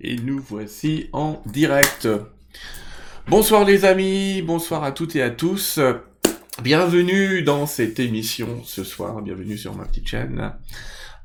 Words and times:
Et 0.00 0.16
nous 0.16 0.38
voici 0.38 1.08
en 1.14 1.42
direct. 1.46 2.06
Bonsoir 3.28 3.64
les 3.64 3.86
amis, 3.86 4.42
bonsoir 4.42 4.84
à 4.84 4.92
toutes 4.92 5.16
et 5.16 5.22
à 5.22 5.30
tous. 5.30 5.80
Bienvenue 6.62 7.42
dans 7.42 7.66
cette 7.66 7.98
émission 7.98 8.60
ce 8.62 8.84
soir, 8.84 9.22
bienvenue 9.22 9.56
sur 9.56 9.74
ma 9.74 9.86
petite 9.86 10.06
chaîne. 10.06 10.52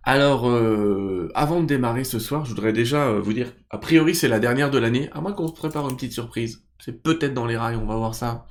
Alors, 0.04 0.50
euh, 0.50 1.30
avant 1.36 1.60
de 1.60 1.66
démarrer 1.66 2.06
ce 2.06 2.18
soir, 2.18 2.46
je 2.46 2.52
voudrais 2.52 2.72
déjà 2.72 3.08
euh, 3.08 3.20
vous 3.20 3.34
dire, 3.34 3.52
a 3.70 3.78
priori 3.78 4.16
c'est 4.16 4.30
la 4.30 4.40
dernière 4.40 4.72
de 4.72 4.80
l'année, 4.80 5.10
à 5.12 5.20
moins 5.20 5.34
qu'on 5.34 5.50
se 5.50 5.54
prépare 5.54 5.90
une 5.90 5.96
petite 5.96 6.14
surprise. 6.14 6.64
C'est 6.80 7.04
peut-être 7.04 7.34
dans 7.34 7.46
les 7.46 7.58
rails, 7.58 7.76
on 7.76 7.86
va 7.86 7.98
voir 7.98 8.16
ça. 8.16 8.48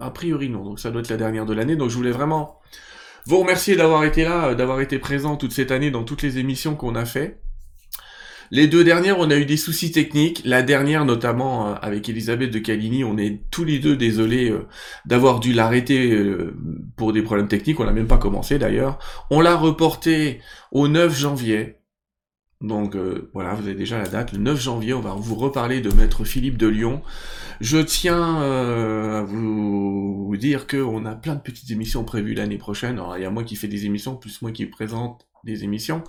A 0.00 0.10
priori 0.10 0.48
non, 0.48 0.64
donc 0.64 0.80
ça 0.80 0.90
doit 0.90 1.00
être 1.00 1.10
la 1.10 1.16
dernière 1.16 1.46
de 1.46 1.54
l'année, 1.54 1.76
donc 1.76 1.90
je 1.90 1.96
voulais 1.96 2.10
vraiment 2.10 2.58
vous 3.26 3.38
remercier 3.38 3.76
d'avoir 3.76 4.02
été 4.02 4.24
là, 4.24 4.48
euh, 4.48 4.54
d'avoir 4.56 4.80
été 4.80 4.98
présent 4.98 5.36
toute 5.36 5.52
cette 5.52 5.70
année 5.70 5.92
dans 5.92 6.02
toutes 6.02 6.22
les 6.22 6.38
émissions 6.38 6.74
qu'on 6.74 6.96
a 6.96 7.04
fait. 7.04 7.43
Les 8.54 8.68
deux 8.68 8.84
dernières, 8.84 9.18
on 9.18 9.30
a 9.30 9.36
eu 9.36 9.46
des 9.46 9.56
soucis 9.56 9.90
techniques. 9.90 10.40
La 10.44 10.62
dernière, 10.62 11.04
notamment 11.04 11.66
euh, 11.66 11.74
avec 11.82 12.08
Elisabeth 12.08 12.52
de 12.52 12.60
Caligny, 12.60 13.02
on 13.02 13.18
est 13.18 13.40
tous 13.50 13.64
les 13.64 13.80
deux 13.80 13.96
désolés 13.96 14.48
euh, 14.48 14.68
d'avoir 15.06 15.40
dû 15.40 15.52
l'arrêter 15.52 16.16
pour 16.96 17.12
des 17.12 17.22
problèmes 17.22 17.48
techniques. 17.48 17.80
On 17.80 17.84
n'a 17.84 17.90
même 17.90 18.06
pas 18.06 18.16
commencé 18.16 18.60
d'ailleurs. 18.60 19.00
On 19.28 19.40
l'a 19.40 19.56
reporté 19.56 20.40
au 20.70 20.86
9 20.86 21.18
janvier. 21.18 21.78
Donc 22.60 22.96
voilà, 23.32 23.54
vous 23.54 23.66
avez 23.66 23.74
déjà 23.74 23.98
la 23.98 24.06
date. 24.06 24.30
Le 24.30 24.38
9 24.38 24.60
janvier, 24.60 24.94
on 24.94 25.00
va 25.00 25.16
vous 25.18 25.34
reparler 25.34 25.80
de 25.80 25.90
Maître 25.90 26.24
Philippe 26.24 26.56
de 26.56 26.68
Lyon. 26.68 27.02
Je 27.60 27.78
tiens 27.78 28.40
euh, 28.42 29.20
à 29.20 29.22
vous 29.22 30.34
dire 30.38 30.68
qu'on 30.68 31.04
a 31.06 31.16
plein 31.16 31.34
de 31.34 31.40
petites 31.40 31.72
émissions 31.72 32.04
prévues 32.04 32.34
l'année 32.34 32.58
prochaine. 32.58 32.94
Alors, 32.94 33.16
il 33.18 33.22
y 33.22 33.26
a 33.26 33.30
moi 33.30 33.42
qui 33.42 33.56
fais 33.56 33.68
des 33.68 33.84
émissions, 33.86 34.14
plus 34.14 34.42
moi 34.42 34.52
qui 34.52 34.66
présente 34.66 35.26
des 35.44 35.64
émissions. 35.64 36.02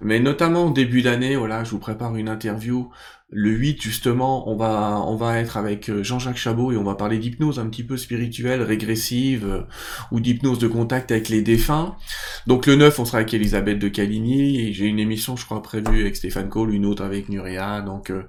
Mais 0.00 0.20
notamment 0.20 0.66
au 0.66 0.70
début 0.70 1.02
d'année, 1.02 1.36
voilà, 1.36 1.64
je 1.64 1.70
vous 1.70 1.78
prépare 1.78 2.16
une 2.16 2.28
interview 2.28 2.90
le 3.30 3.50
8, 3.50 3.82
justement, 3.82 4.48
on 4.48 4.54
va, 4.54 5.02
on 5.04 5.16
va 5.16 5.40
être 5.40 5.56
avec 5.56 5.90
euh, 5.90 6.04
Jean-Jacques 6.04 6.36
Chabot 6.36 6.70
et 6.70 6.76
on 6.76 6.84
va 6.84 6.94
parler 6.94 7.18
d'hypnose 7.18 7.58
un 7.58 7.66
petit 7.66 7.82
peu 7.82 7.96
spirituelle, 7.96 8.62
régressive, 8.62 9.44
euh, 9.44 9.62
ou 10.12 10.20
d'hypnose 10.20 10.60
de 10.60 10.68
contact 10.68 11.10
avec 11.10 11.28
les 11.28 11.42
défunts. 11.42 11.96
Donc 12.46 12.66
le 12.66 12.76
9, 12.76 13.00
on 13.00 13.04
sera 13.04 13.18
avec 13.18 13.34
Elisabeth 13.34 13.80
de 13.80 13.88
Caligny, 13.88 14.60
et 14.60 14.72
j'ai 14.72 14.84
une 14.84 15.00
émission, 15.00 15.36
je 15.36 15.44
crois, 15.44 15.60
prévue 15.60 16.02
avec 16.02 16.14
Stéphane 16.14 16.48
Cole, 16.48 16.72
une 16.72 16.86
autre 16.86 17.02
avec 17.02 17.28
Nuria, 17.28 17.80
donc 17.80 18.10
euh, 18.10 18.28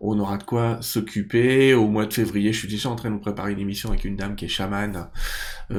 on 0.00 0.18
aura 0.18 0.38
de 0.38 0.44
quoi 0.44 0.78
s'occuper. 0.80 1.74
Au 1.74 1.86
mois 1.86 2.06
de 2.06 2.14
février, 2.14 2.54
je 2.54 2.60
suis 2.60 2.68
déjà 2.68 2.88
en 2.88 2.96
train 2.96 3.10
de 3.10 3.18
préparer 3.18 3.52
une 3.52 3.60
émission 3.60 3.90
avec 3.90 4.06
une 4.06 4.16
dame 4.16 4.34
qui 4.34 4.46
est 4.46 4.48
chamane, 4.48 5.08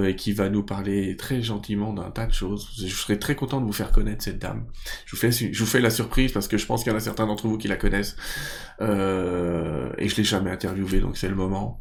et 0.05 0.15
qui 0.15 0.33
va 0.33 0.49
nous 0.49 0.61
parler 0.61 1.17
très 1.17 1.41
gentiment 1.41 1.93
d'un 1.93 2.11
tas 2.11 2.27
de 2.27 2.33
choses. 2.33 2.69
Je 2.77 2.93
serais 2.93 3.17
très 3.17 3.33
content 3.33 3.59
de 3.59 3.65
vous 3.65 3.73
faire 3.73 3.91
connaître 3.91 4.23
cette 4.23 4.37
dame. 4.37 4.65
Je 5.07 5.15
vous 5.15 5.17
fais, 5.19 5.31
je 5.31 5.59
vous 5.59 5.65
fais 5.65 5.79
la 5.79 5.89
surprise, 5.89 6.31
parce 6.31 6.47
que 6.47 6.59
je 6.59 6.65
pense 6.67 6.83
qu'il 6.83 6.91
y 6.91 6.95
en 6.95 6.97
a 6.97 7.01
certains 7.01 7.25
d'entre 7.25 7.47
vous 7.47 7.57
qui 7.57 7.67
la 7.67 7.75
connaissent. 7.75 8.15
Euh, 8.81 9.89
et 9.97 10.07
je 10.07 10.15
l'ai 10.15 10.23
jamais 10.23 10.51
interviewé, 10.51 10.99
donc 10.99 11.17
c'est 11.17 11.29
le 11.29 11.35
moment. 11.35 11.79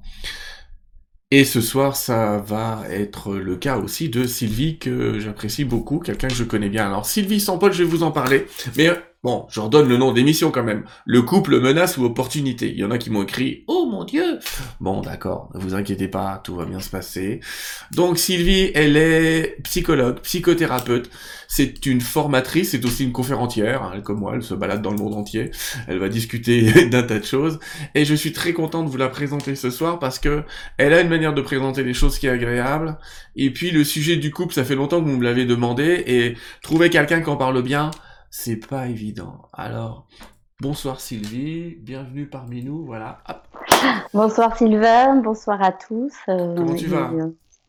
Et 1.30 1.44
ce 1.44 1.60
soir, 1.60 1.94
ça 1.94 2.38
va 2.38 2.84
être 2.88 3.34
le 3.36 3.56
cas 3.56 3.76
aussi 3.76 4.08
de 4.08 4.24
Sylvie, 4.24 4.78
que 4.78 5.18
j'apprécie 5.20 5.64
beaucoup, 5.64 5.98
quelqu'un 5.98 6.28
que 6.28 6.34
je 6.34 6.44
connais 6.44 6.70
bien. 6.70 6.86
Alors 6.86 7.04
Sylvie 7.04 7.40
sans 7.40 7.58
Paul, 7.58 7.72
je 7.72 7.82
vais 7.82 7.88
vous 7.88 8.02
en 8.02 8.12
parler, 8.12 8.46
mais 8.76 8.90
Bon, 9.28 9.44
je 9.50 9.60
redonne 9.60 9.90
le 9.90 9.98
nom 9.98 10.12
d'émission 10.12 10.50
quand 10.50 10.62
même. 10.62 10.84
Le 11.04 11.20
couple 11.20 11.60
menace 11.60 11.98
ou 11.98 12.04
opportunité. 12.06 12.70
Il 12.70 12.78
y 12.78 12.84
en 12.84 12.90
a 12.90 12.96
qui 12.96 13.10
m'ont 13.10 13.24
écrit 13.24 13.62
Oh 13.66 13.86
mon 13.86 14.04
dieu 14.04 14.38
Bon 14.80 15.02
d'accord, 15.02 15.50
ne 15.54 15.60
vous 15.60 15.74
inquiétez 15.74 16.08
pas, 16.08 16.40
tout 16.42 16.56
va 16.56 16.64
bien 16.64 16.80
se 16.80 16.88
passer. 16.88 17.40
Donc 17.92 18.18
Sylvie, 18.18 18.70
elle 18.74 18.96
est 18.96 19.58
psychologue, 19.64 20.20
psychothérapeute. 20.20 21.10
C'est 21.46 21.84
une 21.84 22.00
formatrice, 22.00 22.70
c'est 22.70 22.82
aussi 22.86 23.04
une 23.04 23.12
conférencière. 23.12 23.82
Hein, 23.82 24.00
comme 24.00 24.20
moi, 24.20 24.32
elle 24.34 24.42
se 24.42 24.54
balade 24.54 24.80
dans 24.80 24.92
le 24.92 24.96
monde 24.96 25.12
entier. 25.12 25.50
Elle 25.88 25.98
va 25.98 26.08
discuter 26.08 26.86
d'un 26.88 27.02
tas 27.02 27.18
de 27.18 27.24
choses. 27.26 27.58
Et 27.94 28.06
je 28.06 28.14
suis 28.14 28.32
très 28.32 28.54
content 28.54 28.82
de 28.82 28.88
vous 28.88 28.96
la 28.96 29.08
présenter 29.10 29.56
ce 29.56 29.68
soir 29.68 29.98
parce 29.98 30.18
que 30.18 30.42
elle 30.78 30.94
a 30.94 31.02
une 31.02 31.10
manière 31.10 31.34
de 31.34 31.42
présenter 31.42 31.82
les 31.82 31.92
choses 31.92 32.18
qui 32.18 32.28
est 32.28 32.30
agréable. 32.30 32.96
Et 33.36 33.50
puis 33.50 33.72
le 33.72 33.84
sujet 33.84 34.16
du 34.16 34.30
couple, 34.30 34.54
ça 34.54 34.64
fait 34.64 34.74
longtemps 34.74 35.02
que 35.02 35.06
vous 35.06 35.18
me 35.18 35.24
l'avez 35.24 35.44
demandé. 35.44 36.02
Et 36.06 36.34
trouver 36.62 36.88
quelqu'un 36.88 37.20
qui 37.20 37.28
en 37.28 37.36
parle 37.36 37.60
bien, 37.62 37.90
c'est 38.30 38.56
pas 38.56 38.88
évident. 38.88 39.48
Alors, 39.52 40.06
bonsoir 40.60 41.00
Sylvie, 41.00 41.76
bienvenue 41.80 42.26
parmi 42.26 42.62
nous, 42.62 42.84
voilà. 42.84 43.22
Bonsoir 44.12 44.56
Sylvain, 44.56 45.16
bonsoir 45.16 45.62
à 45.62 45.72
tous. 45.72 46.12
Euh, 46.28 46.54
Comment 46.56 46.74
tu 46.74 46.86
vas 46.86 47.10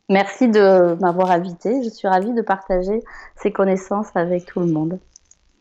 Merci 0.10 0.48
de 0.48 1.00
m'avoir 1.00 1.30
invité. 1.30 1.84
Je 1.84 1.90
suis 1.90 2.08
ravie 2.08 2.34
de 2.34 2.42
partager 2.42 3.04
ces 3.36 3.52
connaissances 3.52 4.08
avec 4.16 4.46
tout 4.46 4.60
le 4.60 4.66
monde. 4.66 5.00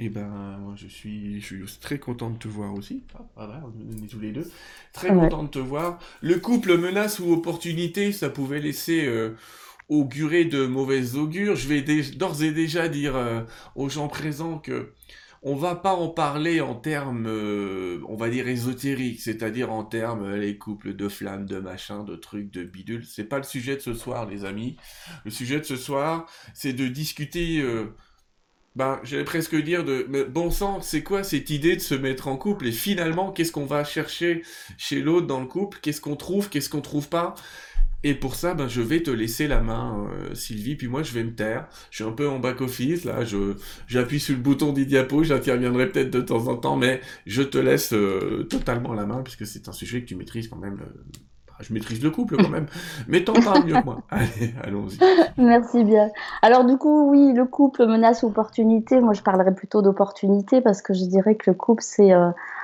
Eh 0.00 0.08
ben, 0.08 0.58
moi, 0.60 0.74
je 0.76 0.86
suis, 0.86 1.40
je 1.40 1.66
suis 1.66 1.80
très 1.80 1.98
content 1.98 2.30
de 2.30 2.38
te 2.38 2.46
voir 2.48 2.72
aussi. 2.72 3.02
Ah, 3.14 3.22
voilà, 3.36 3.62
on 3.64 4.04
est 4.04 4.06
tous 4.06 4.20
les 4.20 4.30
deux. 4.30 4.48
Très 4.92 5.08
content 5.08 5.42
de 5.42 5.48
te 5.48 5.58
voir. 5.58 5.98
Le 6.22 6.36
couple 6.36 6.78
menace 6.78 7.18
ou 7.18 7.32
opportunité, 7.32 8.12
ça 8.12 8.30
pouvait 8.30 8.60
laisser 8.60 9.06
euh, 9.06 9.36
augurer 9.88 10.44
de 10.44 10.66
mauvais 10.66 11.14
augures. 11.14 11.56
Je 11.56 11.68
vais 11.68 11.82
d'ores 12.16 12.42
et 12.42 12.52
déjà 12.52 12.88
dire 12.88 13.16
euh, 13.16 13.40
aux 13.74 13.88
gens 13.88 14.08
présents 14.08 14.58
que 14.58 14.92
on 15.40 15.54
va 15.54 15.76
pas 15.76 15.94
en 15.94 16.08
parler 16.08 16.60
en 16.60 16.74
termes, 16.74 17.26
euh, 17.28 18.00
on 18.08 18.16
va 18.16 18.28
dire 18.28 18.48
ésotériques, 18.48 19.20
c'est-à-dire 19.20 19.72
en 19.72 19.84
termes 19.84 20.24
euh, 20.24 20.36
les 20.36 20.58
couples 20.58 20.96
de 20.96 21.08
flammes, 21.08 21.46
de 21.46 21.60
machins, 21.60 22.04
de 22.04 22.16
trucs, 22.16 22.50
de 22.50 22.64
bidules. 22.64 23.06
C'est 23.06 23.24
pas 23.24 23.38
le 23.38 23.44
sujet 23.44 23.76
de 23.76 23.80
ce 23.80 23.94
soir, 23.94 24.26
les 24.26 24.44
amis. 24.44 24.76
Le 25.24 25.30
sujet 25.30 25.60
de 25.60 25.64
ce 25.64 25.76
soir, 25.76 26.26
c'est 26.54 26.72
de 26.72 26.88
discuter. 26.88 27.64
ben, 28.74 29.00
j'allais 29.04 29.24
presque 29.24 29.54
dire 29.54 29.84
de 29.84 30.24
bon 30.24 30.50
sang, 30.50 30.80
c'est 30.80 31.04
quoi 31.04 31.22
cette 31.22 31.50
idée 31.50 31.76
de 31.76 31.80
se 31.80 31.94
mettre 31.94 32.26
en 32.26 32.36
couple? 32.36 32.66
Et 32.66 32.72
finalement 32.72 33.30
qu'est-ce 33.30 33.52
qu'on 33.52 33.64
va 33.64 33.84
chercher 33.84 34.42
chez 34.76 35.00
l'autre 35.00 35.28
dans 35.28 35.40
le 35.40 35.46
couple, 35.46 35.78
qu'est-ce 35.80 36.00
qu'on 36.00 36.16
trouve, 36.16 36.48
qu'est-ce 36.48 36.68
qu'on 36.68 36.80
trouve 36.80 37.08
pas? 37.08 37.36
Et 38.04 38.14
pour 38.14 38.36
ça, 38.36 38.54
ben, 38.54 38.68
je 38.68 38.80
vais 38.80 39.02
te 39.02 39.10
laisser 39.10 39.48
la 39.48 39.60
main, 39.60 40.06
euh, 40.08 40.34
Sylvie, 40.34 40.76
puis 40.76 40.86
moi 40.86 41.02
je 41.02 41.12
vais 41.12 41.24
me 41.24 41.34
taire. 41.34 41.66
Je 41.90 41.96
suis 41.96 42.04
un 42.04 42.12
peu 42.12 42.28
en 42.28 42.38
back-office, 42.38 43.04
là, 43.04 43.24
je, 43.24 43.54
j'appuie 43.88 44.20
sur 44.20 44.36
le 44.36 44.40
bouton 44.40 44.72
des 44.72 44.84
diapos, 44.84 45.24
j'interviendrai 45.24 45.88
peut-être 45.88 46.10
de 46.10 46.20
temps 46.20 46.46
en 46.46 46.56
temps, 46.56 46.76
mais 46.76 47.00
je 47.26 47.42
te 47.42 47.58
laisse 47.58 47.92
euh, 47.92 48.46
totalement 48.48 48.94
la 48.94 49.04
main, 49.04 49.22
puisque 49.22 49.46
c'est 49.46 49.68
un 49.68 49.72
sujet 49.72 50.02
que 50.02 50.06
tu 50.06 50.14
maîtrises 50.14 50.46
quand 50.48 50.58
même. 50.58 50.78
Euh, 50.80 51.02
bah, 51.48 51.54
je 51.60 51.72
maîtrise 51.72 52.00
le 52.00 52.10
couple 52.10 52.36
quand 52.36 52.50
même, 52.50 52.66
mais 53.08 53.24
t'en 53.24 53.32
parles 53.32 53.64
mieux 53.64 53.74
que 53.74 53.84
moi. 53.84 54.02
Allez, 54.10 54.54
allons-y. 54.62 54.98
Merci 55.36 55.82
bien. 55.82 56.08
Alors 56.42 56.64
du 56.64 56.76
coup, 56.76 57.10
oui, 57.10 57.32
le 57.34 57.46
couple 57.46 57.84
menace 57.86 58.22
opportunité. 58.22 59.00
Moi, 59.00 59.12
je 59.12 59.22
parlerais 59.22 59.54
plutôt 59.54 59.82
d'opportunité 59.82 60.60
parce 60.60 60.82
que 60.82 60.94
je 60.94 61.04
dirais 61.04 61.34
que 61.34 61.50
le 61.50 61.56
couple, 61.56 61.82
c'est 61.82 62.12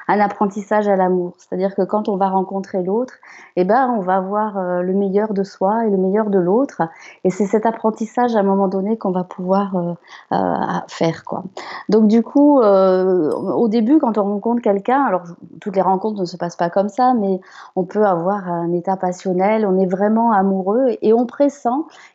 un 0.09 0.21
apprentissage 0.21 0.89
à 0.89 0.97
l'amour. 0.97 1.35
C'est-à-dire 1.39 1.75
que 1.75 1.83
quand 1.83 2.09
on 2.09 2.17
va 2.17 2.29
rencontrer 2.29 2.83
l'autre, 2.83 3.15
eh 3.57 3.65
ben, 3.65 3.95
on 3.97 4.01
va 4.01 4.21
voir 4.21 4.59
euh, 4.59 4.83
le 4.83 4.93
meilleur 4.95 5.35
de 5.35 5.43
soi 5.43 5.87
et 5.87 5.91
le 5.91 5.97
meilleur 5.97 6.31
de 6.31 6.39
l'autre. 6.39 6.83
Et 7.25 7.31
c'est 7.31 7.47
cet 7.47 7.67
apprentissage 7.67 8.37
à 8.37 8.41
un 8.41 8.43
moment 8.43 8.69
donné 8.69 8.97
qu'on 8.97 9.13
va 9.13 9.25
pouvoir 9.25 9.77
euh, 9.77 9.95
euh, 10.33 10.55
faire. 10.89 11.25
Quoi. 11.25 11.45
Donc 11.89 12.09
du 12.09 12.23
coup, 12.23 12.61
au 12.61 13.69
début, 13.69 13.99
quand 13.99 14.19
on 14.19 14.25
rencontre 14.25 14.63
quelqu'un, 14.63 15.03
alors 15.03 15.23
toutes 15.61 15.77
les 15.77 15.83
rencontres 15.83 16.21
ne 16.21 16.25
se 16.25 16.37
passent 16.37 16.57
pas 16.57 16.71
comme 16.71 16.89
ça, 16.89 17.15
mais 17.15 17.41
on 17.77 17.85
peut 17.85 18.05
avoir 18.05 18.49
un 18.49 18.73
état 18.73 18.97
passionnel, 18.97 19.67
on 19.67 19.79
est 19.79 19.87
vraiment 19.87 20.33
amoureux 20.33 20.97
et 21.03 21.13
on 21.13 21.27
pressent 21.27 21.69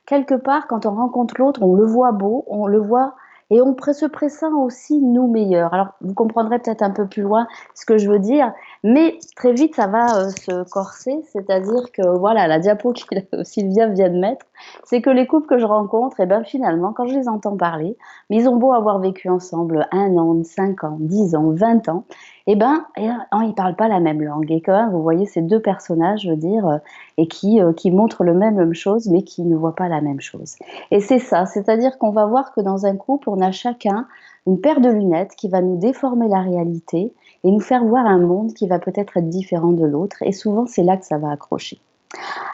quelque 0.05 0.35
part 0.35 0.67
quand 0.67 0.85
on 0.85 0.95
rencontre 0.95 1.35
l'autre, 1.37 1.61
on 1.63 1.75
le 1.75 1.85
voit 1.85 2.11
beau, 2.11 2.45
on 2.47 2.67
le 2.67 2.79
voit 2.79 3.13
et 3.49 3.61
on 3.61 3.75
se 3.91 4.05
pressent 4.05 4.43
aussi 4.43 4.99
nous 5.01 5.27
meilleurs. 5.27 5.73
Alors, 5.73 5.89
vous 6.01 6.13
comprendrez 6.13 6.59
peut-être 6.59 6.83
un 6.83 6.91
peu 6.91 7.07
plus 7.07 7.23
loin 7.23 7.47
ce 7.75 7.85
que 7.85 7.97
je 7.97 8.09
veux 8.09 8.19
dire, 8.19 8.53
mais 8.83 9.17
très 9.35 9.53
vite, 9.53 9.75
ça 9.75 9.87
va 9.87 10.17
euh, 10.17 10.29
se 10.29 10.69
corser, 10.69 11.19
c'est-à-dire 11.31 11.91
que, 11.91 12.17
voilà, 12.17 12.47
la 12.47 12.59
diapo 12.59 12.93
que 13.31 13.43
Sylvia 13.43 13.87
vient 13.87 14.09
de 14.09 14.19
mettre, 14.19 14.45
c'est 14.83 15.01
que 15.01 15.09
les 15.09 15.25
couples 15.27 15.47
que 15.47 15.57
je 15.57 15.65
rencontre, 15.65 16.17
eh 16.19 16.25
ben 16.25 16.43
finalement, 16.43 16.93
quand 16.93 17.07
je 17.07 17.15
les 17.15 17.27
entends 17.27 17.57
parler, 17.57 17.97
ils 18.29 18.47
ont 18.47 18.57
beau 18.57 18.73
avoir 18.73 18.99
vécu 18.99 19.29
ensemble 19.29 19.87
un 19.91 20.15
an, 20.17 20.43
cinq 20.43 20.83
ans, 20.83 20.97
dix 20.99 21.35
ans, 21.35 21.51
vingt 21.51 21.87
ans, 21.89 22.05
eh 22.47 22.55
ben, 22.55 22.85
eh, 22.97 23.07
hein, 23.07 23.43
ils 23.43 23.53
parlent 23.53 23.75
pas 23.75 23.87
la 23.87 23.99
même 23.99 24.21
langue. 24.21 24.51
Et 24.51 24.61
quand 24.61 24.73
même, 24.73 24.91
vous 24.91 25.01
voyez 25.01 25.25
ces 25.25 25.41
deux 25.41 25.61
personnages, 25.61 26.21
je 26.21 26.31
veux 26.31 26.37
dire, 26.37 26.67
euh, 26.67 26.77
et 27.17 27.27
qui, 27.27 27.61
euh, 27.61 27.73
qui 27.73 27.91
montrent 27.91 28.23
le 28.23 28.33
même, 28.33 28.55
même 28.55 28.73
chose, 28.73 29.07
mais 29.09 29.23
qui 29.23 29.43
ne 29.43 29.55
voient 29.55 29.75
pas 29.75 29.87
la 29.87 30.01
même 30.01 30.21
chose. 30.21 30.55
Et 30.91 30.99
c'est 30.99 31.19
ça, 31.19 31.45
c'est-à-dire 31.45 31.97
qu'on 31.97 32.11
va 32.11 32.25
voir 32.25 32.53
que 32.53 32.61
dans 32.61 32.85
un 32.85 32.95
couple, 32.95 33.29
on 33.29 33.41
a 33.41 33.51
chacun 33.51 34.07
une 34.47 34.59
paire 34.59 34.81
de 34.81 34.89
lunettes 34.89 35.35
qui 35.35 35.47
va 35.47 35.61
nous 35.61 35.77
déformer 35.77 36.27
la 36.27 36.41
réalité 36.41 37.13
et 37.43 37.51
nous 37.51 37.59
faire 37.59 37.83
voir 37.83 38.05
un 38.05 38.19
monde 38.19 38.53
qui 38.53 38.67
va 38.67 38.79
peut-être 38.79 39.17
être 39.17 39.27
différent 39.27 39.71
de 39.71 39.85
l'autre. 39.85 40.17
Et 40.21 40.31
souvent, 40.31 40.65
c'est 40.65 40.83
là 40.83 40.97
que 40.97 41.05
ça 41.05 41.17
va 41.17 41.31
accrocher. 41.31 41.79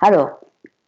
Alors, 0.02 0.30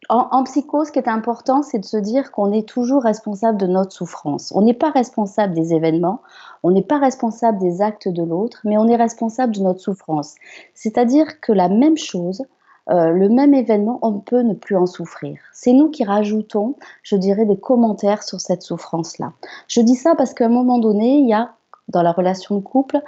en, 0.08 0.44
psycho, 0.44 0.84
ce 0.84 0.92
qui 0.92 0.98
est 0.98 1.08
important, 1.08 1.62
c'est 1.62 1.78
de 1.78 1.84
se 1.84 1.98
dire 1.98 2.32
qu'on 2.32 2.50
est 2.50 2.66
toujours 2.66 3.02
responsable 3.02 3.58
de 3.58 3.66
notre 3.66 3.92
souffrance. 3.92 4.52
On 4.54 4.62
n'est 4.62 4.74
pas 4.74 4.90
responsable 4.90 5.54
des 5.54 5.74
événements, 5.74 6.22
on 6.62 6.70
n'est 6.70 6.82
pas 6.82 6.98
responsable 6.98 7.58
des 7.58 7.82
actes 7.82 8.08
de 8.08 8.22
l'autre, 8.22 8.60
mais 8.64 8.78
on 8.78 8.88
est 8.88 8.96
responsable 8.96 9.54
de 9.54 9.60
notre 9.60 9.80
souffrance. 9.80 10.34
C'est-à-dire 10.72 11.40
que 11.40 11.52
la 11.52 11.68
même 11.68 11.98
chose, 11.98 12.42
euh, 12.88 13.10
le 13.10 13.28
même 13.28 13.52
événement, 13.52 13.98
on 14.00 14.14
peut 14.14 14.40
ne 14.40 14.54
plus 14.54 14.76
en 14.76 14.86
souffrir. 14.86 15.38
C'est 15.52 15.74
nous 15.74 15.90
qui 15.90 16.04
rajoutons, 16.04 16.76
je 17.02 17.16
dirais, 17.16 17.44
des 17.44 17.58
commentaires 17.58 18.22
sur 18.22 18.40
cette 18.40 18.62
souffrance-là. 18.62 19.32
Je 19.68 19.82
dis 19.82 19.94
ça 19.94 20.14
parce 20.16 20.32
qu'à 20.32 20.46
un 20.46 20.50
moment 20.50 20.78
donné, 20.78 21.18
il 21.18 21.28
y 21.28 21.34
a, 21.34 21.52
dans 21.88 22.02
la 22.02 22.12
relation 22.12 22.56
de 22.56 22.62
couple, 22.62 23.02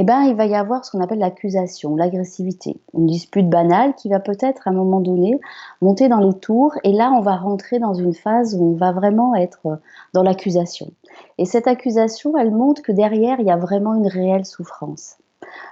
eh 0.00 0.04
ben, 0.04 0.22
il 0.22 0.36
va 0.36 0.46
y 0.46 0.54
avoir 0.54 0.84
ce 0.84 0.92
qu'on 0.92 1.00
appelle 1.00 1.18
l'accusation, 1.18 1.96
l'agressivité, 1.96 2.80
une 2.94 3.06
dispute 3.06 3.50
banale 3.50 3.96
qui 3.96 4.08
va 4.08 4.20
peut-être 4.20 4.68
à 4.68 4.70
un 4.70 4.74
moment 4.74 5.00
donné 5.00 5.40
monter 5.82 6.08
dans 6.08 6.20
les 6.20 6.38
tours 6.38 6.72
et 6.84 6.92
là 6.92 7.10
on 7.10 7.20
va 7.20 7.34
rentrer 7.34 7.80
dans 7.80 7.94
une 7.94 8.14
phase 8.14 8.54
où 8.54 8.64
on 8.64 8.76
va 8.76 8.92
vraiment 8.92 9.34
être 9.34 9.80
dans 10.14 10.22
l'accusation. 10.22 10.92
Et 11.36 11.46
cette 11.46 11.66
accusation, 11.66 12.36
elle 12.36 12.52
montre 12.52 12.80
que 12.82 12.92
derrière 12.92 13.40
il 13.40 13.46
y 13.46 13.50
a 13.50 13.56
vraiment 13.56 13.94
une 13.94 14.06
réelle 14.06 14.46
souffrance. 14.46 15.16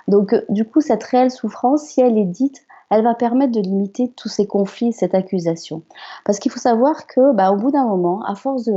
Donc 0.08 0.34
du 0.49 0.64
coup 0.64 0.81
cette 0.81 1.05
réelle 1.05 1.31
souffrance, 1.31 1.82
si 1.82 2.00
elle 2.00 2.19
est 2.19 2.25
dite, 2.25 2.67
elle 2.90 3.05
va 3.05 3.14
permettre 3.14 3.52
de 3.52 3.61
limiter 3.61 4.08
tous 4.08 4.29
ces 4.29 4.49
conflits, 4.49 4.93
cette 4.93 5.14
accusation. 5.14 5.82
Parce 6.25 6.40
qu'il 6.40 6.50
faut 6.50 6.58
savoir 6.58 7.06
que, 7.06 7.32
bah, 7.32 7.52
au 7.52 7.56
bout 7.56 7.70
d'un 7.70 7.87
moment, 7.87 8.22
à 8.25 8.34
force 8.34 8.69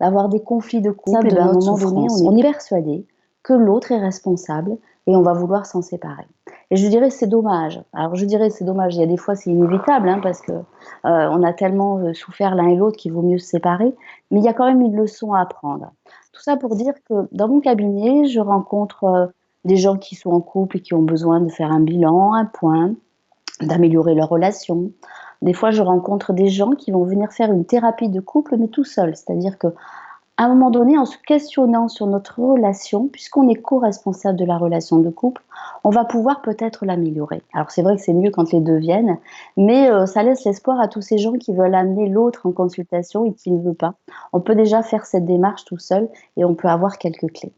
d'avoir 0.00 0.28
des 0.28 0.40
conflits 0.40 0.82
de 0.82 0.90
couple, 0.90 1.38
à 1.38 1.44
un 1.44 1.52
moment 1.52 1.76
donné, 1.76 2.06
on 2.24 2.36
est 2.36 2.42
persuadé 2.42 3.06
que 3.42 3.52
l'autre 3.52 3.92
est 3.92 3.98
responsable 3.98 4.76
et 5.06 5.16
on 5.16 5.22
va 5.22 5.32
vouloir 5.32 5.66
s'en 5.66 5.82
séparer. 5.82 6.26
Et 6.70 6.76
je 6.76 6.88
dirais 6.88 7.10
c'est 7.10 7.26
dommage. 7.26 7.82
Alors 7.92 8.14
je 8.14 8.24
dirais 8.24 8.50
c'est 8.50 8.64
dommage. 8.64 8.94
Il 8.94 9.00
y 9.00 9.04
a 9.04 9.06
des 9.06 9.16
fois 9.16 9.34
c'est 9.34 9.50
inévitable 9.50 10.08
hein, 10.08 10.20
parce 10.22 10.40
que 10.40 10.52
euh, 10.52 10.62
on 11.04 11.42
a 11.42 11.52
tellement 11.52 11.98
euh, 11.98 12.14
souffert 12.14 12.54
l'un 12.54 12.68
et 12.68 12.76
l'autre 12.76 12.96
qu'il 12.96 13.12
vaut 13.12 13.22
mieux 13.22 13.38
se 13.38 13.46
séparer. 13.46 13.94
Mais 14.30 14.40
il 14.40 14.44
y 14.44 14.48
a 14.48 14.54
quand 14.54 14.66
même 14.66 14.80
une 14.80 14.96
leçon 14.96 15.32
à 15.32 15.40
apprendre. 15.40 15.92
Tout 16.32 16.42
ça 16.42 16.56
pour 16.56 16.76
dire 16.76 16.94
que 17.08 17.28
dans 17.32 17.48
mon 17.48 17.60
cabinet, 17.60 18.26
je 18.26 18.40
rencontre 18.40 19.04
euh, 19.04 19.26
des 19.64 19.76
gens 19.76 19.96
qui 19.96 20.14
sont 20.14 20.30
en 20.30 20.40
couple 20.40 20.78
et 20.78 20.80
qui 20.80 20.94
ont 20.94 21.02
besoin 21.02 21.40
de 21.40 21.50
faire 21.50 21.70
un 21.70 21.80
bilan, 21.80 22.34
un 22.34 22.46
point, 22.46 22.94
d'améliorer 23.60 24.14
leur 24.14 24.28
relation. 24.28 24.90
Des 25.42 25.52
fois, 25.52 25.72
je 25.72 25.82
rencontre 25.82 26.32
des 26.32 26.48
gens 26.48 26.70
qui 26.70 26.90
vont 26.90 27.04
venir 27.04 27.32
faire 27.32 27.52
une 27.52 27.64
thérapie 27.64 28.08
de 28.08 28.20
couple, 28.20 28.56
mais 28.56 28.68
tout 28.68 28.84
seul. 28.84 29.14
C'est-à-dire 29.16 29.58
que 29.58 29.68
à 30.38 30.44
un 30.44 30.48
moment 30.48 30.70
donné, 30.70 30.96
en 30.96 31.04
se 31.04 31.16
questionnant 31.26 31.88
sur 31.88 32.06
notre 32.06 32.40
relation, 32.40 33.08
puisqu'on 33.08 33.48
est 33.48 33.60
co-responsable 33.60 34.38
de 34.38 34.44
la 34.44 34.56
relation 34.56 34.98
de 34.98 35.10
couple, 35.10 35.42
on 35.84 35.90
va 35.90 36.04
pouvoir 36.04 36.40
peut-être 36.42 36.86
l'améliorer. 36.86 37.42
Alors 37.52 37.70
c'est 37.70 37.82
vrai 37.82 37.96
que 37.96 38.02
c'est 38.02 38.14
mieux 38.14 38.30
quand 38.30 38.50
les 38.52 38.60
deux 38.60 38.78
viennent, 38.78 39.18
mais 39.56 39.90
euh, 39.90 40.06
ça 40.06 40.22
laisse 40.22 40.44
l'espoir 40.44 40.80
à 40.80 40.88
tous 40.88 41.02
ces 41.02 41.18
gens 41.18 41.34
qui 41.34 41.52
veulent 41.52 41.74
amener 41.74 42.08
l'autre 42.08 42.46
en 42.46 42.52
consultation 42.52 43.24
et 43.26 43.34
qui 43.34 43.50
ne 43.50 43.62
veut 43.62 43.74
pas. 43.74 43.94
On 44.32 44.40
peut 44.40 44.54
déjà 44.54 44.82
faire 44.82 45.04
cette 45.06 45.26
démarche 45.26 45.64
tout 45.64 45.78
seul 45.78 46.08
et 46.36 46.44
on 46.44 46.54
peut 46.54 46.68
avoir 46.68 46.98
quelques 46.98 47.30
clés. 47.32 47.52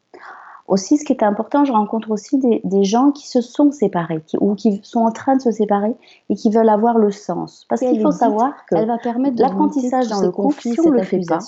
Aussi, 0.66 0.96
ce 0.96 1.04
qui 1.04 1.12
est 1.12 1.22
important, 1.22 1.66
je 1.66 1.72
rencontre 1.72 2.10
aussi 2.10 2.38
des, 2.38 2.84
gens 2.84 3.10
qui 3.10 3.28
se 3.28 3.42
sont 3.42 3.70
séparés 3.70 4.22
ou 4.40 4.54
qui 4.54 4.80
sont 4.82 5.00
en 5.00 5.10
train 5.10 5.36
de 5.36 5.42
se 5.42 5.50
séparer 5.50 5.94
et 6.30 6.34
qui 6.36 6.50
veulent 6.50 6.70
avoir 6.70 6.96
le 6.96 7.10
sens. 7.10 7.66
Parce 7.68 7.82
qu'il 7.82 8.00
faut 8.00 8.10
savoir 8.10 8.54
que 8.66 8.76
elle 8.76 8.86
va 8.86 8.96
permettre 8.96 9.40
l'apprentissage 9.40 10.08
dans 10.08 10.22
le 10.22 10.30
conflit, 10.30 10.74
on 10.84 10.90
le 10.90 11.02
fait 11.02 11.20
pas. 11.28 11.40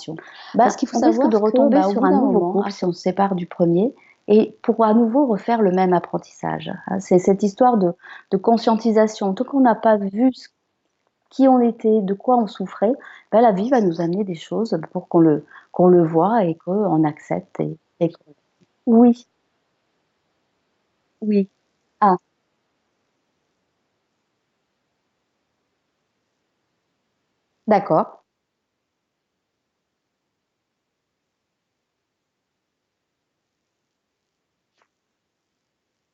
Parce 0.55 0.75
qu'il 0.75 0.87
faut 0.87 0.99
savoir 0.99 1.29
de 1.29 1.37
retomber 1.37 1.81
sur 1.89 2.05
un 2.05 2.11
nouveau 2.11 2.51
couple 2.51 2.71
si 2.71 2.85
on 2.85 2.91
se 2.91 3.01
sépare 3.01 3.33
du 3.33 3.47
premier 3.47 3.93
et 4.27 4.55
pour 4.61 4.83
à 4.83 4.93
nouveau 4.93 5.25
refaire 5.25 5.61
le 5.61 5.71
même 5.71 5.93
apprentissage. 5.93 6.71
Hein, 6.87 6.99
c'est 6.99 7.17
cette 7.17 7.43
histoire 7.43 7.77
de, 7.77 7.93
conscientisation. 8.37 9.33
Tant 9.33 9.45
qu'on 9.45 9.61
n'a 9.61 9.75
pas 9.75 9.97
vu 9.97 10.31
qui 11.29 11.47
on 11.47 11.59
était, 11.59 12.01
de 12.01 12.13
quoi 12.13 12.37
on 12.37 12.47
souffrait, 12.47 12.93
ben 13.31 13.41
la 13.41 13.51
vie 13.51 13.69
va 13.69 13.81
nous 13.81 13.99
amener 13.99 14.23
des 14.23 14.35
choses 14.35 14.77
pour 14.91 15.07
qu'on 15.07 15.19
le, 15.19 15.45
qu'on 15.71 15.87
le 15.87 16.03
voit 16.03 16.43
et 16.43 16.55
qu'on 16.55 17.03
accepte 17.03 17.59
et, 17.59 17.77
et 17.99 18.11
oui. 18.87 19.25
Oui. 21.21 21.49
Ah. 22.01 22.17
D'accord. 27.67 28.17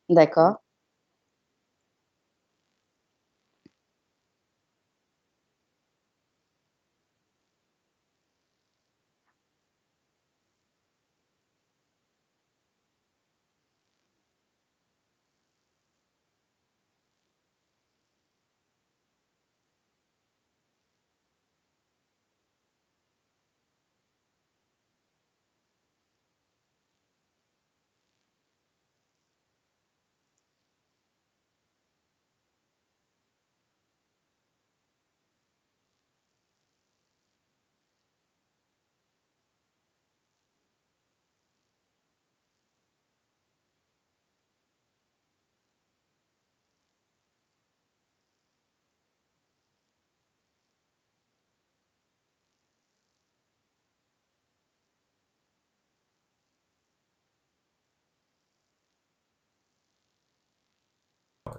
D'accord. 0.08 0.63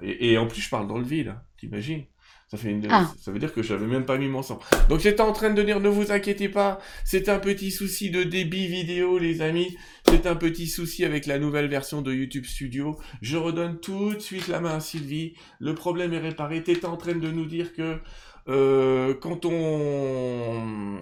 Et, 0.01 0.37
en 0.37 0.47
plus, 0.47 0.61
je 0.61 0.69
parle 0.69 0.87
dans 0.87 0.97
le 0.97 1.05
vide, 1.05 1.35
t'imagines? 1.57 2.05
Ça, 2.47 2.57
fait 2.57 2.79
ah. 2.89 3.11
ça 3.19 3.31
veut 3.31 3.39
dire 3.39 3.51
que 3.51 3.63
j'avais 3.63 3.87
même 3.87 4.05
pas 4.05 4.19
mis 4.19 4.27
mon 4.27 4.43
sang. 4.43 4.59
Donc 4.87 4.99
j'étais 4.99 5.21
en 5.21 5.33
train 5.33 5.49
de 5.49 5.63
dire, 5.63 5.79
ne 5.79 5.89
vous 5.89 6.11
inquiétez 6.11 6.47
pas, 6.47 6.77
c'est 7.03 7.27
un 7.27 7.39
petit 7.39 7.71
souci 7.71 8.11
de 8.11 8.21
débit 8.21 8.67
vidéo, 8.67 9.17
les 9.17 9.41
amis. 9.41 9.75
C'est 10.07 10.27
un 10.27 10.35
petit 10.35 10.67
souci 10.67 11.03
avec 11.05 11.25
la 11.25 11.39
nouvelle 11.39 11.67
version 11.67 12.03
de 12.03 12.13
YouTube 12.13 12.45
Studio. 12.45 12.99
Je 13.21 13.37
redonne 13.37 13.79
tout 13.79 14.13
de 14.13 14.19
suite 14.19 14.47
la 14.47 14.59
main 14.59 14.75
à 14.75 14.79
Sylvie. 14.79 15.33
Le 15.59 15.73
problème 15.73 16.13
est 16.13 16.19
réparé. 16.19 16.61
T'étais 16.61 16.85
en 16.85 16.97
train 16.97 17.15
de 17.15 17.31
nous 17.31 17.45
dire 17.45 17.73
que 17.73 17.99
euh, 18.47 19.15
quand 19.15 19.45
on... 19.45 20.99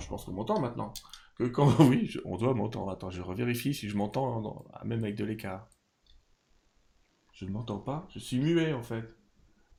Je 0.00 0.08
pense 0.08 0.24
qu'on 0.24 0.32
m'entend 0.32 0.60
maintenant. 0.60 0.92
Que 1.38 1.44
quand... 1.44 1.78
Oui, 1.80 2.12
on 2.24 2.36
doit 2.36 2.54
m'entendre. 2.54 2.90
Attends, 2.90 3.10
je 3.10 3.22
revérifie 3.22 3.72
si 3.72 3.88
je 3.88 3.96
m'entends, 3.96 4.64
même 4.84 5.04
avec 5.04 5.14
de 5.14 5.24
l'écart. 5.24 5.68
Je 7.42 7.48
ne 7.48 7.50
m'entends 7.50 7.78
pas. 7.78 8.06
Je 8.10 8.20
suis 8.20 8.38
muet 8.38 8.72
en 8.72 8.84
fait. 8.84 9.02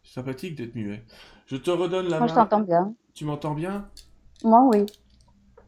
C'est 0.04 0.16
sympathique 0.16 0.56
d'être 0.56 0.76
muet. 0.76 1.02
Je 1.46 1.56
te 1.56 1.72
redonne 1.72 2.10
la 2.10 2.20
main. 2.20 2.26
Moi, 2.26 2.28
je 2.28 2.34
t'entends 2.34 2.60
bien. 2.60 2.94
Tu 3.14 3.24
m'entends 3.24 3.54
bien? 3.54 3.88
Moi, 4.44 4.64
oui. 4.66 4.86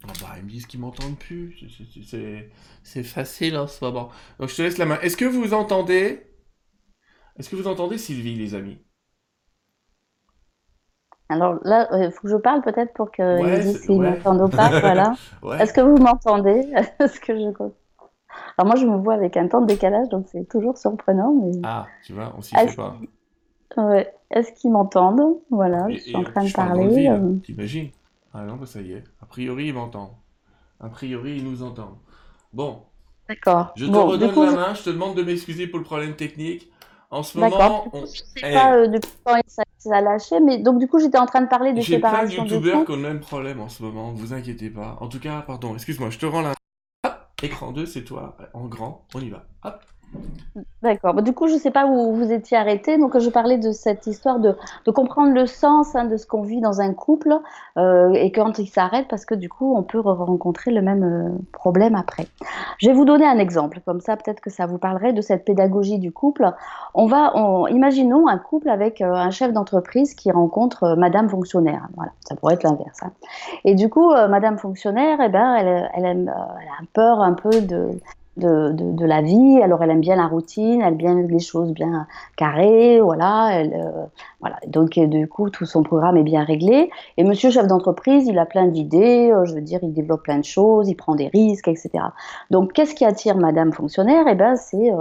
Oh 0.03 0.11
bah, 0.19 0.33
ils 0.35 0.43
me 0.43 0.49
disent 0.49 0.65
qu'ils 0.65 0.81
m'entendent 0.81 1.17
plus. 1.17 1.55
C'est 2.83 3.03
facile 3.03 3.55
en 3.57 3.67
ce 3.67 3.81
moment. 3.85 4.09
Donc, 4.39 4.49
je 4.49 4.57
te 4.57 4.61
laisse 4.61 4.77
la 4.77 4.85
main. 4.85 4.99
Est-ce 4.99 5.15
que 5.15 5.23
vous 5.23 5.53
entendez? 5.53 6.27
Est-ce 7.37 7.49
que 7.49 7.55
vous 7.55 7.67
entendez 7.67 7.97
Sylvie, 7.97 8.35
les 8.35 8.55
amis? 8.55 8.77
Alors 11.29 11.59
là, 11.63 11.87
il 11.93 12.11
faut 12.11 12.23
que 12.23 12.29
je 12.29 12.35
parle 12.35 12.61
peut-être 12.61 12.93
pour 12.93 13.09
qu'ils 13.09 13.23
me 13.23 13.61
disent 13.61 13.81
s'ils 13.83 14.01
m'entendent 14.01 14.41
ou 14.41 14.49
pas. 14.49 14.69
Voilà. 14.81 15.13
Est-ce 15.61 15.71
que 15.71 15.79
vous 15.79 15.95
m'entendez? 15.95 16.73
Est-ce 16.99 17.21
que 17.21 17.33
je 17.33 17.53
alors 18.57 18.67
moi, 18.67 18.75
je 18.75 18.85
me 18.85 18.97
vois 18.97 19.15
avec 19.15 19.37
un 19.37 19.47
temps 19.47 19.61
de 19.61 19.67
décalage, 19.67 20.09
donc 20.09 20.27
c'est 20.31 20.47
toujours 20.47 20.77
surprenant. 20.77 21.33
Mais... 21.33 21.51
Ah, 21.63 21.85
tu 22.05 22.13
vois, 22.13 22.33
on 22.37 22.41
s'y 22.41 22.55
fait 22.55 22.75
pas. 22.75 22.97
Ouais. 23.77 24.13
Est-ce 24.31 24.53
qu'ils 24.53 24.71
m'entendent? 24.71 25.39
Voilà, 25.49 25.87
je 25.89 25.97
suis 25.97 26.15
en 26.15 26.23
train 26.23 26.45
de 26.45 26.51
parler. 26.51 27.07
Euh... 27.07 27.35
T'imagines? 27.43 27.89
Ah 28.33 28.43
non, 28.43 28.55
bah 28.55 28.65
ça 28.65 28.81
y 28.81 28.93
est. 28.93 29.03
A 29.21 29.25
priori, 29.25 29.67
ils 29.67 29.73
m'entendent. 29.73 30.13
A 30.79 30.89
priori, 30.89 31.37
ils 31.37 31.43
nous 31.43 31.63
entendent. 31.63 31.97
Bon. 32.53 32.79
D'accord. 33.27 33.73
Je 33.75 33.85
te 33.85 33.91
redonne 33.91 34.45
la 34.45 34.51
main, 34.51 34.73
je 34.73 34.83
te 34.83 34.89
demande 34.89 35.15
de 35.15 35.23
m'excuser 35.23 35.67
pour 35.67 35.79
le 35.79 35.85
problème 35.85 36.15
technique. 36.15 36.71
En 37.11 37.23
ce 37.23 37.37
moment, 37.37 37.87
on... 37.93 38.01
je 38.01 38.21
sais 38.35 38.53
pas 38.53 38.75
euh, 38.75 38.87
depuis 38.87 39.11
quand 39.23 39.39
ça, 39.47 39.63
a 39.91 40.01
lâché, 40.01 40.39
mais 40.39 40.57
donc 40.57 40.79
du 40.79 40.87
coup 40.87 40.99
j'étais 40.99 41.17
en 41.17 41.27
train 41.27 41.41
de 41.41 41.47
parler 41.47 41.71
de 41.71 41.79
séparation. 41.79 42.45
J'ai 42.45 42.49
plein 42.49 42.59
de 42.59 42.65
youtubeurs 42.65 42.85
qui 42.85 42.91
ont 42.91 42.95
le 42.95 43.01
même 43.01 43.19
problème 43.19 43.61
en 43.61 43.69
ce 43.69 43.83
moment, 43.83 44.11
ne 44.11 44.17
vous 44.17 44.33
inquiétez 44.33 44.69
pas. 44.69 44.97
En 44.99 45.07
tout 45.07 45.19
cas, 45.19 45.41
pardon, 45.41 45.75
excuse-moi, 45.75 46.09
je 46.09 46.17
te 46.17 46.25
rends 46.25 46.41
la 46.41 46.53
Écran 47.45 47.71
2, 47.71 47.85
c'est 47.85 48.03
toi, 48.03 48.37
en 48.53 48.65
grand, 48.65 49.07
on 49.13 49.21
y 49.21 49.29
va. 49.29 49.45
Hop. 49.63 49.83
D'accord. 50.81 51.21
du 51.21 51.33
coup, 51.33 51.47
je 51.47 51.55
ne 51.55 51.59
sais 51.59 51.71
pas 51.71 51.85
où 51.85 52.13
vous 52.13 52.31
étiez 52.31 52.55
arrêté. 52.55 52.97
Donc, 52.97 53.17
je 53.17 53.29
parlais 53.29 53.57
de 53.57 53.71
cette 53.71 54.07
histoire 54.07 54.39
de, 54.39 54.55
comprendre 54.91 55.33
le 55.33 55.47
sens 55.47 55.95
hein, 55.95 56.05
de 56.05 56.15
ce 56.15 56.25
qu'on 56.25 56.43
vit 56.43 56.61
dans 56.61 56.79
un 56.79 56.93
couple 56.93 57.37
euh, 57.77 58.11
et 58.13 58.31
quand 58.31 58.57
il 58.59 58.67
s'arrête, 58.67 59.07
parce 59.09 59.25
que 59.25 59.35
du 59.35 59.49
coup, 59.49 59.75
on 59.75 59.83
peut 59.83 59.99
rencontrer 59.99 60.71
le 60.71 60.81
même 60.81 61.03
euh, 61.03 61.37
problème 61.51 61.95
après. 61.95 62.27
Je 62.79 62.87
vais 62.87 62.93
vous 62.93 63.03
donner 63.03 63.25
un 63.25 63.37
exemple. 63.37 63.81
Comme 63.85 63.99
ça, 63.99 64.15
peut-être 64.15 64.39
que 64.39 64.49
ça 64.49 64.65
vous 64.65 64.77
parlerait 64.77 65.11
de 65.11 65.21
cette 65.21 65.43
pédagogie 65.43 65.99
du 65.99 66.13
couple. 66.13 66.49
On 66.93 67.07
va, 67.07 67.33
imaginons 67.69 68.27
un 68.27 68.37
couple 68.37 68.69
avec 68.69 69.01
euh, 69.01 69.11
un 69.13 69.31
chef 69.31 69.51
d'entreprise 69.51 70.13
qui 70.13 70.31
rencontre 70.31 70.95
Madame 70.97 71.27
fonctionnaire. 71.27 71.87
Voilà, 71.95 72.11
ça 72.21 72.35
pourrait 72.35 72.53
être 72.53 72.63
l'inverse. 72.63 72.99
Hein. 73.03 73.11
Et 73.65 73.75
du 73.75 73.89
coup, 73.89 74.11
Madame 74.11 74.57
fonctionnaire, 74.57 75.17
eh 75.21 75.29
ben, 75.29 75.55
elle, 75.55 75.89
elle, 75.95 76.05
elle, 76.05 76.29
a 76.29 76.85
peur 76.93 77.21
un 77.21 77.33
peu 77.33 77.61
de 77.61 77.89
de, 78.37 78.71
de, 78.71 79.05
la 79.05 79.21
vie. 79.21 79.59
Alors, 79.61 79.83
elle 79.83 79.91
aime 79.91 80.01
bien 80.01 80.15
la 80.15 80.27
routine, 80.27 80.81
elle 80.81 80.93
aime 80.93 80.97
bien 80.97 81.15
les 81.15 81.39
choses 81.39 81.71
bien 81.71 82.07
carrées, 82.37 82.99
voilà. 83.01 83.49
Elle, 83.53 83.73
euh, 83.73 84.05
voilà. 84.41 84.57
Donc, 84.67 84.99
du 84.99 85.27
coup, 85.27 85.49
tout 85.49 85.65
son 85.65 85.83
programme 85.83 86.17
est 86.17 86.23
bien 86.23 86.43
réglé. 86.43 86.89
Et 87.17 87.23
monsieur 87.23 87.49
chef 87.49 87.67
d'entreprise, 87.67 88.27
il 88.27 88.37
a 88.37 88.45
plein 88.45 88.67
d'idées, 88.67 89.31
euh, 89.31 89.45
je 89.45 89.55
veux 89.55 89.61
dire, 89.61 89.79
il 89.83 89.93
développe 89.93 90.23
plein 90.23 90.39
de 90.39 90.45
choses, 90.45 90.89
il 90.89 90.95
prend 90.95 91.15
des 91.15 91.27
risques, 91.27 91.67
etc. 91.67 91.89
Donc, 92.51 92.73
qu'est-ce 92.73 92.95
qui 92.95 93.05
attire 93.05 93.37
madame 93.37 93.71
fonctionnaire? 93.71 94.25
Eh 94.29 94.35
ben, 94.35 94.55
c'est 94.55 94.91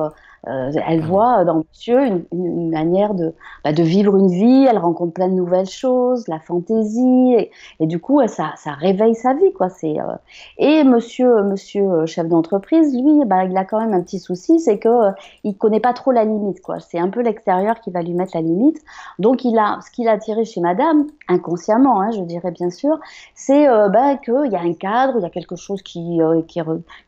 euh, 0.47 0.65
euh, 0.65 0.81
elle 0.87 1.03
mmh. 1.03 1.07
voit 1.07 1.45
dans 1.45 1.65
monsieur 1.71 2.25
une, 2.33 2.71
manière 2.71 3.15
de, 3.15 3.33
bah, 3.65 3.73
de 3.73 3.83
vivre 3.83 4.17
une 4.17 4.29
vie, 4.29 4.67
elle 4.69 4.79
rencontre 4.79 5.13
plein 5.13 5.29
de 5.29 5.35
nouvelles 5.35 5.69
choses, 5.69 6.27
la 6.29 6.39
fantaisie, 6.39 7.35
et, 7.81 7.87
du 7.87 7.99
coup, 7.99 8.21
ça, 8.27 8.53
ça, 8.57 8.73
réveille 8.73 9.15
sa 9.15 9.35
vie. 9.35 9.53
Quoi. 9.53 9.69
C'est, 9.69 9.99
euh, 9.99 10.15
Et 10.59 10.85
monsieur, 10.85 11.43
monsieur 11.43 11.85
euh, 11.85 12.07
chef 12.07 12.29
d'entreprise, 12.29 12.95
lui, 12.95 13.25
bah, 13.27 13.45
il 13.45 13.57
a 13.57 13.65
quand 13.65 13.81
même 13.81 13.95
un 13.95 14.03
petit 14.03 14.19
souci, 14.19 14.61
c'est 14.61 14.79
qu'il 14.79 15.15
ne 15.45 15.53
connaît 15.53 15.81
pas 15.81 15.93
trop 15.93 16.13
la 16.13 16.25
limite. 16.25 16.61
Quoi. 16.61 16.81
C'est 16.81 16.99
un 16.99 17.09
peu 17.09 17.21
l'extérieur 17.21 17.81
qui 17.81 17.91
va 17.91 18.03
lui 18.03 18.15
mettre 18.15 18.33
la 18.35 18.43
limite. 18.43 18.81
Donc, 19.19 19.45
il 19.45 19.59
a, 19.59 19.79
ce 19.85 19.91
qu'il 19.91 20.09
a 20.09 20.13
attiré 20.13 20.45
chez 20.45 20.61
madame, 20.61 21.07
inconsciemment, 21.29 22.01
hein, 22.01 22.11
je 22.11 22.21
dirais 22.21 22.51
bien 22.51 22.71
sûr, 22.71 22.99
c'est 23.35 23.67
bah, 23.67 24.17
qu'il 24.17 24.51
y 24.51 24.57
a 24.57 24.61
un 24.61 24.75
cadre, 24.75 25.15
il 25.19 25.23
y 25.23 25.27
a 25.27 25.31
quelque 25.31 25.57
chose 25.57 25.83
qui, 25.83 26.21
qui, 26.49 26.61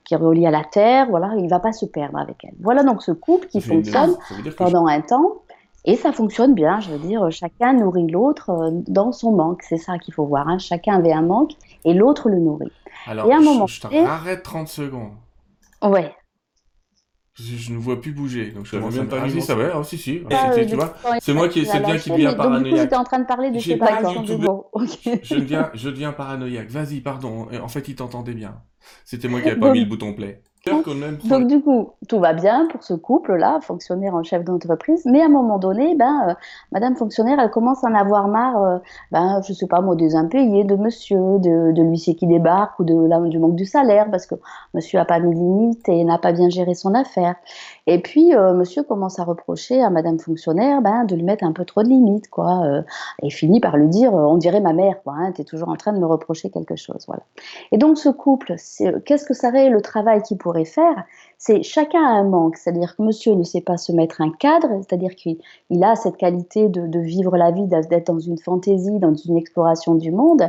qui 0.05 0.15
est 0.15 0.17
relié 0.17 0.47
à 0.47 0.51
la 0.51 0.65
terre, 0.65 1.07
voilà, 1.11 1.33
il 1.37 1.45
ne 1.45 1.49
va 1.49 1.61
pas 1.61 1.73
se 1.73 1.87
perdre 1.87 2.19
avec 2.19 2.45
elle. 2.45 2.55
Voilà 2.61 2.83
donc 2.83 3.03
ce 3.03 3.13
couple 3.27 3.47
qui 3.49 3.61
fonctionne 3.61 4.17
pendant 4.57 4.87
un 4.87 5.03
temps. 5.03 5.43
Et 5.89 5.95
ça 5.95 6.13
fonctionne 6.13 6.55
bien, 6.55 6.81
je 6.81 6.91
veux 6.91 6.99
dire, 6.99 7.31
chacun 7.31 7.73
nourrit 7.73 8.09
l'autre 8.09 8.51
euh, 8.51 8.71
dans 8.89 9.13
son 9.13 9.31
manque. 9.31 9.63
C'est 9.63 9.77
ça 9.77 9.99
qu'il 9.99 10.13
faut 10.15 10.27
voir. 10.27 10.49
Hein. 10.49 10.59
Chacun 10.59 10.97
avait 10.97 11.13
un 11.13 11.23
manque 11.23 11.53
et 11.85 11.95
l'autre 11.95 12.29
le 12.29 12.41
nourrit. 12.41 12.73
Alors, 13.07 13.31
et 13.31 13.33
un 13.33 13.41
moment 13.41 13.69
je, 13.69 13.81
t'arrête 13.81 14.43
30 14.43 14.67
secondes. 14.67 15.13
Ouais. 15.83 16.13
Je, 17.35 17.73
ne 17.73 17.79
vois 17.79 18.01
plus 18.01 18.13
bouger. 18.13 18.51
Donc 18.51 18.65
je 18.65 18.77
même 18.77 19.09
pas 19.09 19.21
ah, 19.23 19.29
si, 19.29 19.43
ça 19.43 19.55
va. 19.55 19.73
Ah, 19.75 19.85
si, 19.85 19.99
si. 19.99 20.23
Ah, 20.31 20.53
tu 20.57 20.75
vois, 20.75 20.95
c'est 21.21 21.35
moi 21.35 21.49
qui, 21.49 21.67
c'est 21.67 21.81
bien 21.81 21.99
qui 21.99 22.11
devient 22.11 22.35
paranoïaque. 22.37 22.53
Donc, 22.53 22.65
du 22.65 22.71
coup, 22.71 22.77
j'étais 22.79 22.97
en 22.97 23.05
train 23.05 23.19
de 23.19 23.27
parler 23.27 23.51
de 23.51 23.59
séparation 23.59 24.25
mots. 24.39 24.71
je, 25.23 25.35
deviens, 25.35 25.71
je 25.75 25.91
deviens 25.91 26.13
paranoïaque. 26.13 26.71
Vas-y, 26.71 27.01
pardon. 27.01 27.47
En 27.63 27.69
fait, 27.69 27.87
il 27.89 27.95
t'entendait 27.95 28.35
bien. 28.35 28.57
C'était 29.05 29.29
moi 29.29 29.41
qui 29.41 29.49
n'avais 29.49 29.61
pas 29.61 29.71
mis 29.71 29.81
le 29.81 29.87
bouton 29.87 30.15
play. 30.15 30.43
Donc 31.29 31.47
du 31.47 31.61
coup, 31.61 31.91
tout 32.09 32.19
va 32.19 32.33
bien 32.33 32.67
pour 32.67 32.83
ce 32.83 32.95
couple-là, 32.95 33.61
fonctionnaire 33.61 34.15
en 34.15 34.23
chef 34.23 34.45
d'entreprise, 34.45 35.03
mais 35.07 35.23
à 35.23 35.27
un 35.27 35.29
moment 35.29 35.59
donné, 35.59 35.95
ben, 35.95 36.29
euh, 36.29 36.35
Madame 36.73 36.97
fonctionnaire, 36.97 37.39
elle 37.41 37.51
commence 37.51 37.85
à 37.85 37.89
en 37.89 37.95
avoir 37.95 38.29
marre, 38.29 38.63
euh, 38.63 38.79
ben, 39.13 39.41
je 39.47 39.53
sais 39.53 39.67
pas 39.67 39.81
moi, 39.81 39.95
des 39.95 40.17
impayés, 40.17 40.65
de 40.65 40.75
Monsieur, 40.77 41.39
de, 41.39 41.73
de 41.73 41.83
l'huissier 41.83 42.17
qui 42.17 42.27
débarque 42.27 42.79
ou 42.81 42.85
de 42.85 42.95
la, 43.07 43.21
du 43.21 43.39
manque 43.39 43.55
du 43.55 43.65
salaire, 43.65 44.11
parce 44.11 44.27
que 44.27 44.35
Monsieur 44.75 44.99
a 44.99 45.05
pas 45.05 45.21
mis 45.21 45.35
limite 45.35 45.89
et 45.89 46.03
n'a 46.05 46.19
pas 46.19 46.33
bien 46.33 46.49
géré 46.49 46.75
son 46.75 46.95
affaire. 46.95 47.37
Et 47.87 48.01
puis 48.01 48.35
euh, 48.35 48.53
Monsieur 48.55 48.83
commence 48.83 49.19
à 49.19 49.25
reprocher 49.25 49.83
à 49.83 49.91
Madame 49.91 50.19
fonctionnaire, 50.19 50.83
ben, 50.83 51.05
de 51.05 51.15
lui 51.15 51.23
mettre 51.23 51.45
un 51.45 51.53
peu 51.53 51.65
trop 51.65 51.83
de 51.83 51.89
limites, 51.89 52.29
quoi, 52.29 52.63
et 53.23 53.31
finit 53.31 53.61
par 53.61 53.77
lui 53.77 53.89
dire, 53.89 54.13
on 54.13 54.37
dirait 54.37 54.61
ma 54.61 54.73
mère, 54.73 55.03
quoi, 55.03 55.15
hein, 55.17 55.33
es 55.39 55.45
toujours 55.45 55.69
en 55.69 55.77
train 55.77 55.93
de 55.93 55.99
me 55.99 56.07
reprocher 56.07 56.51
quelque 56.51 56.77
chose, 56.77 57.05
voilà. 57.07 57.23
Et 57.73 57.79
donc 57.79 57.99
ce 57.99 58.09
couple, 58.09 58.57
qu'est-ce 59.05 59.25
que 59.25 59.35
serait 59.35 59.71
le 59.71 59.81
travail 59.81 60.23
qui 60.23 60.37
pourrait 60.37 60.65
faire, 60.65 61.05
c'est 61.39 61.63
chacun 61.63 62.03
a 62.03 62.11
un 62.11 62.25
manque. 62.25 62.57
C'est-à-dire 62.57 62.97
que 62.97 63.03
monsieur 63.03 63.35
ne 63.35 63.43
sait 63.43 63.61
pas 63.61 63.77
se 63.77 63.93
mettre 63.93 64.21
un 64.21 64.31
cadre, 64.31 64.69
c'est-à-dire 64.81 65.15
qu'il 65.15 65.39
a 65.83 65.97
cette 65.97 66.17
qualité 66.17 66.69
de, 66.69 66.99
vivre 66.99 67.37
la 67.37 67.51
vie, 67.51 67.67
d'être 67.67 68.07
dans 68.07 68.19
une 68.19 68.39
fantaisie, 68.39 68.99
dans 68.99 69.15
une 69.15 69.37
exploration 69.37 69.95
du 69.95 70.11
monde. 70.11 70.49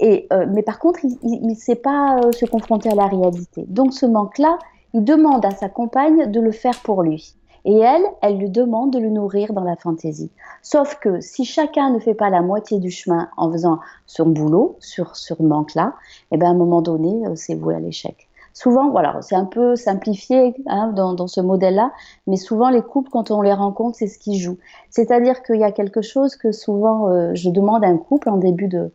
Et, 0.00 0.26
euh, 0.32 0.46
mais 0.52 0.62
par 0.62 0.78
contre, 0.78 1.00
il 1.04 1.46
ne 1.46 1.54
sait 1.54 1.76
pas 1.76 2.18
euh, 2.18 2.32
se 2.32 2.46
confronter 2.46 2.90
à 2.90 2.94
la 2.94 3.06
réalité. 3.06 3.64
Donc 3.68 3.92
ce 3.92 4.06
manque-là, 4.06 4.58
il 4.94 5.04
demande 5.04 5.44
à 5.44 5.50
sa 5.50 5.68
compagne 5.68 6.30
de 6.30 6.40
le 6.40 6.52
faire 6.52 6.80
pour 6.82 7.02
lui. 7.02 7.34
Et 7.66 7.78
elle, 7.78 8.04
elle 8.22 8.38
lui 8.38 8.50
demande 8.50 8.92
de 8.92 8.98
le 8.98 9.10
nourrir 9.10 9.52
dans 9.52 9.64
la 9.64 9.76
fantaisie. 9.76 10.30
Sauf 10.62 10.96
que 10.96 11.20
si 11.20 11.44
chacun 11.44 11.90
ne 11.90 11.98
fait 11.98 12.14
pas 12.14 12.30
la 12.30 12.42
moitié 12.42 12.78
du 12.78 12.90
chemin 12.90 13.28
en 13.36 13.50
faisant 13.50 13.80
son 14.06 14.26
boulot 14.26 14.76
sur 14.80 15.16
ce 15.16 15.34
manque-là, 15.42 15.94
eh 16.30 16.36
ben 16.36 16.46
à 16.46 16.50
un 16.50 16.54
moment 16.54 16.82
donné, 16.82 17.26
euh, 17.26 17.34
c'est 17.34 17.54
voué 17.54 17.74
à 17.74 17.80
l'échec 17.80 18.28
souvent, 18.54 18.90
voilà, 18.90 19.18
c'est 19.20 19.34
un 19.34 19.44
peu 19.44 19.76
simplifié 19.76 20.54
hein, 20.66 20.92
dans, 20.94 21.26
ce 21.26 21.40
modèle-là, 21.40 21.92
mais 22.26 22.36
souvent 22.36 22.70
les 22.70 22.80
couples, 22.80 23.10
quand 23.10 23.30
on 23.30 23.42
les 23.42 23.52
rencontre, 23.52 23.98
c'est 23.98 24.06
ce 24.06 24.18
qui 24.18 24.38
joue. 24.38 24.58
C'est-à-dire 24.90 25.42
qu'il 25.42 25.56
y 25.56 25.64
a 25.64 25.72
quelque 25.72 26.00
chose 26.00 26.36
que 26.36 26.52
souvent 26.52 27.08
euh, 27.08 27.32
je 27.34 27.50
demande 27.50 27.84
à 27.84 27.88
un 27.88 27.98
couple 27.98 28.30
en 28.30 28.38
début 28.38 28.68
de, 28.68 28.90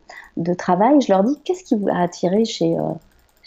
travail, 0.54 1.00
je 1.00 1.12
leur 1.12 1.22
dis 1.22 1.38
qu'est-ce 1.44 1.62
qui 1.62 1.76
vous 1.76 1.88
a 1.88 1.98
attiré 1.98 2.44
chez, 2.44 2.76
euh, 2.76 2.82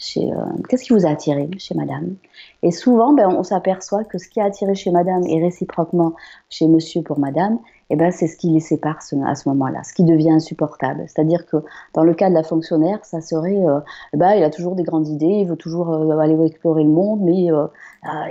chez 0.04 0.32
euh, 0.32 0.36
qu'est-ce 0.68 0.84
qui 0.84 0.92
vous 0.92 1.06
a 1.06 1.10
attiré 1.10 1.48
chez 1.58 1.74
Madame? 1.74 2.16
Et 2.62 2.70
souvent, 2.70 3.12
ben, 3.12 3.28
on 3.28 3.42
s'aperçoit 3.42 4.04
que 4.04 4.18
ce 4.18 4.28
qui 4.28 4.40
a 4.40 4.44
attiré 4.44 4.74
chez 4.74 4.90
Madame 4.90 5.22
et 5.26 5.42
réciproquement 5.42 6.14
chez 6.50 6.66
Monsieur 6.66 7.02
pour 7.02 7.18
Madame, 7.18 7.58
eh 7.90 7.96
ben, 7.96 8.10
c'est 8.10 8.26
ce 8.26 8.36
qui 8.36 8.48
les 8.48 8.60
sépare 8.60 8.98
à 9.26 9.34
ce 9.34 9.48
moment-là, 9.48 9.82
ce 9.84 9.92
qui 9.92 10.04
devient 10.04 10.30
insupportable. 10.30 11.04
C'est-à-dire 11.06 11.46
que 11.46 11.58
dans 11.92 12.02
le 12.02 12.14
cas 12.14 12.28
de 12.28 12.34
la 12.34 12.42
fonctionnaire, 12.42 13.04
ça 13.04 13.20
serait, 13.20 13.64
euh, 13.66 13.80
eh 14.12 14.16
ben, 14.16 14.32
il 14.32 14.42
a 14.42 14.50
toujours 14.50 14.74
des 14.74 14.82
grandes 14.82 15.08
idées, 15.08 15.26
il 15.26 15.46
veut 15.46 15.56
toujours 15.56 15.90
euh, 15.92 16.18
aller 16.18 16.36
explorer 16.44 16.84
le 16.84 16.90
monde, 16.90 17.20
mais 17.22 17.52
euh, 17.52 17.66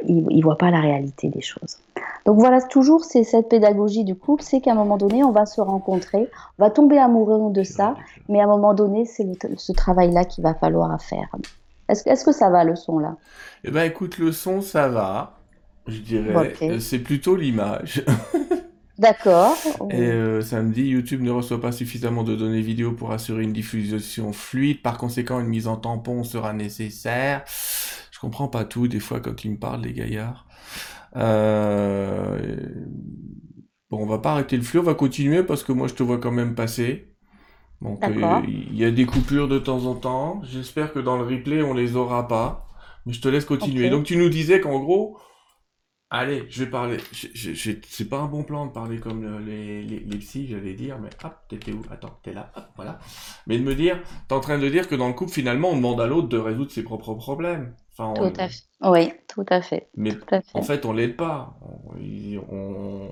il 0.08 0.26
ne 0.26 0.44
voit 0.44 0.58
pas 0.58 0.72
la 0.72 0.80
réalité 0.80 1.30
des 1.30 1.42
choses. 1.42 1.78
Donc 2.26 2.40
voilà, 2.40 2.62
toujours 2.62 3.04
c'est 3.04 3.24
cette 3.24 3.50
pédagogie 3.50 4.06
du 4.06 4.16
couple, 4.16 4.44
c'est 4.44 4.62
qu'à 4.62 4.72
un 4.72 4.76
moment 4.76 4.98
donné, 4.98 5.24
on 5.24 5.32
va 5.32 5.46
se 5.46 5.62
rencontrer, 5.62 6.30
on 6.58 6.64
va 6.64 6.70
tomber 6.70 6.98
amoureux 6.98 7.52
de 7.52 7.64
ça, 7.64 7.96
mais 8.30 8.40
à 8.40 8.46
un 8.46 8.48
moment 8.48 8.74
donné, 8.74 9.06
c'est 9.06 9.28
ce 9.58 9.72
travail-là 9.74 10.24
qu'il 10.26 10.44
va 10.44 10.54
falloir 10.54 11.00
faire. 11.02 11.30
Est-ce 11.90 12.10
est 12.10 12.26
que 12.26 12.32
ça 12.32 12.50
va 12.50 12.64
le 12.64 12.76
son 12.76 13.00
là? 13.00 13.18
Eh 13.64 13.72
ben 13.72 13.84
écoute, 13.84 14.18
le 14.18 14.32
son 14.32 14.62
ça 14.62 14.88
va, 14.88 15.40
je 15.88 16.00
dirais. 16.00 16.54
C'est 16.80 17.00
plutôt 17.00 17.36
l'image. 17.36 18.04
D'accord. 19.00 19.58
Et 19.90 20.02
euh, 20.02 20.42
samedi, 20.42 20.84
YouTube 20.84 21.22
ne 21.22 21.32
reçoit 21.32 21.60
pas 21.60 21.72
suffisamment 21.72 22.24
de 22.24 22.36
données 22.36 22.62
vidéo 22.62 22.92
pour 22.92 23.12
assurer 23.12 23.44
une 23.44 23.54
diffusion 23.54 24.34
fluide. 24.34 24.82
Par 24.82 24.98
conséquent, 24.98 25.40
une 25.40 25.48
mise 25.48 25.68
en 25.68 25.78
tampon 25.78 26.24
sera 26.24 26.54
nécessaire. 26.54 27.44
Je 28.12 28.20
comprends 28.20 28.48
pas 28.48 28.66
tout 28.66 28.88
des 28.88 29.00
fois 29.00 29.20
quand 29.20 29.44
ils 29.44 29.52
me 29.52 29.58
parlent, 29.58 29.82
les 29.82 29.94
gaillards. 29.94 30.48
Euh... 31.16 32.58
Bon, 33.90 34.00
on 34.02 34.06
va 34.06 34.20
pas 34.20 34.34
arrêter 34.34 34.58
le 34.58 34.64
flux, 34.64 34.80
on 34.80 34.84
va 34.84 34.94
continuer 34.94 35.44
parce 35.44 35.64
que 35.64 35.72
moi 35.72 35.88
je 35.88 35.94
te 35.96 36.04
vois 36.04 36.20
quand 36.20 36.32
même 36.32 36.56
passer. 36.56 37.13
Donc 37.84 38.04
euh, 38.04 38.42
il 38.48 38.78
y 38.78 38.86
a 38.86 38.92
des 38.92 39.06
coupures 39.06 39.48
de 39.48 39.60
temps 39.60 39.86
en 39.86 39.96
temps. 39.96 40.42
J'espère 40.44 40.94
que 40.94 41.00
dans 41.00 41.18
le 41.18 41.24
replay 41.24 41.62
on 41.62 41.74
les 41.74 41.96
aura 41.96 42.28
pas. 42.28 42.68
Mais 43.06 43.14
je 43.14 43.22
te 43.22 43.28
laisse 43.28 43.46
continuer. 43.46 43.90
Donc 43.90 44.06
tu 44.06 44.16
nous 44.18 44.30
disais 44.30 44.62
qu'en 44.62 44.80
gros, 44.80 45.18
Allez, 46.16 46.46
je 46.48 46.64
vais 46.64 46.70
parler. 46.70 46.98
C'est 47.24 48.08
pas 48.08 48.20
un 48.20 48.28
bon 48.28 48.44
plan 48.44 48.68
de 48.68 48.72
parler 48.72 49.00
comme 49.00 49.44
les, 49.44 49.82
les, 49.82 50.00
les 50.00 50.18
psys, 50.20 50.46
j'allais 50.48 50.76
dire, 50.76 51.00
mais 51.00 51.10
hop, 51.24 51.34
t'étais 51.50 51.72
où? 51.72 51.82
Attends, 51.90 52.20
t'es 52.22 52.34
là, 52.34 52.52
hop, 52.56 52.66
voilà. 52.76 53.00
Mais 53.48 53.58
de 53.58 53.64
me 53.64 53.74
dire, 53.74 54.00
t'es 54.28 54.36
en 54.36 54.40
train 54.40 54.60
de 54.60 54.70
dire 54.70 54.88
que 54.88 54.94
dans 54.94 55.08
le 55.08 55.16
couple, 55.16 55.32
finalement, 55.32 55.72
on 55.72 55.76
demande 55.76 56.00
à 56.00 56.06
l'autre 56.06 56.28
de 56.28 56.38
résoudre 56.38 56.70
ses 56.70 56.84
propres 56.84 57.16
problèmes. 57.16 57.74
Enfin, 57.98 58.14
tout 58.14 58.32
à 58.40 58.48
fait. 58.48 58.62
Oui, 58.82 59.12
tout 59.28 59.46
à 59.50 59.62
fait. 59.64 59.90
Mais 59.96 60.12
en 60.54 60.62
fait, 60.62 60.86
on 60.86 60.94
l'aide 60.94 61.16
pas. 61.16 61.58
on, 61.92 61.98
on 62.52 63.10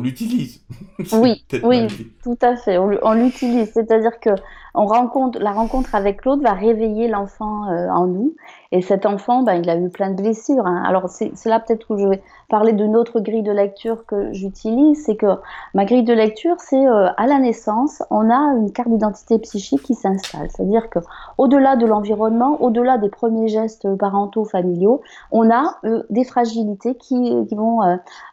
l'utilise. 0.00 0.60
Oui, 1.12 1.44
oui, 1.62 1.86
tout 2.22 2.38
à 2.42 2.56
fait. 2.56 2.78
On, 2.78 3.12
l'utilise. 3.12 3.72
C'est-à-dire 3.72 4.20
que 4.20 4.30
on 4.74 4.86
rencontre, 4.86 5.38
la 5.38 5.52
rencontre 5.52 5.94
avec 5.94 6.24
l'autre 6.24 6.42
va 6.42 6.52
réveiller 6.52 7.08
l'enfant 7.08 7.68
euh, 7.68 7.88
en 7.90 8.06
nous. 8.06 8.34
Et 8.70 8.80
cet 8.80 9.04
enfant, 9.04 9.42
ben, 9.42 9.54
il 9.54 9.68
a 9.68 9.76
eu 9.76 9.90
plein 9.90 10.10
de 10.10 10.16
blessures. 10.16 10.66
Hein. 10.66 10.82
Alors 10.86 11.08
c'est 11.10 11.30
là 11.44 11.60
peut-être 11.60 11.90
où 11.90 11.98
je 11.98 12.06
vais 12.06 12.22
parler 12.48 12.72
d'une 12.72 12.96
autre 12.96 13.20
grille 13.20 13.42
de 13.42 13.52
lecture 13.52 14.06
que 14.06 14.32
j'utilise. 14.32 15.04
C'est 15.04 15.16
que 15.16 15.26
ma 15.74 15.84
grille 15.84 16.04
de 16.04 16.14
lecture, 16.14 16.56
c'est 16.58 16.86
euh, 16.86 17.08
à 17.16 17.26
la 17.26 17.38
naissance, 17.38 18.02
on 18.10 18.30
a 18.30 18.56
une 18.56 18.72
carte 18.72 18.88
d'identité 18.88 19.38
psychique 19.40 19.82
qui 19.82 19.94
s'installe. 19.94 20.48
C'est-à-dire 20.50 20.88
que 20.88 21.00
au-delà 21.36 21.76
de 21.76 21.84
l'environnement, 21.84 22.56
au-delà 22.62 22.96
des 22.96 23.10
premiers 23.10 23.48
gestes 23.48 23.94
parentaux, 23.96 24.44
familiaux, 24.44 25.02
on 25.30 25.50
a 25.50 25.76
euh, 25.84 26.02
des 26.08 26.24
fragilités 26.24 26.94
qui, 26.94 27.30
vont 27.52 27.80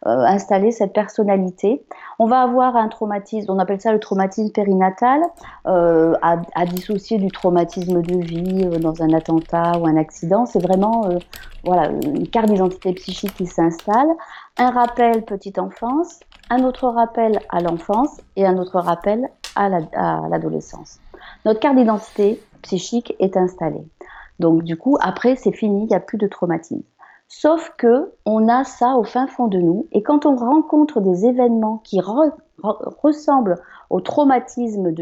installer 0.03 0.71
cette 0.71 0.93
personnalité 0.93 1.83
on 2.19 2.25
va 2.25 2.41
avoir 2.41 2.75
un 2.75 2.89
traumatisme, 2.89 3.49
on 3.49 3.59
appelle 3.59 3.79
ça 3.79 3.93
le 3.93 3.99
traumatisme 3.99 4.51
périnatal, 4.51 5.21
à, 6.55 6.65
dissocier 6.65 7.17
du 7.17 7.29
traumatisme 7.31 8.01
de 8.01 8.17
vie 8.17 8.65
euh, 8.65 8.79
dans 8.79 9.01
un 9.01 9.13
attentat 9.13 9.77
ou 9.79 9.87
un 9.87 9.97
accident. 9.97 10.45
C'est 10.45 10.61
vraiment 10.61 11.05
euh, 11.05 11.17
voilà, 11.63 11.89
une 11.89 12.27
carte 12.27 12.47
d'identité 12.47 12.93
psychique 12.93 13.33
qui 13.35 13.45
s'installe, 13.45 14.09
un 14.57 14.71
rappel 14.71 15.23
petite 15.23 15.59
enfance, 15.59 16.19
un 16.49 16.63
autre 16.63 16.87
rappel 16.87 17.39
à 17.49 17.61
l'enfance 17.61 18.21
et 18.35 18.45
un 18.45 18.57
autre 18.57 18.79
rappel 18.79 19.29
à 19.55 19.69
l'adolescence. 20.29 20.99
Notre 21.45 21.59
carte 21.59 21.75
d'identité 21.75 22.41
psychique 22.61 23.15
est 23.19 23.37
installée. 23.37 23.83
Donc 24.39 24.63
du 24.63 24.77
coup, 24.77 24.97
après, 25.01 25.35
c'est 25.35 25.51
fini, 25.51 25.83
il 25.83 25.87
n'y 25.87 25.95
a 25.95 25.99
plus 25.99 26.17
de 26.17 26.27
traumatisme. 26.27 26.83
Sauf 27.27 27.73
que 27.77 28.11
on 28.25 28.47
a 28.47 28.63
ça 28.63 28.95
au 28.95 29.03
fin 29.03 29.27
fond 29.27 29.47
de 29.47 29.59
nous, 29.59 29.87
et 29.91 30.01
quand 30.01 30.25
on 30.25 30.35
rencontre 30.35 30.99
des 30.99 31.25
événements 31.25 31.77
qui 31.83 32.01
ressemble 32.61 33.61
au 33.89 34.01
traumatisme 34.01 34.93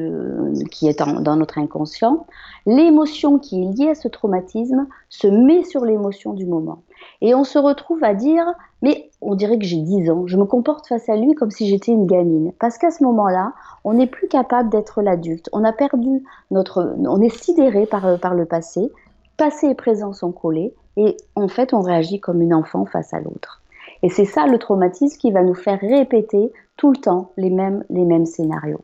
qui 0.72 0.88
est 0.88 1.00
dans 1.00 1.36
notre 1.36 1.58
inconscient, 1.58 2.26
l'émotion 2.66 3.38
qui 3.38 3.62
est 3.62 3.66
liée 3.66 3.90
à 3.90 3.96
ce 3.96 4.08
traumatisme 4.08 4.88
se 5.10 5.28
met 5.28 5.64
sur 5.64 5.84
l'émotion 5.84 6.34
du 6.34 6.46
moment. 6.46 6.80
Et 7.22 7.36
on 7.36 7.44
se 7.44 7.60
retrouve 7.60 8.04
à 8.04 8.14
dire, 8.14 8.46
mais 8.82 9.10
on 9.22 9.36
dirait 9.36 9.58
que 9.60 9.66
j'ai 9.66 9.82
10 9.82 10.10
ans, 10.10 10.28
je 10.28 10.38
me 10.38 10.46
comporte 10.46 10.88
face 10.88 11.10
à 11.10 11.16
lui 11.16 11.34
comme 11.36 11.52
si 11.52 11.68
j'étais 11.68 11.92
une 11.92 12.06
gamine. 12.06 12.54
Parce 12.60 12.78
qu'à 12.78 12.92
ce 12.92 13.04
moment-là, 13.04 13.54
on 13.84 13.94
n'est 13.94 14.08
plus 14.08 14.28
capable 14.28 14.70
d'être 14.70 15.02
l'adulte. 15.02 15.50
On 15.52 15.64
a 15.64 15.74
perdu 15.74 16.24
notre... 16.52 16.96
On 17.00 17.22
est 17.22 17.36
sidéré 17.36 17.86
par, 17.86 18.20
par 18.20 18.36
le 18.36 18.46
passé. 18.46 18.92
Passé 19.38 19.68
et 19.68 19.76
présent 19.76 20.14
sont 20.14 20.32
collés. 20.32 20.74
Et 20.96 21.18
en 21.36 21.48
fait, 21.48 21.74
on 21.74 21.82
réagit 21.82 22.20
comme 22.20 22.42
une 22.42 22.54
enfant 22.54 22.86
face 22.86 23.14
à 23.14 23.20
l'autre. 23.20 23.62
Et 24.04 24.10
c'est 24.10 24.26
ça 24.26 24.46
le 24.46 24.58
traumatisme 24.60 25.18
qui 25.18 25.32
va 25.32 25.44
nous 25.44 25.56
faire 25.56 25.80
répéter 25.80 26.52
tout 26.78 26.92
le 26.92 26.98
temps 26.98 27.32
les 27.38 27.50
mêmes, 27.50 27.84
les 27.90 28.06
mêmes 28.06 28.26
scénarios. 28.26 28.82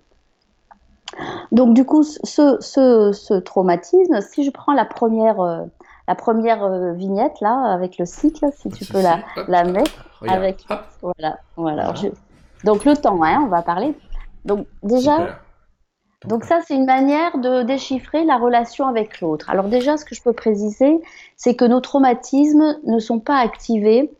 Donc 1.51 1.73
du 1.73 1.85
coup, 1.85 2.03
ce, 2.03 2.57
ce, 2.59 3.39
traumatisme, 3.39 4.21
si 4.21 4.43
je 4.43 4.51
prends 4.51 4.73
la 4.73 4.85
première, 4.85 5.39
euh, 5.39 5.61
la 6.07 6.15
première 6.15 6.63
euh, 6.63 6.93
vignette 6.93 7.39
là, 7.41 7.71
avec 7.71 7.97
le 7.97 8.05
cycle, 8.05 8.47
si 8.57 8.69
tu 8.69 8.85
peux 8.85 9.01
la, 9.01 9.19
la 9.47 9.63
mettre, 9.63 10.09
avec 10.27 10.65
voilà, 11.01 11.37
voilà. 11.55 11.93
Donc 12.63 12.85
le 12.85 12.95
temps, 12.95 13.23
hein, 13.23 13.41
on 13.43 13.47
va 13.47 13.61
parler. 13.61 13.93
Donc 14.45 14.65
déjà, 14.81 15.37
donc 16.25 16.45
ça 16.45 16.59
c'est 16.65 16.75
une 16.75 16.85
manière 16.85 17.37
de 17.37 17.63
déchiffrer 17.63 18.23
la 18.25 18.37
relation 18.37 18.87
avec 18.87 19.21
l'autre. 19.21 19.49
Alors 19.49 19.67
déjà, 19.67 19.97
ce 19.97 20.05
que 20.05 20.15
je 20.15 20.23
peux 20.23 20.33
préciser, 20.33 20.99
c'est 21.37 21.55
que 21.55 21.65
nos 21.65 21.81
traumatismes 21.81 22.77
ne 22.85 22.99
sont 22.99 23.19
pas 23.19 23.37
activés 23.37 24.11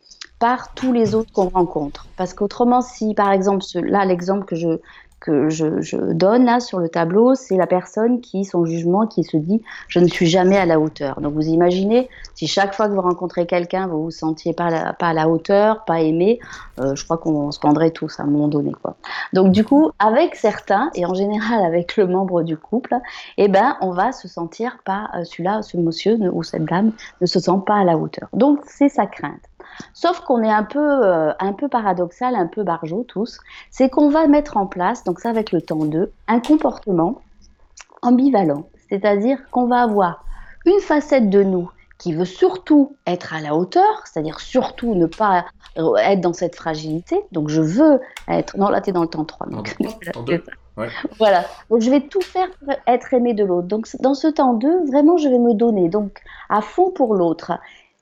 par 0.44 0.74
tous 0.74 0.92
les 0.92 1.14
autres 1.14 1.32
qu'on 1.32 1.48
rencontre. 1.48 2.06
Parce 2.18 2.34
qu'autrement, 2.34 2.82
si 2.82 3.14
par 3.14 3.32
exemple, 3.32 3.64
là, 3.80 4.04
l'exemple 4.04 4.44
que 4.44 4.54
je, 4.54 4.78
que 5.18 5.48
je, 5.48 5.96
donne 6.12 6.44
là 6.44 6.60
sur 6.60 6.80
le 6.80 6.90
tableau, 6.90 7.34
c'est 7.34 7.56
la 7.56 7.66
personne 7.66 8.20
qui, 8.20 8.44
son 8.44 8.66
jugement, 8.66 9.06
qui 9.06 9.24
se 9.24 9.38
dit 9.38 9.62
je 9.88 10.00
ne 10.00 10.06
suis 10.06 10.26
jamais 10.26 10.58
à 10.58 10.66
la 10.66 10.78
hauteur. 10.78 11.22
Donc 11.22 11.32
vous 11.32 11.48
imaginez, 11.48 12.10
si 12.34 12.46
chaque 12.46 12.74
fois 12.74 12.88
que 12.88 12.92
vous 12.92 13.00
rencontrez 13.00 13.46
quelqu'un, 13.46 13.86
vous 13.86 14.04
vous 14.04 14.10
sentiez 14.10 14.52
pas 14.52 14.68
la, 14.68 14.94
à 15.00 15.12
la 15.14 15.30
hauteur, 15.30 15.86
pas 15.86 16.02
aimé, 16.02 16.40
euh, 16.78 16.94
je 16.94 17.02
crois 17.04 17.16
qu'on 17.16 17.50
se 17.50 17.58
pendrait 17.58 17.92
tous 17.92 18.20
à 18.20 18.24
un 18.24 18.26
moment 18.26 18.48
donné. 18.48 18.72
Quoi. 18.82 18.96
Donc 19.32 19.50
du 19.50 19.64
coup, 19.64 19.92
avec 19.98 20.34
certains, 20.34 20.90
et 20.94 21.06
en 21.06 21.14
général 21.14 21.64
avec 21.66 21.96
le 21.96 22.06
membre 22.06 22.42
du 22.42 22.58
couple, 22.58 22.96
eh 23.38 23.48
ben, 23.48 23.78
on 23.80 23.92
va 23.92 24.12
se 24.12 24.28
sentir 24.28 24.76
pas, 24.84 25.08
euh, 25.16 25.24
celui-là, 25.24 25.62
ce 25.62 25.78
monsieur 25.78 26.18
ou 26.34 26.42
cette 26.42 26.66
dame 26.66 26.92
ne 27.22 27.26
se 27.26 27.40
sent 27.40 27.62
pas 27.64 27.76
à 27.76 27.84
la 27.84 27.96
hauteur. 27.96 28.28
Donc 28.34 28.60
c'est 28.66 28.90
sa 28.90 29.06
crainte. 29.06 29.40
Sauf 29.92 30.20
qu'on 30.20 30.42
est 30.42 30.52
un 30.52 30.64
peu, 30.64 30.80
euh, 30.80 31.32
un 31.38 31.52
peu 31.52 31.68
paradoxal, 31.68 32.34
un 32.34 32.46
peu 32.46 32.62
barjot 32.62 33.04
tous, 33.08 33.38
c'est 33.70 33.88
qu'on 33.88 34.08
va 34.08 34.26
mettre 34.26 34.56
en 34.56 34.66
place, 34.66 35.04
donc 35.04 35.20
ça 35.20 35.30
avec 35.30 35.52
le 35.52 35.60
temps 35.60 35.84
2, 35.84 36.12
un 36.28 36.40
comportement 36.40 37.20
ambivalent. 38.02 38.66
C'est-à-dire 38.88 39.38
qu'on 39.50 39.66
va 39.66 39.82
avoir 39.82 40.24
une 40.66 40.80
facette 40.80 41.30
de 41.30 41.42
nous 41.42 41.70
qui 41.98 42.12
veut 42.12 42.24
surtout 42.24 42.96
être 43.06 43.34
à 43.34 43.40
la 43.40 43.54
hauteur, 43.54 44.02
c'est-à-dire 44.04 44.40
surtout 44.40 44.94
ne 44.94 45.06
pas 45.06 45.46
être 45.76 46.20
dans 46.20 46.32
cette 46.32 46.56
fragilité. 46.56 47.20
Donc 47.32 47.48
je 47.48 47.60
veux 47.60 48.00
être... 48.28 48.56
Non, 48.56 48.68
là, 48.68 48.80
tu 48.80 48.90
es 48.90 48.92
dans 48.92 49.02
le 49.02 49.08
temps 49.08 49.24
3. 49.24 49.48
Donc... 49.48 49.76
Voilà. 51.18 51.44
Donc 51.70 51.82
je 51.82 51.90
vais 51.90 52.00
tout 52.00 52.20
faire 52.20 52.48
pour 52.58 52.74
être 52.86 53.14
aimé 53.14 53.32
de 53.32 53.44
l'autre. 53.44 53.68
Donc 53.68 53.88
dans 54.00 54.14
ce 54.14 54.26
temps 54.26 54.54
2, 54.54 54.86
vraiment, 54.86 55.16
je 55.16 55.28
vais 55.28 55.38
me 55.38 55.54
donner 55.54 55.88
donc 55.88 56.20
à 56.48 56.60
fond 56.60 56.90
pour 56.90 57.14
l'autre. 57.14 57.52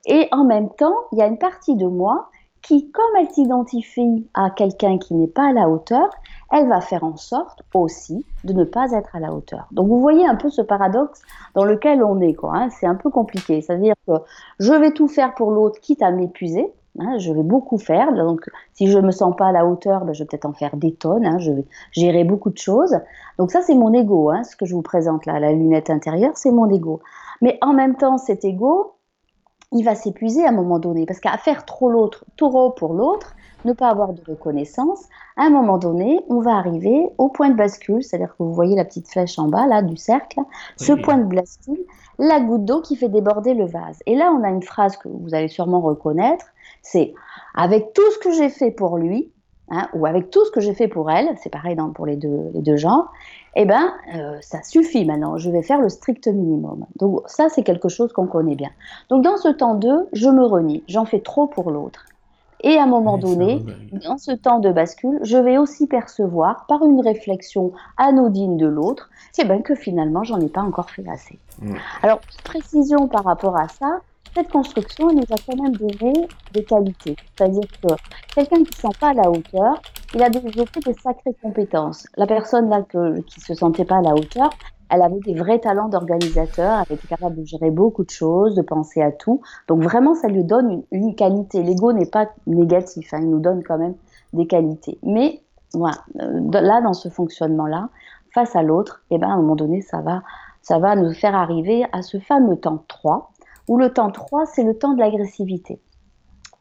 Et 0.05 0.27
en 0.31 0.43
même 0.43 0.69
temps, 0.69 0.95
il 1.11 1.19
y 1.19 1.21
a 1.21 1.27
une 1.27 1.37
partie 1.37 1.75
de 1.75 1.87
moi 1.87 2.29
qui, 2.61 2.89
comme 2.91 3.15
elle 3.19 3.29
s'identifie 3.29 4.27
à 4.33 4.49
quelqu'un 4.49 4.97
qui 4.97 5.13
n'est 5.13 5.27
pas 5.27 5.49
à 5.49 5.53
la 5.53 5.69
hauteur, 5.69 6.09
elle 6.51 6.67
va 6.67 6.81
faire 6.81 7.03
en 7.03 7.17
sorte 7.17 7.61
aussi 7.73 8.25
de 8.43 8.53
ne 8.53 8.63
pas 8.63 8.91
être 8.91 9.15
à 9.15 9.19
la 9.19 9.33
hauteur. 9.33 9.67
Donc 9.71 9.87
vous 9.87 9.99
voyez 9.99 10.25
un 10.25 10.35
peu 10.35 10.49
ce 10.49 10.61
paradoxe 10.61 11.21
dans 11.55 11.65
lequel 11.65 12.03
on 12.03 12.21
est. 12.21 12.35
Hein. 12.43 12.69
C'est 12.69 12.87
un 12.87 12.95
peu 12.95 13.09
compliqué. 13.09 13.61
C'est-à-dire 13.61 13.95
que 14.07 14.13
je 14.59 14.73
vais 14.73 14.91
tout 14.91 15.07
faire 15.07 15.35
pour 15.35 15.51
l'autre, 15.51 15.79
quitte 15.81 16.01
à 16.01 16.11
m'épuiser. 16.11 16.71
Hein, 16.99 17.17
je 17.17 17.33
vais 17.33 17.43
beaucoup 17.43 17.79
faire. 17.79 18.13
Donc, 18.13 18.47
si 18.73 18.87
je 18.87 18.99
me 18.99 19.11
sens 19.11 19.35
pas 19.35 19.47
à 19.47 19.51
la 19.51 19.65
hauteur, 19.65 20.05
ben, 20.05 20.13
je 20.13 20.23
vais 20.23 20.27
peut-être 20.27 20.45
en 20.45 20.53
faire 20.53 20.77
des 20.77 20.93
tonnes. 20.93 21.25
Hein, 21.25 21.39
je 21.39 21.51
vais 21.51 21.65
gérer 21.91 22.23
beaucoup 22.23 22.51
de 22.51 22.57
choses. 22.57 22.95
Donc 23.37 23.51
ça, 23.51 23.61
c'est 23.61 23.75
mon 23.75 23.91
ego. 23.93 24.29
Hein, 24.29 24.43
ce 24.43 24.55
que 24.55 24.65
je 24.65 24.75
vous 24.75 24.83
présente 24.83 25.25
là, 25.25 25.39
la 25.39 25.51
lunette 25.51 25.89
intérieure, 25.89 26.33
c'est 26.35 26.51
mon 26.51 26.69
ego. 26.69 27.01
Mais 27.41 27.57
en 27.61 27.73
même 27.73 27.95
temps, 27.95 28.17
cet 28.19 28.45
ego, 28.45 28.93
il 29.73 29.83
va 29.83 29.95
s'épuiser 29.95 30.45
à 30.45 30.49
un 30.49 30.53
moment 30.53 30.79
donné. 30.79 31.05
Parce 31.05 31.19
qu'à 31.19 31.37
faire 31.37 31.65
trop 31.65 31.89
l'autre, 31.89 32.25
trop 32.37 32.69
pour 32.71 32.93
l'autre, 32.93 33.35
ne 33.65 33.73
pas 33.73 33.89
avoir 33.89 34.13
de 34.13 34.21
reconnaissance, 34.27 35.07
à 35.37 35.43
un 35.43 35.49
moment 35.49 35.77
donné, 35.77 36.19
on 36.29 36.41
va 36.41 36.55
arriver 36.55 37.07
au 37.17 37.29
point 37.29 37.49
de 37.49 37.55
bascule, 37.55 38.03
c'est-à-dire 38.03 38.35
que 38.37 38.43
vous 38.43 38.53
voyez 38.53 38.75
la 38.75 38.85
petite 38.85 39.07
flèche 39.09 39.39
en 39.39 39.47
bas 39.47 39.65
là 39.67 39.81
du 39.81 39.97
cercle, 39.97 40.39
ce 40.77 40.93
point 40.93 41.17
de 41.17 41.33
bascule, 41.33 41.79
la 42.19 42.39
goutte 42.39 42.65
d'eau 42.65 42.81
qui 42.81 42.95
fait 42.95 43.09
déborder 43.09 43.53
le 43.53 43.65
vase. 43.65 43.99
Et 44.05 44.15
là, 44.15 44.33
on 44.37 44.43
a 44.43 44.49
une 44.49 44.63
phrase 44.63 44.97
que 44.97 45.07
vous 45.07 45.33
allez 45.33 45.47
sûrement 45.47 45.81
reconnaître, 45.81 46.45
c'est 46.81 47.13
avec 47.55 47.93
tout 47.93 48.11
ce 48.11 48.19
que 48.19 48.31
j'ai 48.31 48.49
fait 48.49 48.71
pour 48.71 48.97
lui, 48.97 49.31
hein, 49.69 49.87
ou 49.93 50.05
avec 50.05 50.29
tout 50.29 50.43
ce 50.45 50.51
que 50.51 50.61
j'ai 50.61 50.73
fait 50.73 50.87
pour 50.87 51.09
elle, 51.11 51.27
c'est 51.41 51.49
pareil 51.49 51.75
dans, 51.75 51.89
pour 51.89 52.05
les 52.05 52.15
deux, 52.15 52.49
les 52.53 52.61
deux 52.61 52.77
genres, 52.77 53.11
eh 53.55 53.65
ben, 53.65 53.93
euh, 54.15 54.37
ça 54.41 54.63
suffit 54.63 55.05
maintenant, 55.05 55.37
je 55.37 55.49
vais 55.49 55.61
faire 55.61 55.79
le 55.79 55.89
strict 55.89 56.27
minimum. 56.27 56.85
Donc 56.97 57.21
ça, 57.27 57.49
c'est 57.49 57.63
quelque 57.63 57.89
chose 57.89 58.11
qu'on 58.11 58.27
connaît 58.27 58.55
bien. 58.55 58.71
Donc 59.09 59.23
dans 59.23 59.37
ce 59.37 59.49
temps 59.49 59.75
2, 59.75 60.09
je 60.13 60.29
me 60.29 60.43
renie, 60.43 60.83
j'en 60.87 61.05
fais 61.05 61.19
trop 61.19 61.47
pour 61.47 61.71
l'autre. 61.71 62.05
Et 62.65 62.77
à 62.77 62.83
un 62.83 62.87
moment 62.87 63.17
donné, 63.17 63.61
dans 64.05 64.17
ce 64.17 64.31
temps 64.31 64.59
de 64.59 64.71
bascule, 64.71 65.19
je 65.21 65.37
vais 65.37 65.57
aussi 65.57 65.85
percevoir, 65.85 66.65
par 66.67 66.85
une 66.85 67.01
réflexion 67.01 67.73
anodine 67.97 68.55
de 68.55 68.67
l'autre, 68.67 69.09
c'est 69.33 69.43
bien 69.43 69.61
que 69.61 69.75
finalement, 69.75 70.23
j'en 70.23 70.39
ai 70.39 70.47
pas 70.47 70.61
encore 70.61 70.89
fait 70.89 71.03
assez. 71.09 71.37
Alors, 72.01 72.21
précision 72.45 73.09
par 73.09 73.25
rapport 73.25 73.57
à 73.57 73.67
ça, 73.67 73.99
cette 74.33 74.49
construction 74.49 75.11
nous 75.11 75.23
a 75.31 75.35
quand 75.45 75.61
même 75.61 75.75
donné 75.75 76.27
des 76.53 76.63
qualités. 76.63 77.15
C'est-à-dire 77.35 77.67
que 77.81 77.93
quelqu'un 78.33 78.57
qui 78.57 78.61
ne 78.61 78.75
se 78.75 78.81
sent 78.81 78.97
pas 78.99 79.09
à 79.09 79.13
la 79.13 79.29
hauteur, 79.29 79.81
il 80.15 80.23
a 80.23 80.29
développé 80.29 80.79
des 80.85 80.93
sacrées 80.93 81.35
compétences. 81.41 82.07
La 82.17 82.27
personne 82.27 82.69
là 82.69 82.83
qui 83.27 83.39
se 83.39 83.53
sentait 83.53 83.85
pas 83.85 83.97
à 83.97 84.01
la 84.01 84.13
hauteur, 84.13 84.49
elle 84.89 85.01
avait 85.01 85.19
des 85.19 85.33
vrais 85.33 85.59
talents 85.59 85.89
d'organisateur, 85.89 86.83
elle 86.87 86.95
était 86.95 87.07
capable 87.07 87.41
de 87.41 87.45
gérer 87.45 87.71
beaucoup 87.71 88.03
de 88.03 88.11
choses, 88.11 88.53
de 88.55 88.61
penser 88.61 89.01
à 89.01 89.11
tout. 89.11 89.41
Donc 89.67 89.81
vraiment, 89.81 90.13
ça 90.13 90.27
lui 90.27 90.43
donne 90.43 90.83
une, 90.91 91.15
qualité. 91.15 91.63
L'ego 91.63 91.93
n'est 91.93 92.05
pas 92.05 92.29
négatif, 92.45 93.13
hein, 93.13 93.19
il 93.21 93.29
nous 93.29 93.39
donne 93.39 93.63
quand 93.63 93.77
même 93.77 93.95
des 94.33 94.45
qualités. 94.45 94.99
Mais 95.01 95.41
voilà, 95.73 95.97
euh, 96.21 96.61
là, 96.61 96.81
dans 96.81 96.93
ce 96.93 97.09
fonctionnement-là, 97.09 97.89
face 98.33 98.55
à 98.55 98.61
l'autre, 98.61 99.01
eh 99.09 99.17
ben, 99.17 99.29
à 99.29 99.33
un 99.33 99.37
moment 99.37 99.55
donné, 99.55 99.81
ça 99.81 100.01
va, 100.01 100.21
ça 100.61 100.77
va 100.77 100.95
nous 100.95 101.13
faire 101.13 101.35
arriver 101.35 101.85
à 101.91 102.03
ce 102.03 102.19
fameux 102.19 102.57
temps 102.57 102.83
3, 102.87 103.31
où 103.67 103.77
le 103.77 103.91
temps 103.91 104.11
3, 104.11 104.45
c'est 104.45 104.63
le 104.63 104.77
temps 104.77 104.93
de 104.93 104.99
l'agressivité. 104.99 105.79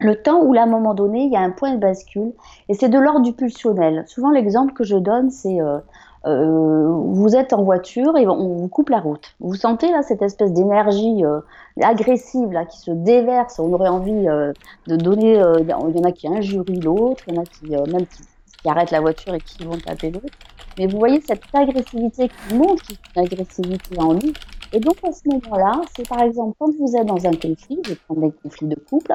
Le 0.03 0.21
temps 0.21 0.43
où, 0.43 0.55
à 0.55 0.63
un 0.63 0.67
moment 0.67 0.95
donné, 0.95 1.25
il 1.25 1.33
y 1.33 1.37
a 1.37 1.41
un 1.41 1.51
point 1.51 1.75
de 1.75 1.79
bascule, 1.79 2.33
et 2.69 2.75
c'est 2.75 2.89
de 2.89 2.99
l'ordre 2.99 3.21
du 3.21 3.33
pulsionnel. 3.33 4.05
Souvent, 4.07 4.31
l'exemple 4.31 4.73
que 4.73 4.83
je 4.83 4.97
donne, 4.97 5.31
c'est 5.31 5.61
euh, 5.61 5.79
euh, 6.27 6.89
vous 6.89 7.37
êtes 7.37 7.53
en 7.53 7.63
voiture 7.63 8.17
et 8.17 8.27
on 8.27 8.55
vous 8.57 8.69
coupe 8.69 8.89
la 8.89 9.01
route. 9.01 9.35
Vous 9.39 9.55
sentez 9.55 9.91
là 9.91 10.03
cette 10.03 10.23
espèce 10.23 10.53
d'énergie 10.53 11.25
euh, 11.25 11.41
agressive 11.81 12.51
là 12.51 12.65
qui 12.65 12.79
se 12.79 12.91
déverse. 12.91 13.61
On 13.61 13.73
aurait 13.73 13.89
envie 13.89 14.25
de 14.87 14.97
donner. 14.97 15.41
Il 15.61 15.69
y 15.69 15.73
en 15.73 16.05
a 16.05 16.13
qui 16.13 16.27
injurient 16.27 16.81
l'autre, 16.81 17.25
il 17.29 17.35
y 17.35 17.39
en 17.39 17.43
a 17.43 17.45
qui 17.45 17.93
même 17.93 18.07
qui, 18.07 18.69
arrêtent 18.69 18.93
la 18.93 19.01
voiture 19.01 19.35
et 19.35 19.41
qui 19.41 19.65
vont 19.65 19.77
taper 19.79 20.11
l'autre. 20.11 20.35
Mais 20.79 20.87
vous 20.87 20.99
voyez 20.99 21.21
cette 21.21 21.43
agressivité 21.53 22.29
qui 22.29 22.55
monte, 22.55 22.83
qui 22.83 22.93
est 22.95 23.17
une 23.17 23.23
agressivité 23.25 23.99
en 23.99 24.15
lui, 24.15 24.33
et 24.73 24.81
donc 24.81 24.97
à 25.07 25.13
ce 25.13 25.29
moment-là, 25.29 25.81
c'est 25.97 26.09
par 26.09 26.23
exemple 26.23 26.57
quand 26.59 26.71
vous 26.79 26.97
êtes 26.97 27.07
dans 27.07 27.27
un 27.27 27.33
conflit, 27.33 27.81
je 27.85 27.91
vais 27.91 27.99
prendre 28.07 28.23
des 28.23 28.33
conflits 28.33 28.69
de 28.69 28.77
couple, 28.77 29.15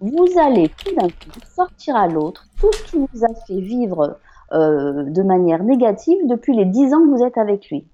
vous 0.00 0.26
allez 0.38 0.68
tout 0.68 0.94
d'un 0.94 1.08
coup 1.08 1.40
sortir 1.54 1.96
à 1.96 2.06
l'autre 2.06 2.46
tout 2.60 2.72
ce 2.72 2.90
qui 2.90 2.98
vous 2.98 3.24
a 3.24 3.34
fait 3.46 3.60
vivre 3.60 4.18
euh, 4.52 5.04
de 5.04 5.22
manière 5.22 5.62
négative 5.62 6.18
depuis 6.26 6.56
les 6.56 6.64
dix 6.64 6.92
ans 6.92 7.00
que 7.04 7.16
vous 7.16 7.24
êtes 7.24 7.38
avec 7.38 7.70
lui. 7.70 7.86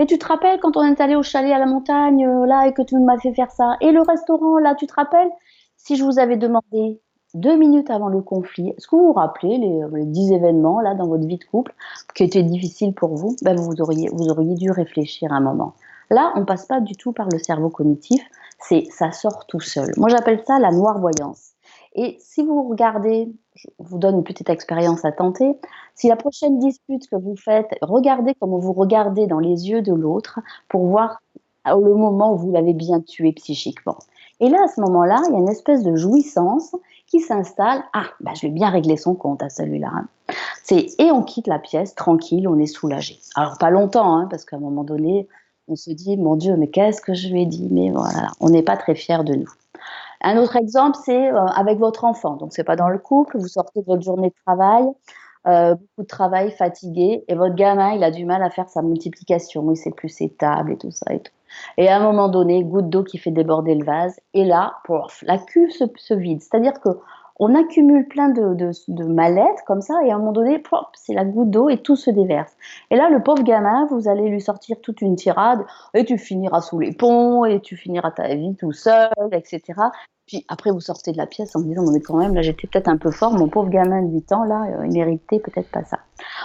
Et 0.00 0.06
tu 0.06 0.18
te 0.18 0.26
rappelles 0.26 0.58
quand 0.58 0.76
on 0.76 0.82
est 0.82 1.00
allé 1.00 1.14
au 1.14 1.22
chalet 1.22 1.52
à 1.52 1.58
la 1.58 1.66
montagne, 1.66 2.26
euh, 2.26 2.46
là, 2.46 2.66
et 2.66 2.72
que 2.72 2.82
tu 2.82 2.98
m'as 2.98 3.18
fait 3.18 3.32
faire 3.32 3.52
ça, 3.52 3.76
et 3.80 3.92
le 3.92 4.02
restaurant, 4.02 4.58
là, 4.58 4.74
tu 4.74 4.88
te 4.88 4.94
rappelles? 4.94 5.30
Si 5.76 5.94
je 5.94 6.02
vous 6.02 6.18
avais 6.18 6.36
demandé 6.36 7.00
deux 7.34 7.56
minutes 7.56 7.90
avant 7.90 8.08
le 8.08 8.22
conflit, 8.22 8.70
est-ce 8.70 8.88
que 8.88 8.96
vous 8.96 9.06
vous 9.06 9.12
rappelez 9.12 9.56
les, 9.58 9.82
les, 9.94 10.04
dix 10.04 10.32
événements 10.32 10.80
là 10.80 10.94
dans 10.94 11.06
votre 11.06 11.26
vie 11.26 11.38
de 11.38 11.44
couple 11.44 11.72
qui 12.14 12.24
étaient 12.24 12.42
difficiles 12.42 12.92
pour 12.92 13.14
vous? 13.14 13.36
Ben, 13.42 13.54
vous, 13.56 13.80
auriez, 13.80 14.08
vous 14.12 14.28
auriez 14.30 14.56
dû 14.56 14.72
réfléchir 14.72 15.32
un 15.32 15.40
moment. 15.40 15.74
Là, 16.10 16.32
on 16.36 16.44
passe 16.44 16.66
pas 16.66 16.80
du 16.80 16.94
tout 16.96 17.12
par 17.12 17.28
le 17.30 17.38
cerveau 17.38 17.70
cognitif, 17.70 18.22
c'est 18.58 18.84
ça 18.90 19.12
sort 19.12 19.46
tout 19.46 19.60
seul. 19.60 19.92
Moi, 19.96 20.08
j'appelle 20.08 20.42
ça 20.46 20.58
la 20.58 20.72
noire 20.72 20.98
voyance. 20.98 21.50
Et 21.94 22.16
si 22.20 22.44
vous 22.44 22.68
regardez, 22.68 23.28
je 23.54 23.68
vous 23.78 23.98
donne 23.98 24.16
une 24.16 24.24
petite 24.24 24.50
expérience 24.50 25.04
à 25.04 25.12
tenter, 25.12 25.56
si 25.94 26.08
la 26.08 26.16
prochaine 26.16 26.58
dispute 26.58 27.08
que 27.08 27.16
vous 27.16 27.36
faites, 27.36 27.76
regardez 27.82 28.34
comment 28.38 28.58
vous 28.58 28.72
regardez 28.72 29.26
dans 29.26 29.38
les 29.38 29.68
yeux 29.68 29.82
de 29.82 29.92
l'autre 29.92 30.40
pour 30.68 30.86
voir 30.86 31.20
le 31.66 31.94
moment 31.94 32.32
où 32.34 32.36
vous 32.36 32.52
l'avez 32.52 32.74
bien 32.74 33.00
tué 33.00 33.32
psychiquement. 33.32 33.98
Et 34.40 34.48
là, 34.48 34.58
à 34.64 34.68
ce 34.68 34.80
moment-là, 34.80 35.20
il 35.28 35.32
y 35.32 35.36
a 35.36 35.38
une 35.38 35.48
espèce 35.48 35.82
de 35.82 35.94
jouissance 35.94 36.74
qui 37.06 37.20
s'installe. 37.20 37.82
Ah, 37.92 38.06
bah, 38.20 38.32
je 38.34 38.42
vais 38.42 38.52
bien 38.52 38.70
régler 38.70 38.96
son 38.96 39.14
compte 39.14 39.42
à 39.42 39.50
celui-là. 39.50 39.90
Hein. 39.92 40.08
Et 40.70 41.10
on 41.10 41.22
quitte 41.22 41.48
la 41.48 41.58
pièce 41.58 41.94
tranquille, 41.94 42.48
on 42.48 42.58
est 42.58 42.66
soulagé. 42.66 43.18
Alors 43.34 43.58
pas 43.58 43.70
longtemps, 43.70 44.16
hein, 44.16 44.28
parce 44.30 44.44
qu'à 44.44 44.56
un 44.56 44.60
moment 44.60 44.84
donné, 44.84 45.28
on 45.70 45.76
se 45.76 45.90
dit 45.90 46.16
mon 46.16 46.36
Dieu, 46.36 46.56
mais 46.56 46.68
qu'est-ce 46.68 47.00
que 47.00 47.14
je 47.14 47.28
lui 47.28 47.42
ai 47.42 47.46
dit? 47.46 47.68
Mais 47.70 47.90
voilà, 47.90 48.32
on 48.40 48.50
n'est 48.50 48.62
pas 48.62 48.76
très 48.76 48.94
fiers 48.94 49.24
de 49.24 49.34
nous. 49.34 49.50
Un 50.22 50.36
autre 50.36 50.56
exemple, 50.56 50.98
c'est 51.02 51.32
euh, 51.32 51.46
avec 51.46 51.78
votre 51.78 52.04
enfant. 52.04 52.36
Donc 52.36 52.52
c'est 52.52 52.64
pas 52.64 52.76
dans 52.76 52.88
le 52.88 52.98
couple, 52.98 53.38
vous 53.38 53.48
sortez 53.48 53.80
de 53.80 53.86
votre 53.86 54.02
journée 54.02 54.28
de 54.28 54.34
travail, 54.44 54.84
euh, 55.46 55.74
beaucoup 55.74 56.02
de 56.02 56.06
travail, 56.06 56.50
fatigué, 56.50 57.24
et 57.28 57.34
votre 57.34 57.54
gamin, 57.54 57.92
il 57.92 58.04
a 58.04 58.10
du 58.10 58.26
mal 58.26 58.42
à 58.42 58.50
faire 58.50 58.68
sa 58.68 58.82
multiplication, 58.82 59.70
il 59.70 59.76
sait 59.76 59.90
plus 59.90 60.10
ses 60.10 60.28
tables 60.28 60.72
et 60.72 60.76
tout 60.76 60.90
ça 60.90 61.06
et 61.12 61.20
tout. 61.20 61.32
Et 61.78 61.88
à 61.88 61.96
un 61.96 62.00
moment 62.00 62.28
donné, 62.28 62.62
goutte 62.62 62.90
d'eau 62.90 63.02
qui 63.02 63.18
fait 63.18 63.30
déborder 63.30 63.74
le 63.74 63.84
vase, 63.84 64.20
et 64.34 64.44
là, 64.44 64.74
pouf, 64.84 65.22
la 65.26 65.38
cuve 65.38 65.70
se, 65.70 66.14
vide. 66.14 66.42
C'est-à-dire 66.42 66.80
que 66.80 66.90
on 67.40 67.54
accumule 67.54 68.06
plein 68.06 68.28
de, 68.28 69.04
mal-être 69.04 69.64
comme 69.66 69.80
ça, 69.80 69.94
et 70.04 70.12
à 70.12 70.14
un 70.14 70.18
moment 70.18 70.32
donné, 70.32 70.62
c'est 70.94 71.14
la 71.14 71.24
goutte 71.24 71.50
d'eau 71.50 71.70
et 71.70 71.78
tout 71.78 71.96
se 71.96 72.10
déverse. 72.10 72.54
Et 72.90 72.96
là, 72.96 73.08
le 73.08 73.22
pauvre 73.22 73.42
gamin, 73.42 73.86
vous 73.90 74.08
allez 74.08 74.28
lui 74.28 74.42
sortir 74.42 74.80
toute 74.82 75.00
une 75.00 75.16
tirade, 75.16 75.64
et 75.94 76.04
tu 76.04 76.18
finiras 76.18 76.60
sous 76.60 76.78
les 76.78 76.92
ponts, 76.92 77.46
et 77.46 77.60
tu 77.60 77.76
finiras 77.76 78.10
ta 78.10 78.28
vie 78.34 78.54
tout 78.56 78.72
seul, 78.72 79.08
etc. 79.32 79.62
Puis 80.30 80.44
après, 80.46 80.70
vous 80.70 80.78
sortez 80.78 81.10
de 81.10 81.16
la 81.16 81.26
pièce 81.26 81.56
en 81.56 81.58
me 81.58 81.64
disant, 81.64 81.82
mais 81.92 82.00
quand 82.00 82.16
même, 82.16 82.36
là, 82.36 82.42
j'étais 82.42 82.68
peut-être 82.68 82.86
un 82.86 82.98
peu 82.98 83.10
fort, 83.10 83.32
mon 83.32 83.48
pauvre 83.48 83.68
gamin 83.68 84.00
de 84.02 84.12
8 84.12 84.30
ans, 84.30 84.44
là, 84.44 84.62
euh, 84.78 84.86
il 84.86 84.92
méritait 84.92 85.40
peut-être 85.40 85.68
pas 85.72 85.82
ça. 85.82 85.98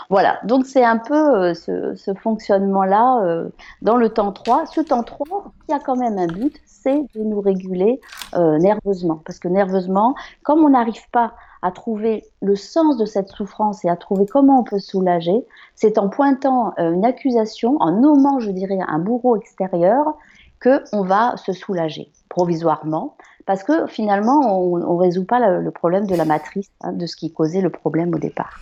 Voilà, 0.09 0.39
donc 0.43 0.65
c'est 0.65 0.83
un 0.83 0.97
peu 0.97 1.13
euh, 1.13 1.53
ce, 1.53 2.13
fonctionnement-là 2.19 3.21
euh, 3.23 3.47
dans 3.83 3.95
le 3.95 4.09
temps 4.09 4.31
3. 4.31 4.65
Ce 4.65 4.81
temps 4.81 5.03
3, 5.03 5.51
il 5.67 5.71
y 5.71 5.75
a 5.75 5.79
quand 5.79 5.97
même 5.97 6.17
un 6.17 6.25
but, 6.25 6.59
c'est 6.65 6.97
de 7.13 7.21
nous 7.21 7.39
réguler 7.39 7.99
nerveusement. 8.33 9.21
Parce 9.23 9.37
que 9.37 9.47
nerveusement, 9.47 10.15
comme 10.41 10.63
on 10.63 10.69
n'arrive 10.69 11.07
pas 11.11 11.33
à 11.61 11.69
trouver 11.69 12.23
le 12.41 12.55
sens 12.55 12.97
de 12.97 13.05
cette 13.05 13.29
souffrance 13.29 13.85
et 13.85 13.89
à 13.89 13.95
trouver 13.95 14.25
comment 14.25 14.61
on 14.61 14.63
peut 14.63 14.79
soulager, 14.79 15.45
c'est 15.75 15.99
en 15.99 16.09
pointant 16.09 16.73
une 16.77 17.05
accusation, 17.05 17.77
en 17.79 17.91
nommant, 17.91 18.39
je 18.39 18.49
dirais, 18.49 18.79
un 18.87 18.99
bourreau 18.99 19.35
extérieur, 19.35 20.15
qu'on 20.61 21.03
va 21.03 21.37
se 21.37 21.53
soulager 21.53 22.11
provisoirement 22.29 23.15
parce 23.45 23.63
que 23.63 23.88
finalement, 23.88 24.60
on 24.60 24.77
ne 24.77 24.99
résout 24.99 25.25
pas 25.25 25.39
le, 25.60 25.71
problème 25.71 26.08
de 26.08 26.15
la 26.15 26.25
matrice, 26.25 26.71
hein, 26.81 26.93
de 26.93 27.05
ce 27.05 27.15
qui 27.15 27.31
causait 27.31 27.62
le 27.62 27.69
problème 27.69 28.13
au 28.13 28.19
départ. 28.19 28.60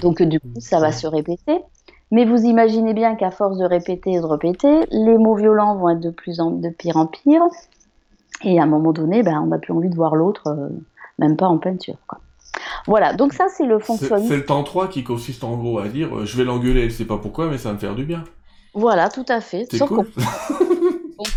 Donc 0.00 0.22
du 0.22 0.40
coup, 0.40 0.60
ça 0.60 0.80
va 0.80 0.92
se 0.92 1.06
répéter. 1.06 1.60
Mais 2.10 2.24
vous 2.24 2.42
imaginez 2.44 2.94
bien 2.94 3.16
qu'à 3.16 3.30
force 3.30 3.58
de 3.58 3.64
répéter 3.64 4.12
et 4.12 4.20
de 4.20 4.24
répéter, 4.24 4.86
les 4.90 5.18
mots 5.18 5.34
violents 5.34 5.76
vont 5.76 5.90
être 5.90 6.00
de 6.00 6.10
plus 6.10 6.40
en 6.40 6.52
de 6.52 6.70
pire 6.70 6.96
en 6.96 7.06
pire. 7.06 7.42
Et 8.42 8.58
à 8.58 8.62
un 8.62 8.66
moment 8.66 8.92
donné, 8.92 9.22
ben, 9.22 9.40
on 9.42 9.46
n'a 9.46 9.58
plus 9.58 9.72
envie 9.72 9.90
de 9.90 9.96
voir 9.96 10.14
l'autre, 10.14 10.46
euh, 10.46 10.68
même 11.18 11.36
pas 11.36 11.46
en 11.46 11.58
peinture. 11.58 11.96
Quoi. 12.06 12.20
Voilà, 12.86 13.12
donc 13.12 13.34
ça 13.34 13.46
c'est 13.48 13.66
le 13.66 13.78
fonctionnement. 13.78 14.26
C'est 14.26 14.36
le 14.36 14.46
temps 14.46 14.62
3 14.62 14.88
qui 14.88 15.04
consiste 15.04 15.44
en 15.44 15.56
gros 15.56 15.78
à 15.78 15.88
dire 15.88 16.16
euh, 16.16 16.24
je 16.24 16.36
vais 16.36 16.44
l'engueuler, 16.44 16.88
je 16.88 16.94
sais 16.94 17.04
pas 17.04 17.18
pourquoi, 17.18 17.48
mais 17.48 17.58
ça 17.58 17.68
va 17.68 17.74
me 17.74 17.78
faire 17.78 17.94
du 17.94 18.04
bien. 18.04 18.24
Voilà, 18.74 19.08
tout 19.08 19.26
à 19.28 19.40
fait. 19.40 19.66
C'est 19.70 19.78
cool. 19.80 20.06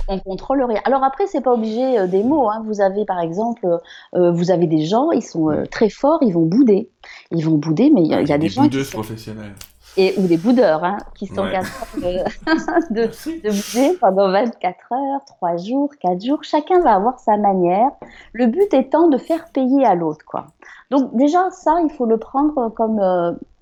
on, 0.08 0.20
contrôle 0.20 0.64
rien. 0.64 0.82
Alors 0.86 1.04
après, 1.04 1.28
c'est 1.28 1.42
pas 1.42 1.54
obligé 1.54 2.00
euh, 2.00 2.08
des 2.08 2.24
mots. 2.24 2.50
Hein. 2.50 2.64
Vous 2.66 2.82
avez 2.82 3.06
par 3.06 3.20
exemple, 3.20 3.80
euh, 4.16 4.32
vous 4.32 4.52
avez 4.52 4.68
des 4.68 4.86
gens, 4.86 5.12
ils 5.12 5.24
sont 5.24 5.50
euh, 5.50 5.66
très 5.66 5.90
forts, 5.90 6.20
ils 6.22 6.34
vont 6.34 6.46
bouder. 6.46 6.90
Ils 7.32 7.46
vont 7.46 7.58
bouder, 7.58 7.92
mais 7.94 8.02
il 8.02 8.08
y, 8.08 8.14
a, 8.14 8.38
des, 8.38 8.50
gens 8.50 8.68
qui 8.68 8.84
professionnels. 8.92 9.54
Et, 9.98 10.14
ou 10.18 10.28
des 10.28 10.38
boudeurs 10.38 10.84
hein, 10.84 10.98
qui 11.16 11.28
sont 11.28 11.44
capables 11.44 11.66
de, 12.92 13.02
de, 13.04 13.50
bouder 13.50 13.98
pendant 14.00 14.32
24 14.32 14.94
heures, 14.94 15.26
3 15.26 15.58
jours, 15.58 15.90
4 16.00 16.24
jours. 16.24 16.44
Chacun 16.44 16.80
va 16.82 16.96
avoir 16.96 17.20
sa 17.20 17.38
manière. 17.38 17.90
Le 18.34 18.48
but 18.48 18.74
étant 18.74 19.10
de 19.10 19.18
faire 19.18 19.50
payer 19.52 19.86
à 19.86 19.96
l'autre. 19.96 20.24
quoi. 20.26 20.48
Donc 20.92 21.16
déjà, 21.16 21.50
ça, 21.52 21.76
il 21.84 21.92
faut 21.92 22.06
le 22.06 22.18
prendre 22.18 22.70
comme, 22.70 23.02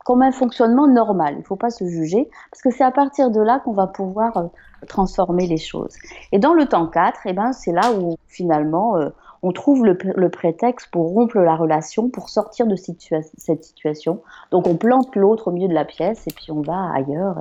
comme 0.10 0.24
un 0.24 0.32
fonctionnement 0.32 0.88
normal. 0.88 1.36
Il 1.36 1.42
ne 1.42 1.44
faut 1.44 1.56
pas 1.56 1.70
se 1.70 1.86
juger, 1.86 2.28
parce 2.52 2.64
que 2.64 2.72
c'est 2.72 2.84
à 2.84 2.90
partir 2.90 3.30
de 3.30 3.40
là 3.42 3.60
qu'on 3.60 3.74
va 3.74 3.86
pouvoir 3.86 4.38
euh, 4.38 4.44
transformer 4.88 5.48
les 5.48 5.58
choses. 5.58 5.96
Et 6.32 6.40
dans 6.40 6.54
le 6.54 6.66
temps 6.66 6.88
4, 6.88 7.22
eh 7.26 7.34
ben, 7.34 7.52
c'est 7.54 7.72
là 7.72 7.92
où 7.94 8.18
finalement 8.28 8.98
euh, 8.98 9.10
on 9.42 9.52
trouve 9.52 9.86
le, 9.86 10.30
prétexte 10.30 10.90
pour 10.92 11.14
rompre 11.14 11.38
la 11.38 11.56
relation, 11.56 12.10
pour 12.10 12.30
sortir 12.30 12.68
de 12.68 12.76
cette 12.76 13.64
situation. 13.64 14.22
Donc 14.52 14.68
on 14.68 14.76
plante 14.76 15.16
l'autre 15.16 15.48
au 15.48 15.52
milieu 15.52 15.68
de 15.68 15.74
la 15.74 15.86
pièce 15.86 16.28
et 16.28 16.34
puis 16.34 16.52
on 16.52 16.62
va 16.62 16.92
ailleurs. 16.94 17.38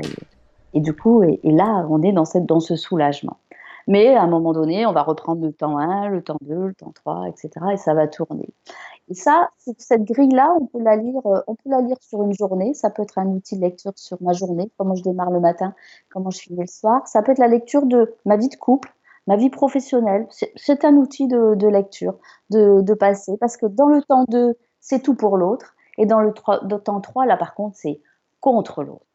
Et, 0.74 0.80
du 0.80 0.94
coup, 0.94 1.22
et, 1.22 1.40
là, 1.42 1.86
on 1.90 2.02
est 2.02 2.12
dans, 2.12 2.24
cette, 2.24 2.46
dans 2.46 2.60
ce 2.60 2.76
soulagement. 2.76 3.38
Mais 3.88 4.14
à 4.14 4.22
un 4.22 4.26
moment 4.28 4.52
donné, 4.52 4.86
on 4.86 4.92
va 4.92 5.02
reprendre 5.02 5.44
le 5.44 5.52
temps 5.52 5.78
1, 5.78 6.08
le 6.08 6.22
temps 6.22 6.36
2, 6.42 6.54
le 6.54 6.74
temps 6.74 6.92
3, 6.94 7.24
etc. 7.28 7.50
Et 7.72 7.76
ça 7.78 7.94
va 7.94 8.06
tourner. 8.06 8.48
Et 9.10 9.14
ça, 9.14 9.48
cette 9.78 10.04
grille-là, 10.04 10.54
on 10.60 10.66
peut 10.66 10.82
la 10.82 10.96
lire, 10.96 11.24
euh, 11.26 11.40
on 11.46 11.54
peut 11.54 11.70
la 11.70 11.80
lire 11.80 11.96
sur 12.00 12.22
une 12.22 12.34
journée. 12.34 12.74
Ça 12.74 12.90
peut 12.90 13.02
être 13.02 13.18
un 13.18 13.26
outil 13.26 13.56
de 13.56 13.62
lecture 13.62 13.92
sur 13.96 14.20
ma 14.22 14.34
journée, 14.34 14.70
comment 14.76 14.94
je 14.94 15.02
démarre 15.02 15.30
le 15.30 15.40
matin, 15.40 15.74
comment 16.10 16.30
je 16.30 16.40
finis 16.40 16.60
le 16.60 16.66
soir. 16.66 17.06
Ça 17.08 17.22
peut 17.22 17.32
être 17.32 17.38
la 17.38 17.48
lecture 17.48 17.86
de 17.86 18.14
ma 18.26 18.36
vie 18.36 18.48
de 18.48 18.56
couple, 18.56 18.92
ma 19.26 19.36
vie 19.36 19.50
professionnelle. 19.50 20.26
C'est 20.56 20.84
un 20.84 20.94
outil 20.96 21.26
de, 21.26 21.68
lecture, 21.68 22.18
de, 22.50 22.94
passer, 22.94 23.36
parce 23.38 23.56
que 23.56 23.66
dans 23.66 23.88
le 23.88 24.02
temps 24.02 24.24
2, 24.28 24.54
c'est 24.80 25.02
tout 25.02 25.14
pour 25.14 25.38
l'autre, 25.38 25.74
et 25.96 26.06
dans 26.06 26.20
le, 26.20 26.32
temps 26.32 27.00
3, 27.00 27.26
là 27.26 27.36
par 27.36 27.54
contre, 27.54 27.76
c'est 27.76 28.00
contre 28.40 28.82
l'autre. 28.82 29.06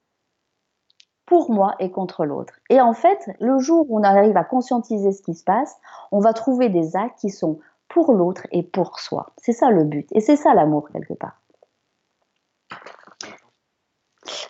Pour 1.25 1.51
moi 1.51 1.75
et 1.79 1.89
contre 1.89 2.25
l'autre. 2.25 2.53
Et 2.69 2.82
en 2.82 2.93
fait, 2.93 3.29
le 3.39 3.58
jour 3.58 3.86
où 3.89 3.97
on 3.97 4.03
arrive 4.03 4.36
à 4.38 4.43
conscientiser 4.43 5.12
ce 5.13 5.21
qui 5.21 5.34
se 5.34 5.43
passe, 5.43 5.77
on 6.12 6.19
va 6.19 6.34
trouver 6.34 6.69
des 6.69 6.95
actes 6.95 7.17
qui 7.19 7.29
sont 7.29 7.60
pour 7.93 8.12
l'autre 8.13 8.47
et 8.51 8.63
pour 8.63 8.99
soi. 8.99 9.27
C'est 9.38 9.53
ça 9.53 9.69
le 9.69 9.84
but. 9.84 10.08
Et 10.13 10.19
c'est 10.19 10.36
ça 10.36 10.56
l'amour 10.56 10.89
quelque 10.91 11.13
part. 11.13 11.39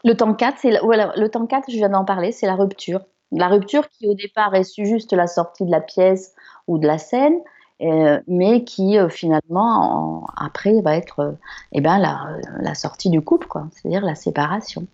Le 0.06 0.16
temps 0.16 0.34
4, 0.34 0.58
c'est 0.60 0.80
voilà, 0.80 1.14
le 1.18 1.30
temps 1.30 1.46
4, 1.46 1.70
je 1.70 1.76
viens 1.76 1.90
d'en 1.90 2.06
parler, 2.06 2.32
c'est 2.32 2.48
la 2.48 2.56
rupture. 2.56 3.02
La 3.32 3.48
rupture 3.48 3.90
qui 3.90 4.08
au 4.08 4.14
départ 4.14 4.56
est 4.56 4.74
juste 4.78 5.12
la 5.12 5.28
sortie 5.28 5.66
de 5.66 5.72
la 5.72 5.82
pièce 5.82 6.34
ou 6.68 6.78
de 6.78 6.88
la 6.88 6.98
scène, 6.98 7.38
euh, 7.82 8.22
mais 8.28 8.64
qui 8.64 8.98
euh, 8.98 9.10
finalement 9.10 10.26
après 10.38 10.80
va 10.82 10.96
être 10.96 11.20
euh, 11.20 11.32
eh 11.74 11.82
ben, 11.82 11.98
la, 11.98 12.76
sortie 12.76 13.10
du 13.10 13.22
couple, 13.22 13.48
c'est-à-dire 13.72 14.06
la 14.06 14.16
séparation. 14.16 14.86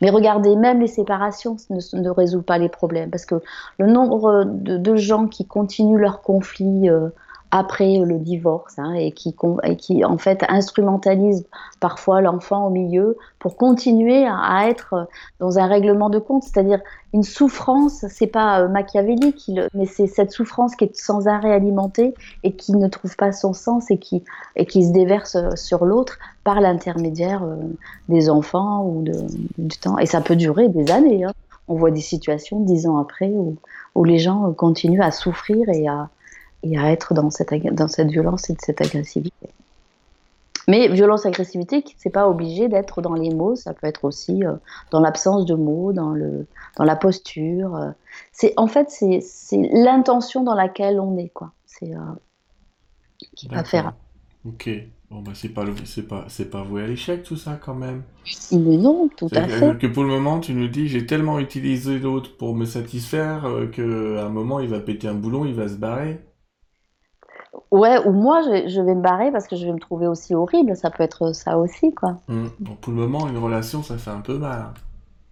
Mais 0.00 0.10
regardez, 0.10 0.54
même 0.54 0.80
les 0.80 0.86
séparations 0.86 1.56
ne, 1.70 2.00
ne 2.00 2.10
résolvent 2.10 2.44
pas 2.44 2.58
les 2.58 2.68
problèmes, 2.68 3.10
parce 3.10 3.26
que 3.26 3.42
le 3.78 3.86
nombre 3.86 4.44
de, 4.44 4.96
gens 4.96 5.26
qui 5.26 5.46
continuent 5.46 5.98
leur 5.98 6.22
conflit 6.22 6.88
après 7.50 7.98
le 7.98 8.18
divorce 8.18 8.78
hein, 8.78 8.92
et, 8.92 9.12
qui, 9.12 10.04
en 10.04 10.18
fait 10.18 10.44
instrumentalise 10.48 11.46
parfois 11.80 12.20
l'enfant 12.20 12.66
au 12.66 12.70
milieu 12.70 13.16
pour 13.38 13.56
continuer 13.56 14.26
à, 14.26 14.68
être 14.68 15.08
dans 15.40 15.58
un 15.58 15.66
règlement 15.66 16.10
de 16.10 16.18
compte, 16.18 16.42
c'est-à-dire 16.42 16.80
une 17.14 17.22
souffrance, 17.22 18.04
c'est 18.08 18.26
pas 18.26 18.60
euh, 18.60 18.68
machiavélique, 18.68 19.50
mais 19.72 19.86
c'est 19.86 20.06
cette 20.06 20.30
souffrance 20.30 20.76
qui 20.76 20.84
est 20.84 20.96
sans 20.96 21.26
arrêt 21.26 21.52
alimentée 21.52 22.14
et 22.42 22.52
qui 22.52 22.72
ne 22.72 22.86
trouve 22.88 23.16
pas 23.16 23.32
son 23.32 23.54
sens 23.54 23.90
et 23.90 23.98
qui, 23.98 24.22
et 24.56 24.66
qui 24.66 24.84
se 24.84 24.92
déverse 24.92 25.36
euh, 25.36 25.56
sur 25.56 25.86
l'autre 25.86 26.18
par 26.44 26.60
l'intermédiaire 26.60 27.44
euh, 27.44 27.56
des 28.08 28.28
enfants 28.28 28.84
ou 28.84 29.04
du 29.56 29.76
temps. 29.78 29.98
Et 29.98 30.06
ça 30.06 30.20
peut 30.20 30.36
durer 30.36 30.68
des 30.68 30.90
années. 30.90 31.24
Hein. 31.24 31.32
On 31.66 31.76
voit 31.76 31.90
des 31.90 32.00
situations 32.00 32.60
dix 32.60 32.86
ans 32.86 32.98
après 32.98 33.28
où, 33.28 33.56
où 33.94 34.04
les 34.04 34.18
gens 34.18 34.52
continuent 34.52 35.02
à 35.02 35.10
souffrir 35.10 35.68
et 35.68 35.88
à, 35.88 36.08
et 36.62 36.78
à 36.78 36.90
être 36.90 37.14
dans 37.14 37.30
cette, 37.30 37.52
dans 37.74 37.88
cette 37.88 38.10
violence 38.10 38.50
et 38.50 38.56
cette 38.60 38.80
agressivité. 38.80 39.48
Mais 40.68 40.88
violence, 40.88 41.24
agressivité, 41.24 41.82
c'est 41.96 42.10
pas 42.10 42.28
obligé 42.28 42.68
d'être 42.68 43.00
dans 43.00 43.14
les 43.14 43.34
mots, 43.34 43.56
ça 43.56 43.72
peut 43.72 43.86
être 43.86 44.04
aussi 44.04 44.44
euh, 44.44 44.52
dans 44.90 45.00
l'absence 45.00 45.46
de 45.46 45.54
mots, 45.54 45.94
dans, 45.94 46.10
le, 46.10 46.46
dans 46.76 46.84
la 46.84 46.94
posture. 46.94 47.74
Euh. 47.74 47.90
c'est 48.32 48.52
en 48.58 48.66
fait, 48.66 48.90
c'est, 48.90 49.22
l'intention 49.72 50.44
dans 50.44 50.54
laquelle 50.54 51.00
on 51.00 51.16
est, 51.16 51.30
quoi. 51.30 51.52
C'est 51.64 51.94
euh, 51.94 52.00
qui 53.34 53.48
va 53.48 53.64
faire. 53.64 53.94
Ok. 54.46 54.68
Bon 55.10 55.22
bah 55.22 55.32
c'est 55.34 55.48
pas 55.48 55.64
c'est 55.86 56.06
pas 56.06 56.26
c'est 56.28 56.50
pas 56.50 56.62
voué 56.62 56.82
à 56.82 56.86
l'échec 56.86 57.22
tout 57.22 57.38
ça 57.38 57.58
quand 57.58 57.74
même. 57.74 58.02
Mais 58.52 58.76
non, 58.76 59.08
tout 59.16 59.30
à 59.32 59.48
fait. 59.48 59.78
Que 59.78 59.86
pour 59.86 60.02
le 60.02 60.10
moment 60.10 60.38
tu 60.38 60.52
nous 60.52 60.68
dis 60.68 60.86
j'ai 60.86 61.06
tellement 61.06 61.38
utilisé 61.38 61.98
l'autre 61.98 62.36
pour 62.36 62.54
me 62.54 62.66
satisfaire 62.66 63.46
que 63.72 64.18
à 64.18 64.26
un 64.26 64.28
moment 64.28 64.60
il 64.60 64.68
va 64.68 64.80
péter 64.80 65.08
un 65.08 65.14
boulon, 65.14 65.46
il 65.46 65.54
va 65.54 65.66
se 65.66 65.76
barrer. 65.76 66.20
Ouais, 67.70 67.98
ou 68.06 68.12
moi, 68.12 68.42
je, 68.42 68.80
vais 68.80 68.94
me 68.94 69.02
barrer 69.02 69.30
parce 69.30 69.46
que 69.46 69.56
je 69.56 69.66
vais 69.66 69.72
me 69.72 69.78
trouver 69.78 70.06
aussi 70.06 70.34
horrible. 70.34 70.76
Ça 70.76 70.90
peut 70.90 71.02
être 71.02 71.34
ça 71.34 71.58
aussi, 71.58 71.92
quoi. 71.94 72.16
Mmh. 72.28 72.46
pour 72.80 72.92
le 72.92 72.98
moment, 73.00 73.28
une 73.28 73.38
relation, 73.38 73.82
ça 73.82 73.98
fait 73.98 74.10
un 74.10 74.20
peu 74.20 74.38
mal. 74.38 74.72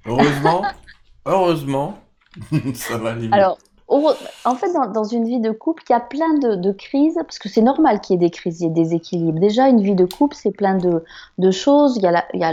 Heureusement, 0.06 0.62
heureusement, 1.26 1.98
ça 2.74 2.98
va 2.98 3.10
aller 3.10 3.28
Alors, 3.32 3.58
en 3.88 4.54
fait, 4.56 4.72
dans, 4.92 5.04
une 5.04 5.24
vie 5.24 5.38
de 5.38 5.52
couple, 5.52 5.84
il 5.88 5.92
y 5.92 5.94
a 5.94 6.00
plein 6.00 6.34
de, 6.38 6.72
crises, 6.72 7.14
parce 7.14 7.38
que 7.38 7.48
c'est 7.48 7.62
normal 7.62 8.00
qu'il 8.00 8.14
y 8.14 8.16
ait 8.16 8.26
des 8.26 8.30
crises, 8.30 8.60
il 8.60 8.64
y 8.64 8.66
ait 8.66 8.70
des 8.70 8.94
équilibres. 8.94 9.38
Déjà, 9.38 9.68
une 9.68 9.80
vie 9.80 9.94
de 9.94 10.04
couple, 10.04 10.34
c'est 10.36 10.50
plein 10.50 10.76
de, 10.76 11.50
choses. 11.52 11.96
Il 11.96 12.02
y 12.02 12.06
a, 12.06 12.24
il 12.34 12.40
y 12.40 12.44
a 12.44 12.52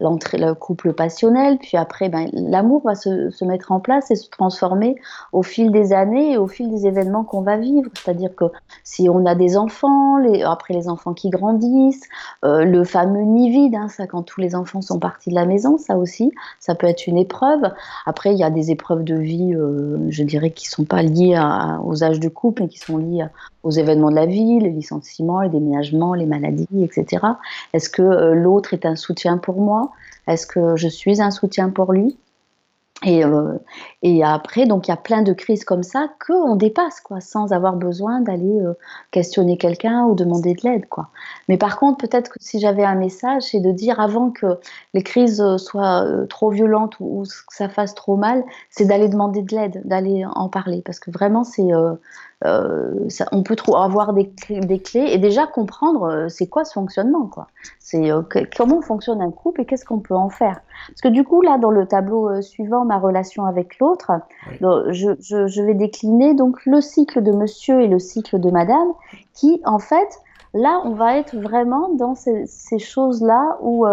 l'entrée, 0.00 0.36
le, 0.36 0.54
couple 0.54 0.92
passionnel, 0.92 1.58
puis 1.58 1.78
après, 1.78 2.10
ben, 2.10 2.28
l'amour 2.32 2.82
va 2.84 2.94
se, 2.94 3.44
mettre 3.44 3.72
en 3.72 3.80
place 3.80 4.10
et 4.10 4.16
se 4.16 4.28
transformer 4.28 4.96
au 5.32 5.42
fil 5.42 5.72
des 5.72 5.94
années 5.94 6.32
et 6.32 6.38
au 6.38 6.48
fil 6.48 6.68
des 6.70 6.86
événements 6.86 7.24
qu'on 7.24 7.40
va 7.40 7.56
vivre. 7.56 7.90
C'est-à-dire 7.94 8.34
que 8.36 8.44
si 8.84 9.08
on 9.08 9.24
a 9.24 9.34
des 9.34 9.56
enfants, 9.56 10.16
après 10.44 10.74
les 10.74 10.88
enfants 10.88 11.14
qui 11.14 11.30
grandissent, 11.30 12.06
euh, 12.44 12.64
le 12.64 12.84
fameux 12.84 13.22
nid 13.22 13.50
vide, 13.50 13.74
hein, 13.74 13.88
ça 13.88 14.06
quand 14.06 14.22
tous 14.22 14.42
les 14.42 14.54
enfants 14.54 14.82
sont 14.82 14.98
partis 14.98 15.30
de 15.30 15.34
la 15.34 15.46
maison, 15.46 15.78
ça 15.78 15.96
aussi, 15.96 16.30
ça 16.60 16.74
peut 16.74 16.86
être 16.86 17.06
une 17.06 17.16
épreuve. 17.16 17.62
Après, 18.04 18.32
il 18.32 18.38
y 18.38 18.44
a 18.44 18.50
des 18.50 18.70
épreuves 18.70 19.02
de 19.02 19.14
vie, 19.14 19.54
euh, 19.54 20.06
je 20.10 20.22
dirais, 20.22 20.50
qui 20.58 20.66
sont 20.66 20.84
pas 20.84 21.02
liés 21.02 21.40
aux 21.84 22.02
âges 22.02 22.20
de 22.20 22.28
couple, 22.28 22.62
mais 22.62 22.68
qui 22.68 22.78
sont 22.78 22.98
liés 22.98 23.24
aux 23.62 23.70
événements 23.70 24.10
de 24.10 24.16
la 24.16 24.26
vie, 24.26 24.58
les 24.58 24.70
licenciements, 24.70 25.40
les 25.40 25.48
déménagements, 25.48 26.14
les 26.14 26.26
maladies, 26.26 26.66
etc. 26.82 27.24
Est-ce 27.72 27.88
que 27.88 28.02
euh, 28.02 28.34
l'autre 28.34 28.74
est 28.74 28.84
un 28.84 28.96
soutien 28.96 29.38
pour 29.38 29.60
moi? 29.60 29.92
Est-ce 30.26 30.46
que 30.46 30.76
je 30.76 30.88
suis 30.88 31.22
un 31.22 31.30
soutien 31.30 31.70
pour 31.70 31.92
lui? 31.92 32.16
Et, 33.04 33.24
euh, 33.24 33.56
et, 34.02 34.24
après, 34.24 34.66
donc 34.66 34.88
il 34.88 34.90
y 34.90 34.94
a 34.94 34.96
plein 34.96 35.22
de 35.22 35.32
crises 35.32 35.64
comme 35.64 35.84
ça 35.84 36.08
qu'on 36.26 36.56
dépasse, 36.56 37.00
quoi, 37.00 37.20
sans 37.20 37.52
avoir 37.52 37.76
besoin 37.76 38.20
d'aller 38.20 38.60
euh, 38.60 38.74
questionner 39.12 39.56
quelqu'un 39.56 40.04
ou 40.04 40.16
demander 40.16 40.54
de 40.54 40.62
l'aide, 40.64 40.88
quoi. 40.88 41.08
Mais 41.48 41.56
par 41.58 41.78
contre, 41.78 41.98
peut-être 41.98 42.28
que 42.28 42.38
si 42.40 42.58
j'avais 42.58 42.84
un 42.84 42.96
message, 42.96 43.42
c'est 43.42 43.60
de 43.60 43.70
dire 43.70 44.00
avant 44.00 44.30
que 44.30 44.58
les 44.94 45.02
crises 45.04 45.44
soient 45.58 46.04
euh, 46.04 46.26
trop 46.26 46.50
violentes 46.50 46.96
ou, 46.98 47.22
que 47.22 47.54
ça 47.54 47.68
fasse 47.68 47.94
trop 47.94 48.16
mal, 48.16 48.42
c'est 48.68 48.86
d'aller 48.86 49.08
demander 49.08 49.42
de 49.42 49.54
l'aide, 49.54 49.80
d'aller 49.84 50.24
en 50.34 50.48
parler, 50.48 50.82
parce 50.84 50.98
que 50.98 51.12
vraiment, 51.12 51.44
c'est 51.44 51.70
euh, 52.44 53.08
ça, 53.08 53.26
on 53.32 53.42
peut 53.42 53.56
avoir 53.74 54.12
des, 54.12 54.30
des, 54.48 54.78
clés 54.78 55.08
et 55.10 55.18
déjà 55.18 55.48
comprendre 55.48 56.04
euh, 56.04 56.28
c'est 56.28 56.46
quoi 56.46 56.64
ce 56.64 56.72
fonctionnement, 56.72 57.26
quoi. 57.26 57.48
C'est 57.80 58.12
euh, 58.12 58.22
comment 58.56 58.80
fonctionne 58.80 59.20
un 59.20 59.32
couple 59.32 59.62
et 59.62 59.64
qu'est-ce 59.64 59.84
qu'on 59.84 59.98
peut 59.98 60.14
en 60.14 60.28
faire. 60.28 60.60
Parce 60.86 61.00
que 61.00 61.08
du 61.08 61.24
coup, 61.24 61.42
là, 61.42 61.58
dans 61.58 61.72
le 61.72 61.86
tableau 61.86 62.40
suivant, 62.40 62.84
ma 62.84 62.98
relation 62.98 63.44
avec 63.44 63.80
l'autre, 63.80 64.12
je, 64.60 65.16
je, 65.20 65.48
je, 65.48 65.62
vais 65.62 65.74
décliner 65.74 66.34
donc 66.34 66.64
le 66.64 66.80
cycle 66.80 67.22
de 67.22 67.32
monsieur 67.32 67.80
et 67.82 67.88
le 67.88 67.98
cycle 67.98 68.38
de 68.38 68.50
madame, 68.50 68.92
qui 69.34 69.60
en 69.64 69.80
fait, 69.80 70.20
là, 70.54 70.80
on 70.84 70.94
va 70.94 71.16
être 71.16 71.36
vraiment 71.36 71.88
dans 71.94 72.14
ces, 72.14 72.46
ces 72.46 72.78
choses-là 72.78 73.58
où 73.62 73.84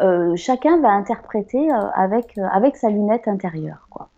euh, 0.00 0.34
chacun 0.36 0.80
va 0.80 0.90
interpréter 0.90 1.70
euh, 1.70 1.76
avec, 1.94 2.38
euh, 2.38 2.46
avec 2.52 2.76
sa 2.76 2.88
lunette 2.88 3.28
intérieure. 3.28 3.86
Quoi. 3.90 4.08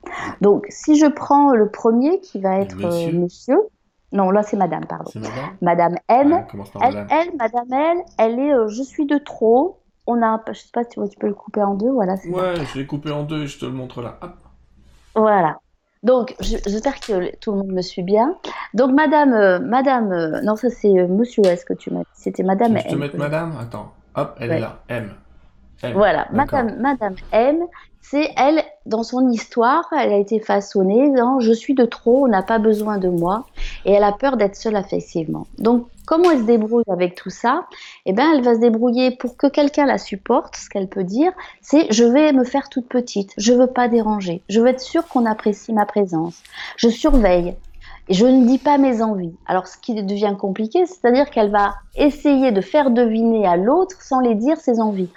Donc, 0.41 0.67
si 0.69 0.97
je 0.97 1.07
prends 1.07 1.53
le 1.55 1.69
premier 1.69 2.21
qui 2.21 2.41
va 2.41 2.59
être 2.59 2.77
monsieur, 3.13 3.59
non, 4.13 4.31
là 4.31 4.43
c'est 4.43 4.57
madame, 4.57 4.85
pardon. 4.87 5.11
Madame, 5.61 5.97
madame 5.97 5.97
M. 6.09 6.45
elle, 6.83 7.07
elle, 7.11 7.37
madame 7.37 7.73
L, 7.73 7.99
elle 8.19 8.39
est 8.39 8.53
je 8.69 8.83
suis 8.83 9.07
de 9.07 9.19
trop. 9.19 9.79
On 10.07 10.23
a, 10.23 10.41
je 10.49 10.61
sais 10.61 10.71
pas, 10.73 10.85
tu, 10.85 11.01
tu 11.09 11.19
peux 11.19 11.29
le 11.29 11.35
couper 11.35 11.63
en 11.63 11.75
deux, 11.75 11.91
voilà. 11.91 12.15
Ouais, 12.29 12.55
je 12.73 12.79
l'ai 12.79 12.87
coupé 12.87 13.11
en 13.11 13.23
deux, 13.23 13.47
je 13.47 13.59
te 13.59 13.65
le 13.65 13.73
montre 13.73 14.03
là. 14.03 14.19
Voilà. 15.15 15.59
Donc, 16.03 16.35
j'espère 16.41 16.99
que 16.99 17.37
tout 17.37 17.53
le 17.53 17.59
monde 17.59 17.73
me 17.73 17.83
suit 17.83 18.03
bien. 18.03 18.37
Donc, 18.75 18.93
madame, 18.93 19.65
madame, 19.65 20.41
non, 20.43 20.57
ça 20.57 20.71
c'est 20.71 20.93
monsieur 21.07 21.45
est-ce 21.47 21.65
que 21.65 21.75
tu 21.75 21.91
m'as 21.91 22.01
dit. 22.01 22.07
C'était 22.15 22.43
madame 22.43 22.77
Je 22.79 22.89
te 22.89 22.95
mettre 22.97 23.17
madame? 23.17 23.55
Attends, 23.61 23.93
hop, 24.17 24.37
elle 24.41 24.53
est 24.53 24.61
là, 24.61 24.81
M. 24.89 25.13
Voilà, 25.95 26.29
Madame, 26.33 26.77
Madame 26.81 27.17
M, 27.33 27.59
c'est 28.01 28.31
elle, 28.37 28.63
dans 28.87 29.03
son 29.03 29.29
histoire, 29.31 29.89
elle 29.93 30.13
a 30.13 30.17
été 30.17 30.39
façonnée 30.41 31.11
dans 31.11 31.41
je 31.41 31.53
suis 31.53 31.75
de 31.75 31.85
trop, 31.85 32.25
on 32.25 32.29
n'a 32.29 32.43
pas 32.43 32.59
besoin 32.59 32.99
de 32.99 33.09
moi, 33.09 33.47
et 33.85 33.93
elle 33.93 34.05
a 34.05 34.13
peur 34.13 34.37
d'être 34.37 34.57
seule 34.57 34.77
affectivement. 34.77 35.47
Donc, 35.59 35.87
comment 36.07 36.31
elle 36.31 36.41
se 36.41 36.45
débrouille 36.45 36.85
avec 36.89 37.15
tout 37.15 37.31
ça? 37.31 37.65
Eh 38.07 38.13
bien, 38.13 38.33
elle 38.35 38.43
va 38.43 38.55
se 38.55 38.61
débrouiller 38.61 39.13
pour 39.13 39.37
que 39.37 39.47
quelqu'un 39.47 39.87
la 39.87 39.99
supporte. 39.99 40.57
Ce 40.57 40.69
qu'elle 40.69 40.89
peut 40.89 41.05
dire, 41.05 41.33
c'est 41.61 41.93
je 41.93 42.05
vais 42.05 42.33
me 42.33 42.45
faire 42.45 42.69
toute 42.69 42.89
petite, 42.89 43.33
je 43.39 43.53
veux 43.53 43.69
pas 43.69 43.89
déranger, 43.89 44.43
je 44.49 44.61
veux 44.61 44.69
être 44.69 44.81
sûre 44.81 45.07
qu'on 45.09 45.27
apprécie 45.27 45.73
ma 45.73 45.87
présence, 45.87 46.43
je 46.77 46.89
surveille. 46.89 47.57
Et 48.09 48.15
je 48.15 48.27
ne 48.27 48.47
dis 48.47 48.59
pas 48.59 48.79
mes 48.79 49.01
envies. 49.01 49.35
Alors, 49.47 49.69
ce 49.69 49.79
qui 49.79 49.95
devient 49.95 50.35
compliqué, 50.37 50.87
c'est-à-dire 50.87 51.31
qu'elle 51.31 51.53
va 51.53 51.75
essayer 51.95 52.51
de 52.51 52.61
faire 52.61 52.91
deviner 52.91 53.47
à 53.47 53.57
l'autre 53.57 54.03
sans 54.03 54.19
les 54.19 54.35
dire 54.35 54.57
ses 54.57 54.81
envies. 54.81 55.09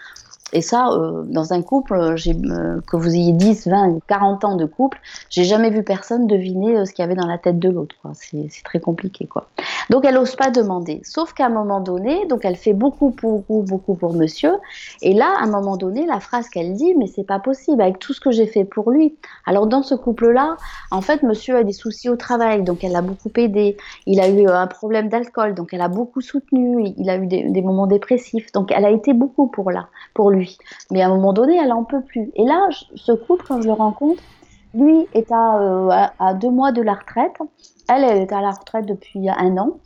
Et 0.54 0.62
ça, 0.62 0.90
euh, 0.90 1.24
dans 1.26 1.54
un 1.54 1.62
couple, 1.62 1.96
euh, 1.96 2.16
euh, 2.28 2.80
que 2.88 2.96
vous 2.96 3.10
ayez 3.10 3.34
10, 3.34 3.68
20, 3.68 4.00
40 4.08 4.46
ans 4.46 4.56
de 4.56 4.66
couple, 4.66 5.00
j'ai 5.30 5.44
jamais 5.44 5.72
vu 5.72 5.84
personne 5.84 6.28
deviner 6.28 6.86
ce 6.86 6.94
qu'il 6.94 7.02
y 7.02 7.06
avait 7.06 7.16
dans 7.16 7.26
la 7.26 7.38
tête 7.38 7.60
de 7.60 7.70
l'autre. 7.70 7.96
C'est 8.14 8.64
très 8.64 8.80
compliqué. 8.80 9.26
Quoi. 9.26 9.48
Donc 9.90 10.06
elle 10.06 10.16
n'ose 10.16 10.36
pas 10.36 10.50
demander. 10.50 11.02
Sauf 11.04 11.34
qu'à 11.34 11.48
un 11.48 11.50
moment 11.50 11.80
donné, 11.80 12.26
donc 12.28 12.46
elle 12.46 12.56
fait 12.56 12.74
beaucoup, 12.74 13.16
beaucoup, 13.22 13.64
beaucoup 13.68 13.96
pour 13.96 14.14
monsieur. 14.14 14.54
Et 15.02 15.14
là, 15.14 15.34
à 15.40 15.44
un 15.44 15.50
moment 15.50 15.78
donné, 15.78 16.06
la 16.06 16.20
phrase 16.20 16.50
qu'elle 16.50 16.74
dit, 16.74 16.96
mais 16.96 17.08
c'est 17.08 17.24
pas 17.24 17.40
possible 17.40 17.82
avec 17.82 18.00
tout 18.00 18.14
ce 18.14 18.20
que 18.20 18.32
j'ai 18.32 18.48
fait 18.48 18.66
pour 18.66 18.92
lui. 18.92 19.16
Alors 19.46 19.68
dans 19.68 19.84
ce 19.84 19.96
couple-là, 19.96 20.58
en 20.92 21.02
fait, 21.02 21.24
monsieur 21.24 21.58
a 21.58 21.64
des 21.64 21.74
soucis 21.74 22.10
au 22.10 22.16
travail, 22.16 22.64
donc 22.64 22.84
elle 22.84 22.96
a 22.96 23.02
beaucoup 23.02 23.32
aidé. 23.38 23.78
Il 24.06 24.20
a 24.20 24.30
eu 24.30 24.48
un 24.48 24.68
problème 24.68 25.10
d'alcool, 25.10 25.54
donc 25.54 25.74
elle 25.74 25.82
a 25.82 25.88
beaucoup 25.88 26.22
soutenu. 26.22 26.94
Il 26.98 27.10
a 27.10 27.18
eu 27.18 27.28
des, 27.28 27.62
moments 27.62 27.88
dépressifs, 27.88 28.52
donc 28.52 28.72
elle 28.72 28.86
a 28.86 28.92
été 28.92 29.14
beaucoup 29.14 29.48
pour 29.48 29.72
là, 29.72 29.88
pour 30.14 30.30
lui. 30.32 30.58
Mais 30.92 31.02
à 31.02 31.08
un 31.08 31.10
moment 31.10 31.34
donné, 31.34 31.58
elle 31.58 31.72
en 31.72 31.84
peut 31.84 32.02
plus. 32.02 32.32
Et 32.36 32.44
là, 32.44 32.68
ce 32.96 33.12
couple, 33.12 33.46
quand 33.48 33.62
je 33.62 33.68
le 33.68 33.74
rencontre, 33.74 34.22
lui 34.74 35.08
est 35.14 35.32
euh, 35.32 35.90
à, 35.90 36.14
à, 36.20 36.34
deux 36.34 36.50
mois 36.50 36.72
de 36.72 36.82
la 36.82 36.94
retraite. 36.94 37.38
Elle, 37.90 38.04
est 38.04 38.32
à 38.32 38.42
la 38.42 38.52
retraite 38.52 38.86
depuis 38.86 39.30
un 39.30 39.58
an. 39.58 39.78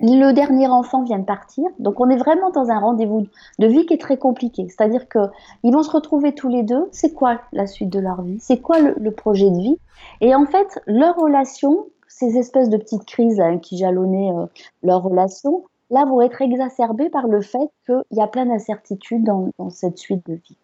Le 0.00 0.32
dernier 0.32 0.68
enfant 0.68 1.02
vient 1.02 1.18
de 1.18 1.24
partir, 1.24 1.64
donc 1.78 2.00
on 2.00 2.10
est 2.10 2.18
vraiment 2.18 2.50
dans 2.50 2.68
un 2.68 2.78
rendez-vous 2.78 3.26
de 3.58 3.66
vie 3.66 3.86
qui 3.86 3.94
est 3.94 4.00
très 4.00 4.18
compliqué. 4.18 4.68
C'est-à-dire 4.68 5.08
que 5.08 5.30
ils 5.62 5.72
vont 5.72 5.82
se 5.82 5.90
retrouver 5.90 6.34
tous 6.34 6.48
les 6.48 6.62
deux. 6.62 6.86
C'est 6.92 7.14
quoi 7.14 7.40
la 7.52 7.66
suite 7.66 7.88
de 7.88 7.98
leur 7.98 8.20
vie? 8.20 8.36
C'est 8.40 8.60
quoi 8.60 8.78
le, 8.78 9.10
projet 9.10 9.50
de 9.50 9.56
vie? 9.56 9.78
Et 10.20 10.34
en 10.34 10.44
fait, 10.44 10.80
leur 10.86 11.16
relation, 11.16 11.86
ces 12.08 12.36
espèces 12.36 12.68
de 12.68 12.76
petites 12.76 13.06
crises 13.06 13.42
qui 13.62 13.78
jalonnaient 13.78 14.32
euh, 14.32 14.46
leur 14.82 15.02
relation, 15.02 15.64
là 15.90 16.04
vont 16.04 16.20
être 16.20 16.42
exacerbées 16.42 17.08
par 17.08 17.26
le 17.26 17.40
fait 17.40 17.70
qu'il 17.86 18.18
y 18.18 18.20
a 18.20 18.26
plein 18.26 18.46
d'incertitudes 18.46 19.24
dans, 19.24 19.50
cette 19.70 19.98
suite 19.98 20.26
de 20.26 20.34
vie. 20.34 20.56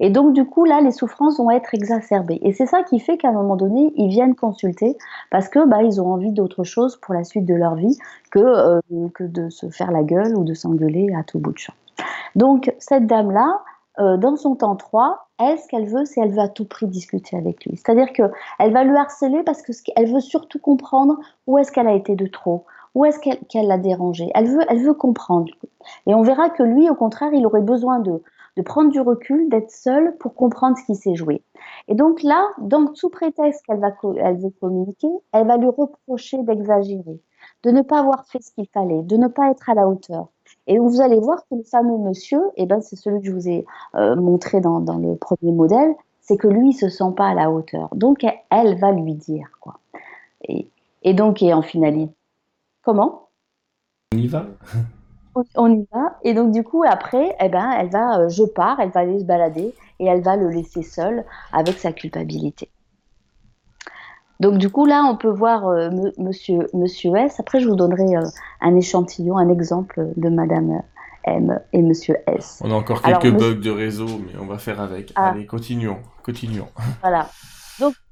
Et 0.00 0.10
donc, 0.10 0.32
du 0.32 0.44
coup, 0.44 0.64
là, 0.64 0.80
les 0.80 0.90
souffrances 0.90 1.38
vont 1.38 1.50
être 1.50 1.74
exacerbées. 1.74 2.38
Et 2.42 2.52
c'est 2.52 2.66
ça 2.66 2.82
qui 2.82 2.98
fait 2.98 3.16
qu'à 3.16 3.28
un 3.28 3.32
moment 3.32 3.56
donné, 3.56 3.92
ils 3.96 4.08
viennent 4.08 4.34
consulter 4.34 4.96
parce 5.30 5.48
que 5.48 5.66
bah, 5.66 5.82
ils 5.82 6.00
ont 6.00 6.12
envie 6.12 6.32
d'autre 6.32 6.64
chose 6.64 6.96
pour 6.96 7.14
la 7.14 7.24
suite 7.24 7.44
de 7.44 7.54
leur 7.54 7.74
vie 7.74 7.96
que, 8.30 8.38
euh, 8.38 8.80
que 9.14 9.24
de 9.24 9.50
se 9.50 9.68
faire 9.70 9.90
la 9.90 10.02
gueule 10.02 10.36
ou 10.36 10.44
de 10.44 10.54
s'engueuler 10.54 11.08
à 11.18 11.22
tout 11.22 11.38
bout 11.38 11.52
de 11.52 11.58
champ. 11.58 11.74
Donc, 12.34 12.74
cette 12.78 13.06
dame-là, 13.06 13.60
euh, 13.98 14.16
dans 14.18 14.36
son 14.36 14.56
temps 14.56 14.76
3, 14.76 15.26
elle, 15.38 15.58
ce 15.58 15.68
qu'elle 15.68 15.86
veut, 15.86 16.04
c'est 16.04 16.20
elle 16.20 16.32
veut 16.32 16.40
à 16.40 16.48
tout 16.48 16.66
prix 16.66 16.86
discuter 16.86 17.36
avec 17.36 17.64
lui. 17.64 17.76
C'est-à-dire 17.76 18.12
qu'elle 18.12 18.72
va 18.72 18.84
lui 18.84 18.96
harceler 18.96 19.42
parce 19.42 19.62
qu'elle 19.62 20.12
veut 20.12 20.20
surtout 20.20 20.58
comprendre 20.58 21.18
où 21.46 21.58
est-ce 21.58 21.72
qu'elle 21.72 21.88
a 21.88 21.94
été 21.94 22.14
de 22.14 22.26
trop, 22.26 22.64
où 22.94 23.04
est-ce 23.04 23.18
qu'elle 23.18 23.66
l'a 23.66 23.78
dérangé 23.78 24.30
elle 24.34 24.48
veut, 24.48 24.62
elle 24.68 24.82
veut 24.82 24.94
comprendre. 24.94 25.52
Et 26.06 26.14
on 26.14 26.22
verra 26.22 26.50
que 26.50 26.62
lui, 26.62 26.90
au 26.90 26.94
contraire, 26.94 27.30
il 27.32 27.46
aurait 27.46 27.62
besoin 27.62 27.98
de, 28.00 28.22
de 28.56 28.62
prendre 28.62 28.90
du 28.90 29.00
recul, 29.00 29.48
d'être 29.48 29.70
seul 29.70 30.16
pour 30.18 30.34
comprendre 30.34 30.76
ce 30.78 30.84
qui 30.84 30.94
s'est 30.94 31.14
joué. 31.14 31.42
Et 31.88 31.94
donc 31.94 32.22
là, 32.22 32.42
donc, 32.58 32.96
sous 32.96 33.10
prétexte 33.10 33.64
qu'elle 33.66 33.80
va, 33.80 33.92
elle 34.18 34.38
veut 34.38 34.52
communiquer, 34.60 35.08
elle 35.32 35.46
va 35.46 35.56
lui 35.56 35.68
reprocher 35.68 36.42
d'exagérer, 36.42 37.20
de 37.62 37.70
ne 37.70 37.82
pas 37.82 38.00
avoir 38.00 38.26
fait 38.26 38.42
ce 38.42 38.50
qu'il 38.52 38.66
fallait, 38.68 39.02
de 39.02 39.16
ne 39.16 39.28
pas 39.28 39.50
être 39.50 39.68
à 39.68 39.74
la 39.74 39.86
hauteur. 39.86 40.28
Et 40.66 40.78
vous 40.78 41.00
allez 41.00 41.18
voir 41.18 41.38
que 41.48 41.56
le 41.56 41.64
fameux 41.64 41.98
monsieur, 41.98 42.40
eh 42.56 42.66
ben, 42.66 42.80
c'est 42.80 42.96
celui 42.96 43.20
que 43.20 43.26
je 43.26 43.32
vous 43.32 43.48
ai 43.48 43.66
euh, 43.94 44.16
montré 44.16 44.60
dans, 44.60 44.80
dans, 44.80 44.98
le 44.98 45.16
premier 45.16 45.52
modèle, 45.52 45.94
c'est 46.20 46.36
que 46.36 46.48
lui, 46.48 46.70
il 46.70 46.72
se 46.72 46.88
sent 46.88 47.12
pas 47.16 47.28
à 47.28 47.34
la 47.34 47.50
hauteur. 47.50 47.88
Donc, 47.94 48.24
elle 48.50 48.78
va 48.78 48.92
lui 48.92 49.14
dire, 49.14 49.48
quoi. 49.60 49.78
Et, 50.48 50.68
et 51.02 51.14
donc, 51.14 51.42
et 51.42 51.52
en 51.52 51.62
finalité, 51.62 52.10
Comment? 52.86 53.30
On 54.14 54.18
y 54.18 54.28
va? 54.28 54.46
On 55.56 55.72
y 55.72 55.86
va. 55.92 56.16
Et 56.22 56.34
donc, 56.34 56.52
du 56.52 56.62
coup, 56.62 56.82
après, 56.86 57.36
eh 57.40 57.48
ben, 57.48 57.70
elle 57.78 57.90
va, 57.90 58.20
euh, 58.20 58.28
je 58.28 58.44
pars, 58.44 58.78
elle 58.80 58.90
va 58.90 59.00
aller 59.00 59.18
se 59.18 59.24
balader 59.24 59.74
et 59.98 60.06
elle 60.06 60.22
va 60.22 60.36
le 60.36 60.48
laisser 60.48 60.82
seul 60.82 61.24
avec 61.52 61.78
sa 61.78 61.92
culpabilité. 61.92 62.70
Donc, 64.38 64.58
du 64.58 64.68
coup, 64.68 64.84
là, 64.84 65.04
on 65.10 65.16
peut 65.16 65.30
voir 65.30 65.66
euh, 65.66 65.88
monsieur, 66.18 66.66
monsieur 66.74 67.16
S. 67.16 67.40
Après, 67.40 67.60
je 67.60 67.68
vous 67.68 67.76
donnerai 67.76 68.16
euh, 68.16 68.28
un 68.60 68.76
échantillon, 68.76 69.38
un 69.38 69.48
exemple 69.48 70.08
de 70.16 70.28
Madame 70.28 70.82
M 71.24 71.58
et 71.72 71.82
Monsieur 71.82 72.16
S. 72.26 72.60
On 72.62 72.70
a 72.70 72.74
encore 72.74 73.02
quelques 73.02 73.30
bugs 73.30 73.60
de 73.60 73.70
réseau, 73.70 74.06
mais 74.06 74.38
on 74.40 74.46
va 74.46 74.58
faire 74.58 74.80
avec. 74.80 75.12
Ah. 75.16 75.30
Allez, 75.30 75.46
continuons, 75.46 75.98
continuons. 76.22 76.68
Voilà. 77.00 77.28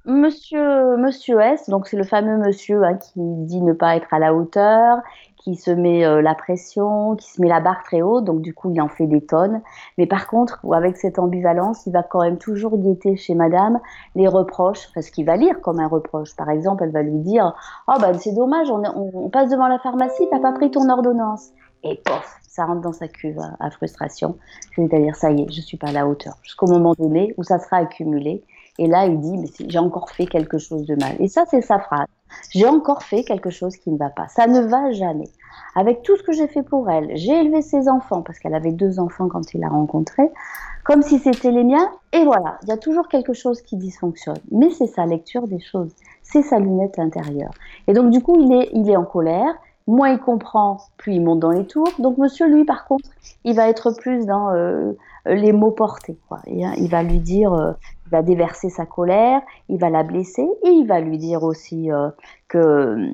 Monsieur, 0.07 0.99
Monsieur 0.99 1.41
S, 1.41 1.71
donc 1.71 1.89
c'est 1.89 1.97
le 1.97 2.05
fameux 2.05 2.37
monsieur 2.37 2.85
hein, 2.85 2.97
qui 2.97 3.13
dit 3.17 3.63
ne 3.63 3.73
pas 3.73 3.97
être 3.97 4.13
à 4.13 4.19
la 4.19 4.35
hauteur, 4.35 4.99
qui 5.39 5.57
se 5.57 5.71
met 5.71 6.05
euh, 6.05 6.21
la 6.21 6.35
pression, 6.35 7.17
qui 7.17 7.31
se 7.31 7.41
met 7.41 7.49
la 7.49 7.61
barre 7.61 7.83
très 7.85 8.03
haute, 8.03 8.25
donc 8.25 8.43
du 8.43 8.53
coup 8.53 8.71
il 8.71 8.81
en 8.83 8.89
fait 8.89 9.07
des 9.07 9.25
tonnes. 9.25 9.63
Mais 9.97 10.07
par 10.07 10.27
contre, 10.27 10.61
avec 10.75 10.99
cette 10.99 11.19
ambivalence, 11.19 11.87
il 11.87 11.93
va 11.93 12.03
quand 12.03 12.21
même 12.21 12.37
toujours 12.37 12.77
guetter 12.77 13.17
chez 13.17 13.35
madame 13.35 13.81
les 14.15 14.29
reproches, 14.29 14.91
parce 14.95 15.09
qu'il 15.09 15.25
va 15.25 15.37
lire 15.37 15.61
comme 15.63 15.81
un 15.81 15.89
reproche. 15.89 16.37
Par 16.37 16.51
exemple, 16.51 16.85
elle 16.85 16.93
va 16.93 17.03
lui 17.03 17.21
dire 17.21 17.55
Oh 17.89 17.95
ben 17.99 18.13
c'est 18.15 18.35
dommage, 18.35 18.71
on, 18.71 18.83
on, 18.85 19.31
passe 19.31 19.51
devant 19.51 19.69
la 19.69 19.79
pharmacie, 19.79 20.29
t'as 20.31 20.41
pas 20.41 20.53
pris 20.53 20.71
ton 20.71 20.89
ordonnance. 20.91 21.51
Et 21.83 22.01
pof, 22.05 22.39
ça 22.43 22.65
rentre 22.65 22.81
dans 22.81 22.93
sa 22.93 23.09
cuve 23.09 23.39
à, 23.61 23.71
frustration. 23.71 24.37
C'est-à-dire, 24.75 25.17
ça 25.17 25.31
y 25.31 25.43
est, 25.43 25.53
je 25.53 25.61
suis 25.61 25.77
pas 25.77 25.89
à 25.89 25.93
la 25.93 26.07
hauteur. 26.07 26.35
Jusqu'au 26.43 26.67
moment 26.67 26.95
donné 26.99 27.35
où 27.37 27.43
ça 27.43 27.59
sera 27.59 27.77
accumulé. 27.77 28.43
Et 28.79 28.87
là, 28.87 29.07
il 29.07 29.21
dit, 29.21 29.37
mais 29.39 29.49
j'ai 29.69 29.79
encore 29.79 30.11
fait 30.11 30.27
quelque 30.27 30.59
chose 30.59 30.85
de 30.85 30.97
mal. 30.97 31.15
Et 31.21 31.29
ça, 31.29 31.45
c'est 31.49 31.61
sa 31.61 31.79
phrase. 31.79 32.07
J'ai 32.51 32.67
encore 32.67 33.03
fait 33.03 33.23
quelque 33.23 33.51
chose 33.51 33.77
qui 33.77 33.91
ne 33.91 33.97
va 33.97 34.11
pas. 34.11 34.27
Ça 34.29 34.49
ne 34.49 34.61
va 34.61 34.91
jamais. 34.91 35.29
Avec 35.77 36.03
tout 36.03 36.17
ce 36.17 36.23
que 36.23 36.33
j'ai 36.33 36.49
fait 36.49 36.65
pour 36.65 36.91
elle, 36.91 37.17
j'ai 37.17 37.41
élevé 37.41 37.63
ses 37.63 37.89
enfants, 37.89 38.23
parce 38.23 38.39
qu'elle 38.41 38.55
avait 38.55 38.73
deux 38.73 38.99
enfants 38.99 39.29
quand 39.29 39.55
il 39.55 39.61
l'a 39.61 39.69
rencontré, 39.69 40.25
comme 40.83 41.03
si 41.03 41.19
c'était 41.19 41.53
les 41.53 41.63
miens. 41.63 41.89
Et 42.13 42.25
voilà, 42.25 42.59
il 42.63 42.69
y 42.69 42.73
a 42.73 42.77
toujours 42.77 43.09
quelque 43.09 43.33
chose 43.33 43.63
qui 43.63 43.77
dysfonctionne. 43.77 44.39
Mais 44.51 44.71
c'est 44.71 44.89
sa 44.89 45.07
lecture 45.07 45.47
des 45.47 45.61
choses. 45.61 45.93
C'est 46.23 46.43
sa 46.43 46.59
lunette 46.59 46.99
intérieure. 46.99 47.53
Et 47.87 47.93
donc, 47.93 48.11
du 48.11 48.21
coup, 48.21 48.41
il 48.41 48.53
est, 48.53 48.71
il 48.73 48.91
est 48.91 48.97
en 48.97 49.05
colère 49.05 49.55
moins 49.87 50.11
il 50.11 50.19
comprend, 50.19 50.79
plus 50.97 51.15
il 51.15 51.23
monte 51.23 51.41
dans 51.41 51.51
les 51.51 51.67
tours. 51.67 51.91
Donc 51.99 52.19
monsieur, 52.19 52.49
lui, 52.49 52.65
par 52.65 52.87
contre, 52.87 53.09
il 53.45 53.55
va 53.55 53.69
être 53.69 53.93
plus 53.93 54.27
dans 54.27 54.51
euh, 54.51 54.93
les 55.27 55.53
mots 55.53 55.71
portés. 55.71 56.17
Quoi. 56.29 56.39
Hein, 56.47 56.75
il 56.77 56.89
va 56.89 57.03
lui 57.03 57.19
dire, 57.19 57.53
euh, 57.53 57.73
il 58.07 58.11
va 58.11 58.23
déverser 58.23 58.71
sa 58.71 58.87
colère, 58.87 59.43
il 59.69 59.79
va 59.79 59.91
la 59.91 60.03
blesser 60.03 60.49
et 60.65 60.71
il 60.71 60.87
va 60.87 61.01
lui 61.01 61.19
dire 61.19 61.43
aussi 61.43 61.91
euh, 61.91 62.09
que 62.49 63.13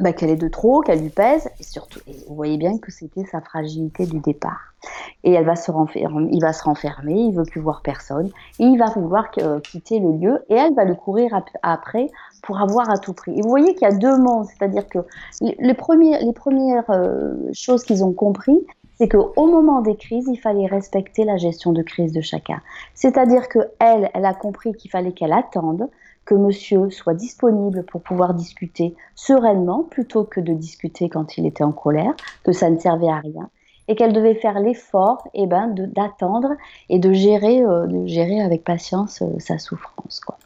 bah, 0.00 0.12
qu'elle 0.12 0.30
est 0.30 0.36
de 0.36 0.48
trop, 0.48 0.80
qu'elle 0.80 1.00
lui 1.00 1.10
pèse, 1.10 1.48
et 1.60 1.62
surtout, 1.62 2.00
vous 2.28 2.34
voyez 2.34 2.56
bien 2.56 2.78
que 2.78 2.90
c'était 2.90 3.24
sa 3.24 3.40
fragilité 3.40 4.06
du 4.06 4.18
départ. 4.18 4.74
Et 5.22 5.32
elle 5.32 5.46
va 5.46 5.56
se 5.56 5.70
renfermer, 5.70 6.28
il 6.32 6.40
va 6.40 6.52
se 6.52 6.64
renfermer, 6.64 7.14
il 7.14 7.34
veut 7.34 7.44
plus 7.44 7.60
voir 7.60 7.80
personne, 7.82 8.30
et 8.58 8.64
il 8.64 8.76
va 8.76 8.86
vouloir 8.86 9.30
quitter 9.62 10.00
le 10.00 10.12
lieu, 10.12 10.44
et 10.48 10.54
elle 10.54 10.74
va 10.74 10.84
le 10.84 10.94
courir 10.94 11.40
après 11.62 12.08
pour 12.42 12.60
avoir 12.60 12.90
à 12.90 12.98
tout 12.98 13.14
prix. 13.14 13.38
Et 13.38 13.42
vous 13.42 13.48
voyez 13.48 13.74
qu'il 13.74 13.88
y 13.88 13.90
a 13.90 13.94
deux 13.94 14.18
mondes, 14.18 14.46
c'est-à-dire 14.46 14.88
que 14.88 14.98
les 15.40 15.74
premières 15.74 16.90
euh, 16.90 17.34
choses 17.52 17.84
qu'ils 17.84 18.04
ont 18.04 18.12
compris, 18.12 18.66
c'est 18.96 19.08
qu'au 19.08 19.46
moment 19.46 19.80
des 19.80 19.96
crises, 19.96 20.28
il 20.28 20.36
fallait 20.36 20.66
respecter 20.66 21.24
la 21.24 21.36
gestion 21.36 21.72
de 21.72 21.82
crise 21.82 22.12
de 22.12 22.20
chacun. 22.20 22.60
C'est-à-dire 22.94 23.48
que 23.48 23.58
elle, 23.78 24.10
elle 24.14 24.24
a 24.24 24.34
compris 24.34 24.72
qu'il 24.74 24.90
fallait 24.90 25.12
qu'elle 25.12 25.32
attende 25.32 25.88
que 26.24 26.34
monsieur 26.34 26.90
soit 26.90 27.14
disponible 27.14 27.84
pour 27.84 28.02
pouvoir 28.02 28.34
discuter 28.34 28.94
sereinement 29.14 29.82
plutôt 29.82 30.24
que 30.24 30.40
de 30.40 30.52
discuter 30.52 31.08
quand 31.08 31.36
il 31.36 31.46
était 31.46 31.64
en 31.64 31.72
colère, 31.72 32.14
que 32.44 32.52
ça 32.52 32.70
ne 32.70 32.78
servait 32.78 33.08
à 33.08 33.18
rien 33.18 33.50
et 33.88 33.96
qu'elle 33.96 34.12
devait 34.12 34.34
faire 34.34 34.58
l'effort 34.60 35.28
eh 35.34 35.46
ben, 35.46 35.68
d'attendre 35.68 36.54
et 36.88 36.98
de 36.98 37.12
gérer, 37.12 37.62
euh, 37.62 37.86
de 37.86 38.06
gérer 38.06 38.40
avec 38.40 38.64
patience 38.64 39.22
euh, 39.22 39.38
sa 39.38 39.58
souffrance. 39.58 40.20
Quoi. 40.20 40.38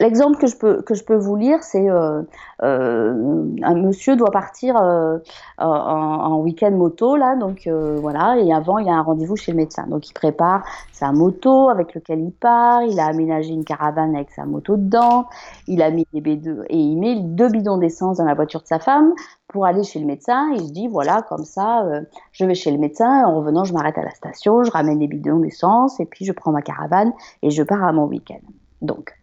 L'exemple 0.00 0.38
que 0.38 0.46
je 0.46 0.56
peux 0.56 0.82
que 0.82 0.94
je 0.94 1.04
peux 1.04 1.16
vous 1.16 1.36
lire, 1.36 1.62
c'est 1.62 1.90
euh, 1.90 2.22
euh, 2.62 3.44
un 3.62 3.74
monsieur 3.74 4.16
doit 4.16 4.30
partir 4.30 4.76
euh, 4.76 5.18
en, 5.58 6.40
week-end 6.40 6.70
moto 6.70 7.16
là, 7.16 7.36
donc 7.36 7.68
voilà, 7.68 8.36
et 8.38 8.52
avant 8.52 8.78
il 8.78 8.88
a 8.88 8.92
un 8.92 9.02
rendez-vous 9.02 9.36
chez 9.36 9.52
le 9.52 9.56
médecin, 9.56 9.86
donc 9.88 10.08
il 10.08 10.12
prépare 10.12 10.64
sa 10.92 11.12
moto 11.12 11.68
avec 11.68 11.94
lequel 11.94 12.20
il 12.20 12.32
part, 12.32 12.82
il 12.82 12.98
a 13.00 13.06
aménagé 13.06 13.52
une 13.52 13.64
caravane 13.64 14.14
avec 14.14 14.30
sa 14.30 14.44
moto 14.44 14.76
dedans, 14.76 15.26
il 15.66 15.82
a 15.82 15.90
mis 15.90 16.06
des 16.12 16.20
B2 16.20 16.64
et 16.68 16.76
il 16.76 16.96
met 16.96 17.16
deux 17.20 17.48
bidons 17.48 17.78
d'essence 17.78 18.18
dans 18.18 18.24
la 18.24 18.34
voiture 18.34 18.62
de 18.62 18.66
sa 18.66 18.78
femme 18.78 19.12
pour 19.48 19.66
aller 19.66 19.82
chez 19.84 19.98
le 19.98 20.06
médecin. 20.06 20.50
Il 20.54 20.60
se 20.60 20.72
dit 20.72 20.88
voilà 20.88 21.22
comme 21.22 21.44
ça, 21.44 21.84
je 22.32 22.44
vais 22.44 22.54
chez 22.54 22.70
le 22.70 22.78
médecin, 22.78 23.24
en 23.24 23.36
revenant 23.36 23.64
je 23.64 23.72
m'arrête 23.72 23.98
à 23.98 24.02
la 24.02 24.10
station, 24.10 24.62
je 24.62 24.70
ramène 24.70 24.98
des 24.98 25.08
bidons 25.08 25.38
d'essence 25.38 26.00
et 26.00 26.06
puis 26.06 26.24
je 26.24 26.32
prends 26.32 26.52
ma 26.52 26.62
caravane 26.62 27.12
et 27.42 27.50
je 27.50 27.62
pars 27.62 27.82
à 27.82 27.92
mon 27.92 28.06
week-end. 28.06 28.40
Donc 28.82 29.14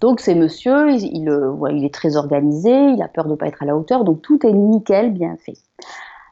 donc 0.00 0.20
c'est 0.20 0.34
monsieur, 0.34 0.90
il, 0.90 1.28
euh, 1.28 1.54
il, 1.70 1.84
est 1.84 1.94
très 1.94 2.16
organisé, 2.16 2.70
il 2.70 3.02
a 3.02 3.08
peur 3.08 3.24
de 3.24 3.30
ne 3.30 3.36
pas 3.36 3.46
être 3.46 3.62
à 3.62 3.66
la 3.66 3.76
hauteur, 3.76 4.04
donc 4.04 4.22
tout 4.22 4.46
est 4.46 4.52
nickel, 4.52 5.12
bien 5.12 5.36
fait. 5.36 5.56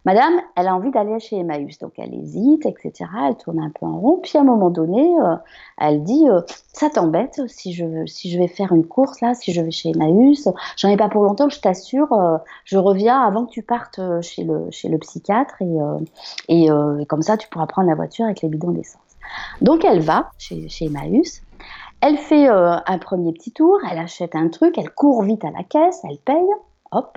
Madame, 0.06 0.34
elle 0.54 0.68
a 0.68 0.74
envie 0.74 0.90
d'aller 0.90 1.18
chez 1.18 1.38
Emmaüs, 1.38 1.78
donc 1.78 1.92
elle 1.96 2.12
hésite, 2.12 2.66
etc. 2.66 3.08
Elle 3.26 3.36
tourne 3.36 3.58
un 3.58 3.70
peu 3.70 3.86
en 3.86 3.98
rond, 3.98 4.20
puis 4.22 4.36
à 4.36 4.42
un 4.42 4.44
moment 4.44 4.68
donné, 4.68 5.02
euh, 5.18 5.34
elle 5.78 6.02
dit 6.02 6.28
euh, 6.28 6.42
Ça 6.74 6.90
t'embête 6.90 7.40
si 7.46 7.72
je, 7.72 8.38
vais 8.38 8.48
faire 8.48 8.72
une 8.72 8.86
course 8.86 9.22
là, 9.22 9.32
si 9.32 9.54
je 9.54 9.62
vais 9.62 9.70
chez 9.70 9.92
Emmaüs? 9.92 10.46
J'en 10.76 10.90
ai 10.90 10.98
pas 10.98 11.08
pour 11.08 11.24
longtemps, 11.24 11.48
je 11.48 11.58
t'assure, 11.58 12.08
je 12.66 12.76
reviens 12.76 13.18
avant 13.22 13.46
que 13.46 13.50
tu 13.50 13.62
partes 13.62 13.98
chez 14.20 14.44
le, 14.44 14.98
psychiatre 14.98 15.54
et, 15.62 15.78
et, 16.48 16.68
comme 17.08 17.22
ça 17.22 17.38
tu 17.38 17.48
pourras 17.48 17.66
prendre 17.66 17.88
la 17.88 17.94
voiture 17.94 18.26
avec 18.26 18.42
les 18.42 18.50
bidons 18.50 18.72
d'essence. 18.72 19.00
Donc 19.62 19.86
elle 19.86 20.00
va 20.00 20.30
chez, 20.38 20.68
chez 20.68 20.84
Emmaüs, 20.86 21.42
elle 22.06 22.18
fait 22.18 22.50
euh, 22.50 22.76
un 22.86 22.98
premier 22.98 23.32
petit 23.32 23.50
tour, 23.50 23.78
elle 23.90 23.96
achète 23.96 24.34
un 24.34 24.50
truc, 24.50 24.76
elle 24.76 24.90
court 24.90 25.22
vite 25.22 25.42
à 25.42 25.50
la 25.50 25.62
caisse, 25.62 26.02
elle 26.04 26.18
paye, 26.18 26.50
hop. 26.90 27.16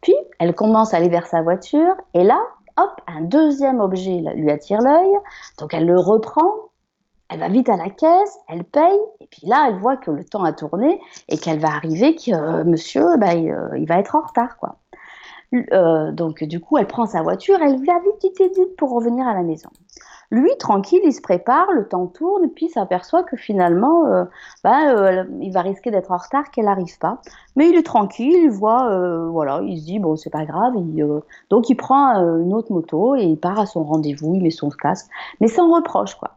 Puis 0.00 0.14
elle 0.38 0.54
commence 0.54 0.94
à 0.94 0.98
aller 0.98 1.08
vers 1.08 1.26
sa 1.26 1.42
voiture 1.42 1.96
et 2.14 2.22
là, 2.22 2.40
hop, 2.76 3.00
un 3.08 3.22
deuxième 3.22 3.80
objet 3.80 4.22
lui 4.36 4.48
attire 4.52 4.80
l'œil, 4.80 5.12
donc 5.58 5.74
elle 5.74 5.86
le 5.86 5.98
reprend, 5.98 6.52
elle 7.30 7.40
va 7.40 7.48
vite 7.48 7.68
à 7.68 7.76
la 7.76 7.90
caisse, 7.90 8.38
elle 8.48 8.62
paye, 8.62 9.00
et 9.18 9.26
puis 9.26 9.44
là, 9.48 9.66
elle 9.68 9.78
voit 9.80 9.96
que 9.96 10.12
le 10.12 10.22
temps 10.22 10.44
a 10.44 10.52
tourné 10.52 11.00
et 11.28 11.36
qu'elle 11.36 11.58
va 11.58 11.70
arriver, 11.70 12.14
que 12.14 12.30
euh, 12.30 12.62
monsieur, 12.62 13.16
bah, 13.16 13.34
euh, 13.34 13.76
il, 13.76 13.88
va 13.88 13.98
être 13.98 14.14
en 14.14 14.20
retard, 14.20 14.56
quoi. 14.58 14.76
donc 16.12 16.44
du 16.44 16.60
coup, 16.60 16.78
elle 16.78 16.86
prend 16.86 17.06
sa 17.06 17.22
voiture, 17.22 17.58
elle 17.60 17.84
va 17.84 17.98
vite, 17.98 18.38
vite, 18.38 18.56
vite 18.56 18.76
pour 18.76 18.92
revenir 18.92 19.26
à 19.26 19.34
la 19.34 19.42
maison. 19.42 19.70
Lui, 20.30 20.50
tranquille, 20.58 21.00
il 21.04 21.12
se 21.12 21.20
prépare, 21.20 21.70
le 21.72 21.86
temps 21.86 22.06
tourne, 22.06 22.48
puis 22.50 22.68
s'aperçoit 22.68 23.22
que 23.22 23.36
finalement, 23.36 24.06
euh, 24.06 24.24
bah, 24.64 24.90
euh, 24.90 25.24
il 25.40 25.52
va 25.52 25.62
risquer 25.62 25.90
d'être 25.90 26.10
en 26.10 26.16
retard, 26.16 26.50
qu'elle 26.50 26.64
n'arrive 26.64 26.98
pas. 26.98 27.20
Mais 27.54 27.68
il 27.68 27.76
est 27.76 27.84
tranquille, 27.84 28.34
il 28.34 28.50
voit, 28.50 28.90
euh, 28.90 29.28
voilà, 29.28 29.60
il 29.62 29.78
se 29.78 29.84
dit, 29.84 29.98
bon, 29.98 30.16
c'est 30.16 30.30
pas 30.30 30.44
grave. 30.44 30.74
donc 31.50 31.70
il 31.70 31.76
prend 31.76 32.14
une 32.16 32.52
autre 32.52 32.72
moto 32.72 33.14
et 33.14 33.22
il 33.22 33.38
part 33.38 33.60
à 33.60 33.66
son 33.66 33.84
rendez-vous, 33.84 34.34
il 34.34 34.42
met 34.42 34.50
son 34.50 34.68
casque, 34.70 35.08
mais 35.40 35.48
sans 35.48 35.72
reproche, 35.72 36.16
quoi. 36.16 36.32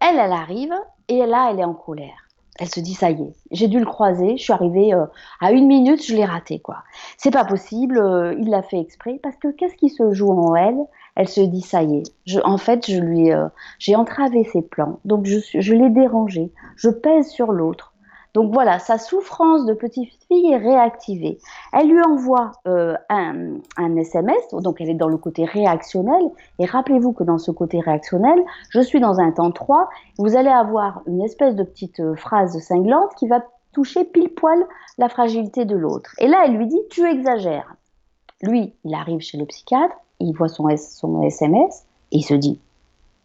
Elle, 0.00 0.18
elle 0.18 0.32
arrive, 0.32 0.74
et 1.08 1.24
là, 1.24 1.48
elle 1.50 1.60
est 1.60 1.64
en 1.64 1.74
colère. 1.74 2.18
Elle 2.60 2.68
se 2.68 2.78
dit 2.78 2.94
ça 2.94 3.10
y 3.10 3.20
est, 3.20 3.34
j'ai 3.50 3.66
dû 3.66 3.80
le 3.80 3.84
croiser, 3.84 4.36
je 4.36 4.42
suis 4.44 4.52
arrivée 4.52 4.92
à 5.40 5.50
une 5.50 5.66
minute, 5.66 6.06
je 6.06 6.14
l'ai 6.14 6.24
raté 6.24 6.60
quoi. 6.60 6.84
C'est 7.16 7.32
pas 7.32 7.44
possible, 7.44 7.96
il 8.38 8.48
l'a 8.48 8.62
fait 8.62 8.78
exprès 8.78 9.18
parce 9.20 9.34
que 9.34 9.48
qu'est-ce 9.48 9.74
qui 9.74 9.88
se 9.88 10.12
joue 10.12 10.30
en 10.30 10.54
elle? 10.54 10.78
Elle 11.16 11.28
se 11.28 11.40
dit 11.40 11.60
ça 11.60 11.82
y 11.82 11.98
est. 11.98 12.12
Je, 12.26 12.40
en 12.44 12.58
fait, 12.58 12.90
je 12.90 12.98
lui, 12.98 13.32
euh, 13.32 13.48
j'ai 13.78 13.96
entravé 13.96 14.44
ses 14.44 14.62
plans, 14.62 15.00
donc 15.04 15.26
je, 15.26 15.38
je 15.54 15.74
l'ai 15.74 15.90
dérangé. 15.90 16.52
Je 16.76 16.90
pèse 16.90 17.28
sur 17.28 17.52
l'autre. 17.52 17.94
Donc 18.34 18.52
voilà, 18.52 18.80
sa 18.80 18.98
souffrance 18.98 19.64
de 19.64 19.74
petite 19.74 20.10
fille 20.26 20.52
est 20.52 20.56
réactivée. 20.56 21.38
Elle 21.72 21.88
lui 21.88 22.02
envoie 22.02 22.50
euh, 22.66 22.94
un, 23.08 23.60
un, 23.76 23.96
SMS, 23.96 24.42
donc 24.52 24.80
elle 24.80 24.90
est 24.90 24.94
dans 24.94 25.08
le 25.08 25.16
côté 25.16 25.44
réactionnel. 25.44 26.22
Et 26.58 26.66
rappelez-vous 26.66 27.12
que 27.12 27.22
dans 27.22 27.38
ce 27.38 27.52
côté 27.52 27.78
réactionnel, 27.78 28.42
je 28.70 28.80
suis 28.80 28.98
dans 28.98 29.20
un 29.20 29.30
temps 29.30 29.52
3. 29.52 29.88
Vous 30.18 30.36
allez 30.36 30.50
avoir 30.50 31.02
une 31.06 31.22
espèce 31.22 31.54
de 31.54 31.62
petite 31.62 32.00
euh, 32.00 32.16
phrase 32.16 32.58
cinglante 32.58 33.14
qui 33.14 33.28
va 33.28 33.40
toucher 33.72 34.04
pile 34.04 34.30
poil 34.30 34.66
la 34.98 35.08
fragilité 35.08 35.64
de 35.64 35.76
l'autre. 35.76 36.10
Et 36.18 36.26
là, 36.26 36.42
elle 36.44 36.56
lui 36.56 36.66
dit, 36.66 36.80
tu 36.90 37.08
exagères. 37.08 37.76
Lui, 38.42 38.74
il 38.84 38.94
arrive 38.94 39.20
chez 39.20 39.38
le 39.38 39.46
psychiatre, 39.46 39.94
il 40.24 40.32
voit 40.32 40.48
son, 40.48 40.68
SMS 40.68 41.84
et 42.12 42.18
il 42.18 42.22
se 42.22 42.34
dit 42.34 42.58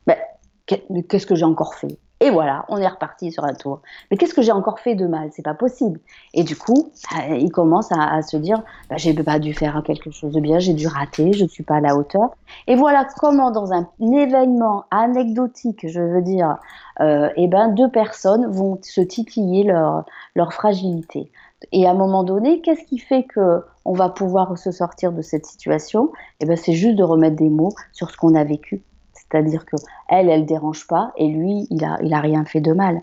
ben, 0.06 0.18
Qu'est-ce 0.66 1.26
que 1.26 1.36
j'ai 1.36 1.46
encore 1.46 1.74
fait? 1.76 1.98
Et 2.22 2.32
voilà, 2.32 2.66
on 2.68 2.78
est 2.78 2.88
reparti 2.88 3.32
sur 3.32 3.46
un 3.46 3.54
tour. 3.54 3.82
Mais 4.12 4.18
qu'est-ce 4.18 4.34
que 4.34 4.42
j'ai 4.42 4.52
encore 4.52 4.80
fait 4.80 4.94
de 4.94 5.08
mal? 5.08 5.30
C'est 5.32 5.44
pas 5.44 5.54
possible. 5.54 6.02
Et 6.34 6.44
du 6.44 6.58
coup, 6.58 6.92
euh, 7.18 7.38
il 7.38 7.50
commence 7.50 7.94
à, 7.94 8.22
se 8.22 8.36
dire 8.36 8.62
ben, 8.90 8.98
J'ai 8.98 9.14
pas 9.14 9.40
dû 9.40 9.54
faire 9.54 9.82
quelque 9.86 10.12
chose 10.12 10.34
de 10.34 10.42
bien, 10.42 10.60
j'ai 10.60 10.74
dû 10.74 10.88
rater, 10.88 11.32
je 11.32 11.44
ne 11.44 11.50
suis 11.50 11.64
pas 11.64 11.76
à 11.76 11.80
la 11.80 11.96
hauteur. 11.96 12.32
Et 12.68 12.76
voilà 12.76 13.08
comment, 13.18 13.52
dans 13.52 13.72
un 13.72 13.88
événement 14.02 14.84
anecdotique, 14.92 15.88
je 15.88 16.02
veux 16.02 16.22
dire, 16.22 16.58
euh, 17.00 17.30
eh 17.38 17.48
ben, 17.48 17.70
deux 17.70 17.90
personnes 17.90 18.48
vont 18.52 18.80
se 18.82 19.00
titiller 19.00 19.64
leur, 19.64 20.04
leur 20.36 20.52
fragilité. 20.52 21.32
Et 21.72 21.86
à 21.86 21.92
un 21.92 21.96
moment 21.96 22.24
donné, 22.24 22.62
qu'est-ce 22.62 22.86
qui 22.86 23.00
fait 23.00 23.24
que 23.24 23.62
on 23.86 23.94
va 23.94 24.10
pouvoir 24.10 24.58
se 24.58 24.72
sortir 24.72 25.12
de 25.12 25.22
cette 25.22 25.46
situation? 25.46 26.12
Eh 26.40 26.46
ben, 26.46 26.56
c'est 26.56 26.74
juste 26.74 26.96
de 26.96 27.04
remettre 27.04 27.36
des 27.36 27.50
mots 27.50 27.74
sur 27.92 28.10
ce 28.12 28.18
qu'on 28.18 28.36
a 28.36 28.44
vécu. 28.44 28.82
C'est-à-dire 29.14 29.66
que 29.66 29.76
elle, 30.08 30.30
elle 30.30 30.46
dérange 30.46 30.88
pas, 30.88 31.12
et 31.18 31.28
lui, 31.28 31.68
il 31.70 31.84
a, 31.84 31.98
il 32.02 32.14
a 32.14 32.20
rien 32.20 32.46
fait 32.46 32.62
de 32.62 32.74
mal. 32.74 33.02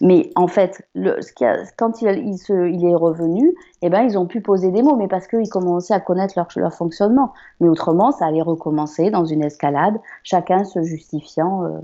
Mais 0.00 0.30
en 0.34 0.48
fait, 0.48 0.84
le, 0.94 1.20
ce 1.20 1.32
quand 1.76 2.02
il, 2.02 2.08
il, 2.26 2.38
se, 2.38 2.68
il, 2.68 2.84
est 2.84 2.94
revenu, 2.94 3.54
eh 3.82 3.90
ben, 3.90 4.02
ils 4.02 4.18
ont 4.18 4.26
pu 4.26 4.40
poser 4.40 4.70
des 4.70 4.82
mots, 4.82 4.96
mais 4.96 5.06
parce 5.06 5.28
qu'ils 5.28 5.48
commençaient 5.48 5.94
à 5.94 6.00
connaître 6.00 6.34
leur, 6.36 6.48
leur, 6.56 6.72
fonctionnement. 6.72 7.32
Mais 7.60 7.68
autrement, 7.68 8.10
ça 8.10 8.26
allait 8.26 8.42
recommencer 8.42 9.10
dans 9.10 9.24
une 9.24 9.44
escalade, 9.44 10.00
chacun 10.24 10.64
se 10.64 10.82
justifiant 10.82 11.64
euh, 11.64 11.78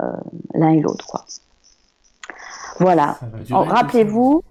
euh, 0.00 0.12
l'un 0.54 0.70
et 0.70 0.80
l'autre. 0.80 1.24
Voilà. 2.80 3.18
Rappelez-vous, 3.50 4.42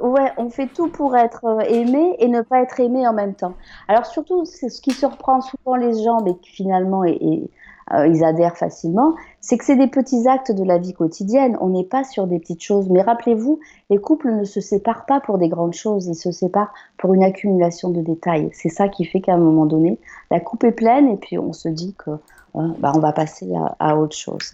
ouais, 0.00 0.32
on 0.36 0.50
fait 0.50 0.66
tout 0.66 0.88
pour 0.88 1.16
être 1.16 1.44
euh, 1.44 1.60
aimé 1.60 2.16
et 2.18 2.28
ne 2.28 2.40
pas 2.40 2.62
être 2.62 2.80
aimé 2.80 3.06
en 3.06 3.12
même 3.12 3.34
temps. 3.34 3.54
Alors 3.88 4.06
surtout, 4.06 4.44
ce 4.44 4.80
qui 4.80 4.92
surprend 4.92 5.40
souvent 5.40 5.76
les 5.76 6.02
gens, 6.02 6.18
mais 6.24 6.34
qui 6.36 6.50
finalement 6.50 7.02
euh, 7.02 8.06
ils 8.06 8.24
adhèrent 8.24 8.56
facilement, 8.56 9.14
c'est 9.40 9.56
que 9.56 9.64
c'est 9.64 9.76
des 9.76 9.86
petits 9.86 10.28
actes 10.28 10.52
de 10.52 10.64
la 10.64 10.78
vie 10.78 10.92
quotidienne. 10.92 11.56
On 11.60 11.70
n'est 11.70 11.84
pas 11.84 12.04
sur 12.04 12.26
des 12.26 12.38
petites 12.38 12.62
choses. 12.62 12.90
Mais 12.90 13.02
rappelez-vous, 13.02 13.60
les 13.90 13.98
couples 13.98 14.32
ne 14.32 14.44
se 14.44 14.60
séparent 14.60 15.06
pas 15.06 15.20
pour 15.20 15.38
des 15.38 15.48
grandes 15.48 15.74
choses, 15.74 16.06
ils 16.06 16.14
se 16.14 16.30
séparent 16.30 16.72
pour 16.98 17.14
une 17.14 17.24
accumulation 17.24 17.90
de 17.90 18.02
détails. 18.02 18.50
C'est 18.52 18.68
ça 18.68 18.88
qui 18.88 19.04
fait 19.04 19.20
qu'à 19.20 19.34
un 19.34 19.38
moment 19.38 19.66
donné, 19.66 19.98
la 20.30 20.40
coupe 20.40 20.64
est 20.64 20.72
pleine 20.72 21.08
et 21.08 21.16
puis 21.16 21.38
on 21.38 21.52
se 21.52 21.68
dit 21.68 21.94
que 21.96 22.10
bah, 22.54 22.92
va 22.96 23.12
passer 23.12 23.50
à, 23.78 23.96
autre 23.96 24.16
chose. 24.16 24.52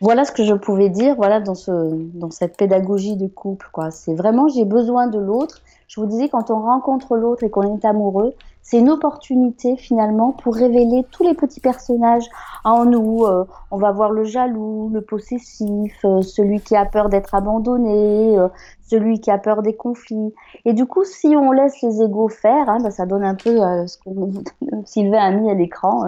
Voilà 0.00 0.24
ce 0.24 0.32
que 0.32 0.44
je 0.44 0.54
pouvais 0.54 0.90
dire 0.90 1.16
voilà, 1.16 1.40
dans, 1.40 1.54
ce, 1.54 1.70
dans 2.14 2.30
cette 2.30 2.56
pédagogie 2.56 3.16
de 3.16 3.26
couple. 3.26 3.68
Quoi. 3.72 3.90
C'est 3.90 4.14
vraiment, 4.14 4.48
j'ai 4.48 4.64
besoin 4.64 5.08
de 5.08 5.18
l'autre. 5.18 5.60
Je 5.88 6.00
vous 6.00 6.06
disais, 6.06 6.28
quand 6.28 6.50
on 6.50 6.60
rencontre 6.60 7.16
l'autre 7.16 7.42
et 7.42 7.50
qu'on 7.50 7.76
est 7.76 7.84
amoureux, 7.84 8.34
c'est 8.68 8.78
une 8.78 8.90
opportunité 8.90 9.78
finalement 9.78 10.32
pour 10.32 10.54
révéler 10.54 11.06
tous 11.10 11.22
les 11.22 11.32
petits 11.32 11.60
personnages 11.60 12.26
en 12.64 12.84
nous. 12.84 13.24
Euh, 13.24 13.44
on 13.70 13.78
va 13.78 13.92
voir 13.92 14.10
le 14.12 14.24
jaloux, 14.24 14.90
le 14.92 15.00
possessif, 15.00 15.94
euh, 16.04 16.20
celui 16.20 16.60
qui 16.60 16.76
a 16.76 16.84
peur 16.84 17.08
d'être 17.08 17.34
abandonné, 17.34 18.36
euh, 18.36 18.48
celui 18.86 19.20
qui 19.20 19.30
a 19.30 19.38
peur 19.38 19.62
des 19.62 19.74
conflits. 19.74 20.34
Et 20.66 20.74
du 20.74 20.84
coup, 20.84 21.04
si 21.04 21.28
on 21.28 21.50
laisse 21.52 21.80
les 21.82 22.02
égaux 22.02 22.28
faire, 22.28 22.68
hein, 22.68 22.78
bah, 22.82 22.90
ça 22.90 23.06
donne 23.06 23.24
un 23.24 23.34
peu 23.34 23.56
ce 23.86 23.96
que 23.96 24.10
Sylvain 24.84 25.18
a 25.18 25.30
mis 25.30 25.50
à 25.50 25.54
l'écran. 25.54 26.04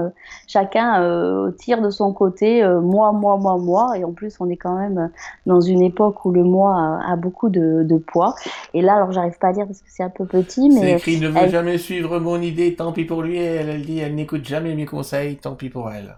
chacun 0.47 1.53
tire 1.59 1.81
de 1.83 1.91
son 1.91 2.13
côté, 2.13 2.63
moi, 2.83 3.13
moi, 3.13 3.37
moi, 3.37 3.57
moi. 3.59 3.99
Et 3.99 4.05
en 4.05 4.13
plus, 4.13 4.35
on 4.41 4.49
est 4.49 4.57
quand 4.57 4.77
même 4.77 5.11
dans 5.47 5.61
une 5.61 5.83
époque 5.83 6.25
où 6.25 6.31
le 6.31 6.43
moi 6.43 7.01
a, 7.07 7.17
beaucoup 7.17 7.51
de, 7.51 7.83
de, 7.85 7.97
poids. 7.99 8.35
Et 8.73 8.81
là, 8.81 8.95
alors, 8.95 9.13
j'arrive 9.13 9.39
pas 9.39 9.49
à 9.49 9.53
dire 9.53 9.67
parce 9.67 9.81
que 9.81 9.89
c'est 9.89 10.03
un 10.03 10.11
peu 10.11 10.25
petit, 10.25 10.71
mais. 10.71 10.81
C'est 10.81 10.93
écrit 10.93 11.21
ne 11.21 11.29
veut 11.29 11.49
jamais 11.49 11.77
suivre 11.77 12.19
mon 12.19 12.41
idée, 12.41 12.50
tant 12.77 12.93
pis 12.93 13.05
pour 13.05 13.23
lui. 13.23 13.39
Elle, 13.39 13.69
elle 13.69 13.85
dit, 13.85 13.99
elle 13.99 14.15
n'écoute 14.15 14.45
jamais 14.45 14.75
mes 14.75 14.87
conseils, 14.87 15.37
tant 15.37 15.55
pis 15.57 15.71
pour 15.71 15.91
elle. 15.91 16.17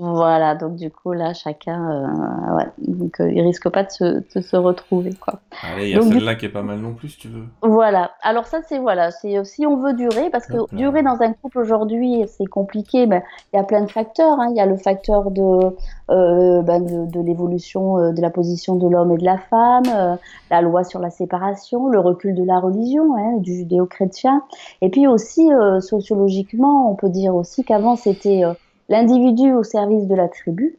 Voilà, 0.00 0.54
donc 0.54 0.76
du 0.76 0.92
coup 0.92 1.12
là, 1.12 1.34
chacun, 1.34 1.90
euh, 1.90 2.56
ouais, 2.56 2.66
donc 2.86 3.20
euh, 3.20 3.32
il 3.32 3.40
risque 3.42 3.68
pas 3.68 3.82
de 3.82 3.90
se, 3.90 4.04
de 4.04 4.40
se 4.40 4.56
retrouver 4.56 5.12
quoi. 5.14 5.40
Allez, 5.62 5.90
il 5.90 5.96
y 5.96 5.98
a 5.98 6.02
celle-là 6.02 6.36
qui 6.36 6.46
est 6.46 6.50
pas 6.50 6.62
mal 6.62 6.78
non 6.78 6.94
plus, 6.94 7.08
si 7.08 7.18
tu 7.18 7.28
veux. 7.28 7.46
Voilà. 7.62 8.12
Alors 8.22 8.46
ça 8.46 8.60
c'est 8.68 8.78
voilà, 8.78 9.10
c'est 9.10 9.44
si 9.44 9.66
on 9.66 9.76
veut 9.76 9.94
durer, 9.94 10.30
parce 10.30 10.46
que 10.46 10.72
durer 10.72 11.02
dans 11.02 11.20
un 11.20 11.32
couple 11.32 11.58
aujourd'hui 11.58 12.24
c'est 12.28 12.46
compliqué. 12.46 13.06
Ben 13.06 13.22
il 13.52 13.56
y 13.56 13.58
a 13.58 13.64
plein 13.64 13.82
de 13.82 13.90
facteurs. 13.90 14.38
Hein. 14.38 14.48
Il 14.50 14.56
y 14.56 14.60
a 14.60 14.66
le 14.66 14.76
facteur 14.76 15.32
de 15.32 15.74
euh, 16.10 16.62
ben, 16.62 16.80
de, 16.80 17.10
de 17.10 17.20
l'évolution 17.20 17.98
euh, 17.98 18.12
de 18.12 18.22
la 18.22 18.30
position 18.30 18.76
de 18.76 18.88
l'homme 18.88 19.12
et 19.12 19.18
de 19.18 19.24
la 19.24 19.36
femme, 19.36 19.82
euh, 19.92 20.14
la 20.50 20.62
loi 20.62 20.84
sur 20.84 21.00
la 21.00 21.10
séparation, 21.10 21.88
le 21.88 21.98
recul 21.98 22.34
de 22.34 22.44
la 22.44 22.60
religion, 22.60 23.16
hein, 23.16 23.36
du 23.38 23.56
judéo-chrétien, 23.56 24.42
et 24.80 24.88
puis 24.90 25.06
aussi 25.06 25.48
sociologiquement, 25.80 26.90
on 26.90 26.94
peut 26.94 27.08
dire 27.08 27.34
aussi 27.34 27.64
qu'avant 27.64 27.96
c'était 27.96 28.44
l'individu 28.88 29.52
au 29.52 29.62
service 29.62 30.06
de 30.06 30.14
la 30.14 30.28
tribu, 30.28 30.78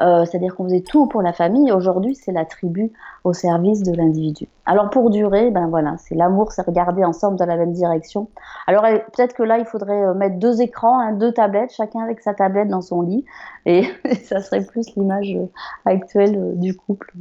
euh, 0.00 0.24
c'est-à-dire 0.24 0.54
qu'on 0.54 0.64
faisait 0.64 0.82
tout 0.82 1.06
pour 1.06 1.22
la 1.22 1.32
famille. 1.32 1.72
Aujourd'hui, 1.72 2.14
c'est 2.14 2.30
la 2.30 2.44
tribu 2.44 2.92
au 3.24 3.32
service 3.32 3.82
de 3.82 3.92
l'individu. 3.92 4.46
Alors 4.64 4.90
pour 4.90 5.10
durer, 5.10 5.50
ben 5.50 5.66
voilà, 5.66 5.96
c'est 5.98 6.14
l'amour, 6.14 6.52
c'est 6.52 6.62
regarder 6.62 7.04
ensemble 7.04 7.36
dans 7.36 7.46
la 7.46 7.56
même 7.56 7.72
direction. 7.72 8.28
Alors 8.68 8.82
peut-être 8.82 9.34
que 9.34 9.42
là, 9.42 9.58
il 9.58 9.64
faudrait 9.64 10.04
euh, 10.04 10.14
mettre 10.14 10.38
deux 10.38 10.60
écrans, 10.62 11.00
hein, 11.00 11.12
deux 11.14 11.32
tablettes, 11.32 11.72
chacun 11.74 12.00
avec 12.00 12.20
sa 12.20 12.32
tablette 12.32 12.68
dans 12.68 12.82
son 12.82 13.02
lit, 13.02 13.24
et, 13.66 13.88
ça 14.24 14.40
serait 14.40 14.64
plus 14.64 14.94
l'image 14.94 15.34
euh, 15.34 15.46
actuelle 15.84 16.58
du 16.60 16.76
couple 16.76 17.12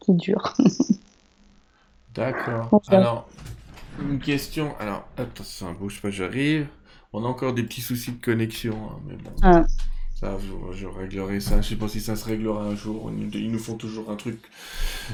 qui 0.00 0.12
dure. 0.14 0.54
D'accord. 2.16 2.80
Alors, 2.88 3.28
une 4.00 4.18
question. 4.18 4.70
Alors, 4.80 5.04
attention, 5.16 5.72
bouge 5.72 6.02
pas, 6.02 6.10
j'arrive. 6.10 6.66
On 7.16 7.24
a 7.24 7.28
encore 7.28 7.54
des 7.54 7.62
petits 7.62 7.80
soucis 7.80 8.10
de 8.10 8.20
connexion, 8.20 8.76
hein, 8.90 9.00
mais 9.06 9.14
bon. 9.14 9.30
Ah. 9.40 9.64
Ça, 10.16 10.36
je, 10.72 10.86
réglerai 10.86 11.38
ça. 11.38 11.60
Je 11.60 11.68
sais 11.68 11.76
pas 11.76 11.86
si 11.86 12.00
ça 12.00 12.16
se 12.16 12.24
réglera 12.24 12.64
un 12.64 12.74
jour. 12.74 13.12
Ils 13.32 13.52
nous 13.52 13.58
font 13.60 13.76
toujours 13.76 14.10
un 14.10 14.16
truc 14.16 14.40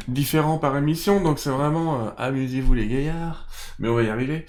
différent 0.08 0.56
par 0.56 0.74
émission, 0.78 1.22
donc 1.22 1.38
c'est 1.38 1.50
vraiment 1.50 2.06
euh, 2.06 2.10
amusez-vous 2.16 2.72
les 2.72 2.88
gaillards. 2.88 3.46
Mais 3.78 3.88
on 3.90 3.94
va 3.94 4.02
y 4.02 4.08
arriver. 4.08 4.46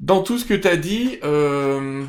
Dans 0.00 0.22
tout 0.22 0.36
ce 0.36 0.44
que 0.44 0.52
tu 0.52 0.68
as 0.68 0.76
dit, 0.76 1.18
euh, 1.24 2.04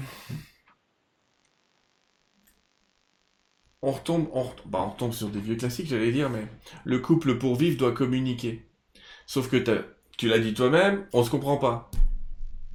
on 3.82 3.92
retombe, 3.92 4.28
bah, 4.66 4.80
on, 4.86 4.90
retombe 4.90 5.14
sur 5.14 5.30
des 5.30 5.40
vieux 5.40 5.56
classiques, 5.56 5.88
j'allais 5.88 6.12
dire, 6.12 6.30
mais 6.30 6.46
le 6.84 7.00
couple 7.00 7.38
pour 7.38 7.56
vivre 7.56 7.78
doit 7.78 7.94
communiquer. 7.94 8.68
Sauf 9.28 9.50
que 9.50 9.64
tu 10.18 10.28
l'as 10.28 10.40
dit 10.40 10.54
toi-même, 10.54 11.06
on 11.14 11.24
se 11.24 11.30
comprend 11.30 11.56
pas. 11.56 11.90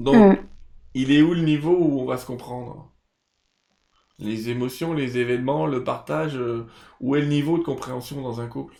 Donc, 0.00 0.38
mm 0.38 0.48
il 0.94 1.12
est 1.12 1.22
où 1.22 1.34
le 1.34 1.42
niveau 1.42 1.76
où 1.76 2.00
on 2.00 2.04
va 2.04 2.16
se 2.16 2.26
comprendre? 2.26 2.92
Les 4.18 4.50
émotions, 4.50 4.94
les 4.94 5.18
événements, 5.18 5.66
le 5.66 5.84
partage, 5.84 6.36
euh, 6.36 6.66
où 7.00 7.14
est 7.14 7.20
le 7.20 7.28
niveau 7.28 7.56
de 7.58 7.62
compréhension 7.62 8.20
dans 8.20 8.40
un 8.40 8.48
couple? 8.48 8.74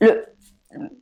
Le... 0.00 0.24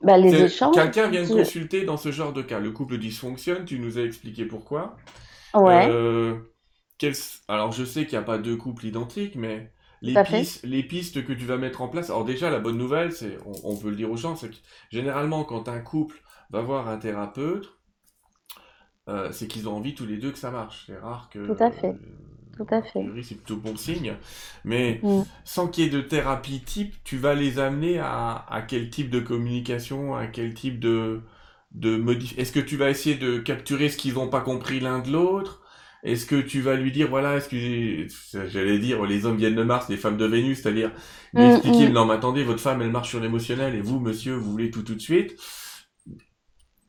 Bah, 0.02 0.16
les 0.16 0.44
échanges. 0.44 0.74
Quelqu'un 0.74 1.08
vient 1.08 1.24
de 1.24 1.28
consulter 1.28 1.84
dans 1.84 1.96
ce 1.96 2.12
genre 2.12 2.32
de 2.32 2.42
cas. 2.42 2.60
Le 2.60 2.70
couple 2.70 2.96
dysfonctionne, 2.98 3.64
tu 3.64 3.78
nous 3.78 3.98
as 3.98 4.02
expliqué 4.02 4.44
pourquoi. 4.44 4.96
Ouais. 5.52 5.88
Euh, 5.90 6.38
alors 7.48 7.72
je 7.72 7.84
sais 7.84 8.06
qu'il 8.06 8.16
n'y 8.16 8.22
a 8.22 8.26
pas 8.26 8.38
deux 8.38 8.56
couples 8.56 8.86
identiques, 8.86 9.36
mais 9.36 9.72
les 10.00 10.14
pistes, 10.22 10.64
les 10.64 10.82
pistes, 10.82 11.24
que 11.24 11.32
tu 11.32 11.44
vas 11.44 11.58
mettre 11.58 11.82
en 11.82 11.88
place. 11.88 12.08
Alors 12.08 12.24
déjà, 12.24 12.50
la 12.50 12.60
bonne 12.60 12.78
nouvelle, 12.78 13.12
c'est, 13.12 13.36
on, 13.44 13.72
on 13.72 13.76
peut 13.76 13.90
le 13.90 13.96
dire 13.96 14.10
aux 14.10 14.16
gens, 14.16 14.36
c'est 14.36 14.50
que 14.50 14.56
généralement 14.90 15.44
quand 15.44 15.68
un 15.68 15.80
couple 15.80 16.22
va 16.50 16.60
voir 16.62 16.88
un 16.88 16.98
thérapeute, 16.98 17.73
euh, 19.08 19.30
c'est 19.32 19.46
qu'ils 19.46 19.68
ont 19.68 19.76
envie 19.76 19.94
tous 19.94 20.06
les 20.06 20.16
deux 20.16 20.30
que 20.30 20.38
ça 20.38 20.50
marche. 20.50 20.84
C'est 20.86 20.98
rare 20.98 21.28
que. 21.30 21.46
Tout 21.46 21.62
à 21.62 21.70
fait. 21.70 21.88
Euh, 21.88 22.56
Tout 22.56 22.66
à 22.70 22.82
fait. 22.82 23.04
C'est 23.22 23.34
plutôt 23.34 23.56
bon 23.56 23.76
signe. 23.76 24.14
Mais 24.64 25.00
mm. 25.02 25.22
sans 25.44 25.68
qu'il 25.68 25.84
y 25.84 25.86
ait 25.86 25.90
de 25.90 26.00
thérapie 26.00 26.62
type, 26.64 26.94
tu 27.04 27.16
vas 27.18 27.34
les 27.34 27.58
amener 27.58 27.98
à, 27.98 28.46
à 28.48 28.62
quel 28.62 28.90
type 28.90 29.10
de 29.10 29.20
communication, 29.20 30.14
à 30.14 30.26
quel 30.26 30.54
type 30.54 30.78
de, 30.80 31.20
de 31.72 31.96
modif... 31.96 32.38
Est-ce 32.38 32.52
que 32.52 32.60
tu 32.60 32.76
vas 32.76 32.90
essayer 32.90 33.16
de 33.16 33.38
capturer 33.38 33.88
ce 33.88 33.96
qu'ils 33.96 34.14
n'ont 34.14 34.28
pas 34.28 34.40
compris 34.40 34.80
l'un 34.80 35.00
de 35.00 35.10
l'autre? 35.10 35.60
Est-ce 36.04 36.26
que 36.26 36.36
tu 36.40 36.60
vas 36.60 36.76
lui 36.76 36.92
dire, 36.92 37.08
voilà, 37.08 37.40
que 37.40 38.06
j'allais 38.46 38.78
dire, 38.78 39.04
les 39.06 39.24
hommes 39.24 39.38
viennent 39.38 39.54
de 39.54 39.62
Mars, 39.62 39.88
les 39.88 39.96
femmes 39.96 40.18
de 40.18 40.26
Vénus, 40.26 40.60
c'est-à-dire 40.62 40.92
lui 41.32 41.42
mm, 41.44 41.50
expliquer, 41.50 41.88
mm. 41.88 41.92
non 41.92 42.04
mais 42.04 42.14
attendez, 42.14 42.44
votre 42.44 42.60
femme 42.60 42.82
elle 42.82 42.90
marche 42.90 43.08
sur 43.08 43.20
l'émotionnel 43.20 43.74
et 43.74 43.80
vous, 43.80 44.00
monsieur, 44.00 44.34
vous 44.34 44.50
voulez 44.50 44.70
tout 44.70 44.82
tout 44.82 44.94
de 44.94 45.00
suite 45.00 45.36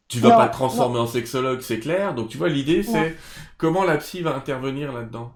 tu 0.07 0.19
vas 0.19 0.31
pas 0.37 0.47
te 0.47 0.53
transformer 0.53 0.99
en 0.99 1.07
sexologue, 1.07 1.61
c'est 1.61 1.79
clair. 1.79 2.13
Donc 2.13 2.29
tu 2.29 2.37
vois, 2.37 2.49
l'idée 2.49 2.83
c'est 2.83 3.15
comment 3.57 3.83
la 3.83 3.97
psy 3.97 4.21
va 4.21 4.35
intervenir 4.35 4.93
là-dedans. 4.93 5.31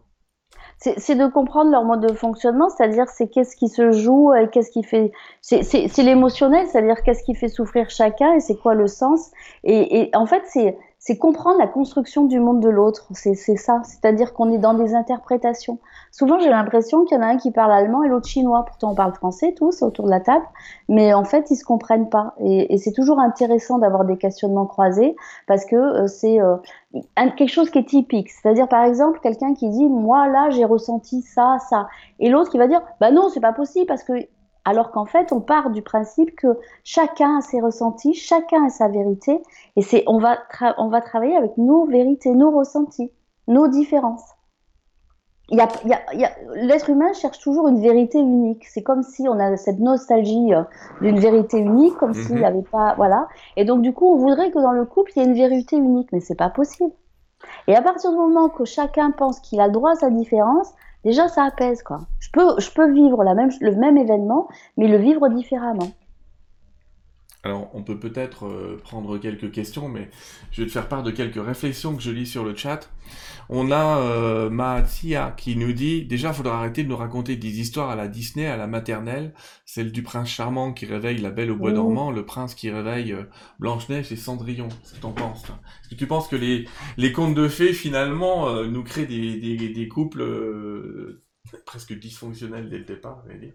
C'est 0.78 1.16
de 1.16 1.28
comprendre 1.28 1.72
leur 1.72 1.84
mode 1.84 2.08
de 2.08 2.14
fonctionnement, 2.14 2.70
c'est-à-dire 2.70 3.06
c'est 3.10 3.28
qu'est-ce 3.28 3.58
qui 3.58 3.68
se 3.68 3.92
joue 3.92 4.32
qu'est-ce 4.52 4.72
qui 4.72 4.84
fait. 4.84 5.12
C'est 5.42 5.98
l'émotionnel, 5.98 6.68
c'est-à-dire 6.68 7.04
qu'est-ce 7.04 7.24
qui 7.24 7.36
fait 7.36 7.50
souffrir 7.50 7.90
chacun 7.90 8.34
et 8.36 8.40
c'est 8.40 8.56
quoi 8.56 8.76
le 8.76 8.88
sens. 8.88 9.32
Et, 9.66 10.00
et 10.00 10.16
en 10.16 10.26
fait, 10.26 10.44
c'est 10.46 10.78
c'est 11.10 11.18
comprendre 11.18 11.58
la 11.58 11.66
construction 11.66 12.26
du 12.26 12.40
monde 12.40 12.60
de 12.60 12.70
l'autre. 12.70 13.08
C'est 13.14 13.34
ça. 13.34 13.82
C'est-à-dire 13.84 14.32
qu'on 14.32 14.52
est 14.52 14.60
dans 14.60 14.76
des 14.76 14.94
interprétations. 14.94 15.80
Souvent, 16.12 16.38
j'ai 16.38 16.52
l'impression 16.52 17.04
qu'il 17.04 17.18
y 17.18 17.20
en 17.20 17.24
a 17.24 17.26
un 17.26 17.38
qui 17.38 17.50
parle 17.50 17.72
allemand 17.72 18.04
et 18.04 18.10
l'autre 18.10 18.28
chinois. 18.28 18.64
Pourtant, 18.64 18.92
on 18.92 18.96
parle 18.96 19.16
français 19.16 19.56
tous 19.58 19.82
autour 19.82 20.06
de 20.06 20.12
la 20.12 20.20
table, 20.20 20.46
mais 20.88 21.12
en 21.16 21.24
fait, 21.24 21.50
ils 21.50 21.56
se 21.56 21.66
comprennent 21.66 22.10
pas. 22.10 22.36
Et, 22.40 22.78
c'est 22.78 22.92
toujours 22.92 23.20
intéressant 23.20 23.80
d'avoir 23.80 24.06
des 24.06 24.18
questionnements 24.18 24.68
croisés 24.68 25.16
parce 25.48 25.66
que 25.66 25.76
euh, 25.76 26.06
c'est 26.06 26.40
euh, 26.40 26.58
quelque 27.16 27.48
chose 27.48 27.72
qui 27.72 27.80
est 27.80 27.88
typique. 27.88 28.30
C'est-à-dire, 28.30 28.68
par 28.68 28.84
exemple, 28.84 29.20
quelqu'un 29.20 29.56
qui 29.56 29.68
dit, 29.70 29.88
moi 29.88 30.28
là, 30.28 30.52
j'ai 30.52 30.64
ressenti 30.64 31.24
ça, 31.24 31.58
ça, 31.72 31.88
et 32.20 32.30
l'autre 32.30 32.52
qui 32.52 32.60
va 32.60 32.68
dire, 32.68 32.84
bah 33.00 33.10
non, 33.10 33.30
c'est 33.30 33.40
pas 33.40 33.54
possible 33.54 33.88
parce 33.88 34.04
que 34.04 34.14
alors 34.66 34.92
qu'en 34.92 35.06
fait, 35.06 35.32
on 35.32 35.42
part 35.42 35.70
du 35.70 35.82
principe 35.82 36.36
que 36.36 36.60
chacun 36.84 37.38
a 37.38 37.42
ses 37.42 37.62
ressentis, 37.62 38.14
chacun 38.14 38.66
a 38.66 38.70
sa 38.70 38.88
vérité, 38.88 39.42
et 39.76 39.82
c'est 39.82 40.04
on 40.08 40.20
va 40.20 40.38
on 40.78 40.90
va 40.90 41.02
travailler 41.02 41.36
avec 41.36 41.58
nos 41.58 41.86
vérités, 41.86 42.32
nos 42.32 42.52
ressentis, 42.52 43.12
nos 43.48 43.68
différences. 43.68 44.24
L'être 45.52 46.90
humain 46.90 47.12
cherche 47.14 47.40
toujours 47.40 47.68
une 47.68 47.82
vérité 47.82 48.20
unique. 48.20 48.66
C'est 48.68 48.84
comme 48.84 49.02
si 49.02 49.28
on 49.28 49.40
a 49.40 49.58
cette 49.58 49.80
nostalgie 49.80 50.54
euh, 50.54 50.64
d'une 51.02 51.20
vérité 51.20 51.58
unique, 51.58 51.96
comme 51.96 52.14
s'il 52.14 52.36
n'y 52.36 52.42
mhm. 52.42 52.46
avait 52.46 52.62
pas, 52.62 52.94
voilà. 52.96 53.28
Et 53.56 53.66
donc 53.66 53.82
du 53.82 53.94
coup, 53.94 54.14
on 54.14 54.18
voudrait 54.18 54.52
que 54.52 54.60
dans 54.60 54.72
le 54.72 54.86
couple, 54.86 55.12
il 55.16 55.20
y 55.20 55.26
ait 55.26 55.28
une 55.28 55.36
vérité 55.36 55.76
unique, 55.76 56.10
mais 56.12 56.20
c'est 56.20 56.36
pas 56.36 56.50
possible. 56.50 56.92
Et 57.68 57.76
à 57.76 57.82
partir 57.82 58.12
du 58.12 58.18
moment 58.18 58.50
que 58.50 58.66
chacun 58.66 59.12
pense 59.12 59.40
qu'il 59.40 59.60
a 59.60 59.68
le 59.68 59.74
droit 59.74 59.92
à 59.92 59.96
sa 59.96 60.10
différence, 60.10 60.74
déjà 61.04 61.28
ça 61.28 61.44
apaise 61.44 61.84
quoi. 61.84 62.02
Je 62.20 62.30
peux, 62.32 62.60
je 62.60 62.70
peux 62.72 62.92
vivre 62.92 63.24
la 63.24 63.34
même, 63.34 63.52
le 63.62 63.76
même 63.76 63.98
événement, 63.98 64.48
mais 64.78 64.88
le 64.88 64.98
vivre 64.98 65.30
différemment. 65.30 65.92
Alors, 67.44 67.72
on 67.74 67.84
peut 67.84 67.98
peut-être 67.98 68.48
euh, 68.48 68.78
prendre 68.84 69.18
quelques 69.18 69.52
questions, 69.52 69.88
mais 69.88 70.10
je 70.52 70.62
vais 70.62 70.68
te 70.68 70.74
faire 70.74 70.90
part 70.90 71.04
de 71.04 71.12
quelques 71.12 71.44
réflexions 71.44 71.96
que 71.96 72.02
je 72.02 72.12
lis 72.12 72.26
sur 72.28 72.44
le 72.44 72.54
chat. 72.54 72.90
On 73.48 73.72
a 73.72 74.00
euh, 74.00 74.50
Mahatia 74.50 75.34
qui 75.38 75.56
nous 75.56 75.72
dit 75.72 76.06
déjà, 76.06 76.30
il 76.30 76.34
faudra 76.34 76.58
arrêter 76.60 76.84
de 76.84 76.90
nous 76.90 76.98
raconter 76.98 77.38
des 77.38 77.60
histoires 77.62 77.90
à 77.90 77.96
la 77.96 78.10
Disney, 78.10 78.46
à 78.46 78.58
la 78.58 78.68
maternelle, 78.68 79.34
celle 79.66 79.92
du 79.94 80.04
prince 80.04 80.30
charmant 80.30 80.74
qui 80.74 80.86
réveille 80.86 81.20
la 81.20 81.32
Belle 81.32 81.52
au 81.52 81.56
bois 81.56 81.72
dormant, 81.72 82.12
le 82.12 82.26
prince 82.26 82.56
qui 82.56 82.70
réveille 82.70 83.14
euh, 83.14 83.24
Blanche-Neige 83.60 84.12
et 84.12 84.18
Cendrillon. 84.18 84.68
Qu'est-ce 84.68 84.96
que 84.96 85.00
t'en 85.00 85.14
penses 85.14 85.44
Est-ce 85.46 85.90
que 85.90 85.96
tu 85.96 86.08
penses 86.08 86.28
que 86.28 86.36
les, 86.36 86.66
les 86.98 87.12
contes 87.14 87.36
de 87.36 87.48
fées 87.48 87.74
finalement 87.74 88.50
euh, 88.50 88.68
nous 88.68 88.84
créent 88.84 89.06
des, 89.08 89.38
des, 89.40 89.70
des 89.70 89.88
couples 89.88 90.22
euh, 90.22 91.24
presque 91.66 91.98
dysfonctionnels 91.98 92.70
dès 92.70 92.80
le 92.80 92.86
départ, 92.86 93.24
dire? 93.40 93.54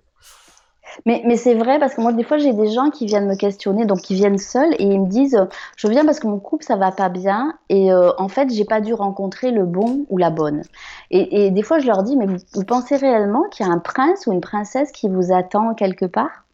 Mais, 1.06 1.22
mais 1.24 1.36
c'est 1.36 1.54
vrai 1.54 1.78
parce 1.78 1.94
que 1.94 2.00
moi, 2.00 2.12
des 2.12 2.22
fois, 2.22 2.38
j'ai 2.38 2.52
des 2.52 2.70
gens 2.70 2.90
qui 2.90 3.06
viennent 3.06 3.26
me 3.26 3.36
questionner, 3.36 3.84
donc 3.84 3.98
qui 3.98 4.14
viennent 4.14 4.38
seuls 4.38 4.74
et 4.78 4.84
ils 4.84 5.00
me 5.00 5.08
disent 5.08 5.46
Je 5.76 5.88
viens 5.88 6.04
parce 6.04 6.20
que 6.20 6.26
mon 6.26 6.38
couple, 6.38 6.64
ça 6.64 6.76
va 6.76 6.92
pas 6.92 7.08
bien 7.08 7.54
et 7.68 7.92
euh, 7.92 8.12
en 8.18 8.28
fait, 8.28 8.52
j'ai 8.52 8.64
pas 8.64 8.80
dû 8.80 8.94
rencontrer 8.94 9.50
le 9.50 9.64
bon 9.64 10.06
ou 10.08 10.18
la 10.18 10.30
bonne. 10.30 10.62
Et, 11.10 11.46
et 11.46 11.50
des 11.50 11.62
fois, 11.62 11.78
je 11.78 11.86
leur 11.86 12.02
dis 12.02 12.16
Mais 12.16 12.26
vous, 12.26 12.64
pensez 12.64 12.96
réellement 12.96 13.44
qu'il 13.50 13.66
y 13.66 13.68
a 13.68 13.72
un 13.72 13.78
prince 13.78 14.26
ou 14.26 14.32
une 14.32 14.40
princesse 14.40 14.92
qui 14.92 15.08
vous 15.08 15.32
attend 15.32 15.74
quelque 15.74 16.06
part? 16.06 16.44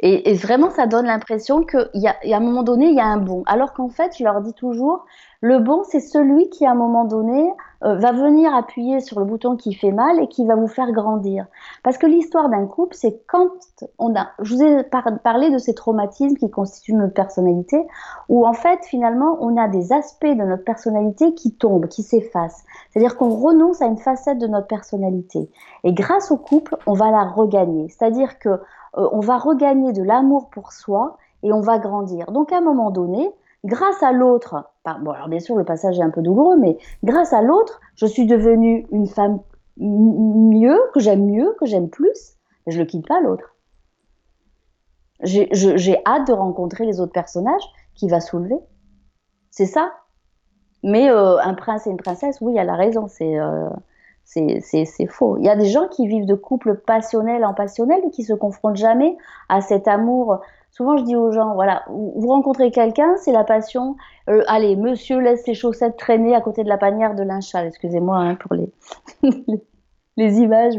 Et, 0.00 0.30
et, 0.30 0.34
vraiment, 0.34 0.70
ça 0.70 0.86
donne 0.86 1.06
l'impression 1.06 1.62
qu'à 1.62 1.88
un 1.92 2.40
moment 2.40 2.62
donné, 2.62 2.88
il 2.88 2.94
y 2.94 3.00
a 3.00 3.06
un 3.06 3.16
bon. 3.16 3.42
Alors 3.46 3.72
qu'en 3.72 3.88
fait, 3.88 4.14
je 4.18 4.22
leur 4.22 4.42
dis 4.42 4.52
toujours, 4.52 5.06
le 5.40 5.58
bon, 5.58 5.82
c'est 5.84 6.00
celui 6.00 6.50
qui, 6.50 6.66
à 6.66 6.72
un 6.72 6.74
moment 6.74 7.04
donné, 7.04 7.48
euh, 7.84 7.96
va 7.96 8.12
venir 8.12 8.54
appuyer 8.54 9.00
sur 9.00 9.18
le 9.18 9.26
bouton 9.26 9.56
qui 9.56 9.74
fait 9.74 9.92
mal 9.92 10.18
et 10.22 10.28
qui 10.28 10.46
va 10.46 10.54
vous 10.54 10.68
faire 10.68 10.90
grandir. 10.92 11.46
Parce 11.82 11.98
que 11.98 12.06
l'histoire 12.06 12.48
d'un 12.48 12.66
couple, 12.66 12.94
c'est 12.94 13.22
quand 13.26 13.48
on 13.98 14.14
a, 14.16 14.28
je 14.40 14.54
vous 14.54 14.62
ai 14.62 14.82
parlé 15.22 15.50
de 15.50 15.58
ces 15.58 15.74
traumatismes 15.74 16.36
qui 16.36 16.50
constituent 16.50 16.94
notre 16.94 17.12
personnalité, 17.12 17.86
où 18.28 18.46
en 18.46 18.54
fait, 18.54 18.84
finalement, 18.84 19.36
on 19.40 19.56
a 19.56 19.68
des 19.68 19.92
aspects 19.92 20.24
de 20.24 20.44
notre 20.44 20.64
personnalité 20.64 21.34
qui 21.34 21.52
tombent, 21.52 21.88
qui 21.88 22.02
s'effacent. 22.02 22.64
C'est-à-dire 22.90 23.16
qu'on 23.16 23.34
renonce 23.34 23.82
à 23.82 23.86
une 23.86 23.98
facette 23.98 24.38
de 24.38 24.46
notre 24.46 24.66
personnalité. 24.66 25.50
Et 25.82 25.92
grâce 25.92 26.30
au 26.30 26.36
couple, 26.36 26.76
on 26.86 26.94
va 26.94 27.10
la 27.10 27.24
regagner. 27.24 27.88
C'est-à-dire 27.90 28.38
que 28.38 28.48
euh, 28.48 29.08
on 29.12 29.20
va 29.20 29.36
regagner 29.36 29.92
de 29.92 30.02
l'amour 30.02 30.48
pour 30.50 30.72
soi 30.72 31.18
et 31.42 31.52
on 31.52 31.60
va 31.60 31.78
grandir. 31.78 32.32
Donc 32.32 32.52
à 32.52 32.58
un 32.58 32.62
moment 32.62 32.90
donné, 32.90 33.30
grâce 33.64 34.02
à 34.02 34.12
l'autre, 34.12 34.70
bon 34.84 35.10
alors 35.10 35.28
bien 35.28 35.40
sûr 35.40 35.56
le 35.56 35.64
passage 35.64 35.98
est 35.98 36.02
un 36.02 36.10
peu 36.10 36.22
douloureux, 36.22 36.56
mais 36.58 36.76
grâce 37.02 37.32
à 37.32 37.42
l'autre, 37.42 37.80
je 37.96 38.06
suis 38.06 38.26
devenue 38.26 38.86
une 38.92 39.06
femme 39.06 39.40
mieux, 39.76 40.78
que 40.92 41.00
j'aime 41.00 41.24
mieux, 41.24 41.54
que 41.58 41.66
j'aime 41.66 41.88
plus, 41.88 42.36
je 42.66 42.78
le 42.78 42.84
quitte 42.84 43.06
pas 43.06 43.20
l'autre. 43.20 43.56
J'ai 45.22 46.02
hâte 46.06 46.26
de 46.26 46.32
rencontrer 46.32 46.84
les 46.84 47.00
autres 47.00 47.12
personnages 47.12 47.62
qui 47.94 48.08
va 48.08 48.20
soulever. 48.20 48.58
C'est 49.50 49.66
ça. 49.66 49.92
Mais 50.82 51.08
euh, 51.08 51.38
un 51.38 51.54
prince 51.54 51.86
et 51.86 51.90
une 51.90 51.96
princesse, 51.96 52.40
oui, 52.42 52.56
elle 52.58 52.68
a 52.68 52.74
raison, 52.74 53.06
c'est 53.08 53.38
euh, 53.38 53.70
faux. 55.08 55.38
Il 55.38 55.44
y 55.44 55.48
a 55.48 55.56
des 55.56 55.66
gens 55.66 55.88
qui 55.88 56.06
vivent 56.06 56.26
de 56.26 56.34
couples 56.34 56.76
passionnels 56.76 57.44
en 57.44 57.54
passionnel 57.54 58.02
et 58.06 58.10
qui 58.10 58.22
se 58.22 58.34
confrontent 58.34 58.76
jamais 58.76 59.16
à 59.48 59.62
cet 59.62 59.88
amour 59.88 60.40
Souvent, 60.76 60.96
je 60.96 61.04
dis 61.04 61.14
aux 61.14 61.30
gens, 61.30 61.54
voilà, 61.54 61.84
vous 61.88 62.26
rencontrez 62.26 62.72
quelqu'un, 62.72 63.16
c'est 63.18 63.30
la 63.30 63.44
passion. 63.44 63.94
Euh, 64.28 64.42
allez, 64.48 64.74
monsieur 64.74 65.20
laisse 65.20 65.44
ses 65.44 65.54
chaussettes 65.54 65.96
traîner 65.96 66.34
à 66.34 66.40
côté 66.40 66.64
de 66.64 66.68
la 66.68 66.78
panière 66.78 67.14
de 67.14 67.22
linchal. 67.22 67.68
Excusez-moi 67.68 68.16
hein, 68.16 68.34
pour 68.34 68.54
les, 68.54 68.72
images. 70.40 70.74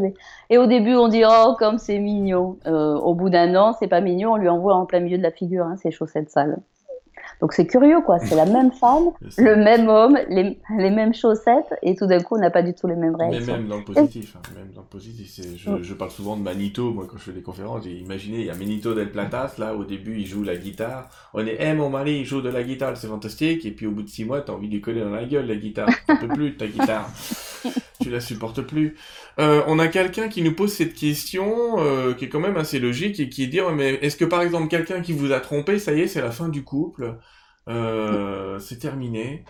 Et 0.49 0.57
au 0.57 0.65
début, 0.65 0.95
on 0.95 1.07
dit, 1.07 1.23
oh, 1.25 1.55
comme 1.57 1.77
c'est 1.77 1.97
mignon. 1.97 2.57
Euh, 2.67 2.95
au 2.95 3.15
bout 3.15 3.29
d'un 3.29 3.55
an, 3.55 3.71
c'est 3.71 3.87
pas 3.87 4.01
mignon, 4.01 4.33
on 4.33 4.35
lui 4.35 4.49
envoie 4.49 4.75
en 4.75 4.85
plein 4.85 4.99
milieu 4.99 5.17
de 5.17 5.23
la 5.23 5.31
figure 5.31 5.65
hein, 5.65 5.77
ses 5.77 5.91
chaussettes 5.91 6.29
sales. 6.29 6.59
Donc 7.41 7.53
c'est 7.53 7.67
curieux, 7.67 8.01
quoi. 8.01 8.19
C'est 8.19 8.35
la 8.35 8.45
même 8.45 8.71
femme, 8.71 9.11
le 9.37 9.55
même 9.55 9.87
homme, 9.87 10.17
les, 10.29 10.57
les, 10.77 10.89
mêmes 10.89 11.13
chaussettes, 11.13 11.73
et 11.81 11.95
tout 11.95 12.07
d'un 12.07 12.21
coup, 12.21 12.35
on 12.35 12.39
n'a 12.39 12.49
pas 12.49 12.61
du 12.61 12.73
tout 12.73 12.87
les 12.87 12.95
mêmes 12.95 13.15
réactions. 13.15 13.53
Mais 13.53 13.59
même 13.59 13.67
dans 13.67 13.77
le 13.77 13.83
positif, 13.83 14.35
hein, 14.37 14.49
même 14.55 14.71
dans 14.73 14.81
le 14.81 14.87
positif. 14.87 15.45
Je, 15.57 15.69
mm. 15.69 15.83
je, 15.83 15.93
parle 15.93 16.11
souvent 16.11 16.37
de 16.37 16.41
Manito, 16.41 16.91
moi, 16.91 17.05
quand 17.09 17.17
je 17.17 17.23
fais 17.23 17.31
des 17.31 17.41
conférences. 17.41 17.85
Imaginez, 17.85 18.39
il 18.39 18.45
y 18.45 18.49
a 18.49 18.55
Manito 18.55 18.93
del 18.93 19.11
Platas, 19.11 19.55
là, 19.57 19.75
au 19.75 19.83
début, 19.83 20.19
il 20.19 20.25
joue 20.25 20.43
la 20.43 20.55
guitare. 20.55 21.09
On 21.33 21.45
est, 21.45 21.57
eh, 21.59 21.73
mon 21.73 21.89
mari, 21.89 22.19
il 22.19 22.25
joue 22.25 22.41
de 22.41 22.49
la 22.49 22.63
guitare, 22.63 22.95
c'est 22.97 23.07
fantastique. 23.07 23.65
Et 23.65 23.71
puis, 23.71 23.87
au 23.87 23.91
bout 23.91 24.03
de 24.03 24.09
six 24.09 24.25
mois, 24.25 24.41
t'as 24.41 24.53
envie 24.53 24.67
de 24.67 24.73
lui 24.73 24.81
coller 24.81 25.01
dans 25.01 25.09
la 25.09 25.25
gueule, 25.25 25.47
la 25.47 25.55
guitare. 25.55 25.89
Tu 26.07 26.17
peux 26.17 26.27
plus, 26.27 26.55
ta 26.55 26.67
guitare. 26.67 27.09
tu 27.99 28.09
la 28.09 28.19
supportes 28.19 28.61
plus. 28.61 28.97
Euh, 29.39 29.63
on 29.67 29.79
a 29.79 29.87
quelqu'un 29.87 30.29
qui 30.29 30.41
nous 30.41 30.53
pose 30.55 30.73
cette 30.73 30.93
question, 30.93 31.79
euh, 31.79 32.13
qui 32.13 32.25
est 32.25 32.29
quand 32.29 32.39
même 32.39 32.57
assez 32.57 32.79
logique, 32.79 33.19
et 33.19 33.29
qui 33.29 33.47
dit, 33.47 33.59
mais 33.75 33.95
est-ce 33.95 34.17
que, 34.17 34.25
par 34.25 34.41
exemple, 34.41 34.67
quelqu'un 34.69 35.01
qui 35.01 35.13
vous 35.13 35.31
a 35.31 35.39
trompé, 35.39 35.79
ça 35.79 35.93
y 35.93 36.01
est, 36.01 36.07
c'est 36.07 36.21
la 36.21 36.31
fin 36.31 36.49
du 36.49 36.63
couple 36.63 37.17
euh, 37.69 38.59
c'est 38.59 38.79
terminé? 38.79 39.45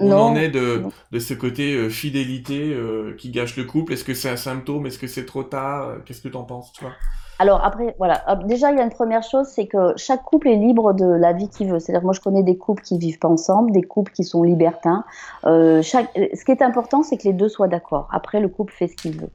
On 0.00 0.12
en 0.12 0.36
est 0.36 0.50
de, 0.50 0.84
de 1.12 1.18
ce 1.20 1.34
côté 1.34 1.74
euh, 1.74 1.90
fidélité 1.90 2.72
euh, 2.74 3.14
qui 3.16 3.30
gâche 3.30 3.56
le 3.56 3.64
couple. 3.64 3.92
Est-ce 3.92 4.04
que 4.04 4.14
c'est 4.14 4.30
un 4.30 4.36
symptôme? 4.36 4.86
Est-ce 4.86 4.98
que 4.98 5.06
c'est 5.06 5.26
trop 5.26 5.44
tard? 5.44 6.04
Qu'est-ce 6.04 6.22
que 6.22 6.28
tu 6.28 6.36
en 6.36 6.44
penses, 6.44 6.72
toi? 6.72 6.98
Alors 7.42 7.64
après, 7.64 7.96
voilà. 7.98 8.22
Déjà, 8.44 8.70
il 8.70 8.78
y 8.78 8.80
a 8.80 8.84
une 8.84 8.90
première 8.90 9.24
chose, 9.24 9.48
c'est 9.48 9.66
que 9.66 9.94
chaque 9.96 10.22
couple 10.22 10.46
est 10.46 10.54
libre 10.54 10.92
de 10.92 11.04
la 11.04 11.32
vie 11.32 11.48
qu'il 11.48 11.68
veut. 11.68 11.80
C'est-à-dire, 11.80 12.04
moi, 12.04 12.12
je 12.12 12.20
connais 12.20 12.44
des 12.44 12.56
couples 12.56 12.84
qui 12.84 12.98
vivent 12.98 13.18
pas 13.18 13.26
ensemble, 13.26 13.72
des 13.72 13.82
couples 13.82 14.12
qui 14.12 14.22
sont 14.22 14.44
libertins. 14.44 15.04
Euh, 15.44 15.82
chaque... 15.82 16.08
Ce 16.14 16.44
qui 16.44 16.52
est 16.52 16.62
important, 16.62 17.02
c'est 17.02 17.16
que 17.16 17.24
les 17.24 17.32
deux 17.32 17.48
soient 17.48 17.66
d'accord. 17.66 18.06
Après, 18.12 18.38
le 18.38 18.46
couple 18.46 18.72
fait 18.72 18.86
ce 18.86 18.94
qu'il 18.94 19.20
veut. 19.20 19.30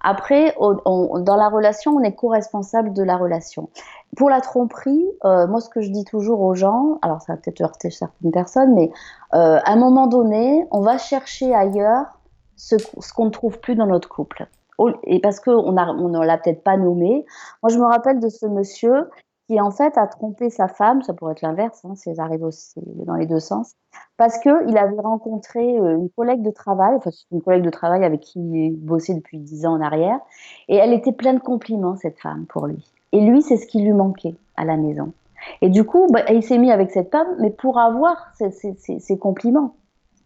Après, 0.00 0.56
dans 0.58 1.36
la 1.36 1.50
relation, 1.50 1.92
on 1.92 2.00
est 2.00 2.14
co-responsable 2.14 2.94
de 2.94 3.02
la 3.02 3.18
relation. 3.18 3.68
Pour 4.16 4.30
la 4.30 4.40
tromperie, 4.40 5.04
euh, 5.26 5.46
moi, 5.46 5.60
ce 5.60 5.68
que 5.68 5.82
je 5.82 5.90
dis 5.90 6.06
toujours 6.06 6.40
aux 6.40 6.54
gens, 6.54 6.98
alors 7.02 7.20
ça 7.20 7.34
va 7.34 7.36
peut-être 7.36 7.60
heurter 7.60 7.90
certaines 7.90 8.30
personnes, 8.30 8.72
mais 8.72 8.90
euh, 9.34 9.58
à 9.62 9.72
un 9.72 9.76
moment 9.76 10.06
donné, 10.06 10.66
on 10.70 10.80
va 10.80 10.96
chercher 10.96 11.54
ailleurs 11.54 12.06
ce, 12.56 12.76
ce 12.78 13.12
qu'on 13.12 13.26
ne 13.26 13.30
trouve 13.30 13.60
plus 13.60 13.74
dans 13.74 13.86
notre 13.86 14.08
couple 14.08 14.48
et 15.04 15.20
parce 15.20 15.40
qu'on 15.40 15.52
on 15.52 16.08
ne 16.08 16.24
l'a 16.24 16.38
peut-être 16.38 16.62
pas 16.62 16.76
nommé. 16.76 17.24
Moi, 17.62 17.70
je 17.70 17.78
me 17.78 17.84
rappelle 17.84 18.20
de 18.20 18.28
ce 18.28 18.46
monsieur 18.46 19.08
qui, 19.50 19.60
en 19.60 19.72
fait, 19.72 19.98
a 19.98 20.06
trompé 20.06 20.48
sa 20.48 20.68
femme, 20.68 21.02
ça 21.02 21.12
pourrait 21.12 21.32
être 21.32 21.42
l'inverse, 21.42 21.84
hein, 21.84 21.96
ça 21.96 22.10
arrive 22.18 22.44
aussi 22.44 22.80
dans 23.04 23.14
les 23.14 23.26
deux 23.26 23.40
sens, 23.40 23.74
parce 24.16 24.38
qu'il 24.38 24.78
avait 24.78 25.00
rencontré 25.00 25.76
euh, 25.76 25.96
une 25.96 26.08
collègue 26.10 26.42
de 26.42 26.50
travail, 26.50 26.94
enfin, 26.94 27.10
c'est 27.10 27.24
une 27.32 27.42
collègue 27.42 27.64
de 27.64 27.70
travail 27.70 28.04
avec 28.04 28.20
qui 28.20 28.38
il 28.38 28.76
bossait 28.76 29.14
depuis 29.14 29.38
dix 29.38 29.66
ans 29.66 29.72
en 29.72 29.80
arrière, 29.80 30.20
et 30.68 30.76
elle 30.76 30.92
était 30.92 31.10
pleine 31.10 31.38
de 31.38 31.42
compliments, 31.42 31.96
cette 31.96 32.20
femme, 32.20 32.46
pour 32.48 32.68
lui. 32.68 32.92
Et 33.10 33.20
lui, 33.20 33.42
c'est 33.42 33.56
ce 33.56 33.66
qui 33.66 33.82
lui 33.82 33.92
manquait 33.92 34.36
à 34.56 34.64
la 34.64 34.76
maison. 34.76 35.12
Et 35.62 35.68
du 35.68 35.82
coup, 35.82 36.06
bah, 36.12 36.22
il 36.30 36.44
s'est 36.44 36.58
mis 36.58 36.70
avec 36.70 36.92
cette 36.92 37.10
femme, 37.10 37.34
mais 37.40 37.50
pour 37.50 37.80
avoir 37.80 38.32
ces 38.36 39.18
compliments, 39.18 39.74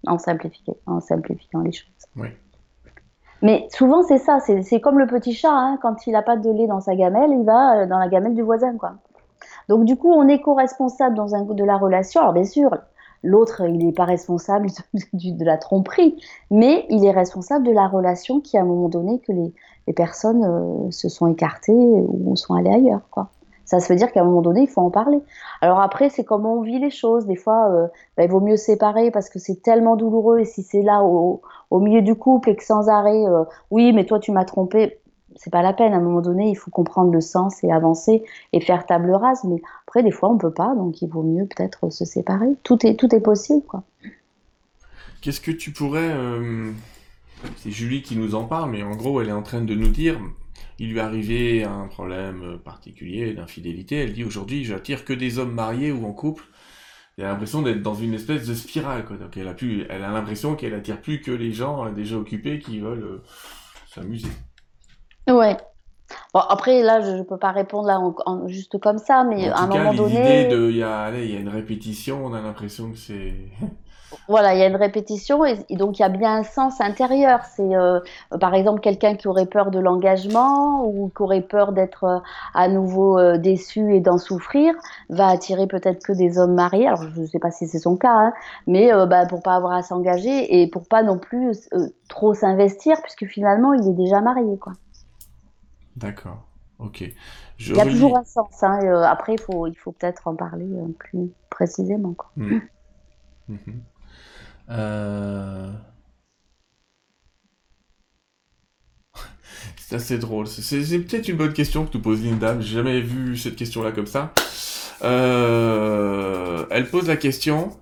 en 0.07 0.19
simplifiant, 0.19 0.77
en 0.85 1.01
simplifiant 1.01 1.61
les 1.61 1.73
choses. 1.73 1.89
Oui. 2.17 2.29
Mais 3.45 3.69
souvent, 3.71 4.03
c'est 4.03 4.19
ça. 4.19 4.41
C'est 4.41 4.81
comme 4.81 4.99
le 4.99 5.07
petit 5.07 5.35
chat. 5.35 5.53
Hein, 5.53 5.79
quand 5.81 6.07
il 6.07 6.13
n'a 6.13 6.23
pas 6.23 6.37
de 6.37 6.51
lait 6.51 6.67
dans 6.67 6.81
sa 6.81 6.97
gamelle, 6.97 7.31
il 7.31 7.45
va 7.45 7.83
euh, 7.83 7.87
dans 7.87 7.99
la 7.99 8.09
gamelle 8.09 8.35
du 8.35 8.41
voisin. 8.41 8.75
quoi. 8.79 8.95
Donc, 9.69 9.85
du 9.85 9.97
coup, 9.97 10.11
on 10.11 10.27
est 10.27 10.41
co-responsable 10.41 11.15
de 11.15 11.65
la 11.65 11.77
relation. 11.77 12.23
Alors, 12.23 12.33
bien 12.33 12.45
sûr, 12.45 12.75
l'autre, 13.23 13.63
il 13.69 13.85
n'est 13.85 13.93
pas 13.93 14.07
responsable 14.07 14.69
de, 15.13 15.45
la 15.45 15.59
tromperie, 15.59 16.19
mais 16.51 16.87
il 16.89 17.05
est 17.05 17.11
responsable 17.11 17.67
de 17.67 17.73
la 17.73 17.87
relation 17.87 18.41
qui, 18.41 18.57
à 18.57 18.63
un 18.63 18.65
moment 18.65 18.89
donné, 18.89 19.19
que 19.19 19.33
les, 19.33 19.53
les 19.87 19.93
personnes 19.93 20.43
euh, 20.43 20.91
se 20.91 21.11
sont 21.11 21.27
écartées 21.27 21.73
ou 21.75 22.35
sont 22.37 22.55
allées 22.55 22.73
ailleurs. 22.73 23.03
quoi. 23.11 23.29
Ça 23.65 23.81
se 23.81 23.91
veut 23.91 23.97
dire 23.97 24.13
qu'à 24.13 24.21
un 24.21 24.25
moment 24.25 24.43
donné, 24.43 24.63
il 24.63 24.69
faut 24.69 24.81
en 24.81 24.91
parler. 24.91 25.21
Alors 25.61 25.81
après, 25.81 26.11
c'est 26.11 26.25
comment 26.25 26.59
on 26.59 26.63
vit 26.63 26.79
les 26.79 26.91
choses. 26.91 27.27
Des 27.27 27.37
fois, 27.37 27.71
euh, 27.71 27.87
bah, 28.17 28.25
il 28.25 28.31
vaut 28.31 28.41
mieux 28.41 28.57
séparer 28.57 29.11
parce 29.11 29.31
que 29.31 29.39
c'est 29.39 29.63
tellement 29.63 29.97
douloureux. 29.97 30.41
Et 30.41 30.45
si 30.45 30.63
c'est 30.63 30.83
là 30.83 31.03
au, 31.03 31.41
milieu 31.73 32.03
du 32.03 32.15
couple 32.15 32.51
et 32.51 32.57
que 32.57 32.65
sans 32.65 32.89
arrêt, 32.89 33.27
euh, 33.27 33.45
oui, 33.71 33.93
mais 33.93 34.05
toi, 34.05 34.19
tu 34.19 34.33
m'as 34.33 34.45
trompé, 34.45 34.99
c'est 35.37 35.51
pas 35.51 35.63
la 35.63 35.73
peine. 35.73 35.95
À 35.95 35.97
un 35.97 36.01
moment 36.01 36.21
donné, 36.21 36.51
il 36.51 36.57
faut 36.57 36.71
comprendre 36.71 37.11
le 37.11 37.21
sens 37.21 37.65
et 37.65 37.73
avancer 37.73 38.23
et 38.53 38.61
faire 38.61 38.87
table 38.87 39.13
rase. 39.13 39.45
Mais 39.45 39.61
après, 39.87 40.03
des 40.03 40.13
fois, 40.13 40.29
on 40.29 40.37
peut 40.37 40.53
pas, 40.53 40.75
donc 40.75 41.01
il 41.01 41.09
vaut 41.09 41.23
mieux 41.23 41.47
peut-être 41.47 41.91
se 41.91 42.05
séparer. 42.05 42.55
Tout 42.63 42.87
est, 42.87 42.97
tout 42.97 43.15
est 43.15 43.21
possible, 43.21 43.65
quoi. 43.67 43.83
Qu'est-ce 45.23 45.41
que 45.41 45.51
tu 45.51 45.73
pourrais... 45.73 46.11
Euh, 46.11 46.71
c'est 47.57 47.71
Julie 47.71 48.03
qui 48.03 48.17
nous 48.17 48.35
en 48.35 48.45
parle, 48.45 48.71
mais 48.71 48.83
en 48.83 48.95
gros, 48.95 49.23
elle 49.23 49.31
est 49.31 49.33
en 49.33 49.43
train 49.43 49.63
de 49.63 49.75
nous 49.75 49.89
dire 49.89 50.19
il 50.79 50.91
lui 50.91 51.01
arrivait 51.01 51.65
un 51.65 51.87
problème 51.87 52.59
particulier 52.65 53.33
d'infidélité. 53.33 53.97
Elle 53.97 54.13
dit 54.13 54.25
aujourd'hui, 54.25 54.65
j'attire 54.65 55.05
que 55.05 55.13
des 55.13 55.39
hommes 55.39 55.53
mariés 55.53 55.93
ou 55.93 56.07
en 56.07 56.13
couple. 56.13 56.45
Elle 57.17 57.27
a 57.27 57.29
l'impression 57.29 57.63
d'être 57.63 57.83
dans 57.83 57.95
une 57.95 58.15
espèce 58.15 58.47
de 58.47 58.55
spirale. 58.55 59.05
Quoi. 59.05 59.17
Donc 59.17 59.37
elle 59.37 59.47
a, 59.47 59.55
plus, 59.55 59.87
elle 59.89 60.03
a 60.03 60.11
l'impression 60.11 60.57
qu'elle 60.57 60.75
attire 60.75 61.01
plus 61.01 61.21
que 61.21 61.31
les 61.31 61.53
gens 61.53 61.91
déjà 61.93 62.17
occupés 62.17 62.59
qui 62.59 62.81
veulent 62.81 63.05
euh, 63.05 63.23
s'amuser. 63.87 64.29
Ouais. 65.29 65.57
Bon, 66.33 66.41
après, 66.41 66.83
là, 66.83 67.01
je 67.01 67.11
ne 67.11 67.23
peux 67.23 67.39
pas 67.39 67.53
répondre 67.53 67.87
là 67.87 68.01
juste 68.49 68.79
comme 68.79 68.99
ça, 68.99 69.25
mais 69.25 69.49
à 69.49 69.61
un 69.61 69.67
moment 69.67 69.95
donné. 69.95 70.49
Il 70.51 70.77
y, 70.77 70.83
a, 70.83 71.11
y 71.11 71.37
a 71.37 71.39
une 71.39 71.49
répétition, 71.49 72.27
on 72.27 72.35
a 72.35 72.41
l'impression 72.41 72.91
que 72.91 72.99
c'est. 72.99 73.35
voilà, 74.29 74.55
il 74.55 74.61
y 74.61 74.63
a 74.63 74.67
une 74.67 74.77
répétition 74.77 75.45
et, 75.45 75.57
donc 75.71 75.99
il 75.99 76.03
y 76.03 76.05
a 76.05 76.09
bien 76.09 76.37
un 76.37 76.43
sens 76.43 76.81
intérieur. 76.81 77.45
C'est 77.45 77.75
euh, 77.75 78.01
par 78.41 78.55
exemple 78.55 78.81
quelqu'un 78.81 79.17
qui 79.17 79.29
aurait 79.29 79.47
peur 79.47 79.71
de 79.71 79.79
l'engagement 79.79 80.87
ou 80.87 81.11
qui 81.15 81.23
aurait 81.23 81.43
peur 81.43 81.73
d'être 81.73 82.05
euh, 82.05 82.19
à 82.55 82.69
nouveau 82.69 83.19
euh, 83.19 83.39
déçu 83.39 83.95
et 83.95 84.01
d'en 84.01 84.19
souffrir, 84.19 84.75
va 85.09 85.29
attirer 85.29 85.67
peut-être 85.67 86.05
que 86.05 86.13
des 86.13 86.39
hommes 86.39 86.55
mariés. 86.55 86.87
Alors 86.87 87.03
je 87.03 87.21
ne 87.21 87.27
sais 87.27 87.39
pas 87.39 87.51
si 87.51 87.67
c'est 87.67 87.79
son 87.79 87.97
cas, 87.97 88.15
hein, 88.15 88.33
mais 88.67 88.91
bah, 89.07 89.27
pour 89.27 89.43
pas 89.43 89.55
avoir 89.55 89.73
à 89.73 89.83
s'engager 89.83 90.61
et 90.61 90.69
pour 90.69 90.87
pas 90.89 91.03
non 91.03 91.19
plus 91.19 91.69
trop 92.09 92.35
s'investir 92.35 93.01
puisque 93.03 93.27
finalement 93.27 93.73
il 93.73 93.89
est 93.89 93.95
déjà 93.95 94.21
marié, 94.21 94.59
quoi. 94.59 94.73
D'accord. 95.97 96.47
Ok. 96.81 97.03
il 97.61 97.77
y 97.77 97.81
a 97.81 97.85
toujours 97.85 98.19
un 98.19 98.25
sens. 98.25 98.63
Hein, 98.63 99.03
après, 99.05 99.35
il 99.35 99.41
faut, 99.41 99.69
il 99.69 99.77
faut 99.77 99.93
peut-être 99.93 100.27
en 100.27 100.35
parler 100.35 100.67
plus 100.99 101.31
précisément. 101.51 102.15
Quoi. 102.15 102.31
Hmm. 102.37 102.61
Mhm. 103.49 103.83
Euh... 104.71 105.73
C'est 109.77 109.97
assez 109.97 110.19
drôle. 110.19 110.47
C'est 110.47 110.99
peut-être 111.01 111.29
une 111.29 111.37
bonne 111.37 111.53
question 111.53 111.85
que 111.87 111.93
tu 111.93 111.99
poses 111.99 112.23
Linda. 112.23 112.61
J'ai 112.61 112.75
jamais 112.75 113.01
vu 113.01 113.37
cette 113.37 113.57
question-là 113.57 113.93
comme 113.93 114.07
ça. 114.07 114.33
Euh... 115.03 116.67
Elle 116.71 116.89
pose 116.89 117.09
la 117.09 117.17
question. 117.17 117.77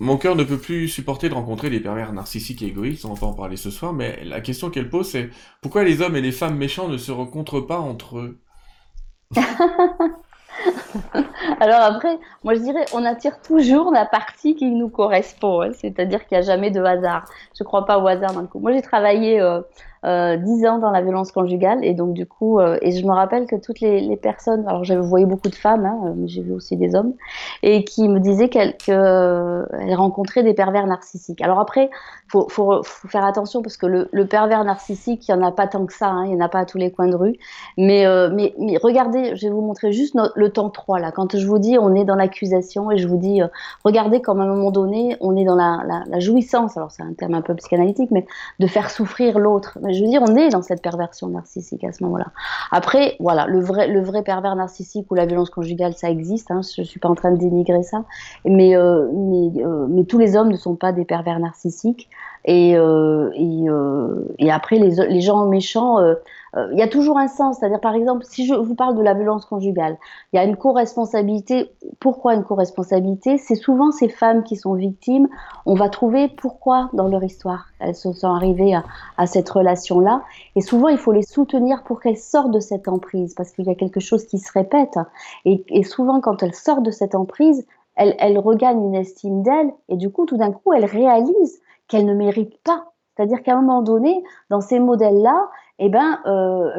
Mon 0.00 0.16
cœur 0.16 0.36
ne 0.36 0.44
peut 0.44 0.58
plus 0.58 0.88
supporter 0.88 1.28
de 1.28 1.34
rencontrer 1.34 1.70
des 1.70 1.80
pervers 1.80 2.12
narcissiques 2.12 2.62
et 2.62 2.66
égoïstes. 2.66 3.04
On 3.04 3.14
va 3.14 3.20
pas 3.20 3.26
en 3.26 3.34
parler 3.34 3.56
ce 3.56 3.70
soir, 3.70 3.92
mais 3.92 4.24
la 4.24 4.40
question 4.40 4.70
qu'elle 4.70 4.90
pose, 4.90 5.08
c'est 5.08 5.30
pourquoi 5.60 5.82
les 5.82 6.02
hommes 6.02 6.14
et 6.14 6.20
les 6.20 6.30
femmes 6.32 6.56
méchants 6.56 6.88
ne 6.88 6.96
se 6.96 7.10
rencontrent 7.10 7.60
pas 7.60 7.78
entre 7.78 8.18
eux? 8.18 8.40
Alors 11.60 11.80
après, 11.80 12.18
moi 12.44 12.54
je 12.54 12.60
dirais, 12.60 12.84
on 12.92 13.04
attire 13.04 13.40
toujours 13.40 13.92
la 13.92 14.06
partie 14.06 14.54
qui 14.54 14.66
nous 14.66 14.88
correspond, 14.88 15.62
hein. 15.62 15.72
c'est-à-dire 15.72 16.26
qu'il 16.26 16.38
n'y 16.38 16.42
a 16.42 16.46
jamais 16.46 16.70
de 16.70 16.82
hasard. 16.82 17.24
Je 17.56 17.62
ne 17.62 17.66
crois 17.66 17.86
pas 17.86 17.98
au 17.98 18.06
hasard 18.06 18.38
le 18.40 18.46
coup. 18.46 18.58
Moi 18.58 18.72
j'ai 18.72 18.82
travaillé 18.82 19.40
euh, 19.40 19.60
euh, 20.04 20.36
dix 20.36 20.64
ans 20.64 20.78
dans 20.78 20.90
la 20.90 21.02
violence 21.02 21.32
conjugale. 21.32 21.84
Et 21.84 21.92
donc 21.92 22.12
du 22.12 22.24
coup 22.24 22.60
euh, 22.60 22.78
et 22.82 22.92
je 22.92 23.04
me 23.04 23.12
rappelle 23.12 23.46
que 23.46 23.56
toutes 23.56 23.80
les, 23.80 24.16
personnes 24.16 24.66
alors 24.68 24.84
j'avais 24.84 25.00
voyé 25.00 25.26
beaucoup 25.26 25.48
de 25.48 25.54
femmes 25.54 25.86
hein, 25.86 25.98
euh, 26.06 26.12
mais 26.16 26.28
j'ai 26.28 26.42
vu 26.42 26.52
aussi 26.52 26.76
des 26.76 26.94
hommes 26.94 27.14
et 27.62 27.84
qui 27.84 28.08
me 28.08 28.20
disaient 28.20 28.48
qu'elles 28.48 28.76
que 28.76 29.64
rencontraient 29.94 30.42
des 30.42 30.54
pervers 30.54 30.86
narcissiques. 30.86 31.40
Alors 31.40 31.58
après 31.58 31.90
faut, 32.28 32.48
faut, 32.48 32.82
faut 32.82 33.08
faire 33.08 33.24
attention 33.24 33.62
parce 33.62 33.76
que 33.76 33.86
le, 33.86 34.26
pervers 34.26 34.64
narcissique 34.64 35.26
il 35.28 35.32
y 35.32 35.34
en 35.34 35.42
a 35.42 35.50
pas 35.50 35.66
tant 35.66 35.84
que 35.86 35.92
ça 35.92 36.08
hein, 36.08 36.26
il 36.26 36.32
y 36.32 36.36
en 36.36 36.40
a 36.40 36.48
pas 36.48 36.60
à 36.60 36.64
tous 36.64 36.78
les 36.78 36.92
coins 36.92 37.08
de 37.08 37.16
rue. 37.16 37.36
Mais 37.76 38.04
mais, 38.32 38.54
regardez 38.82 39.34
je 39.34 39.46
vais 39.46 39.52
vous 39.52 39.62
montrer 39.62 39.92
juste 39.92 40.16
le 40.34 40.50
temps 40.50 40.70
3 40.70 41.00
là. 41.00 41.10
Quand 41.10 41.36
je 41.36 41.46
vous 41.46 41.58
dis 41.58 41.76
on 41.78 41.94
est 41.94 42.04
dans 42.04 42.16
l'accusation 42.16 42.90
et 42.90 42.98
je 42.98 43.08
vous 43.08 43.16
dis 43.16 43.40
regardez 43.84 44.20
comme 44.20 44.40
à 44.40 44.44
un 44.44 44.48
moment 44.48 44.70
donné 44.70 45.16
on 45.20 45.36
est 45.36 45.44
dans 45.44 45.56
la, 45.56 45.82
la, 45.86 46.04
la 46.08 46.20
jouissance. 46.20 46.76
Alors 46.76 46.92
c'est 46.92 47.02
un 47.02 47.14
terme 47.14 47.34
un 47.34 47.42
peu 47.42 47.54
psychanalytique 47.56 48.10
mais 48.10 48.26
de 48.60 48.66
faire 48.66 48.90
souffrir 48.90 49.38
l'autre 49.38 49.78
je 49.92 50.02
veux 50.02 50.10
dire, 50.10 50.22
on 50.22 50.36
est 50.36 50.48
dans 50.48 50.62
cette 50.62 50.82
perversion 50.82 51.28
narcissique 51.28 51.84
à 51.84 51.92
ce 51.92 52.02
moment-là. 52.04 52.26
Après, 52.70 53.16
voilà, 53.20 53.46
le 53.46 53.60
vrai, 53.60 53.88
le 53.88 54.02
vrai 54.02 54.22
pervers 54.22 54.54
narcissique 54.56 55.10
ou 55.10 55.14
la 55.14 55.26
violence 55.26 55.50
conjugale, 55.50 55.94
ça 55.94 56.10
existe. 56.10 56.50
Hein, 56.50 56.60
je 56.62 56.82
ne 56.82 56.86
suis 56.86 57.00
pas 57.00 57.08
en 57.08 57.14
train 57.14 57.32
de 57.32 57.38
dénigrer 57.38 57.82
ça. 57.82 58.04
Mais, 58.44 58.76
euh, 58.76 59.08
mais, 59.12 59.64
euh, 59.64 59.86
mais, 59.88 60.04
tous 60.04 60.18
les 60.18 60.36
hommes 60.36 60.50
ne 60.50 60.56
sont 60.56 60.76
pas 60.76 60.92
des 60.92 61.04
pervers 61.04 61.38
narcissiques. 61.38 62.08
Et, 62.44 62.76
euh, 62.76 63.30
et, 63.34 63.66
et 64.38 64.50
après, 64.50 64.78
les, 64.78 64.94
les, 65.08 65.20
gens 65.20 65.46
méchants, 65.46 65.98
il 66.56 66.78
y 66.78 66.82
a 66.82 66.88
toujours 66.88 67.18
un 67.18 67.28
sens. 67.28 67.58
C'est-à-dire, 67.58 67.80
par 67.80 67.94
exemple, 67.94 68.24
si 68.24 68.46
je 68.46 68.54
vous 68.54 68.74
parle 68.74 68.96
de 68.96 69.02
la 69.02 69.14
violence 69.14 69.44
conjugale, 69.44 69.98
il 70.32 70.36
y 70.36 70.38
a 70.38 70.44
une 70.44 70.56
co-responsabilité. 70.56 71.70
Pourquoi 72.00 72.34
une 72.34 72.44
co-responsabilité? 72.44 73.38
C'est 73.38 73.54
souvent 73.54 73.90
ces 73.90 74.08
femmes 74.08 74.42
qui 74.42 74.56
sont 74.56 74.74
victimes. 74.74 75.28
On 75.66 75.74
va 75.74 75.88
trouver 75.88 76.28
pourquoi 76.28 76.90
dans 76.92 77.08
leur 77.08 77.22
histoire 77.22 77.68
elles 77.80 77.94
se 77.94 78.12
sont 78.12 78.28
arrivées 78.28 78.74
à, 79.16 79.26
cette 79.26 79.48
relation-là. 79.48 80.24
Et 80.56 80.60
souvent, 80.60 80.88
il 80.88 80.98
faut 80.98 81.12
les 81.12 81.22
soutenir 81.22 81.84
pour 81.84 82.00
qu'elles 82.00 82.16
sortent 82.16 82.50
de 82.50 82.60
cette 82.60 82.88
emprise, 82.88 83.34
parce 83.34 83.52
qu'il 83.52 83.66
y 83.66 83.70
a 83.70 83.74
quelque 83.74 84.00
chose 84.00 84.26
qui 84.26 84.38
se 84.38 84.50
répète. 84.52 84.98
Et, 85.44 85.82
souvent, 85.84 86.20
quand 86.20 86.42
elles 86.42 86.54
sortent 86.54 86.82
de 86.82 86.90
cette 86.90 87.14
emprise, 87.14 87.66
elles 87.94 88.38
regagnent 88.38 88.84
une 88.84 88.94
estime 88.94 89.42
d'elles, 89.42 89.72
et 89.88 89.96
du 89.96 90.10
coup, 90.10 90.26
tout 90.26 90.36
d'un 90.36 90.52
coup, 90.52 90.72
elles 90.72 90.84
réalisent 90.84 91.60
qu'elles 91.88 92.06
ne 92.06 92.14
méritent 92.14 92.60
pas. 92.62 92.92
C'est-à-dire 93.16 93.42
qu'à 93.42 93.56
un 93.56 93.60
moment 93.60 93.82
donné, 93.82 94.22
dans 94.50 94.60
ces 94.60 94.78
modèles-là, 94.78 95.48
eh 95.78 95.88
ben, 95.88 96.18
euh, 96.26 96.70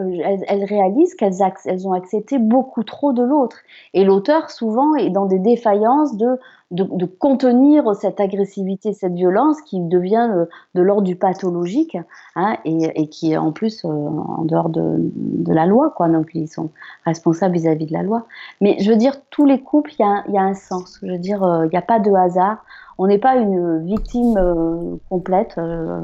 elles, 0.47 0.64
réalisent 0.66 1.16
qu'elles 1.16 1.41
elles 1.66 1.88
ont 1.88 1.93
accepté 1.93 2.38
beaucoup 2.38 2.84
trop 2.84 3.14
de 3.14 3.24
l'autre. 3.24 3.58
Et 3.93 4.04
l'auteur, 4.04 4.50
souvent, 4.50 4.95
est 4.95 5.10
dans 5.10 5.26
des 5.26 5.39
défaillances 5.39 6.18
de, 6.18 6.38
de, 6.72 7.06
contenir 7.06 7.96
cette 7.96 8.20
agressivité, 8.20 8.94
cette 8.94 9.14
violence 9.14 9.62
qui 9.62 9.80
devient 9.80 10.30
euh, 10.32 10.46
de 10.76 10.82
l'ordre 10.82 11.04
du 11.04 11.16
pathologique 11.16 11.98
hein, 12.36 12.58
et, 12.66 13.02
et, 13.02 13.08
qui 13.08 13.32
est 13.32 13.38
en 13.38 13.52
plus 13.52 13.84
euh, 13.86 13.88
en 13.90 14.46
dehors 14.46 14.70
de, 14.70 14.98
de, 14.98 15.54
la 15.54 15.66
loi. 15.66 15.92
Quoi. 15.96 16.10
Donc, 16.10 16.30
ils 16.34 16.48
sont 16.48 16.70
responsables 17.06 17.56
vis-à-vis 17.56 17.88
de 17.88 17.94
la 17.94 18.04
loi. 18.04 18.26
Mais 18.62 18.78
je 18.80 18.92
veux 18.92 18.98
dire, 18.98 19.16
tous 19.32 19.46
les 19.46 19.62
couples, 19.62 19.92
il 19.98 20.02
y 20.02 20.06
a, 20.06 20.24
y 20.30 20.38
a, 20.38 20.44
un 20.44 20.54
sens. 20.54 21.00
Je 21.02 21.12
veux 21.12 21.18
dire, 21.18 21.40
il 21.66 21.70
n'y 21.70 21.78
a 21.78 21.82
pas 21.82 22.00
de 22.00 22.12
hasard 22.12 22.64
on 23.00 23.08
n'est 23.08 23.18
pas 23.18 23.38
une 23.38 23.86
victime 23.86 24.38
euh, 24.38 24.98
complète. 25.10 25.56
Euh, 25.58 26.02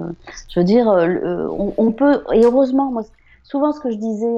je 0.49 0.61
veux 0.61 0.63
dire, 0.63 0.89
euh, 0.89 1.45
on, 1.77 1.91
peut, 1.91 2.23
et 2.33 2.41
heureusement, 2.43 2.89
moi, 2.89 3.03
souvent 3.43 3.73
ce 3.73 3.81
que 3.81 3.91
je 3.91 3.97
disais 3.97 4.37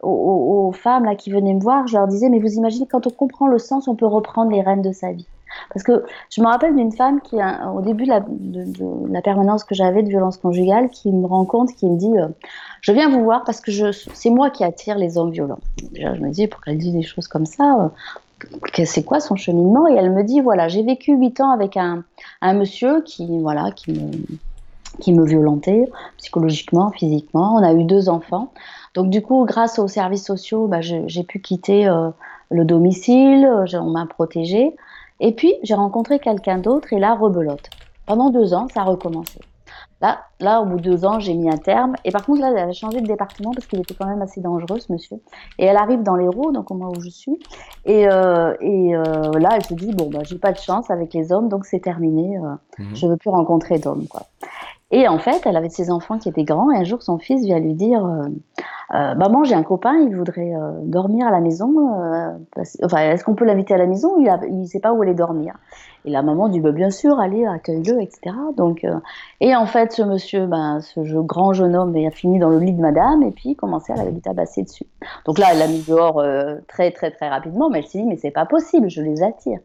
aux, 0.00 0.72
femmes 0.72 1.04
là, 1.04 1.16
qui 1.16 1.32
venaient 1.32 1.54
me 1.54 1.60
voir, 1.60 1.88
je 1.88 1.96
leur 1.96 2.06
disais, 2.06 2.28
mais 2.28 2.38
vous 2.38 2.54
imaginez, 2.54 2.86
quand 2.86 3.08
on 3.08 3.10
comprend 3.10 3.48
le 3.48 3.58
sens, 3.58 3.88
on 3.88 3.96
peut 3.96 4.06
reprendre 4.06 4.52
les 4.52 4.62
rênes 4.62 4.80
de 4.80 4.92
sa 4.92 5.10
vie. 5.10 5.26
Parce 5.72 5.82
que 5.82 6.04
je 6.30 6.40
me 6.40 6.46
rappelle 6.46 6.76
d'une 6.76 6.92
femme 6.92 7.20
qui, 7.20 7.36
au 7.36 7.80
début 7.80 8.04
de 8.04 9.12
la, 9.12 9.22
permanence 9.22 9.64
que 9.64 9.74
j'avais 9.74 10.02
de 10.02 10.08
violence 10.08 10.36
conjugale, 10.36 10.90
qui 10.90 11.10
me 11.12 11.26
rend 11.26 11.44
compte, 11.44 11.72
qui 11.74 11.86
me 11.86 11.96
dit 11.96 12.12
Je 12.80 12.92
viens 12.92 13.08
vous 13.08 13.22
voir 13.22 13.44
parce 13.44 13.60
que 13.60 13.70
c'est 13.92 14.30
moi 14.30 14.50
qui 14.50 14.64
attire 14.64 14.96
les 14.96 15.18
hommes 15.18 15.30
violents. 15.30 15.60
Déjà, 15.92 16.14
je 16.14 16.20
me 16.20 16.30
dis 16.30 16.46
Pourquoi 16.46 16.72
elle 16.72 16.78
dit 16.78 16.92
des 16.92 17.02
choses 17.02 17.28
comme 17.28 17.46
ça 17.46 17.90
c'est 18.84 19.04
quoi 19.04 19.20
son 19.20 19.36
cheminement? 19.36 19.88
Et 19.88 19.94
elle 19.94 20.10
me 20.10 20.22
dit 20.22 20.40
voilà, 20.40 20.68
j'ai 20.68 20.82
vécu 20.82 21.14
huit 21.16 21.40
ans 21.40 21.50
avec 21.50 21.76
un, 21.76 22.04
monsieur 22.54 23.02
qui 23.02 23.26
voilà 23.38 23.70
qui 23.72 25.12
me 25.12 25.24
violentait 25.24 25.90
psychologiquement, 26.18 26.90
physiquement. 26.90 27.56
On 27.56 27.62
a 27.62 27.72
eu 27.72 27.84
deux 27.84 28.08
enfants. 28.08 28.52
Donc 28.94 29.10
du 29.10 29.22
coup, 29.22 29.44
grâce 29.46 29.78
aux 29.78 29.88
services 29.88 30.24
sociaux, 30.24 30.66
bah, 30.66 30.80
j'ai 30.80 31.24
pu 31.24 31.40
quitter 31.40 31.88
euh, 31.88 32.10
le 32.52 32.64
domicile, 32.64 33.48
on 33.74 33.90
m'a 33.90 34.06
protégée. 34.06 34.74
Et 35.20 35.32
puis 35.32 35.54
j'ai 35.62 35.74
rencontré 35.74 36.18
quelqu'un 36.18 36.58
d'autre 36.58 36.92
et 36.92 36.98
là, 36.98 37.14
rebelote. 37.14 37.70
Pendant 38.06 38.30
deux 38.30 38.54
ans, 38.54 38.66
ça 38.72 38.80
a 38.80 38.84
recommencé. 38.84 39.38
Là, 40.00 40.24
là, 40.40 40.60
au 40.60 40.66
bout 40.66 40.78
de 40.78 40.82
deux 40.82 41.04
ans, 41.04 41.20
j'ai 41.20 41.32
mis 41.34 41.48
un 41.48 41.56
terme. 41.56 41.94
Et 42.04 42.10
par 42.10 42.26
contre, 42.26 42.40
là, 42.40 42.50
elle 42.50 42.70
a 42.70 42.72
changé 42.72 43.00
de 43.00 43.06
département 43.06 43.52
parce 43.52 43.66
qu'il 43.66 43.78
était 43.78 43.94
quand 43.94 44.06
même 44.06 44.20
assez 44.20 44.40
dangereux, 44.40 44.80
ce 44.80 44.92
monsieur. 44.92 45.18
Et 45.58 45.64
elle 45.64 45.76
arrive 45.76 46.02
dans 46.02 46.16
les 46.16 46.26
roues, 46.26 46.50
donc 46.50 46.72
au 46.72 46.74
moment 46.74 46.90
où 46.90 47.00
je 47.00 47.08
suis. 47.08 47.38
Et, 47.84 48.08
euh, 48.08 48.52
et 48.60 48.96
euh, 48.96 49.30
là, 49.38 49.50
elle 49.54 49.64
se 49.64 49.74
dit 49.74 49.92
bon, 49.92 50.10
bah, 50.10 50.20
j'ai 50.24 50.38
pas 50.38 50.50
de 50.50 50.58
chance 50.58 50.90
avec 50.90 51.14
les 51.14 51.32
hommes, 51.32 51.48
donc 51.48 51.66
c'est 51.66 51.78
terminé. 51.78 52.36
Euh, 52.36 52.82
mhm. 52.82 52.96
Je 52.96 53.06
veux 53.06 53.16
plus 53.16 53.30
rencontrer 53.30 53.78
d'hommes, 53.78 54.08
quoi. 54.08 54.22
Et 54.90 55.06
en 55.06 55.18
fait, 55.18 55.40
elle 55.46 55.56
avait 55.56 55.70
ses 55.70 55.90
enfants 55.90 56.18
qui 56.18 56.28
étaient 56.28 56.44
grands. 56.44 56.70
Et 56.72 56.76
un 56.76 56.84
jour, 56.84 57.00
son 57.00 57.18
fils 57.18 57.44
vient 57.44 57.60
lui 57.60 57.74
dire 57.74 58.04
euh, 58.94 59.12
euh, 59.12 59.14
Maman, 59.14 59.44
j'ai 59.44 59.54
un 59.54 59.62
copain, 59.62 59.94
il 59.96 60.16
voudrait 60.16 60.54
euh, 60.54 60.72
dormir 60.82 61.26
à 61.26 61.30
la 61.30 61.40
maison. 61.40 61.72
enfin, 62.82 62.98
est-ce 62.98 63.24
qu'on 63.24 63.34
peut 63.34 63.44
l'inviter 63.44 63.74
à 63.74 63.78
la 63.78 63.86
maison? 63.86 64.16
Il 64.18 64.60
ne 64.60 64.66
sait 64.66 64.80
pas 64.80 64.92
où 64.92 65.02
aller 65.02 65.14
dormir. 65.14 65.54
Et 66.04 66.10
la 66.10 66.22
maman 66.22 66.48
dit 66.48 66.60
bah, 66.60 66.72
Bien 66.72 66.90
sûr, 66.90 67.18
allez, 67.20 67.46
accueille-le, 67.46 68.02
etc. 68.02 68.34
Donc, 68.56 68.84
et 69.40 69.54
en 69.54 69.66
fait, 69.66 69.92
ce 69.92 70.02
monsieur, 70.02 70.46
ben, 70.46 70.80
ce 70.80 71.00
grand 71.20 71.52
jeune 71.52 71.76
homme, 71.76 71.94
a 71.96 72.10
fini 72.10 72.38
dans 72.38 72.48
le 72.48 72.58
lit 72.58 72.72
de 72.72 72.80
madame 72.80 73.22
et 73.22 73.30
puis 73.30 73.50
il 73.50 73.54
commençait 73.54 73.92
à 73.92 74.04
lui 74.04 74.20
tabasser 74.20 74.62
dessus. 74.64 74.86
Donc 75.26 75.38
là, 75.38 75.48
elle 75.52 75.58
l'a 75.58 75.68
mis 75.68 75.84
dehors 75.86 76.22
très, 76.66 76.90
très, 76.90 77.12
très 77.12 77.28
rapidement. 77.28 77.70
Mais 77.70 77.78
elle 77.78 77.86
s'est 77.86 77.98
dit 77.98 78.06
Mais 78.06 78.16
c'est 78.16 78.32
pas 78.32 78.46
possible, 78.46 78.90
je 78.90 79.00
les 79.00 79.22
attire. 79.22 79.60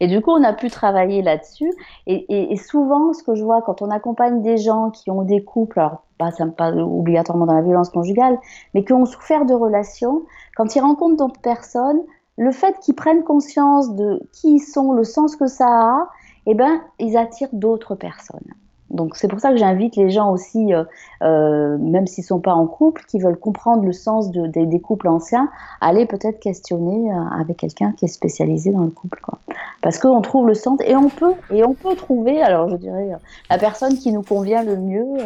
Et 0.00 0.06
du 0.06 0.22
coup, 0.22 0.30
on 0.30 0.42
a 0.42 0.54
pu 0.54 0.70
travailler 0.70 1.20
là-dessus. 1.22 1.70
Et, 2.06 2.52
et 2.52 2.56
souvent, 2.56 3.12
ce 3.12 3.22
que 3.22 3.34
je 3.34 3.44
vois 3.44 3.60
quand 3.60 3.82
on 3.82 3.90
accompagne 3.90 4.42
des 4.42 4.56
gens 4.56 4.90
qui 4.90 5.10
ont 5.10 5.22
des 5.22 5.44
couples, 5.44 5.78
alors 5.80 6.05
pas, 6.18 6.30
pas 6.56 6.72
obligatoirement 6.72 7.46
dans 7.46 7.54
la 7.54 7.62
violence 7.62 7.90
conjugale, 7.90 8.38
mais 8.74 8.84
qui 8.84 8.92
ont 8.92 9.06
souffert 9.06 9.44
de 9.44 9.54
relations, 9.54 10.22
quand 10.56 10.74
ils 10.74 10.80
rencontrent 10.80 11.16
d'autres 11.16 11.40
personnes, 11.40 12.00
le 12.36 12.52
fait 12.52 12.78
qu'ils 12.80 12.94
prennent 12.94 13.24
conscience 13.24 13.94
de 13.94 14.22
qui 14.32 14.56
ils 14.56 14.60
sont, 14.60 14.92
le 14.92 15.04
sens 15.04 15.36
que 15.36 15.46
ça 15.46 15.66
a, 15.66 16.08
eh 16.46 16.54
ben, 16.54 16.80
ils 16.98 17.16
attirent 17.16 17.48
d'autres 17.52 17.94
personnes. 17.94 18.54
Donc 18.90 19.16
c'est 19.16 19.26
pour 19.26 19.40
ça 19.40 19.50
que 19.50 19.56
j'invite 19.56 19.96
les 19.96 20.10
gens 20.10 20.30
aussi, 20.30 20.72
euh, 20.72 20.84
euh, 21.22 21.76
même 21.78 22.06
s'ils 22.06 22.22
sont 22.22 22.38
pas 22.38 22.54
en 22.54 22.66
couple, 22.66 23.04
qui 23.08 23.18
veulent 23.18 23.38
comprendre 23.38 23.84
le 23.84 23.92
sens 23.92 24.30
de, 24.30 24.46
des 24.46 24.80
couples 24.80 25.08
anciens, 25.08 25.48
aller 25.80 26.06
peut-être 26.06 26.38
questionner 26.38 27.12
euh, 27.12 27.40
avec 27.40 27.56
quelqu'un 27.56 27.92
qui 27.92 28.04
est 28.04 28.08
spécialisé 28.08 28.70
dans 28.70 28.84
le 28.84 28.90
couple, 28.90 29.20
quoi. 29.20 29.38
Parce 29.82 29.98
qu'on 29.98 30.20
trouve 30.20 30.46
le 30.46 30.54
sens 30.54 30.78
et 30.84 30.94
on 30.94 31.08
peut 31.08 31.34
et 31.50 31.64
on 31.64 31.74
peut 31.74 31.96
trouver, 31.96 32.40
alors 32.42 32.68
je 32.68 32.76
dirais 32.76 33.10
la 33.50 33.58
personne 33.58 33.96
qui 33.96 34.12
nous 34.12 34.22
convient 34.22 34.62
le 34.62 34.76
mieux, 34.76 35.18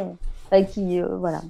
qui 0.69 1.01
voilà. 1.01 1.41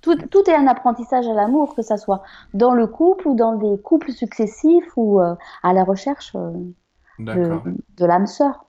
Tout, 0.00 0.16
tout, 0.16 0.50
est 0.50 0.54
un 0.54 0.66
apprentissage 0.66 1.28
à 1.28 1.32
l'amour, 1.32 1.76
que 1.76 1.82
ça 1.82 1.96
soit 1.96 2.22
dans 2.54 2.72
le 2.72 2.88
couple 2.88 3.28
ou 3.28 3.36
dans 3.36 3.54
des 3.54 3.80
couples 3.80 4.10
successifs 4.10 4.90
ou 4.96 5.20
à 5.20 5.72
la 5.72 5.84
recherche 5.84 6.34
de, 6.34 7.58
de 7.96 8.04
l'âme 8.04 8.26
sœur. 8.26 8.64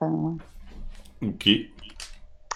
Ok. 1.22 1.48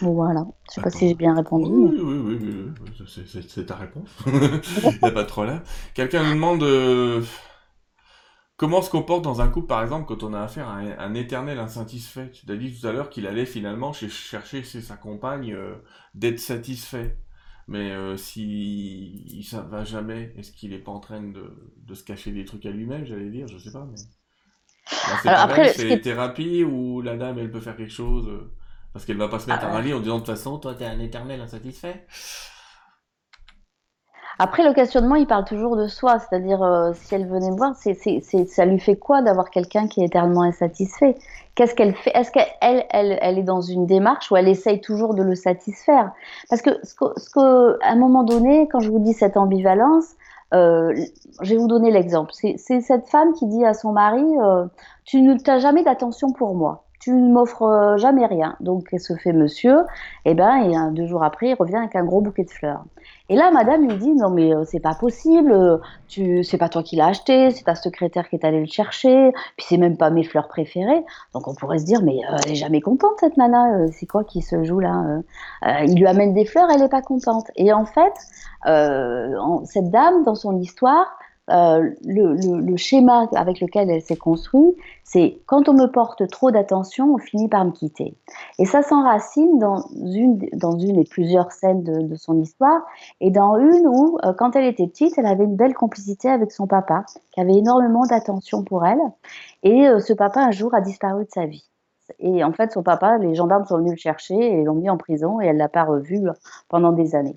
Voilà. 0.01 0.47
Je 0.69 0.75
sais 0.75 0.81
pas 0.81 0.91
si 0.91 1.09
j'ai 1.09 1.15
bien 1.15 1.35
répondu. 1.35 1.71
Oui, 1.71 1.99
oui, 2.01 2.19
oui, 2.19 2.39
oui, 2.41 2.73
oui. 3.01 3.45
c'est 3.49 3.67
ta 3.67 3.75
réponse. 3.75 4.11
Il 4.27 4.99
n'y 5.03 5.09
a 5.09 5.11
pas 5.11 5.25
de 5.25 5.29
problème. 5.29 5.61
Quelqu'un 5.95 6.23
nous 6.23 6.35
demande 6.35 6.63
comment 8.59 8.83
se 8.83 8.91
comporte 8.91 9.23
dans 9.23 9.41
un 9.41 9.49
couple, 9.49 9.69
par 9.69 9.83
exemple, 9.83 10.07
quand 10.07 10.23
on 10.23 10.35
a 10.35 10.43
affaire 10.43 10.69
à 10.69 10.75
un, 10.75 11.15
éternel 11.15 11.59
insatisfait? 11.59 12.31
Tu 12.33 12.51
as 12.53 12.57
dit 12.57 12.79
tout 12.79 12.87
à 12.87 12.93
l'heure 12.93 13.09
qu'il 13.09 13.27
allait 13.27 13.47
finalement 13.47 13.95
chercher 13.95 14.63
chez 14.63 14.83
sa 14.83 14.97
compagne 14.97 15.55
euh, 15.55 15.77
d'être 16.15 16.41
satisfait. 16.41 17.17
Mais 17.69 17.93
euh, 17.93 18.17
si 18.17 19.47
ça 19.49 19.63
va 19.63 19.85
jamais, 19.85 20.35
est-ce 20.37 20.53
qu'il 20.53 20.71
n'est 20.71 20.79
pas 20.79 20.91
en 20.91 21.01
train 21.01 21.23
de, 21.23 21.73
de, 21.77 21.95
se 21.95 22.03
cacher 22.03 22.33
des 22.33 22.45
trucs 22.45 22.67
à 22.67 22.71
lui-même, 22.71 23.07
j'allais 23.07 23.31
dire, 23.31 23.47
je 23.47 23.59
sais 23.59 23.73
pas. 23.73 23.87
Mais... 23.91 23.97
c'est 25.23 25.29
après, 25.29 25.73
c'est 25.73 26.01
thérapie 26.01 26.65
ou 26.65 27.01
la 27.01 27.17
dame, 27.17 27.39
elle 27.39 27.51
peut 27.51 27.61
faire 27.61 27.77
quelque 27.77 27.93
chose 27.93 28.27
euh, 28.29 28.51
parce 28.93 29.05
qu'elle 29.05 29.19
va 29.19 29.29
pas 29.29 29.39
se 29.39 29.49
mettre 29.49 29.65
à 29.65 29.69
râler 29.69 29.93
en 29.93 30.01
disant 30.01 30.15
de 30.15 30.25
toute 30.25 30.35
façon, 30.35 30.59
toi, 30.59 30.75
t'es 30.75 30.87
un 30.87 30.99
éternel 30.99 31.41
insatisfait. 31.41 32.07
Après, 34.41 34.62
le 34.62 34.72
questionnement, 34.72 35.16
il 35.16 35.26
parle 35.26 35.45
toujours 35.45 35.76
de 35.76 35.89
soi, 35.89 36.18
c'est-à-dire 36.20 36.62
euh, 36.62 36.93
si 36.95 37.14
elle 37.14 37.26
venait 37.26 37.51
me 37.51 37.57
voir, 37.57 37.74
c'est, 37.74 37.95
ça 38.47 38.64
lui 38.64 38.78
fait 38.78 38.97
quoi 38.97 39.20
d'avoir 39.20 39.51
quelqu'un 39.51 39.89
qui 39.89 40.01
est 40.01 40.07
éternellement 40.07 40.43
insatisfait? 40.43 41.16
Qu'est-ce 41.57 41.74
qu'elle 41.74 41.95
fait? 41.95 42.12
Est-ce 42.14 42.30
qu'elle 42.30 42.47
elle, 42.61 43.18
elle 43.20 43.39
est 43.39 43.43
dans 43.43 43.61
une 43.61 43.86
démarche 43.86 44.30
où 44.30 44.36
elle 44.36 44.47
essaye 44.47 44.80
toujours 44.80 45.14
de 45.14 45.24
le 45.24 45.34
satisfaire? 45.34 46.12
Parce 46.49 46.62
que, 46.62 46.70
ce 46.84 46.95
que, 46.95 47.82
à 47.82 47.93
un 47.93 47.97
moment 47.97 48.22
donné, 48.22 48.68
quand 48.70 48.78
je 48.78 48.91
vous 48.91 49.01
dis 49.01 49.12
cette 49.12 49.36
ambivalence, 49.36 50.14
euh, 50.55 50.95
je 51.41 51.51
vais 51.51 51.61
vous 51.61 51.66
donner 51.66 51.91
l'exemple. 51.91 52.30
C'est, 52.32 52.57
cette 52.59 53.09
femme 53.09 53.32
qui 53.34 53.47
dit 53.47 53.64
à 53.64 53.74
son 53.74 53.93
mari 53.93 54.24
euh, 54.41 54.66
Tu 55.05 55.20
ne 55.20 55.36
t'as 55.36 55.59
jamais 55.59 55.82
d'attention 55.82 56.32
pour 56.32 56.55
moi 56.55 56.84
tu 56.99 57.12
ne 57.12 57.32
m'offres 57.32 57.96
jamais 57.96 58.26
rien. 58.26 58.57
Donc, 58.61 58.88
se 58.99 59.14
fait 59.14 59.32
monsieur, 59.32 59.84
et 60.24 60.34
ben, 60.34 60.92
deux 60.92 61.07
jours 61.07 61.22
après, 61.22 61.51
il 61.51 61.55
revient 61.55 61.76
avec 61.76 61.96
un 61.96 62.05
gros 62.05 62.20
bouquet 62.20 62.44
de 62.44 62.51
fleurs. 62.51 62.84
Et 63.30 63.36
là, 63.36 63.51
madame 63.51 63.86
lui 63.86 63.96
dit 63.96 64.12
non 64.12 64.30
mais 64.30 64.55
euh, 64.55 64.64
c'est 64.64 64.80
pas 64.80 64.94
possible, 64.94 65.53
euh, 65.53 65.76
tu 66.09 66.42
c'est 66.44 66.57
pas 66.57 66.70
toi 66.70 66.82
qui 66.82 66.96
l'as 66.96 67.09
acheté, 67.09 67.51
c'est 67.51 67.64
ta 67.64 67.74
secrétaire 67.74 68.26
qui 68.28 68.36
est 68.36 68.44
allée 68.44 68.61
le 68.61 68.66
chercher, 68.66 69.32
puis 69.57 69.66
c'est 69.68 69.76
même 69.76 69.99
pas 69.99 70.09
mes 70.09 70.24
fleurs 70.24 70.49
préférées. 70.49 71.05
Donc 71.34 71.46
on 71.46 71.55
pourrait 71.55 71.78
se 71.78 71.84
dire 71.84 72.01
mais 72.03 72.20
euh, 72.24 72.36
elle 72.44 72.53
est 72.53 72.55
jamais 72.55 72.80
contente 72.80 73.12
cette 73.20 73.36
nana, 73.36 73.86
c'est 73.92 74.07
quoi 74.07 74.24
qui 74.24 74.40
se 74.40 74.64
joue 74.64 74.80
là 74.80 75.20
Il 75.84 75.99
lui 75.99 76.07
amène 76.07 76.32
des 76.32 76.46
fleurs, 76.46 76.70
elle 76.74 76.82
est 76.82 76.88
pas 76.88 77.03
contente. 77.03 77.51
Et 77.57 77.70
en 77.72 77.84
fait, 77.84 78.14
cette 79.64 79.90
dame 79.90 80.24
dans 80.24 80.34
son 80.34 80.59
histoire, 80.59 81.07
euh, 81.51 81.90
le, 82.05 82.76
schéma 82.76 83.26
avec 83.34 83.61
lequel 83.61 83.90
elle 83.90 84.03
s'est 84.03 84.16
construite, 84.16 84.76
c'est 85.05 85.40
quand 85.46 85.68
on 85.68 85.72
me 85.72 85.86
porte 85.86 86.28
trop 86.28 86.51
d'attention, 86.51 87.14
on 87.14 87.18
finit 87.18 87.49
par 87.49 87.64
me 87.64 87.70
quitter. 87.70 88.14
Et 88.59 88.66
ça 88.66 88.82
s'enracine 88.82 89.59
dans 89.59 89.88
une, 89.96 90.99
et 90.99 91.05
plusieurs 91.05 91.51
scènes 91.53 91.82
de, 91.82 92.16
son 92.16 92.40
histoire, 92.40 92.82
et 93.20 93.30
dans 93.30 93.57
une 93.57 93.86
où, 93.86 94.18
euh, 94.24 94.32
quand 94.34 94.57
elle 94.57 94.66
était 94.66 94.86
petite, 94.86 95.16
elle 95.16 95.26
avait 95.26 95.44
une 95.44 95.57
belle 95.57 95.74
complicité 95.74 96.28
avec 96.28 96.53
son 96.53 96.66
papa, 96.66 97.05
qui 97.32 97.40
avait 97.40 97.57
énormément 97.57 98.05
d'attention 98.05 98.62
pour 98.62 98.84
elle, 98.84 99.01
et 99.62 99.88
euh, 99.88 100.01
ce 100.01 100.12
papa 100.12 100.40
un 100.40 100.51
jour 100.51 100.74
a 100.74 100.80
disparu 100.80 101.24
de 101.24 101.30
sa 101.30 101.46
vie. 101.46 101.64
Et 102.20 102.42
en 102.42 102.53
fait, 102.53 102.72
son 102.72 102.82
papa, 102.82 103.18
les 103.18 103.34
gendarmes 103.34 103.66
sont 103.66 103.78
venus 103.78 103.92
le 103.92 103.99
chercher 103.99 104.34
et 104.34 104.64
l'ont 104.64 104.74
mis 104.74 104.88
en 104.88 104.96
prison 104.96 105.42
et 105.42 105.46
elle 105.46 105.59
l'a 105.59 105.68
pas 105.68 105.84
revu 105.84 106.22
pendant 106.68 106.92
des 106.92 107.14
années 107.14 107.36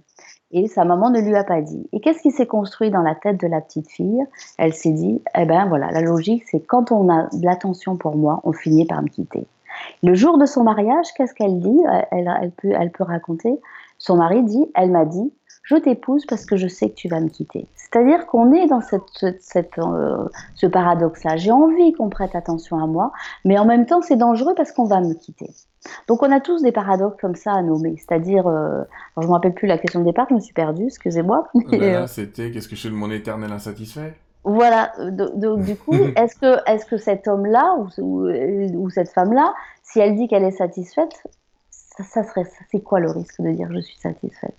et 0.53 0.67
sa 0.67 0.85
maman 0.85 1.09
ne 1.09 1.19
lui 1.19 1.35
a 1.35 1.43
pas 1.43 1.61
dit. 1.61 1.87
Et 1.93 1.99
qu'est-ce 1.99 2.21
qui 2.21 2.31
s'est 2.31 2.47
construit 2.47 2.89
dans 2.89 3.01
la 3.01 3.15
tête 3.15 3.39
de 3.39 3.47
la 3.47 3.61
petite 3.61 3.89
fille? 3.89 4.23
Elle 4.57 4.73
s'est 4.73 4.91
dit, 4.91 5.21
eh 5.37 5.45
ben 5.45 5.65
voilà, 5.67 5.91
la 5.91 6.01
logique, 6.01 6.43
c'est 6.49 6.59
quand 6.59 6.91
on 6.91 7.09
a 7.09 7.27
de 7.33 7.45
l'attention 7.45 7.95
pour 7.95 8.15
moi, 8.15 8.41
on 8.43 8.51
finit 8.51 8.85
par 8.85 9.01
me 9.01 9.07
quitter. 9.07 9.45
Le 10.03 10.13
jour 10.13 10.37
de 10.37 10.45
son 10.45 10.63
mariage, 10.63 11.07
qu'est-ce 11.15 11.33
qu'elle 11.33 11.59
dit? 11.59 11.81
Elle, 12.11 12.31
elle, 12.41 12.51
peut, 12.51 12.73
elle 12.77 12.91
peut 12.91 13.03
raconter. 13.03 13.59
Son 13.97 14.17
mari 14.17 14.43
dit, 14.43 14.65
elle 14.75 14.91
m'a 14.91 15.05
dit, 15.05 15.31
je 15.63 15.75
t'épouse 15.75 16.25
parce 16.25 16.45
que 16.45 16.57
je 16.57 16.67
sais 16.67 16.89
que 16.89 16.95
tu 16.95 17.07
vas 17.07 17.19
me 17.19 17.29
quitter. 17.29 17.67
C'est-à-dire 17.75 18.25
qu'on 18.25 18.53
est 18.53 18.67
dans 18.67 18.81
cette, 18.81 19.41
cette, 19.41 19.77
euh, 19.77 20.27
ce 20.55 20.65
paradoxe-là. 20.65 21.37
J'ai 21.37 21.51
envie 21.51 21.93
qu'on 21.93 22.09
prête 22.09 22.35
attention 22.35 22.81
à 22.81 22.87
moi, 22.87 23.11
mais 23.45 23.57
en 23.59 23.65
même 23.65 23.85
temps, 23.85 24.01
c'est 24.01 24.15
dangereux 24.15 24.53
parce 24.55 24.71
qu'on 24.71 24.85
va 24.85 25.01
me 25.01 25.13
quitter. 25.13 25.49
Donc 26.07 26.23
on 26.23 26.31
a 26.31 26.39
tous 26.39 26.61
des 26.61 26.71
paradoxes 26.71 27.19
comme 27.19 27.35
ça 27.35 27.53
à 27.53 27.61
nommer, 27.61 27.95
c'est-à-dire, 27.97 28.47
euh, 28.47 28.83
je 29.19 29.25
me 29.25 29.31
rappelle 29.31 29.53
plus 29.53 29.67
la 29.67 29.77
question 29.77 30.01
de 30.01 30.05
départ, 30.05 30.27
je 30.29 30.35
me 30.35 30.39
suis 30.39 30.53
perdue, 30.53 30.85
excusez-moi. 30.85 31.47
Euh, 31.73 32.05
c'était 32.07 32.51
qu'est-ce 32.51 32.67
que 32.67 32.75
je 32.75 32.81
suis 32.81 32.89
de 32.89 32.95
mon 32.95 33.09
éternel 33.09 33.51
insatisfait? 33.51 34.13
Voilà, 34.43 34.91
donc 34.99 35.61
du 35.63 35.75
coup, 35.75 35.93
est-ce 36.15 36.35
que, 36.35 36.69
est 36.69 36.87
que 36.87 36.97
cet 36.97 37.27
homme-là 37.27 37.77
ou, 37.97 38.29
ou, 38.29 38.89
cette 38.89 39.09
femme-là, 39.09 39.53
si 39.83 39.99
elle 39.99 40.15
dit 40.15 40.27
qu'elle 40.27 40.43
est 40.43 40.51
satisfaite, 40.51 41.23
ça 41.69 42.23
serait, 42.23 42.45
c'est 42.71 42.81
quoi 42.81 42.99
le 42.99 43.09
risque 43.09 43.41
de 43.41 43.51
dire 43.51 43.67
je 43.71 43.79
suis 43.79 43.97
satisfaite? 43.97 44.55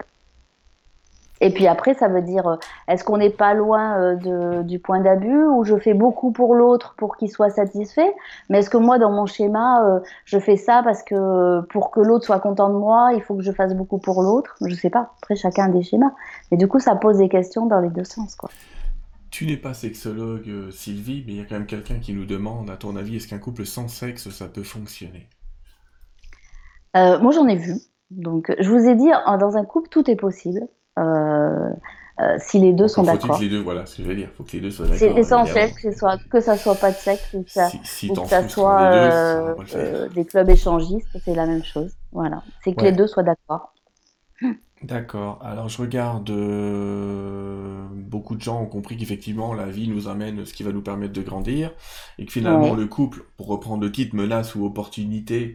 Et 1.43 1.51
puis 1.51 1.66
après, 1.66 1.95
ça 1.95 2.07
veut 2.07 2.22
dire, 2.22 2.47
euh, 2.47 2.57
est-ce 2.86 3.03
qu'on 3.03 3.16
n'est 3.16 3.28
pas 3.28 3.53
loin 3.53 4.01
euh, 4.01 4.62
du 4.62 4.78
point 4.78 5.01
d'abus 5.01 5.45
où 5.45 5.64
je 5.64 5.76
fais 5.76 5.93
beaucoup 5.93 6.30
pour 6.30 6.55
l'autre 6.55 6.95
pour 6.97 7.16
qu'il 7.16 7.28
soit 7.28 7.51
satisfait, 7.51 8.14
mais 8.49 8.61
est-ce 8.61 8.70
que 8.70 8.76
moi, 8.76 9.01
dans 9.01 9.11
mon 9.11 9.26
schéma, 9.26 9.84
euh, 9.84 9.99
je 10.24 10.38
fais 10.38 10.57
ça 10.57 10.82
parce 10.84 11.03
que 11.03 11.62
pour 11.62 11.90
que 11.90 11.99
l'autre 11.99 12.26
soit 12.26 12.38
content 12.38 12.68
de 12.68 12.78
moi, 12.78 13.11
il 13.14 13.22
faut 13.22 13.34
que 13.34 13.43
je 13.43 13.51
fasse 13.51 13.74
beaucoup 13.74 13.99
pour 13.99 14.22
l'autre? 14.22 14.55
Je 14.64 14.72
sais 14.72 14.88
pas. 14.88 15.14
Après, 15.20 15.34
chacun 15.34 15.64
a 15.64 15.68
des 15.68 15.82
schémas. 15.82 16.12
Mais 16.53 16.57
du 16.57 16.68
coup, 16.68 16.78
ça 16.78 16.95
pose 16.95 17.18
des 17.18 17.28
questions 17.28 17.66
dans 17.66 17.80
les 17.80 17.90
deux 17.90 18.05
sens, 18.05 18.36
quoi. 18.36 18.49
Tu 19.32 19.45
n'es 19.47 19.57
pas 19.57 19.74
sexologue, 19.74 20.70
Sylvie, 20.70 21.24
mais 21.26 21.32
il 21.32 21.38
y 21.38 21.40
a 21.40 21.45
quand 21.45 21.57
même 21.57 21.66
quelqu'un 21.66 21.99
qui 21.99 22.12
nous 22.12 22.26
demande, 22.26 22.70
à 22.70 22.76
ton 22.76 22.95
avis, 22.95 23.16
est-ce 23.16 23.26
qu'un 23.26 23.38
couple 23.38 23.66
sans 23.66 23.88
sexe, 23.88 24.30
ça 24.30 24.47
peut 24.47 24.62
fonctionner? 24.62 25.26
Moi, 26.95 27.32
j'en 27.32 27.49
ai 27.49 27.57
vu. 27.57 27.74
Donc, 28.12 28.55
je 28.61 28.70
vous 28.70 28.86
ai 28.86 28.95
dit, 28.95 29.11
dans 29.40 29.57
un 29.57 29.64
couple, 29.64 29.88
tout 29.88 30.09
est 30.09 30.16
possible. 30.16 30.68
Euh, 30.99 31.70
euh, 32.20 32.36
si 32.38 32.59
les 32.59 32.72
deux 32.72 32.88
sont 32.88 33.03
d'accord. 33.03 33.40
les 33.40 33.49
deux, 33.49 33.61
voilà 33.61 33.86
ce 33.86 33.97
que 33.97 34.03
je 34.03 34.09
veux 34.09 34.14
dire. 34.14 34.28
Faut 34.36 34.45
que 34.45 34.53
les 34.53 34.61
deux 34.61 34.70
soient 34.70 34.86
d'accord. 34.86 34.99
C'est 34.99 35.18
essentiel 35.18 35.72
que, 35.72 35.80
ce 35.80 35.99
soit, 35.99 36.18
que 36.30 36.40
ça 36.40 36.57
soit 36.57 36.74
pas 36.74 36.90
de 36.90 36.97
sexe 36.97 37.32
ou 37.32 37.43
que 37.43 37.51
ça, 37.51 37.70
que 37.70 38.28
ça 38.28 38.49
soit 38.49 38.82
euh, 38.82 40.09
des 40.11 40.24
clubs 40.24 40.49
échangistes, 40.51 41.09
c'est 41.24 41.34
la 41.34 41.47
même 41.47 41.64
chose. 41.64 41.93
Voilà. 42.12 42.43
C'est 42.62 42.74
que 42.74 42.82
les 42.82 42.93
deux 42.93 43.07
soient 43.07 43.22
d'accord. 43.22 43.72
D'accord. 44.85 45.39
Alors 45.43 45.68
je 45.68 45.80
regarde, 45.80 46.28
euh, 46.30 47.87
beaucoup 47.93 48.35
de 48.35 48.43
gens 48.43 48.61
ont 48.61 48.66
compris 48.66 48.97
qu'effectivement 48.97 49.55
la 49.55 49.66
vie 49.66 49.87
nous 49.87 50.09
amène 50.09 50.45
ce 50.45 50.53
qui 50.53 50.64
va 50.64 50.72
nous 50.72 50.83
permettre 50.83 51.12
de 51.12 51.22
grandir 51.22 51.72
et 52.18 52.26
que 52.26 52.33
finalement 52.33 52.74
le 52.74 52.87
couple, 52.87 53.24
pour 53.37 53.47
reprendre 53.47 53.85
le 53.85 53.93
titre 53.93 54.16
menace 54.16 54.57
ou 54.57 54.64
opportunité, 54.64 55.55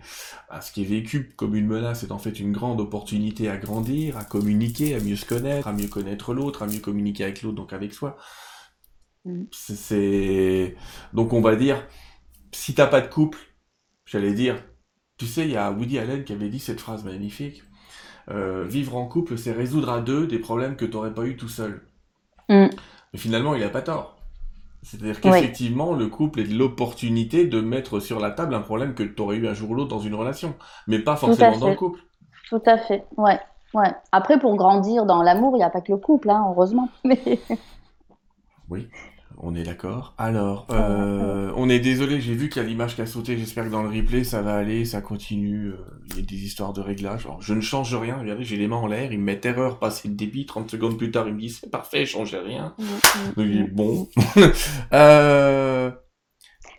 à 0.49 0.61
ce 0.61 0.71
qui 0.71 0.84
est 0.84 0.86
vécu 0.86 1.34
comme 1.36 1.55
une 1.55 1.67
menace 1.67 2.03
est 2.03 2.11
en 2.11 2.19
fait 2.19 2.39
une 2.39 2.53
grande 2.53 2.80
opportunité 2.80 3.49
à 3.49 3.57
grandir, 3.57 4.17
à 4.17 4.23
communiquer, 4.23 4.95
à 4.95 5.01
mieux 5.01 5.17
se 5.17 5.25
connaître, 5.25 5.67
à 5.67 5.73
mieux 5.73 5.88
connaître 5.88 6.34
l'autre, 6.34 6.63
à 6.63 6.67
mieux 6.67 6.80
communiquer 6.80 7.25
avec 7.25 7.41
l'autre, 7.41 7.57
donc 7.57 7.73
avec 7.73 7.93
soi. 7.93 8.15
Mm. 9.25 9.43
C'est 9.51 10.75
donc 11.13 11.34
on 11.34 11.41
va 11.41 11.57
dire 11.57 11.86
si 12.53 12.73
t'as 12.73 12.88
pas 12.88 13.01
de 13.01 13.07
couple, 13.07 13.39
j'allais 14.05 14.34
dire, 14.34 14.63
tu 15.17 15.25
sais, 15.25 15.43
il 15.43 15.51
y 15.51 15.57
a 15.57 15.69
Woody 15.71 15.99
Allen 15.99 16.23
qui 16.23 16.32
avait 16.32 16.49
dit 16.49 16.59
cette 16.59 16.80
phrase 16.80 17.03
magnifique 17.03 17.63
euh, 18.30 18.65
vivre 18.65 18.95
en 18.95 19.05
couple, 19.05 19.38
c'est 19.38 19.51
résoudre 19.51 19.89
à 19.89 20.01
deux 20.01 20.28
des 20.28 20.39
problèmes 20.39 20.75
que 20.75 20.86
tu 20.86 20.91
n'aurais 20.91 21.13
pas 21.13 21.23
eu 21.23 21.38
tout 21.38 21.49
seul. 21.49 21.82
Mm. 22.49 22.67
Mais 23.13 23.19
finalement, 23.19 23.55
il 23.55 23.61
n'a 23.61 23.69
pas 23.69 23.82
tort. 23.82 24.17
C'est-à-dire 24.84 25.19
qu'effectivement, 25.19 25.93
le 25.93 26.07
couple 26.07 26.41
est 26.41 26.45
l'opportunité 26.45 27.45
de 27.45 27.59
mettre 27.59 27.99
sur 27.99 28.19
la 28.19 28.32
table 28.32 28.53
un 28.53 28.61
problème 28.61 28.93
que 28.93 29.03
tu 29.03 29.21
aurais 29.21 29.38
eu 29.38 29.47
un 29.47 29.53
jour 29.53 29.71
ou 29.71 29.75
l'autre 29.75 29.89
dans 29.89 29.99
une 29.99 30.15
relation, 30.15 30.55
mais 30.88 30.99
pas 30.99 31.15
forcément 31.15 31.57
dans 31.57 31.69
le 31.69 31.75
couple. 31.75 31.99
Tout 32.49 32.61
à 32.65 32.78
fait, 32.78 33.05
ouais. 33.17 33.39
ouais. 33.73 33.91
Après, 34.11 34.39
pour 34.39 34.55
grandir 34.55 35.05
dans 35.05 35.23
l'amour, 35.23 35.55
il 35.55 35.59
n'y 35.59 35.63
a 35.63 35.69
pas 35.69 35.82
que 35.82 35.91
le 35.91 35.97
couple, 35.97 36.30
hein, 36.30 36.45
heureusement. 36.49 36.89
Oui. 38.69 38.89
On 39.39 39.53
est 39.53 39.63
d'accord? 39.63 40.15
Alors, 40.17 40.65
euh, 40.71 41.51
on 41.55 41.69
est 41.69 41.79
désolé, 41.79 42.19
j'ai 42.21 42.33
vu 42.33 42.49
qu'il 42.49 42.59
y 42.61 42.65
a 42.65 42.67
l'image 42.67 42.95
qui 42.95 43.01
a 43.01 43.05
sauté, 43.05 43.38
j'espère 43.38 43.65
que 43.65 43.69
dans 43.69 43.83
le 43.83 43.89
replay 43.89 44.23
ça 44.23 44.41
va 44.41 44.55
aller, 44.55 44.83
ça 44.83 44.99
continue, 44.99 45.67
euh, 45.67 45.77
il 46.09 46.15
y 46.15 46.19
a 46.19 46.21
des 46.23 46.43
histoires 46.43 46.73
de 46.73 46.81
réglage. 46.81 47.25
Alors, 47.27 47.41
je 47.41 47.53
ne 47.53 47.61
change 47.61 47.93
rien, 47.95 48.17
regardez, 48.17 48.43
j'ai 48.43 48.57
les 48.57 48.67
mains 48.67 48.77
en 48.77 48.88
l'air, 48.88 49.11
il 49.11 49.19
me 49.19 49.25
met 49.25 49.39
erreur, 49.43 49.77
passer 49.77 50.07
le 50.07 50.15
débit, 50.15 50.47
30 50.47 50.71
secondes 50.71 50.97
plus 50.97 51.11
tard, 51.11 51.27
il 51.27 51.35
me 51.35 51.39
dit 51.39 51.51
c'est 51.51 51.69
parfait, 51.69 52.05
changez 52.07 52.39
rien. 52.39 52.73
Mm, 52.79 53.43
mm, 53.43 53.45
mm. 53.45 53.67
bon. 53.73 54.07
euh... 54.93 55.91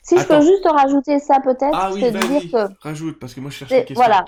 Si 0.03 0.19
je 0.19 0.27
peux 0.27 0.41
juste 0.41 0.67
rajouter 0.67 1.21
ça 1.21 1.39
peut-être, 1.39 1.75
ah, 1.75 1.91
oui, 1.93 2.01
dire 2.01 2.51
que... 2.51 2.83
rajoute, 2.83 3.21
parce 3.21 3.35
que 3.35 3.41
moi 3.41 3.51
je 3.51 3.57
cherche 3.57 3.71
une 3.71 3.79
question. 3.85 3.95
Voilà. 3.95 4.25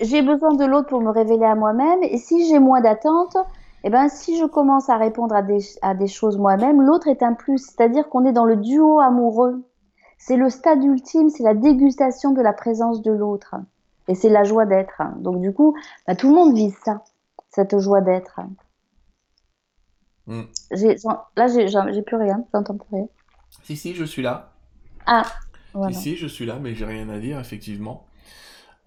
J'ai 0.00 0.22
besoin 0.22 0.54
de 0.54 0.64
l'autre 0.64 0.88
pour 0.88 1.00
me 1.00 1.10
révéler 1.10 1.44
à 1.44 1.54
moi-même, 1.54 2.02
et 2.02 2.18
si 2.18 2.48
j'ai 2.48 2.58
moins 2.58 2.80
d'attente, 2.80 3.36
eh 3.84 3.90
ben, 3.90 4.08
si 4.08 4.38
je 4.38 4.44
commence 4.44 4.88
à 4.88 4.96
répondre 4.96 5.34
à 5.34 5.42
des, 5.42 5.58
à 5.82 5.94
des 5.94 6.06
choses 6.06 6.38
moi-même, 6.38 6.80
l'autre 6.80 7.08
est 7.08 7.22
un 7.22 7.34
plus. 7.34 7.58
C'est-à-dire 7.58 8.08
qu'on 8.08 8.24
est 8.24 8.32
dans 8.32 8.44
le 8.44 8.56
duo 8.56 9.00
amoureux. 9.00 9.64
C'est 10.18 10.36
le 10.36 10.50
stade 10.50 10.84
ultime, 10.84 11.30
c'est 11.30 11.42
la 11.42 11.54
dégustation 11.54 12.30
de 12.30 12.40
la 12.40 12.52
présence 12.52 13.02
de 13.02 13.10
l'autre. 13.10 13.56
Et 14.08 14.14
c'est 14.14 14.28
la 14.28 14.44
joie 14.44 14.66
d'être. 14.66 15.02
Donc 15.18 15.40
du 15.40 15.52
coup, 15.52 15.76
bah, 16.06 16.14
tout 16.14 16.28
le 16.28 16.34
monde 16.34 16.54
vise 16.54 16.76
ça, 16.84 17.02
cette 17.50 17.78
joie 17.78 18.00
d'être. 18.00 18.40
Mm. 20.26 20.42
Là, 21.36 21.46
j'ai 21.48 22.02
plus 22.02 22.16
rien, 22.16 22.44
j'entends 22.54 22.76
plus 22.76 22.94
rien. 22.96 23.08
Si, 23.64 23.76
si, 23.76 23.94
je 23.94 24.04
suis 24.04 24.22
là. 24.22 24.52
Ah, 25.06 25.24
voilà. 25.74 25.92
Si, 25.92 26.02
si, 26.02 26.16
je 26.16 26.26
suis 26.28 26.46
là, 26.46 26.58
mais 26.60 26.74
j'ai 26.74 26.84
rien 26.84 27.08
à 27.08 27.18
dire, 27.18 27.40
effectivement. 27.40 28.06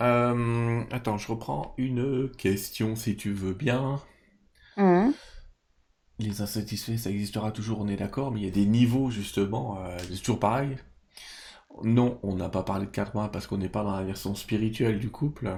Euh, 0.02 0.82
attends, 0.92 1.18
je 1.18 1.32
reprends 1.32 1.74
une 1.78 2.30
question 2.30 2.96
si 2.96 3.16
tu 3.16 3.32
veux 3.32 3.54
bien. 3.54 4.00
Mmh. 4.78 5.12
Les 6.20 6.42
insatisfaits, 6.42 6.98
ça 6.98 7.10
existera 7.10 7.54
toujours, 7.54 7.80
on 7.80 7.88
est 7.88 7.96
d'accord, 7.96 8.30
mais 8.30 8.42
il 8.42 8.46
y 8.46 8.50
a 8.50 8.52
des 8.52 8.66
niveaux 8.66 9.10
justement, 9.12 9.80
euh, 9.80 9.98
c'est 10.00 10.18
toujours 10.20 10.40
pareil. 10.42 10.76
Non, 11.84 12.20
on 12.24 12.36
n'a 12.36 12.50
pas 12.50 12.64
parlé 12.64 12.86
de 12.86 12.92
4 12.92 13.14
mois 13.16 13.32
parce 13.32 13.48
qu'on 13.48 13.58
n'est 13.58 13.70
pas 13.70 13.84
dans 13.84 13.96
la 13.96 14.04
version 14.04 14.36
spirituelle 14.36 15.00
du 15.00 15.10
couple. 15.12 15.58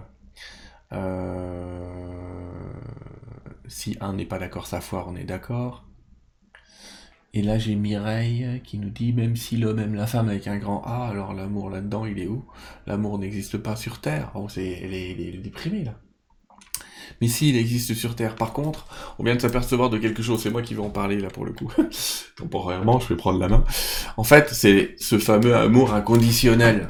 Euh, 0.94 2.74
Si 3.68 3.98
un 4.02 4.14
n'est 4.14 4.26
pas 4.26 4.40
d'accord, 4.40 4.68
sa 4.68 4.82
foire, 4.82 5.08
on 5.10 5.16
est 5.16 5.24
d'accord. 5.26 5.86
Et 7.34 7.42
là, 7.42 7.58
j'ai 7.58 7.76
Mireille 7.76 8.62
qui 8.66 8.78
nous 8.80 8.90
dit 8.90 9.14
même 9.14 9.38
si 9.38 9.56
l'homme 9.56 9.80
aime 9.80 9.96
la 9.96 10.08
femme 10.08 10.28
avec 10.28 10.46
un 10.48 10.58
grand 10.58 10.84
A, 10.84 11.08
alors 11.08 11.34
l'amour 11.34 11.70
là-dedans, 11.70 12.06
il 12.06 12.20
est 12.20 12.28
où? 12.28 12.46
L'amour 12.86 13.18
n'existe 13.20 13.58
pas 13.58 13.78
sur 13.78 14.02
Terre. 14.02 14.32
Oh, 14.36 14.50
c'est, 14.50 14.68
elle 14.68 14.94
est, 14.94 15.12
elle 15.12 15.22
est 15.22 15.38
déprimée 15.38 15.86
là. 15.86 15.98
Mais 17.22 17.28
si, 17.28 17.50
il 17.50 17.58
existe 17.58 17.94
sur 17.94 18.16
Terre. 18.16 18.36
Par 18.36 18.54
contre, 18.54 18.88
on 19.20 19.24
vient 19.24 19.36
de 19.36 19.42
s'apercevoir 19.42 19.90
de 19.90 19.98
quelque 19.98 20.22
chose. 20.22 20.42
C'est 20.42 20.50
moi 20.50 20.62
qui 20.62 20.74
vais 20.74 20.82
en 20.82 20.90
parler 20.90 21.20
là 21.20 21.30
pour 21.30 21.46
le 21.46 21.54
coup. 21.54 21.72
Temporairement, 22.36 23.00
je 23.00 23.08
vais 23.10 23.16
prendre 23.16 23.40
la 23.40 23.48
main. 23.48 23.64
En 24.18 24.24
fait, 24.24 24.50
c'est 24.52 24.96
ce 24.98 25.18
fameux 25.18 25.56
amour 25.56 25.94
inconditionnel 25.94 26.88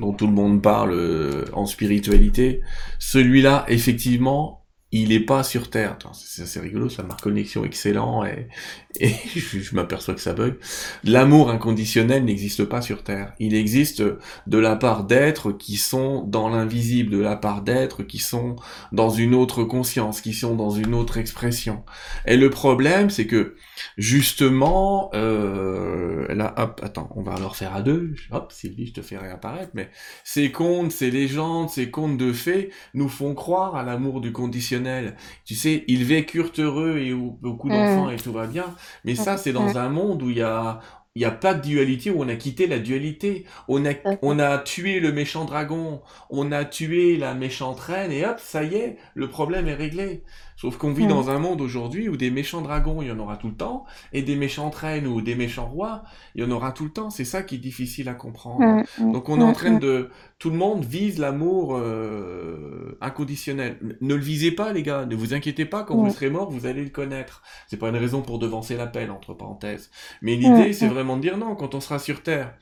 dont 0.00 0.12
tout 0.12 0.26
le 0.26 0.32
monde 0.32 0.62
parle 0.62 0.92
euh, 0.92 1.44
en 1.52 1.66
spiritualité. 1.66 2.60
Celui-là, 2.98 3.64
effectivement, 3.68 4.57
il 4.90 5.12
est 5.12 5.20
pas 5.20 5.42
sur 5.42 5.68
Terre. 5.68 5.98
C'est 6.14 6.42
assez 6.42 6.60
rigolo, 6.60 6.88
ça 6.88 7.02
marque 7.02 7.20
connexion 7.20 7.64
excellent 7.64 8.24
et, 8.24 8.48
et 9.00 9.14
je, 9.34 9.58
je 9.60 9.74
m'aperçois 9.74 10.14
que 10.14 10.20
ça 10.20 10.32
bug. 10.32 10.56
L'amour 11.04 11.50
inconditionnel 11.50 12.24
n'existe 12.24 12.64
pas 12.64 12.80
sur 12.80 13.04
Terre. 13.04 13.34
Il 13.38 13.54
existe 13.54 14.02
de 14.46 14.58
la 14.58 14.76
part 14.76 15.04
d'êtres 15.04 15.52
qui 15.52 15.76
sont 15.76 16.22
dans 16.22 16.48
l'invisible, 16.48 17.10
de 17.10 17.18
la 17.18 17.36
part 17.36 17.62
d'êtres 17.62 18.02
qui 18.02 18.18
sont 18.18 18.56
dans 18.92 19.10
une 19.10 19.34
autre 19.34 19.64
conscience, 19.64 20.20
qui 20.20 20.32
sont 20.32 20.54
dans 20.54 20.70
une 20.70 20.94
autre 20.94 21.18
expression. 21.18 21.84
Et 22.26 22.36
le 22.36 22.48
problème, 22.50 23.10
c'est 23.10 23.26
que 23.26 23.56
justement, 23.96 25.10
euh, 25.14 26.26
là, 26.34 26.54
hop, 26.56 26.80
attends, 26.82 27.10
on 27.16 27.22
va 27.22 27.38
le 27.38 27.46
refaire 27.46 27.74
à 27.74 27.82
deux. 27.82 28.14
Hop, 28.30 28.52
Sylvie, 28.52 28.86
je 28.86 28.94
te 28.94 29.02
fais 29.02 29.16
réapparaître. 29.18 29.70
Mais 29.74 29.90
ces 30.24 30.50
contes, 30.52 30.92
ces 30.92 31.10
légendes, 31.10 31.70
ces 31.70 31.90
contes 31.90 32.16
de 32.18 32.32
fées 32.32 32.70
nous 32.94 33.08
font 33.08 33.34
croire 33.34 33.76
à 33.76 33.82
l'amour 33.82 34.20
du 34.20 34.32
conditionnel. 34.32 35.16
Tu 35.44 35.54
sais, 35.54 35.84
ils 35.88 36.04
vécurent 36.04 36.52
heureux 36.58 36.98
et 36.98 37.12
au- 37.12 37.38
beaucoup 37.40 37.70
d'enfants 37.70 38.10
et 38.10 38.18
tout 38.20 38.32
va 38.32 38.46
bien. 38.46 38.74
Mais 39.04 39.14
ça, 39.14 39.36
c'est 39.36 39.52
dans 39.52 39.78
un 39.78 39.88
monde 39.88 40.22
où 40.22 40.30
il 40.30 40.38
y 40.38 40.42
a, 40.42 40.80
il 41.14 41.22
y 41.22 41.24
a 41.24 41.30
pas 41.30 41.54
de 41.54 41.62
dualité, 41.62 42.10
où 42.10 42.22
on 42.22 42.28
a 42.28 42.36
quitté 42.36 42.66
la 42.66 42.78
dualité. 42.78 43.44
On 43.68 43.84
a, 43.86 43.92
on 44.22 44.38
a 44.38 44.58
tué 44.58 45.00
le 45.00 45.12
méchant 45.12 45.44
dragon, 45.44 46.00
on 46.30 46.52
a 46.52 46.64
tué 46.64 47.16
la 47.16 47.34
méchante 47.34 47.80
reine, 47.80 48.12
et 48.12 48.24
hop, 48.26 48.38
ça 48.38 48.62
y 48.64 48.74
est, 48.76 48.98
le 49.14 49.28
problème 49.28 49.66
est 49.68 49.74
réglé. 49.74 50.22
Sauf 50.60 50.76
qu'on 50.76 50.92
vit 50.92 51.04
Mm. 51.04 51.10
dans 51.10 51.30
un 51.30 51.38
monde 51.38 51.60
aujourd'hui 51.60 52.08
où 52.08 52.16
des 52.16 52.32
méchants 52.32 52.60
dragons, 52.62 53.00
il 53.00 53.06
y 53.06 53.12
en 53.12 53.18
aura 53.20 53.36
tout 53.36 53.46
le 53.46 53.54
temps, 53.54 53.84
et 54.12 54.22
des 54.22 54.34
méchantes 54.34 54.74
reines 54.74 55.06
ou 55.06 55.20
des 55.22 55.36
méchants 55.36 55.66
rois, 55.68 56.02
il 56.34 56.42
y 56.42 56.44
en 56.44 56.50
aura 56.50 56.72
tout 56.72 56.82
le 56.82 56.90
temps. 56.90 57.10
C'est 57.10 57.24
ça 57.24 57.44
qui 57.44 57.54
est 57.54 57.58
difficile 57.58 58.08
à 58.08 58.14
comprendre. 58.14 58.64
Mmh, 58.64 58.84
mmh, 59.04 59.12
Donc 59.12 59.28
on 59.28 59.40
est 59.40 59.44
en 59.44 59.52
train 59.52 59.78
de... 59.78 60.10
Tout 60.40 60.50
le 60.50 60.56
monde 60.56 60.84
vise 60.84 61.18
l'amour 61.18 61.76
euh, 61.76 62.96
inconditionnel. 63.00 63.78
Ne 64.00 64.14
le 64.14 64.20
visez 64.20 64.50
pas, 64.50 64.72
les 64.72 64.82
gars. 64.82 65.06
Ne 65.06 65.14
vous 65.16 65.32
inquiétez 65.32 65.64
pas, 65.64 65.84
quand 65.84 65.96
vous 65.96 66.10
serez 66.10 66.30
mort, 66.30 66.50
vous 66.50 66.66
allez 66.66 66.82
le 66.82 66.90
connaître. 66.90 67.42
C'est 67.68 67.76
pas 67.76 67.88
une 67.88 67.96
raison 67.96 68.22
pour 68.22 68.38
devancer 68.40 68.76
l'appel, 68.76 69.10
entre 69.12 69.34
parenthèses. 69.34 69.90
Mais 70.22 70.34
l'idée, 70.36 70.70
Mm, 70.70 70.72
c'est 70.72 70.86
mm. 70.86 70.92
vraiment 70.92 71.16
de 71.16 71.22
dire 71.22 71.38
non, 71.38 71.54
quand 71.54 71.74
on 71.74 71.80
sera 71.80 71.98
sur 72.00 72.22
Terre, 72.22 72.54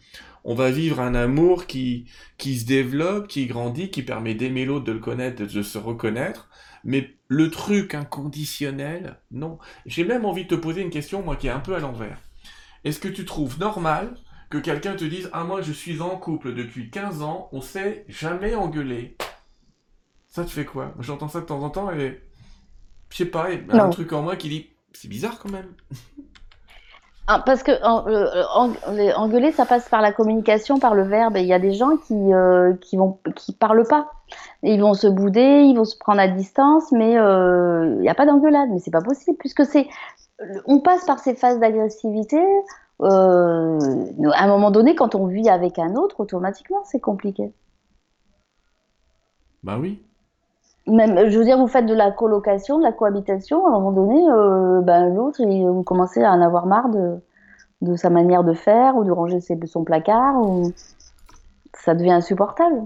on 0.45 0.55
va 0.55 0.71
vivre 0.71 1.01
un 1.01 1.15
amour 1.15 1.67
qui, 1.67 2.07
qui 2.39 2.57
se 2.59 2.67
développe, 2.67 3.27
qui 3.29 3.47
grandit, 3.47 3.91
qui 3.91 4.03
permet 4.03 4.35
d'aimer 4.35 4.65
l'autre, 4.65 4.85
de 4.85 4.93
le 4.93 5.01
connaître, 5.01 5.43
de 5.45 5.63
se 5.63 5.79
reconnaître. 5.79 6.46
Mais 6.87 7.17
le 7.27 7.51
truc 7.51 7.95
inconditionnel, 7.95 9.21
non. 9.33 9.59
J'ai 9.87 10.05
même 10.05 10.25
envie 10.25 10.45
de 10.45 10.49
te 10.51 10.55
poser 10.55 10.83
une 10.83 10.91
question, 10.91 11.21
moi, 11.21 11.35
qui 11.35 11.49
est 11.49 11.51
un 11.51 11.59
peu 11.59 11.75
à 11.75 11.81
l'envers. 11.81 12.21
Est-ce 12.85 13.01
que 13.01 13.09
tu 13.09 13.25
trouves 13.25 13.59
normal 13.59 14.17
que 14.51 14.59
quelqu'un 14.59 14.95
te 14.95 15.05
dise 15.05 15.29
Ah, 15.33 15.43
moi, 15.43 15.63
je 15.63 15.73
suis 15.73 16.01
en 16.01 16.17
couple 16.17 16.55
depuis 16.55 16.89
15 16.89 17.23
ans, 17.23 17.49
on 17.51 17.61
s'est 17.61 18.05
jamais 18.07 18.55
engueulé 18.55 19.17
Ça 20.29 20.45
te 20.45 20.51
fait 20.51 20.65
quoi? 20.65 20.95
J'entends 21.01 21.29
ça 21.29 21.41
de 21.41 21.47
temps 21.47 21.63
en 21.65 21.71
temps 21.71 21.91
et. 21.91 22.23
Je 23.11 23.17
sais 23.17 23.27
pas, 23.27 23.51
il 23.53 23.67
y 23.67 23.71
a 23.73 23.85
un 23.85 23.91
truc 23.91 24.13
en 24.13 24.23
moi 24.23 24.37
qui 24.37 24.49
dit 24.49 24.71
C'est 24.93 25.09
bizarre 25.09 25.41
quand 25.41 25.51
même. 25.51 25.75
Ah, 27.29 27.43
parce 27.45 27.65
que 27.65 27.73
euh, 27.73 29.13
engueuler, 29.17 29.51
ça 29.51 29.67
passe 29.67 29.89
par 29.89 30.01
la 30.01 30.13
communication, 30.13 30.79
par 30.79 30.95
le 30.95 31.03
verbe. 31.03 31.37
Il 31.37 31.47
y 31.47 31.53
a 31.53 31.59
des 31.59 31.73
gens 31.73 31.97
qui 31.97 32.15
euh, 32.33 32.75
qui 32.81 32.97
qui 33.35 33.53
parlent 33.53 33.87
pas. 33.89 34.11
Ils 34.63 34.81
vont 34.81 34.95
se 34.95 35.09
bouder, 35.09 35.63
ils 35.65 35.77
vont 35.77 35.85
se 35.85 35.99
prendre 35.99 36.21
à 36.21 36.29
distance, 36.29 36.93
mais 36.93 37.19
euh, 37.19 37.95
il 37.97 38.01
n'y 38.03 38.09
a 38.09 38.15
pas 38.15 38.27
d'engueulade. 38.27 38.69
Mais 38.71 38.79
c'est 38.79 38.93
pas 38.93 39.03
possible 39.03 39.37
puisque 39.39 39.65
c'est 39.65 39.89
on 40.67 40.81
passe 40.81 41.05
par 41.07 41.19
ces 41.19 41.35
phases 41.35 41.59
d'agressivité. 41.61 42.39
euh, 43.03 43.79
à 44.33 44.45
un 44.45 44.49
moment 44.49 44.71
donné, 44.71 44.95
quand 44.95 45.15
on 45.15 45.27
vit 45.27 45.49
avec 45.49 45.79
un 45.79 45.95
autre, 45.97 46.21
automatiquement, 46.21 46.85
c'est 46.85 47.01
compliqué. 47.01 47.53
Bah 49.63 49.79
oui. 49.79 50.03
Même, 50.89 51.29
je 51.31 51.37
veux 51.39 51.45
dire, 51.45 51.59
vous 51.59 51.67
faites 51.67 51.87
de 51.87 51.95
la 51.95 52.13
colocation, 52.13 52.79
de 52.79 52.85
la 52.85 52.93
cohabitation, 52.93 53.67
à 53.67 53.71
un 53.71 53.73
moment 53.81 53.93
donné, 53.93 54.23
euh, 54.31 54.81
ben, 54.83 55.13
l'autre, 55.15 55.43
vous 55.45 55.83
commencez 55.83 56.23
à 56.23 56.31
en 56.33 56.41
avoir 56.41 56.67
marre 56.67 56.89
de, 56.91 57.17
de 57.83 57.97
sa 57.97 58.09
manière 58.09 58.45
de 58.45 58.53
faire 58.55 58.97
ou 58.97 59.03
de 59.05 59.11
ranger 59.11 59.41
ses- 59.41 59.59
son 59.67 59.83
placard, 59.83 60.37
ou 60.41 60.71
ça 61.75 61.95
devient 61.95 62.13
insupportable. 62.13 62.85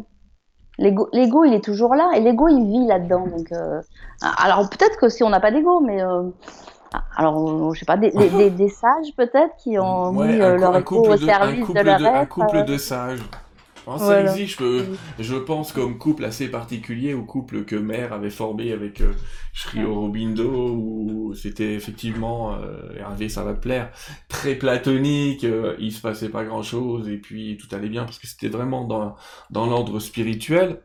L'ego, 0.78 1.44
il 1.44 1.52
est 1.52 1.62
toujours 1.62 1.94
là, 1.94 2.10
et 2.16 2.20
l'ego, 2.20 2.48
il 2.48 2.64
vit 2.64 2.86
là-dedans. 2.86 3.26
Donc, 3.26 3.52
euh, 3.52 3.82
alors 4.22 4.66
peut-être 4.70 4.96
que 4.96 5.10
si 5.10 5.22
on 5.22 5.28
n'a 5.28 5.40
pas 5.40 5.50
d'ego, 5.50 5.80
mais 5.80 6.02
euh, 6.02 6.22
alors, 7.18 7.74
je 7.74 7.80
sais 7.80 7.84
pas, 7.86 7.98
des, 7.98 8.10
des- 8.12 8.30
des- 8.30 8.50
des 8.50 8.68
sages 8.68 9.14
peut-être 9.14 9.54
qui 9.58 9.78
ont 9.78 10.08
Ouais, 10.12 10.26
mis 10.28 10.42
un 10.42 10.56
leur 10.56 10.74
un 10.76 10.78
ego 10.80 11.04
au 11.04 11.12
de- 11.12 11.16
service 11.18 11.66
couple 11.66 11.80
de 11.80 11.84
leur 11.84 11.98
de- 11.98 12.04
un 12.06 12.22
être. 12.22 12.28
couple 12.30 12.64
de 12.64 12.76
sages. 12.78 13.20
Ça 13.98 14.22
existe, 14.22 14.60
je, 14.60 14.84
je 15.18 15.36
pense, 15.36 15.72
comme 15.72 15.98
couple 15.98 16.24
assez 16.24 16.48
particulier, 16.48 17.14
au 17.14 17.24
couple 17.24 17.64
que 17.64 17.76
Mère 17.76 18.12
avait 18.12 18.30
formé 18.30 18.72
avec 18.72 19.00
euh, 19.00 19.12
Aurobindo, 19.84 20.50
où 20.50 21.34
c'était 21.34 21.74
effectivement, 21.74 22.54
euh, 22.54 22.96
Hervé, 22.98 23.28
ça 23.28 23.42
va 23.42 23.54
te 23.54 23.60
plaire, 23.60 23.90
très 24.28 24.54
platonique, 24.54 25.44
euh, 25.44 25.76
il 25.78 25.92
se 25.92 26.00
passait 26.00 26.28
pas 26.28 26.44
grand-chose, 26.44 27.08
et 27.08 27.18
puis 27.18 27.56
tout 27.56 27.74
allait 27.74 27.88
bien, 27.88 28.04
parce 28.04 28.18
que 28.18 28.26
c'était 28.26 28.48
vraiment 28.48 28.84
dans, 28.84 29.16
dans 29.50 29.66
l'ordre 29.66 29.98
spirituel. 30.00 30.80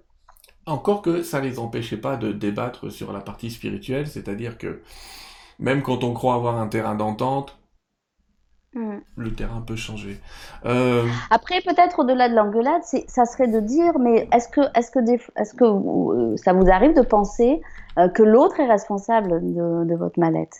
Encore 0.66 1.02
que 1.02 1.22
ça 1.22 1.42
les 1.42 1.60
empêchait 1.60 1.98
pas 1.98 2.18
de 2.18 2.32
débattre 2.32 2.92
sur 2.92 3.14
la 3.14 3.20
partie 3.20 3.52
spirituelle, 3.52 4.08
c'est-à-dire 4.08 4.58
que 4.58 4.82
même 5.60 5.84
quand 5.84 6.04
on 6.04 6.14
croit 6.14 6.36
avoir 6.36 6.60
un 6.60 6.68
terrain 6.68 6.96
d'entente, 6.96 7.58
hmm. 8.76 9.00
le 9.18 9.34
terrain 9.34 9.62
peut 9.66 9.76
changer. 9.76 10.20
Euh, 10.66 11.06
Après, 11.32 11.62
peut-être 11.62 12.00
au-delà 12.00 12.30
de 12.30 12.36
l'engueulade, 12.36 12.82
ça 13.08 13.26
serait 13.26 13.48
de 13.48 13.60
dire, 13.60 13.98
mais 14.00 14.28
est-ce 14.32 14.48
que, 14.48 14.62
est-ce 14.78 14.92
que, 14.92 15.00
des- 15.00 15.20
est-ce 15.38 15.54
que 15.56 15.64
euh, 15.66 16.38
ça 16.38 16.54
vous 16.54 16.70
arrive 16.70 16.94
de 16.96 17.02
penser 17.02 17.62
euh, 17.98 18.08
que 18.10 18.22
l'autre 18.24 18.60
est 18.60 18.68
responsable 18.68 19.42
de, 19.42 19.86
de 19.86 19.96
votre 19.96 20.20
mal-être? 20.20 20.58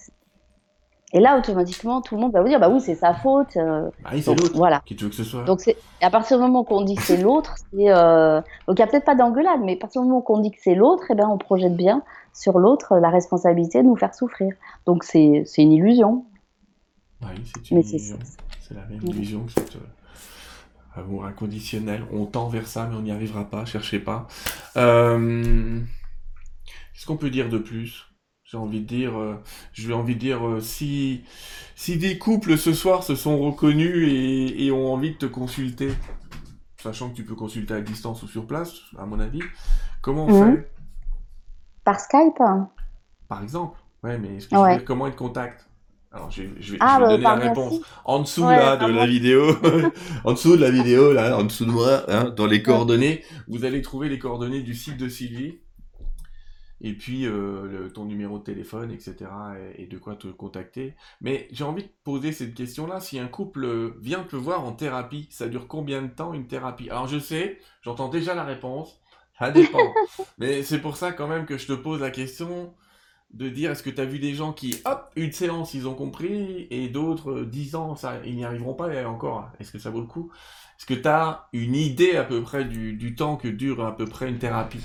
Et 1.14 1.20
là, 1.22 1.38
automatiquement, 1.38 2.02
tout 2.02 2.16
le 2.16 2.22
monde 2.22 2.34
va 2.34 2.42
vous 2.42 2.48
dire, 2.50 2.60
bah 2.60 2.68
oui, 2.68 2.82
c'est 2.82 2.96
sa 2.96 3.14
faute. 3.14 3.56
euh, 3.56 3.90
bah 4.04 4.10
c'est 4.20 4.26
l'autre. 4.36 4.52
voilà. 4.58 4.82
Qui 4.86 4.96
tu 4.98 5.06
veux 5.06 5.10
que 5.10 5.16
ce 5.16 5.24
soit 5.24 5.44
Donc, 5.44 5.62
à 6.02 6.10
partir 6.10 6.38
du 6.38 6.44
moment 6.44 6.64
qu'on 6.66 6.82
dit 6.82 6.96
que 6.96 7.04
c'est 7.04 7.16
l'autre, 7.22 7.56
c'est 7.72 7.90
euh, 7.90 8.42
donc 8.68 8.78
il 8.80 8.82
n'y 8.82 8.84
a 8.84 8.88
peut-être 8.88 9.06
pas 9.06 9.16
d'engueulade, 9.16 9.62
mais 9.64 9.76
à 9.76 9.80
partir 9.80 10.02
du 10.02 10.08
moment 10.10 10.22
qu'on 10.22 10.40
dit 10.40 10.52
que 10.52 10.58
c'est 10.62 10.76
l'autre, 10.76 11.04
eh 11.12 11.16
ben, 11.16 11.30
on 11.30 11.38
projette 11.38 11.76
bien 11.76 12.02
sur 12.34 12.60
l'autre 12.60 12.98
la 12.98 13.10
responsabilité 13.10 13.82
de 13.82 13.88
nous 13.88 13.96
faire 13.96 14.14
souffrir. 14.14 14.54
Donc, 14.86 15.04
c'est 15.06 15.44
c'est 15.46 15.62
une 15.62 15.72
illusion. 15.72 16.26
Oui, 17.22 17.30
c'est 17.46 17.72
une 17.72 17.84
c'est 17.84 18.74
la 18.74 18.86
même 18.86 19.02
Mm. 19.04 19.10
illusion 19.10 19.46
que 19.46 19.52
cette 19.52 19.76
euh, 19.76 21.00
amour 21.00 21.26
inconditionnel. 21.26 22.06
On 22.12 22.26
tend 22.26 22.48
vers 22.50 22.68
ça, 22.68 22.88
mais 22.88 22.96
on 22.96 23.02
n'y 23.02 23.12
arrivera 23.12 23.46
pas. 23.50 23.66
Cherchez 23.66 24.00
pas. 24.00 24.28
Euh, 24.78 25.80
Qu'est-ce 26.94 27.06
qu'on 27.06 27.18
peut 27.18 27.30
dire 27.30 27.50
de 27.50 27.58
plus? 27.58 28.06
J'ai 28.44 28.58
envie 28.58 28.80
de 28.82 28.86
dire, 28.86 29.18
euh, 29.18 29.36
envie 29.94 30.16
de 30.16 30.20
dire, 30.20 30.48
euh, 30.48 30.60
si 30.62 31.24
si 31.76 31.98
des 31.98 32.18
couples 32.18 32.58
ce 32.58 32.74
soir 32.74 33.04
se 33.04 33.16
sont 33.16 33.40
reconnus 33.40 34.08
et, 34.08 34.66
et 34.66 34.72
ont 34.72 34.94
envie 34.94 35.12
de 35.12 35.18
te 35.18 35.26
consulter, 35.26 35.92
sachant 36.82 37.10
que 37.10 37.16
tu 37.16 37.24
peux 37.26 37.36
consulter 37.36 37.74
à 37.74 37.82
distance 37.82 38.24
ou 38.24 38.28
sur 38.28 38.46
place, 38.48 38.74
à 38.98 39.06
mon 39.06 39.20
avis, 39.20 39.42
comment 40.02 40.26
on 40.26 40.30
Mhm. 40.30 40.56
fait? 40.56 40.70
Par 41.84 42.00
Skype 42.00 42.40
hein. 42.40 42.70
Par 43.28 43.42
exemple. 43.44 43.80
Ouais, 44.04 44.18
mais 44.18 44.40
je 44.40 44.48
veux 44.50 44.62
Ouais. 44.62 44.78
dire, 44.78 44.86
comment 44.86 45.08
être 45.08 45.16
contact 45.16 45.65
Alors, 46.16 46.32
je, 46.32 46.44
vais- 46.44 46.62
je 46.62 46.72
vais, 46.74 46.78
Ah, 46.80 46.88
je 46.88 47.00
vais 47.00 47.06
bah, 47.06 47.18
donner 47.18 47.28
la 47.28 47.36
réponse. 47.36 47.74
merci. 47.74 47.86
En 48.06 48.20
dessous, 48.22 48.42
Ouais, 48.44 48.56
là, 48.56 48.78
de 48.78 48.88
la 48.92 49.06
vidéo, 49.06 49.56
en 50.24 50.34
dessous 50.34 50.56
de 50.56 50.62
la 50.62 50.72
vidéo, 50.72 51.14
là, 51.14 51.38
en 51.38 51.44
dessous 51.44 51.66
de 51.66 51.72
moi, 51.72 52.04
hein, 52.10 52.30
dans 52.36 52.46
les 52.48 52.64
coordonnées, 52.64 53.24
vous 53.48 53.66
allez 53.66 53.82
trouver 53.82 54.10
les 54.10 54.18
coordonnées 54.20 54.62
du 54.64 54.74
site 54.76 54.98
de 54.98 55.10
Sylvie. 55.10 55.60
Et 56.82 56.94
puis, 56.94 57.26
euh, 57.26 57.66
le- 57.68 57.92
ton 57.94 58.06
numéro 58.06 58.38
de 58.38 58.44
téléphone, 58.44 58.92
etc. 58.92 59.32
Et, 59.78 59.84
et 59.84 59.88
de 59.88 59.98
quoi 59.98 60.16
te 60.16 60.28
contacter. 60.28 60.94
Mais 61.22 61.48
j'ai 61.52 61.64
envie 61.64 61.84
de 61.84 61.90
poser 62.04 62.32
cette 62.34 62.54
question-là. 62.54 63.00
Si 63.00 63.18
un 63.20 63.28
couple 63.28 63.94
vient 64.02 64.24
te 64.24 64.36
voir 64.36 64.64
en 64.66 64.74
thérapie, 64.74 65.28
ça 65.32 65.48
dure 65.48 65.68
combien 65.68 66.02
de 66.02 66.10
temps 66.10 66.34
une 66.34 66.48
thérapie? 66.48 66.90
Alors, 66.90 67.08
je 67.08 67.18
sais, 67.20 67.60
j'entends 67.82 68.10
déjà 68.10 68.36
la 68.36 68.44
réponse. 68.44 69.00
Ça 69.40 69.52
dépend. 69.52 69.94
Mais 70.38 70.64
c'est 70.64 70.80
pour 70.80 70.98
ça 70.98 71.12
quand 71.14 71.28
même 71.28 71.46
que 71.46 71.58
je 71.58 71.68
te 71.68 71.74
pose 71.74 72.02
la 72.02 72.12
question 72.12 72.74
de 73.34 73.50
dire 73.50 73.72
est-ce 73.72 73.84
que 73.84 73.90
tu 73.90 74.02
as 74.02 74.06
vu 74.06 74.20
des 74.20 74.34
gens 74.34 74.54
qui, 74.54 74.82
hop, 74.86 75.12
une 75.16 75.32
séance, 75.32 75.74
ils 75.74 75.88
ont 75.88 75.94
compris, 75.94 76.68
et 76.70 76.88
d'autres, 76.88 77.42
dix 77.42 77.76
ans, 77.76 77.96
ça, 77.96 78.16
ils 78.26 78.36
n'y 78.36 78.46
arriveront 78.46 78.74
pas, 78.74 78.94
et 78.94 79.06
encore, 79.06 79.50
est-ce 79.60 79.72
que 79.72 79.80
ça 79.80 79.90
vaut 79.90 80.02
le 80.02 80.08
coup? 80.08 80.32
Est-ce 80.78 80.86
que 80.86 80.94
tu 80.94 81.08
as 81.08 81.48
une 81.54 81.76
idée 81.76 82.16
à 82.16 82.24
peu 82.24 82.42
près 82.42 82.66
du, 82.66 82.94
du 82.94 83.16
temps 83.16 83.36
que 83.38 83.48
dure 83.48 83.86
à 83.86 83.96
peu 83.96 84.06
près 84.06 84.30
une 84.30 84.40
thérapie? 84.40 84.84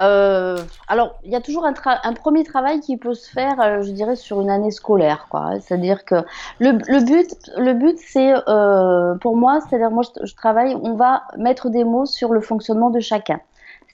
Euh, 0.00 0.58
alors, 0.86 1.18
il 1.24 1.32
y 1.32 1.36
a 1.36 1.40
toujours 1.40 1.66
un, 1.66 1.74
un, 2.04 2.12
premier 2.12 2.44
travail 2.44 2.80
qui 2.80 2.96
peut 2.96 3.14
se 3.14 3.28
faire, 3.30 3.60
euh, 3.60 3.82
je 3.82 3.90
dirais, 3.90 4.14
sur 4.14 4.40
une 4.40 4.50
année 4.50 4.70
scolaire, 4.70 5.26
quoi. 5.28 5.58
C'est-à-dire 5.60 6.04
que 6.04 6.14
le, 6.60 6.72
le, 6.86 7.04
but, 7.04 7.34
le 7.56 7.72
but, 7.74 7.98
c'est 7.98 8.32
euh, 8.48 9.16
pour 9.16 9.36
moi, 9.36 9.60
c'est-à-dire 9.60 9.90
moi, 9.90 10.04
je, 10.24 10.34
travaille, 10.34 10.76
on 10.82 10.94
va 10.94 11.24
mettre 11.36 11.68
des 11.68 11.82
mots 11.82 12.06
sur 12.06 12.32
le 12.32 12.40
fonctionnement 12.40 12.90
de 12.90 13.00
chacun. 13.00 13.40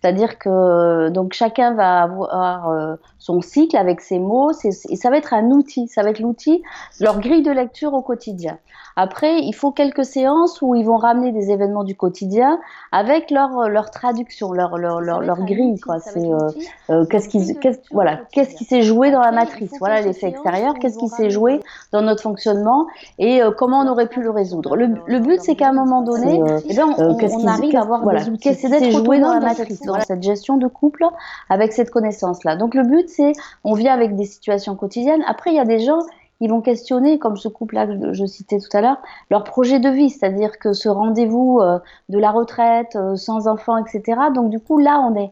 C'est-à-dire 0.05 0.39
que 0.39 1.09
donc 1.09 1.33
chacun 1.33 1.73
va 1.73 2.03
avoir 2.03 2.69
euh, 2.69 2.97
son 3.19 3.41
cycle 3.41 3.75
avec 3.75 4.03
ses 4.03 4.19
mots, 4.19 4.51
et 4.63 4.97
ça 4.97 5.09
va 5.09 5.17
être 5.17 5.33
un 5.33 5.47
outil, 5.47 5.89
ça 5.89 6.03
va 6.03 6.11
être 6.11 6.21
l'outil, 6.21 6.63
leur 7.01 7.21
grille 7.21 7.43
de 7.43 7.51
lecture 7.51 7.95
au 7.95 8.03
quotidien. 8.03 8.59
Après, 8.97 9.41
il 9.41 9.53
faut 9.55 9.73
quelques 9.73 10.05
séances 10.05 10.63
où 10.63 10.77
ils 10.77 10.85
vont 10.85 10.97
ramener 10.97 11.33
des 11.33 11.51
événements 11.51 11.83
du 11.83 11.97
quotidien 11.97 12.61
avec 12.93 13.31
leur, 13.33 13.69
leur 13.69 13.91
traduction, 13.91 14.53
leur, 14.53 14.79
leur, 14.79 15.01
leur, 15.01 15.21
leur 15.21 15.45
grille. 15.45 15.81
Quoi. 15.81 15.99
C'est, 15.99 16.25
euh, 16.25 16.49
euh, 16.91 17.05
qu'est-ce 17.07 17.29
qui, 17.29 17.59
qu'est-ce, 17.59 17.81
voilà, 17.91 18.21
qu'est-ce 18.31 18.55
qui 18.55 18.65
s'est 18.65 18.83
joué 18.83 19.11
dans 19.11 19.21
la 19.21 19.33
matrice 19.33 19.73
Voilà 19.81 20.01
l'effet 20.01 20.29
extérieur, 20.29 20.75
qu'est-ce 20.81 20.99
qui 20.99 21.09
s'est 21.09 21.31
joué 21.31 21.61
dans 21.91 22.03
notre 22.03 22.23
fonctionnement 22.23 22.87
et 23.19 23.43
euh, 23.43 23.51
comment 23.51 23.81
on 23.81 23.89
aurait 23.89 24.09
pu 24.09 24.23
le 24.23 24.31
résoudre. 24.31 24.77
Le, 24.77 24.95
le 25.07 25.19
but, 25.19 25.41
c'est 25.41 25.57
qu'à 25.57 25.71
un 25.71 25.73
moment 25.73 26.03
donné, 26.03 26.41
eh 26.69 26.73
bien, 26.73 26.87
on, 26.97 27.17
on 27.19 27.47
arrive 27.49 27.75
à 27.75 27.81
avoir 27.81 28.03
voilà, 28.03 28.23
outils. 28.23 28.55
C'est 28.55 28.69
d'être 28.69 28.91
joué 28.93 29.19
dans 29.19 29.35
la 29.35 29.41
matrice, 29.41 29.81
dans 29.95 30.05
cette 30.05 30.23
gestion 30.23 30.57
de 30.57 30.67
couple 30.67 31.05
avec 31.49 31.73
cette 31.73 31.91
connaissance-là. 31.91 32.57
Donc 32.57 32.75
le 32.75 32.83
but, 32.83 33.09
c'est, 33.09 33.33
on 33.65 33.75
vient 33.75 33.95
avec 33.95 34.17
des 34.17 34.25
situations 34.25 34.77
quotidiennes. 34.77 35.25
Après, 35.27 35.51
il 35.51 35.57
y 35.57 35.61
a 35.61 35.65
des 35.65 35.81
gens 35.81 36.01
ils 36.41 36.51
vont 36.51 36.61
questionner, 36.61 37.19
comme 37.19 37.37
ce 37.37 37.49
couple-là 37.49 37.87
que 37.87 38.13
je, 38.13 38.27
citais 38.27 38.59
tout 38.59 38.77
à 38.77 38.81
l'heure, 38.81 38.99
leur 39.31 39.45
projet 39.45 39.79
de 39.79 39.89
vie, 39.89 40.11
c'est-à-dire 40.11 40.59
que 40.59 40.73
ce 40.73 40.89
rendez-vous 40.89 41.61
euh, 41.61 41.79
de 42.09 42.19
la 42.19 42.31
retraite, 42.31 42.97
euh, 42.97 43.17
sans 43.17 43.47
enfants, 43.47 43.79
etc. 43.79 44.19
Donc 44.35 44.51
du 44.51 44.59
coup, 44.59 44.79
là, 44.79 45.01
on 45.01 45.15
est, 45.15 45.31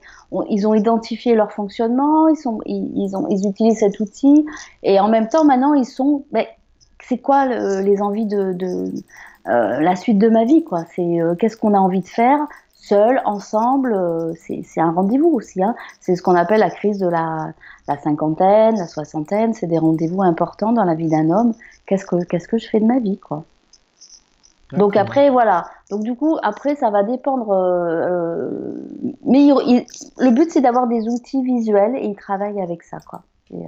ils 0.48 0.66
ont 0.66 0.74
identifié 0.74 1.34
leur 1.34 1.52
fonctionnement, 1.52 2.28
ils, 2.28 2.36
sont, 2.36 2.60
ils, 2.66 3.16
ont, 3.16 3.26
ils 3.28 3.46
utilisent 3.48 3.80
cet 3.80 4.00
outil, 4.00 4.46
et 4.82 5.00
en 5.00 5.08
même 5.08 5.28
temps, 5.28 5.44
maintenant, 5.44 5.74
ils 5.74 5.84
sont, 5.84 6.24
mais 6.32 6.48
c'est 7.02 7.18
quoi 7.18 7.46
les 7.46 8.00
envies 8.00 8.26
de, 8.26 8.52
de 8.52 8.92
euh, 9.48 9.80
la 9.80 9.96
suite 9.96 10.18
de 10.18 10.28
ma 10.28 10.44
vie, 10.44 10.62
quoi? 10.62 10.84
C'est 10.94 11.18
qu'est-ce 11.38 11.56
qu'on 11.56 11.74
a 11.74 11.78
envie 11.78 12.00
de 12.00 12.08
faire? 12.08 12.46
Seul, 12.83 13.22
ensemble, 13.24 13.97
c'est 14.37 14.80
un 14.80 14.91
rendez-vous 14.91 15.30
aussi. 15.30 15.62
Hein. 15.62 15.74
C'est 16.01 16.16
ce 16.16 16.22
qu'on 16.22 16.35
appelle 16.35 16.61
la 16.61 16.70
crise 16.70 16.99
de 16.99 17.09
la, 17.09 17.53
la 17.89 17.99
cinquantaine, 17.99 18.76
la 18.76 18.87
soixantaine, 18.87 19.55
c'est 19.55 19.66
des 19.66 19.78
rendez-vous 19.78 20.22
importants 20.22 20.72
dans 20.72 20.85
la 20.85 20.95
vie 20.95 21.09
d'un 21.09 21.30
homme. 21.30 21.55
Qu'est-ce 21.87 22.07
que, 22.07 22.24
qu'est-ce 22.24 22.49
que 22.49 22.59
je 22.59 22.68
fais 22.68 22.80
de 22.80 22.87
ma 22.87 22.99
vie, 22.99 23.18
quoi? 23.18 23.45
Donc 24.72 24.97
après, 24.97 25.30
voilà. 25.30 25.66
Donc 25.91 26.03
du 26.03 26.14
coup, 26.14 26.39
après, 26.43 26.76
ça 26.76 26.91
va 26.91 27.03
dépendre. 27.03 27.51
Euh, 27.51 28.47
euh, 28.47 28.74
mais 29.26 29.49
le 29.49 30.30
but, 30.30 30.51
c'est 30.51 30.61
d'avoir 30.62 30.87
des 30.87 31.09
outils 31.09 31.43
visuels 31.43 31.95
et 31.97 32.07
il 32.07 32.16
travaille 32.16 32.61
avec 32.61 32.83
ça, 32.83 32.99
quoi. 33.07 33.22
Euh, 33.53 33.59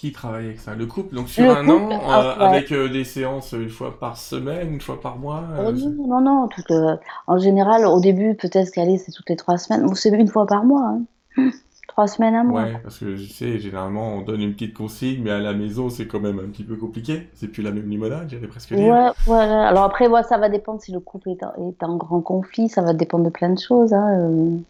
Qui 0.00 0.12
travaille 0.12 0.46
avec 0.46 0.60
ça 0.60 0.74
Le 0.74 0.86
couple 0.86 1.14
Donc 1.14 1.28
sur 1.28 1.54
un 1.54 1.68
an, 1.68 1.90
ah, 2.08 2.30
avec 2.46 2.72
des 2.72 3.04
séances 3.04 3.52
une 3.52 3.68
fois 3.68 3.98
par 3.98 4.16
semaine, 4.16 4.72
une 4.72 4.80
fois 4.80 4.98
par 4.98 5.18
mois 5.18 5.44
oh, 5.58 5.72
Non, 5.72 6.20
non, 6.22 6.48
non. 6.70 6.98
en 7.26 7.38
général, 7.38 7.84
au 7.84 8.00
début, 8.00 8.34
peut-être 8.34 8.70
qu'aller, 8.70 8.96
c'est 8.96 9.12
toutes 9.12 9.28
les 9.28 9.36
trois 9.36 9.58
semaines. 9.58 9.94
c'est 9.94 10.08
une 10.08 10.28
fois 10.28 10.46
par 10.46 10.64
mois. 10.64 10.96
Hein. 11.36 11.50
Trois 11.88 12.06
semaines 12.06 12.34
à 12.34 12.44
mois. 12.44 12.62
Ouais, 12.62 12.80
parce 12.82 12.98
que 12.98 13.16
je 13.16 13.30
sais, 13.30 13.58
généralement, 13.58 14.14
on 14.14 14.22
donne 14.22 14.40
une 14.40 14.54
petite 14.54 14.72
consigne, 14.72 15.20
mais 15.22 15.32
à 15.32 15.38
la 15.40 15.52
maison, 15.52 15.90
c'est 15.90 16.06
quand 16.06 16.20
même 16.20 16.38
un 16.38 16.48
petit 16.48 16.64
peu 16.64 16.76
compliqué. 16.76 17.28
C'est 17.34 17.48
plus 17.48 17.62
la 17.62 17.70
même 17.70 17.90
limonade, 17.90 18.30
j'irais 18.30 18.46
presque 18.46 18.72
dire. 18.72 18.94
Ouais, 18.94 19.10
voilà. 19.26 19.68
Alors 19.68 19.84
après, 19.84 20.06
ouais, 20.06 20.22
ça 20.22 20.38
va 20.38 20.48
dépendre 20.48 20.80
si 20.80 20.92
le 20.92 21.00
couple 21.00 21.28
est, 21.28 21.42
est, 21.42 21.82
en 21.82 21.96
grand 21.96 22.22
conflit, 22.22 22.70
ça 22.70 22.80
va 22.80 22.94
dépendre 22.94 23.24
de 23.24 23.30
plein 23.30 23.50
de 23.50 23.58
choses. 23.58 23.92
Hein, 23.92 24.62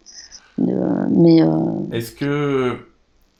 euh, 0.58 1.06
mais. 1.08 1.40
Euh... 1.40 1.48
Est-ce 1.92 2.10
que. 2.12 2.78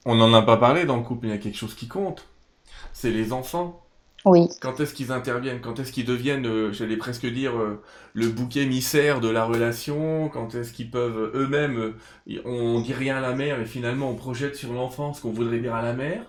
On 0.07 0.15
n'en 0.15 0.33
a 0.33 0.43
pas 0.43 0.57
parlé 0.57 0.85
dans 0.85 0.97
le 0.97 1.03
couple, 1.03 1.27
il 1.27 1.31
y 1.31 1.35
a 1.35 1.39
quelque 1.39 1.57
chose 1.57 1.75
qui 1.75 1.89
compte. 1.89 2.27
C'est 2.93 3.11
les 3.11 3.33
enfants. 3.33 3.83
Oui. 4.25 4.49
Quand 4.61 4.81
est-ce 4.81 4.93
qu'ils 4.93 5.13
interviennent? 5.13 5.61
Quand 5.61 5.79
est-ce 5.79 5.93
qu'ils 5.93 6.05
deviennent, 6.05 6.47
euh, 6.47 6.73
j'allais 6.73 6.97
presque 6.99 7.27
dire, 7.27 7.59
euh, 7.59 7.83
le 8.13 8.29
bouc 8.29 8.57
émissaire 8.57 9.21
de 9.21 9.29
la 9.29 9.45
relation? 9.45 10.29
Quand 10.29 10.55
est-ce 10.55 10.73
qu'ils 10.73 10.91
peuvent 10.91 11.31
eux-mêmes, 11.35 11.95
euh, 12.29 12.43
on 12.45 12.81
dit 12.81 12.93
rien 12.93 13.17
à 13.17 13.21
la 13.21 13.35
mère, 13.35 13.59
mais 13.59 13.65
finalement 13.65 14.11
on 14.11 14.15
projette 14.15 14.57
sur 14.57 14.73
l'enfant 14.75 15.15
ce 15.15 15.23
qu'on 15.23 15.33
voudrait 15.33 15.61
dire 15.61 15.75
à 15.75 15.83
la 15.83 15.95
mère? 15.95 16.23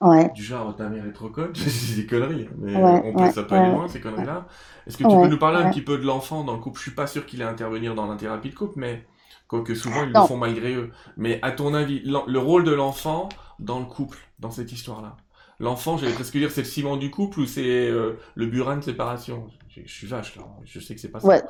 Ouais. 0.00 0.30
Du 0.34 0.42
genre, 0.42 0.74
ta 0.76 0.88
mère 0.88 1.04
est 1.04 1.12
trop 1.12 1.28
conne, 1.28 1.50
c'est 1.54 1.96
des 1.96 2.06
conneries, 2.06 2.48
mais 2.58 2.74
on 2.76 3.12
peut, 3.12 3.30
ça 3.32 3.42
peut 3.42 3.56
aller 3.56 3.70
loin, 3.72 3.88
ces 3.88 4.00
conneries-là. 4.00 4.46
Est-ce 4.86 4.96
que 4.96 5.02
tu 5.02 5.08
peux 5.08 5.28
nous 5.28 5.38
parler 5.38 5.58
un 5.58 5.70
petit 5.70 5.82
peu 5.82 5.98
de 5.98 6.04
l'enfant 6.06 6.44
dans 6.44 6.54
le 6.54 6.60
couple? 6.60 6.78
Je 6.78 6.84
suis 6.84 6.94
pas 6.94 7.06
sûr 7.06 7.26
qu'il 7.26 7.42
ait 7.42 7.44
intervenir 7.44 7.94
dans 7.94 8.06
la 8.06 8.16
thérapie 8.16 8.50
de 8.50 8.54
couple, 8.54 8.78
mais 8.78 9.04
quoique 9.50 9.74
souvent 9.74 10.04
ils 10.04 10.12
le 10.12 10.20
font 10.26 10.36
malgré 10.36 10.74
eux. 10.74 10.92
Mais 11.16 11.40
à 11.42 11.50
ton 11.50 11.74
avis, 11.74 12.00
le 12.04 12.38
rôle 12.38 12.62
de 12.62 12.70
l'enfant 12.70 13.28
dans 13.58 13.80
le 13.80 13.84
couple, 13.84 14.18
dans 14.38 14.52
cette 14.52 14.70
histoire-là? 14.70 15.16
L'enfant, 15.58 15.98
j'allais 15.98 16.14
presque 16.14 16.36
dire, 16.36 16.50
c'est 16.52 16.62
le 16.62 16.66
ciment 16.66 16.96
du 16.96 17.10
couple 17.10 17.40
ou 17.40 17.46
c'est 17.46 17.88
euh, 17.88 18.18
le 18.36 18.46
burin 18.46 18.76
de 18.76 18.82
séparation? 18.82 19.48
Je, 19.68 19.80
suis 19.86 20.06
vache, 20.06 20.36
là. 20.36 20.44
Je 20.64 20.78
sais 20.78 20.94
que 20.94 21.00
c'est 21.00 21.10
pas 21.10 21.20
ça. 21.20 21.26
Ouais. 21.26 21.42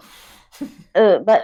euh, 0.97 1.19
bah, 1.21 1.41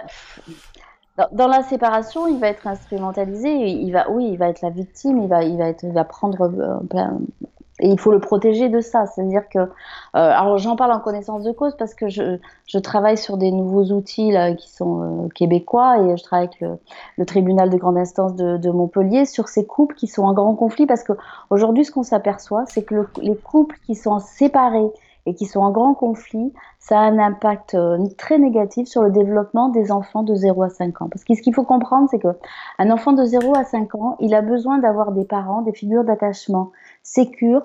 dans, 1.31 1.47
la 1.47 1.63
séparation, 1.63 2.27
il 2.27 2.39
va 2.39 2.47
être 2.47 2.67
instrumentalisé. 2.67 3.69
Il 3.69 3.91
va, 3.91 4.09
oui, 4.09 4.29
il 4.31 4.37
va 4.37 4.49
être 4.49 4.61
la 4.61 4.71
victime. 4.71 5.21
Il 5.21 5.29
va, 5.29 5.43
il 5.43 5.57
va 5.57 5.69
être, 5.69 5.83
il 5.83 5.93
va 5.93 6.03
prendre 6.03 6.41
euh, 6.41 6.85
plein, 6.89 7.19
et 7.79 7.89
il 7.89 7.99
faut 7.99 8.11
le 8.11 8.19
protéger 8.19 8.69
de 8.69 8.79
ça. 8.81 9.05
C'est-à-dire 9.05 9.47
que, 9.49 9.59
euh, 9.59 9.67
alors 10.13 10.57
j'en 10.57 10.75
parle 10.75 10.91
en 10.91 10.99
connaissance 10.99 11.43
de 11.43 11.51
cause 11.51 11.75
parce 11.77 11.93
que 11.93 12.09
je, 12.09 12.37
travaille 12.79 13.17
sur 13.17 13.37
des 13.37 13.51
nouveaux 13.51 13.85
outils 13.85 14.33
qui 14.57 14.69
sont 14.69 15.01
euh, 15.01 15.27
québécois 15.29 15.99
et 15.99 16.17
je 16.17 16.23
travaille 16.23 16.49
avec 16.61 16.79
le, 17.17 17.25
tribunal 17.25 17.69
de 17.69 17.77
grande 17.77 17.97
instance 17.97 18.35
de, 18.35 18.69
Montpellier 18.69 19.25
sur 19.25 19.47
ces 19.47 19.65
couples 19.65 19.95
qui 19.95 20.07
sont 20.07 20.23
en 20.23 20.33
grand 20.33 20.53
conflit 20.55 20.85
parce 20.85 21.03
que 21.03 21.13
aujourd'hui 21.49 21.85
ce 21.85 21.91
qu'on 21.91 22.03
s'aperçoit 22.03 22.65
c'est 22.67 22.83
que 22.83 22.93
le, 22.93 23.09
les 23.21 23.35
couples 23.35 23.75
qui 23.85 23.95
sont 23.95 24.19
séparés 24.19 24.91
et 25.27 25.33
qui 25.33 25.45
sont 25.45 25.59
en 25.59 25.71
grand 25.71 25.93
conflit, 25.93 26.53
ça 26.79 26.99
a 26.99 27.01
un 27.01 27.19
impact 27.19 27.73
euh, 27.73 27.97
très 28.17 28.39
négatif 28.39 28.87
sur 28.87 29.01
le 29.03 29.11
développement 29.11 29.67
des 29.67 29.91
enfants 29.91 30.23
de 30.23 30.33
0 30.33 30.63
à 30.63 30.69
5 30.69 31.01
ans. 31.01 31.09
Parce 31.09 31.21
ce 31.21 31.41
qu'il 31.41 31.53
faut 31.53 31.65
comprendre, 31.65 32.07
c'est 32.09 32.17
que 32.17 32.29
un 32.79 32.89
enfant 32.89 33.11
de 33.11 33.25
0 33.25 33.53
à 33.57 33.65
5 33.65 33.93
ans, 33.95 34.15
il 34.21 34.33
a 34.33 34.41
besoin 34.41 34.77
d'avoir 34.77 35.11
des 35.11 35.25
parents, 35.25 35.61
des 35.61 35.73
figures 35.73 36.05
d'attachement 36.05 36.71
sécures 37.07 37.63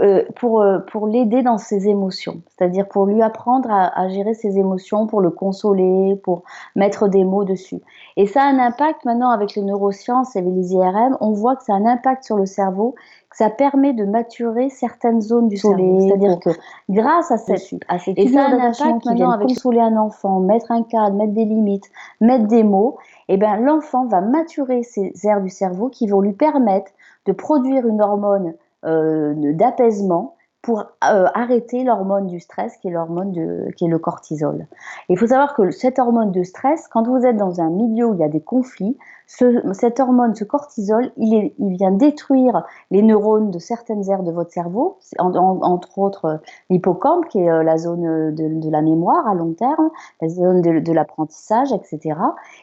euh, 0.00 0.24
pour, 0.36 0.60
euh, 0.60 0.80
pour 0.80 1.06
l'aider 1.06 1.42
dans 1.42 1.56
ses 1.56 1.88
émotions, 1.88 2.42
c'est-à-dire 2.48 2.88
pour 2.88 3.06
lui 3.06 3.22
apprendre 3.22 3.70
à, 3.70 3.96
à, 3.96 4.08
gérer 4.08 4.34
ses 4.34 4.58
émotions, 4.58 5.06
pour 5.06 5.20
le 5.20 5.30
consoler, 5.30 6.20
pour 6.24 6.42
mettre 6.74 7.06
des 7.06 7.22
mots 7.22 7.44
dessus. 7.44 7.80
Et 8.16 8.26
ça 8.26 8.42
a 8.42 8.46
un 8.46 8.58
impact 8.58 9.04
maintenant 9.04 9.30
avec 9.30 9.54
les 9.54 9.62
neurosciences 9.62 10.34
et 10.34 10.40
les 10.40 10.72
IRM, 10.72 11.16
on 11.20 11.30
voit 11.30 11.54
que 11.54 11.62
ça 11.62 11.74
a 11.74 11.76
un 11.76 11.86
impact 11.86 12.24
sur 12.24 12.36
le 12.36 12.46
cerveau 12.46 12.96
ça 13.34 13.50
permet 13.50 13.92
de 13.92 14.04
maturer 14.04 14.68
certaines 14.68 15.20
zones 15.20 15.48
du 15.48 15.56
cerveau. 15.56 15.98
C'est-à-dire 16.00 16.38
que 16.38 16.50
grâce 16.88 17.32
à 17.32 17.36
cette, 17.36 17.82
à 17.88 17.98
cette 17.98 18.16
et 18.16 18.28
ça 18.28 18.44
a 18.44 18.48
un 18.48 18.60
impact 18.60 19.04
maintenant 19.04 19.32
avec 19.32 19.48
consoler 19.48 19.80
un 19.80 19.96
enfant, 19.96 20.38
mettre 20.38 20.70
un 20.70 20.84
cadre, 20.84 21.16
mettre 21.16 21.32
des 21.32 21.44
limites, 21.44 21.90
mettre 22.20 22.46
des 22.46 22.62
mots, 22.62 22.96
et 23.28 23.34
eh 23.34 23.36
ben 23.36 23.56
l'enfant 23.56 24.06
va 24.06 24.20
maturer 24.20 24.84
ces 24.84 25.12
aires 25.24 25.40
du 25.40 25.50
cerveau 25.50 25.88
qui 25.88 26.06
vont 26.06 26.20
lui 26.20 26.32
permettre 26.32 26.92
de 27.26 27.32
produire 27.32 27.86
une 27.88 28.00
hormone 28.00 28.54
d'apaisement 28.84 30.36
pour 30.64 30.80
euh, 30.80 31.26
arrêter 31.34 31.84
l'hormone 31.84 32.26
du 32.26 32.40
stress 32.40 32.76
qui 32.78 32.88
est 32.88 32.90
l'hormone 32.90 33.32
qui 33.76 33.84
est 33.84 33.88
le 33.88 33.98
cortisol. 33.98 34.66
il 35.10 35.18
faut 35.18 35.26
savoir 35.26 35.54
que 35.54 35.70
cette 35.70 35.98
hormone 35.98 36.32
de 36.32 36.42
stress, 36.42 36.88
quand 36.88 37.06
vous 37.06 37.26
êtes 37.26 37.36
dans 37.36 37.60
un 37.60 37.68
milieu 37.68 38.06
où 38.06 38.14
il 38.14 38.20
y 38.20 38.24
a 38.24 38.28
des 38.28 38.40
conflits, 38.40 38.96
ce, 39.26 39.62
cette 39.72 40.00
hormone, 40.00 40.34
ce 40.34 40.44
cortisol, 40.44 41.10
il, 41.16 41.52
vient 41.58 41.90
détruire 41.90 42.64
les 42.90 43.02
neurones 43.02 43.50
de 43.50 43.58
certaines 43.58 44.08
aires 44.10 44.22
de 44.22 44.30
votre 44.30 44.52
cerveau, 44.52 44.98
en, 45.18 45.34
en, 45.34 45.62
entre 45.62 45.98
autres 45.98 46.24
euh, 46.26 46.36
l'hippocampe, 46.70 47.28
qui 47.28 47.40
est 47.40 47.50
euh, 47.50 47.62
la 47.62 47.78
zone 47.78 48.34
de, 48.34 48.60
de, 48.60 48.70
la 48.70 48.82
mémoire 48.82 49.26
à 49.26 49.34
long 49.34 49.52
terme, 49.52 49.90
la 50.20 50.28
zone 50.28 50.60
de, 50.60 50.92
l'apprentissage, 50.92 51.72
etc. 51.72 52.18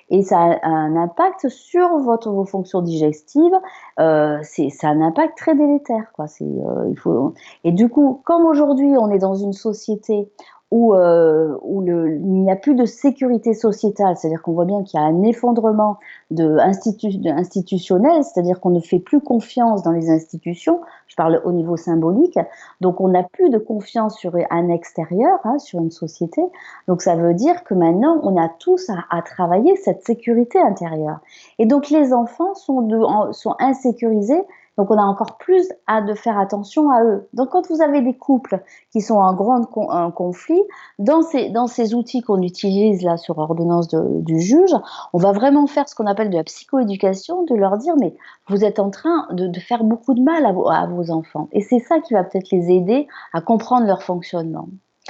Et 0.09 0.23
ça 0.23 0.37
a 0.61 0.67
un 0.67 0.95
impact 0.95 1.49
sur 1.49 1.97
vos 1.97 2.45
fonctions 2.45 2.81
digestives. 2.81 3.57
Euh, 3.99 4.39
c'est, 4.43 4.69
un 4.83 5.01
impact 5.01 5.37
très 5.37 5.55
délétère, 5.55 6.11
euh. 6.19 7.29
Et 7.63 7.71
du 7.71 7.89
coup, 7.89 8.21
comme 8.25 8.45
aujourd'hui 8.45 8.95
on 8.97 9.09
est 9.09 9.19
dans 9.19 9.35
une 9.35 9.53
société 9.53 10.29
où, 10.71 10.95
euh, 10.95 11.57
où 11.63 11.81
le, 11.81 12.15
il 12.15 12.43
n'y 12.43 12.51
a 12.51 12.55
plus 12.55 12.75
de 12.75 12.85
sécurité 12.85 13.53
sociétale, 13.53 14.15
c'est-à-dire 14.15 14.41
qu'on 14.41 14.53
voit 14.53 14.65
bien 14.65 14.83
qu'il 14.83 14.99
y 14.99 15.03
a 15.03 15.05
un 15.05 15.21
effondrement 15.23 15.97
de, 16.31 16.57
institu 16.59 17.17
de 17.17 17.29
institutionnel, 17.29 18.23
c'est-à-dire 18.23 18.61
qu'on 18.61 18.69
ne 18.69 18.79
fait 18.79 18.99
plus 18.99 19.19
confiance 19.19 19.83
dans 19.83 19.91
les 19.91 20.09
institutions, 20.09 20.79
je 21.07 21.15
parle 21.17 21.41
au 21.43 21.51
niveau 21.51 21.75
symbolique, 21.75 22.39
donc 22.79 23.01
on 23.01 23.09
n'a 23.09 23.23
plus 23.23 23.49
de 23.49 23.57
confiance 23.57 24.17
sur 24.17 24.33
un 24.49 24.69
extérieur, 24.69 25.39
hein, 25.43 25.59
sur 25.59 25.79
une 25.79 25.91
société, 25.91 26.41
donc 26.87 27.01
ça 27.01 27.17
veut 27.17 27.33
dire 27.33 27.65
que 27.65 27.73
maintenant 27.73 28.21
on 28.23 28.41
a 28.41 28.47
tous 28.47 28.89
à, 29.09 29.21
travailler 29.21 29.75
cette 29.75 30.03
sécurité 30.03 30.57
intérieure. 30.57 31.19
Et 31.59 31.65
donc 31.65 31.89
les 31.89 32.13
enfants 32.13 32.53
sont, 32.55 32.81
de, 32.81 33.33
sont 33.33 33.55
insécurisés 33.59 34.41
donc 34.77 34.89
on 34.89 34.97
a 34.97 35.03
encore 35.03 35.37
plus 35.37 35.67
à 35.87 36.01
de 36.01 36.13
faire 36.13 36.39
attention 36.39 36.89
à 36.91 37.03
eux. 37.03 37.27
Donc 37.33 37.49
quand 37.49 37.67
vous 37.69 37.81
avez 37.81 38.01
des 38.01 38.15
couples 38.15 38.63
qui 38.91 39.01
sont 39.01 39.15
en 39.15 39.33
grand 39.33 39.65
conflit, 40.11 40.61
dans 40.99 41.21
ces, 41.21 41.49
dans 41.49 41.67
ces 41.67 41.93
outils 41.93 42.21
qu'on 42.21 42.41
utilise 42.41 43.03
là 43.03 43.17
sur 43.17 43.37
ordonnance 43.37 43.89
du 43.89 44.39
juge, 44.39 44.73
on 45.13 45.17
va 45.17 45.31
vraiment 45.33 45.67
faire 45.67 45.87
ce 45.89 45.95
qu'on 45.95 46.07
appelle 46.07 46.29
de 46.29 46.37
la 46.37 46.43
psychoéducation, 46.43 47.43
de 47.43 47.55
leur 47.55 47.77
dire 47.77 47.95
mais 47.99 48.15
vous 48.47 48.63
êtes 48.63 48.79
en 48.79 48.89
train 48.89 49.27
de, 49.31 49.59
faire 49.59 49.83
beaucoup 49.83 50.13
de 50.13 50.21
mal 50.21 50.45
à 50.45 50.87
vos 50.87 51.11
enfants. 51.11 51.47
Et 51.51 51.61
c'est 51.61 51.79
ça 51.79 51.99
qui 51.99 52.13
va 52.13 52.23
peut-être 52.23 52.49
les 52.51 52.71
aider 52.71 53.07
à 53.33 53.41
comprendre 53.41 53.85
leur 53.85 54.01
fonctionnement. 54.01 54.67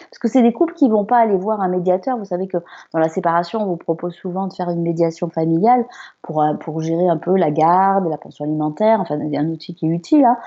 Parce 0.10 0.20
que 0.20 0.28
c'est 0.28 0.42
des 0.42 0.54
couples 0.54 0.74
qui 0.74 0.90
vont 0.90 1.06
pas 1.06 1.18
aller 1.18 1.38
voir 1.38 1.62
un 1.62 1.68
médiateur. 1.68 2.18
Vous 2.18 2.26
savez 2.26 2.48
que 2.48 2.58
dans 2.94 3.00
la 3.00 3.10
séparation, 3.10 3.62
on 3.62 3.66
vous 3.66 3.78
propose 3.78 4.14
souvent 4.14 4.48
de 4.48 4.54
faire 4.54 4.70
une 4.70 4.82
médiation 4.82 5.30
familiale 5.30 5.86
pour, 6.22 6.42
euh, 6.42 6.54
gérer 6.80 7.08
un 7.08 7.18
peu 7.18 7.36
la 7.36 7.52
garde, 7.52 8.08
la 8.10 8.18
pension 8.18 8.46
alimentaire. 8.46 9.00
Enfin, 9.02 9.20
un 9.20 9.50
outil 9.50 9.76
qui 9.76 9.86
est 9.86 9.90
utile, 9.90 10.26
hein, 10.26 10.38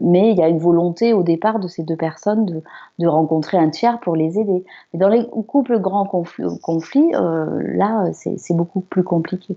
mais 0.00 0.30
il 0.30 0.36
y 0.36 0.42
a 0.42 0.48
une 0.48 0.58
volonté 0.58 1.12
au 1.12 1.22
départ 1.22 1.58
de 1.58 1.68
ces 1.68 1.82
deux 1.82 1.96
personnes 1.96 2.62
de, 2.98 3.06
rencontrer 3.06 3.58
un 3.58 3.70
tiers 3.70 4.00
pour 4.00 4.16
les 4.16 4.38
aider. 4.38 4.64
Mais 4.92 4.98
dans 4.98 5.08
les 5.08 5.26
couples 5.28 5.78
grands 5.78 6.06
conflits, 6.06 7.14
euh, 7.14 7.60
là, 7.74 8.06
c'est 8.12 8.56
beaucoup 8.56 8.80
plus 8.80 9.04
compliqué. 9.04 9.56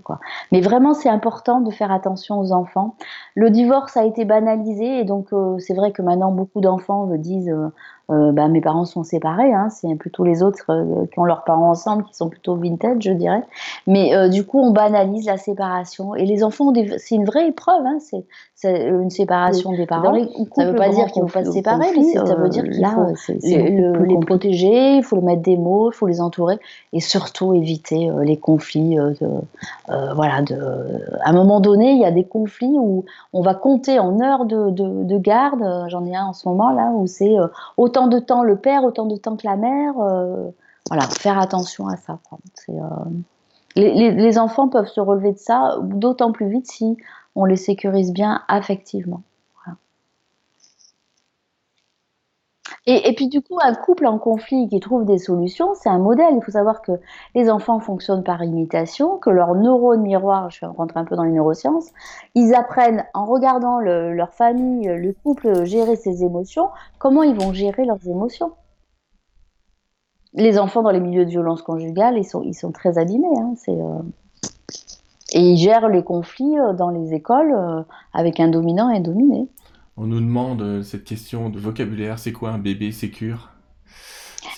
Mais 0.52 0.60
vraiment, 0.60 0.94
c'est 0.94 1.08
important 1.08 1.60
de 1.60 1.70
faire 1.70 1.90
attention 1.90 2.38
aux 2.38 2.52
enfants. 2.52 2.94
Le 3.34 3.50
divorce 3.50 3.96
a 3.96 4.04
été 4.04 4.24
banalisé 4.24 5.00
et 5.00 5.04
donc 5.04 5.32
euh, 5.32 5.58
c'est 5.58 5.74
vrai 5.74 5.92
que 5.92 6.02
maintenant, 6.02 6.32
beaucoup 6.32 6.60
d'enfants 6.60 7.06
disent... 7.16 7.54
Euh, 8.10 8.32
bah, 8.32 8.48
mes 8.48 8.62
parents 8.62 8.86
sont 8.86 9.04
séparés, 9.04 9.52
hein, 9.52 9.68
c'est 9.68 9.94
plutôt 9.96 10.24
les 10.24 10.42
autres 10.42 10.64
qui 11.12 11.18
ont 11.18 11.24
leurs 11.24 11.44
parents 11.44 11.68
ensemble 11.68 12.04
qui 12.04 12.14
sont 12.14 12.30
plutôt 12.30 12.56
vintage, 12.56 13.02
je 13.02 13.10
dirais. 13.10 13.42
Mais 13.86 14.30
du 14.30 14.46
coup, 14.46 14.60
on 14.60 14.70
banalise 14.70 15.26
la 15.26 15.36
séparation. 15.36 16.14
Et 16.14 16.24
les 16.24 16.42
enfants, 16.42 16.72
c'est 16.96 17.14
une 17.14 17.26
vraie 17.26 17.48
épreuve, 17.48 17.84
hein, 17.84 17.98
une 18.64 19.10
séparation 19.10 19.72
des 19.72 19.86
parents. 19.86 20.14
ça 20.56 20.64
ne 20.64 20.70
veut 20.70 20.76
pas 20.76 20.88
dire 20.88 21.06
qu'ils 21.06 21.22
ne 21.22 21.28
vont 21.28 21.32
pas 21.32 21.44
se 21.44 21.52
séparer, 21.52 21.86
mais 21.96 22.02
ça 22.14 22.34
veut 22.34 22.48
dire 22.48 22.64
qu'il 22.64 23.92
faut 23.96 24.04
les 24.04 24.18
protéger, 24.18 24.96
il 24.96 25.02
faut 25.02 25.16
leur 25.16 25.24
mettre 25.24 25.42
des 25.42 25.56
mots, 25.56 25.90
il 25.92 25.94
faut 25.94 26.06
les 26.06 26.20
entourer 26.20 26.58
et 26.92 27.00
surtout 27.00 27.54
éviter 27.54 28.10
les 28.22 28.36
conflits. 28.36 28.96
De, 28.96 29.28
voilà, 30.14 30.42
de, 30.42 30.56
à 31.22 31.30
un 31.30 31.32
moment 31.32 31.60
donné, 31.60 31.92
il 31.92 32.00
y 32.00 32.04
a 32.04 32.10
des 32.10 32.24
conflits 32.24 32.76
où 32.78 33.04
on 33.32 33.42
va 33.42 33.54
compter 33.54 33.98
en 34.00 34.20
heures 34.20 34.44
de, 34.44 34.70
de, 34.70 35.04
de 35.04 35.18
garde. 35.18 35.62
J'en 35.88 36.04
ai 36.04 36.16
un 36.16 36.26
en 36.26 36.32
ce 36.32 36.48
moment 36.48 36.70
là 36.70 36.90
où 36.92 37.06
c'est 37.06 37.36
autant 37.76 38.08
de 38.08 38.18
temps 38.18 38.42
le 38.42 38.56
père, 38.56 38.84
autant 38.84 39.06
de 39.06 39.16
temps 39.16 39.36
que 39.36 39.46
la 39.46 39.56
mère. 39.56 39.94
Euh, 40.00 40.50
voilà, 40.88 41.04
faire 41.04 41.38
attention 41.38 41.86
à 41.86 41.96
ça. 41.96 42.18
Euh, 42.70 42.74
les, 43.76 44.38
enfants 44.38 44.68
peuvent 44.68 44.88
se 44.88 45.00
relever 45.00 45.32
de 45.32 45.38
ça 45.38 45.76
d'autant 45.82 46.32
plus 46.32 46.48
vite 46.48 46.66
si 46.66 46.96
on 47.34 47.44
les 47.44 47.56
sécurise 47.56 48.12
bien 48.12 48.42
affectivement. 48.48 49.22
Et, 52.90 53.14
puis 53.14 53.28
du 53.28 53.42
coup, 53.42 53.58
un 53.62 53.74
couple 53.74 54.06
en 54.06 54.18
conflit 54.18 54.66
qui 54.66 54.80
trouve 54.80 55.04
des 55.04 55.18
solutions, 55.18 55.74
c'est 55.74 55.90
un 55.90 55.98
modèle. 55.98 56.34
Il 56.34 56.42
faut 56.42 56.52
savoir 56.52 56.80
que 56.80 56.92
les 57.34 57.50
enfants 57.50 57.80
fonctionnent 57.80 58.24
par 58.24 58.42
imitation, 58.42 59.18
que 59.18 59.28
leurs 59.28 59.54
neurones 59.54 60.00
miroirs, 60.00 60.48
je 60.50 60.60
vais 60.60 60.66
rentrer 60.68 60.98
un 60.98 61.04
peu 61.04 61.14
dans 61.14 61.24
les 61.24 61.32
neurosciences, 61.32 61.90
ils 62.34 62.54
apprennent 62.54 63.04
en 63.12 63.26
regardant 63.26 63.78
leur 63.78 64.32
famille, 64.32 64.88
le 64.88 65.12
couple 65.12 65.66
gérer 65.66 65.96
ses 65.96 66.24
émotions, 66.24 66.70
comment 66.98 67.22
ils 67.22 67.38
vont 67.38 67.52
gérer 67.52 67.84
leurs 67.84 68.08
émotions. 68.08 68.52
Les 70.32 70.58
enfants 70.58 70.82
dans 70.82 70.90
les 70.90 71.00
milieux 71.00 71.26
de 71.26 71.30
violence 71.30 71.60
conjugale, 71.60 72.16
ils 72.16 72.24
sont, 72.24 72.42
ils 72.42 72.54
sont 72.54 72.72
très 72.72 72.96
abîmés. 72.96 73.28
Hein, 73.38 73.52
euh, 73.68 74.00
Et 75.32 75.40
ils 75.40 75.56
gèrent 75.56 75.88
les 75.88 76.02
conflits 76.02 76.58
euh, 76.58 76.72
dans 76.72 76.90
les 76.90 77.14
écoles 77.14 77.52
euh, 77.54 77.82
avec 78.12 78.40
un 78.40 78.48
dominant 78.48 78.90
et 78.90 78.96
un 78.96 79.00
dominé. 79.00 79.48
On 79.96 80.06
nous 80.06 80.20
demande 80.20 80.62
euh, 80.62 80.82
cette 80.82 81.04
question 81.04 81.50
de 81.50 81.58
vocabulaire, 81.58 82.18
c'est 82.18 82.32
quoi 82.32 82.50
un 82.50 82.58
bébé? 82.58 82.92
Sécure 82.92 83.50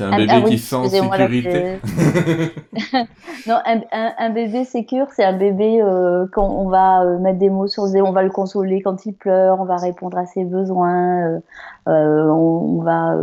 c'est 0.01 0.07
un 0.07 0.17
bébé 0.17 0.33
ah 0.35 0.49
qui 0.49 0.59
sent 0.59 0.89
sécurité. 0.89 1.79
non, 3.47 3.57
un, 3.93 4.31
bébé 4.31 4.65
sécure, 4.65 5.09
c'est 5.15 5.25
un 5.25 5.37
bébé 5.37 5.83
euh, 5.83 6.27
quand 6.33 6.49
on 6.49 6.69
va 6.69 7.03
euh, 7.03 7.19
mettre 7.19 7.39
des 7.39 7.51
mots 7.51 7.67
sur 7.67 7.85
on 7.85 8.13
va 8.13 8.23
le 8.23 8.31
consoler 8.31 8.81
quand 8.81 9.05
il 9.05 9.13
pleure, 9.13 9.61
on 9.61 9.65
va 9.65 9.77
répondre 9.77 10.17
à 10.17 10.25
ses 10.25 10.45
besoins, 10.45 11.41
on, 11.87 12.81
va 12.83 13.15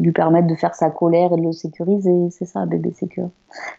lui 0.00 0.12
permettre 0.12 0.46
de 0.46 0.54
faire 0.54 0.74
sa 0.74 0.90
colère 0.90 1.32
et 1.32 1.36
de 1.36 1.42
le 1.42 1.52
sécuriser. 1.52 2.28
C'est 2.30 2.44
ça, 2.44 2.60
un 2.60 2.66
bébé 2.66 2.92
sécure. 2.92 3.30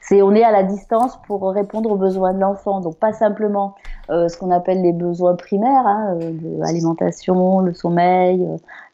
C'est 0.02 0.22
on 0.22 0.34
est 0.34 0.44
à 0.44 0.52
la 0.52 0.64
distance 0.64 1.20
pour 1.28 1.52
répondre 1.52 1.92
aux 1.92 1.98
besoins 1.98 2.34
de 2.34 2.40
l'enfant, 2.40 2.80
donc 2.80 2.98
pas 2.98 3.14
simplement 3.14 3.76
ce 4.10 4.38
qu'on 4.38 4.52
appelle 4.52 4.82
les 4.82 4.94
besoins 4.94 5.36
primaires, 5.36 5.86
hein, 5.86 6.18
l'alimentation, 6.60 7.60
le 7.60 7.74
sommeil, 7.74 8.48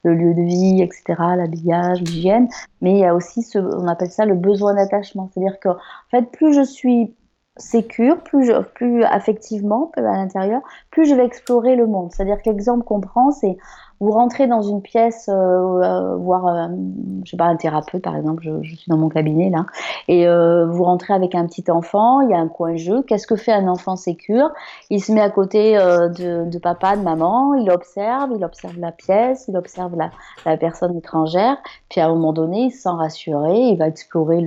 le 0.03 0.13
lieu 0.13 0.33
de 0.33 0.41
vie, 0.41 0.81
etc., 0.81 1.03
l'habillage, 1.35 2.01
l'hygiène, 2.01 2.47
mais 2.81 2.91
il 2.93 2.97
y 2.99 3.05
a 3.05 3.13
aussi 3.13 3.43
ce, 3.43 3.59
on 3.59 3.87
appelle 3.87 4.11
ça 4.11 4.25
le 4.25 4.35
besoin 4.35 4.73
d'attachement. 4.73 5.29
C'est-à-dire 5.33 5.59
que, 5.59 5.69
en 5.69 6.09
fait, 6.09 6.23
plus 6.31 6.53
je 6.53 6.63
suis 6.63 7.13
sécure, 7.57 8.21
plus, 8.23 8.45
je, 8.45 8.61
plus 8.61 9.03
affectivement 9.03 9.91
à 9.97 10.01
l'intérieur, 10.01 10.61
plus 10.89 11.05
je 11.05 11.15
vais 11.15 11.25
explorer 11.25 11.75
le 11.75 11.87
monde. 11.87 12.11
C'est-à-dire 12.11 12.41
que 12.41 12.49
l'exemple 12.49 12.83
qu'on 12.83 13.01
prend, 13.01 13.31
c'est 13.31 13.57
vous 14.01 14.11
rentrez 14.11 14.47
dans 14.47 14.63
une 14.63 14.81
pièce, 14.81 15.29
euh, 15.29 15.33
euh, 15.33 16.15
voir, 16.17 16.47
euh, 16.47 16.67
je 17.23 17.29
sais 17.29 17.37
pas, 17.37 17.45
un 17.45 17.55
thérapeute 17.55 18.01
par 18.01 18.17
exemple, 18.17 18.41
je, 18.41 18.75
suis 18.75 18.89
dans 18.89 18.97
mon 18.97 19.09
cabinet 19.09 19.51
là, 19.51 19.67
et 20.07 20.25
vous 20.25 20.83
rentrez 20.83 21.13
avec 21.13 21.35
un 21.35 21.45
petit 21.45 21.69
enfant, 21.69 22.21
il 22.21 22.31
y 22.31 22.33
a 22.33 22.39
un 22.39 22.47
coin 22.47 22.75
jeu. 22.75 23.03
Qu'est-ce 23.03 23.27
que 23.27 23.35
fait 23.35 23.51
un 23.51 23.67
enfant 23.67 23.95
sécure? 23.95 24.49
Il 24.89 25.03
se 25.03 25.11
met 25.11 25.21
à 25.21 25.29
côté 25.29 25.73
de, 25.75 26.57
papa, 26.57 26.97
de 26.97 27.03
maman, 27.03 27.53
il 27.53 27.69
observe, 27.69 28.31
il 28.35 28.43
observe 28.43 28.79
la 28.79 28.91
pièce, 28.91 29.45
il 29.47 29.55
observe 29.55 29.95
la, 29.95 30.09
la, 30.45 30.57
personne 30.57 30.97
étrangère, 30.97 31.57
puis 31.89 32.01
à 32.01 32.07
un 32.07 32.09
moment 32.09 32.33
donné, 32.33 32.65
il 32.65 32.71
se 32.71 32.81
sent 32.81 32.89
rassuré, 32.89 33.55
il 33.55 33.77
va 33.77 33.87
explorer 33.87 34.43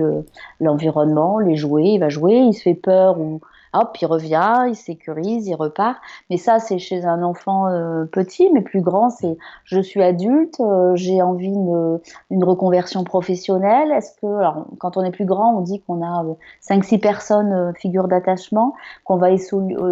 l'environnement, 0.59 1.39
les 1.39 1.55
jouets, 1.55 1.93
il 1.93 1.99
va 1.99 2.09
jouer, 2.09 2.35
il 2.35 2.53
se 2.53 2.63
fait 2.63 2.73
peur 2.73 3.19
ou 3.19 3.39
hop, 3.75 3.97
il 4.01 4.05
revient, 4.05 4.65
il 4.67 4.75
sécurise, 4.75 5.47
il 5.47 5.55
repart. 5.55 5.97
Mais 6.29 6.37
ça, 6.37 6.59
c'est 6.59 6.79
chez 6.79 7.05
un 7.05 7.23
enfant 7.23 7.67
euh, 7.67 8.05
petit, 8.05 8.49
mais 8.53 8.61
plus 8.61 8.81
grand, 8.81 9.09
c'est 9.09 9.37
je 9.63 9.79
suis 9.79 10.01
adulte, 10.01 10.59
euh, 10.59 10.95
j'ai 10.95 11.21
envie 11.21 11.51
d'une 11.51 12.43
reconversion 12.43 13.03
professionnelle. 13.03 13.91
Est-ce 13.91 14.13
que, 14.21 14.27
alors, 14.27 14.65
quand 14.79 14.97
on 14.97 15.03
est 15.03 15.11
plus 15.11 15.25
grand, 15.25 15.55
on 15.55 15.61
dit 15.61 15.81
qu'on 15.81 16.03
a 16.03 16.25
5-6 16.67 16.95
euh, 16.95 16.97
personnes 16.99 17.73
figures 17.77 18.07
d'attachement 18.07 18.73
qu'on 19.03 19.17
va 19.17 19.29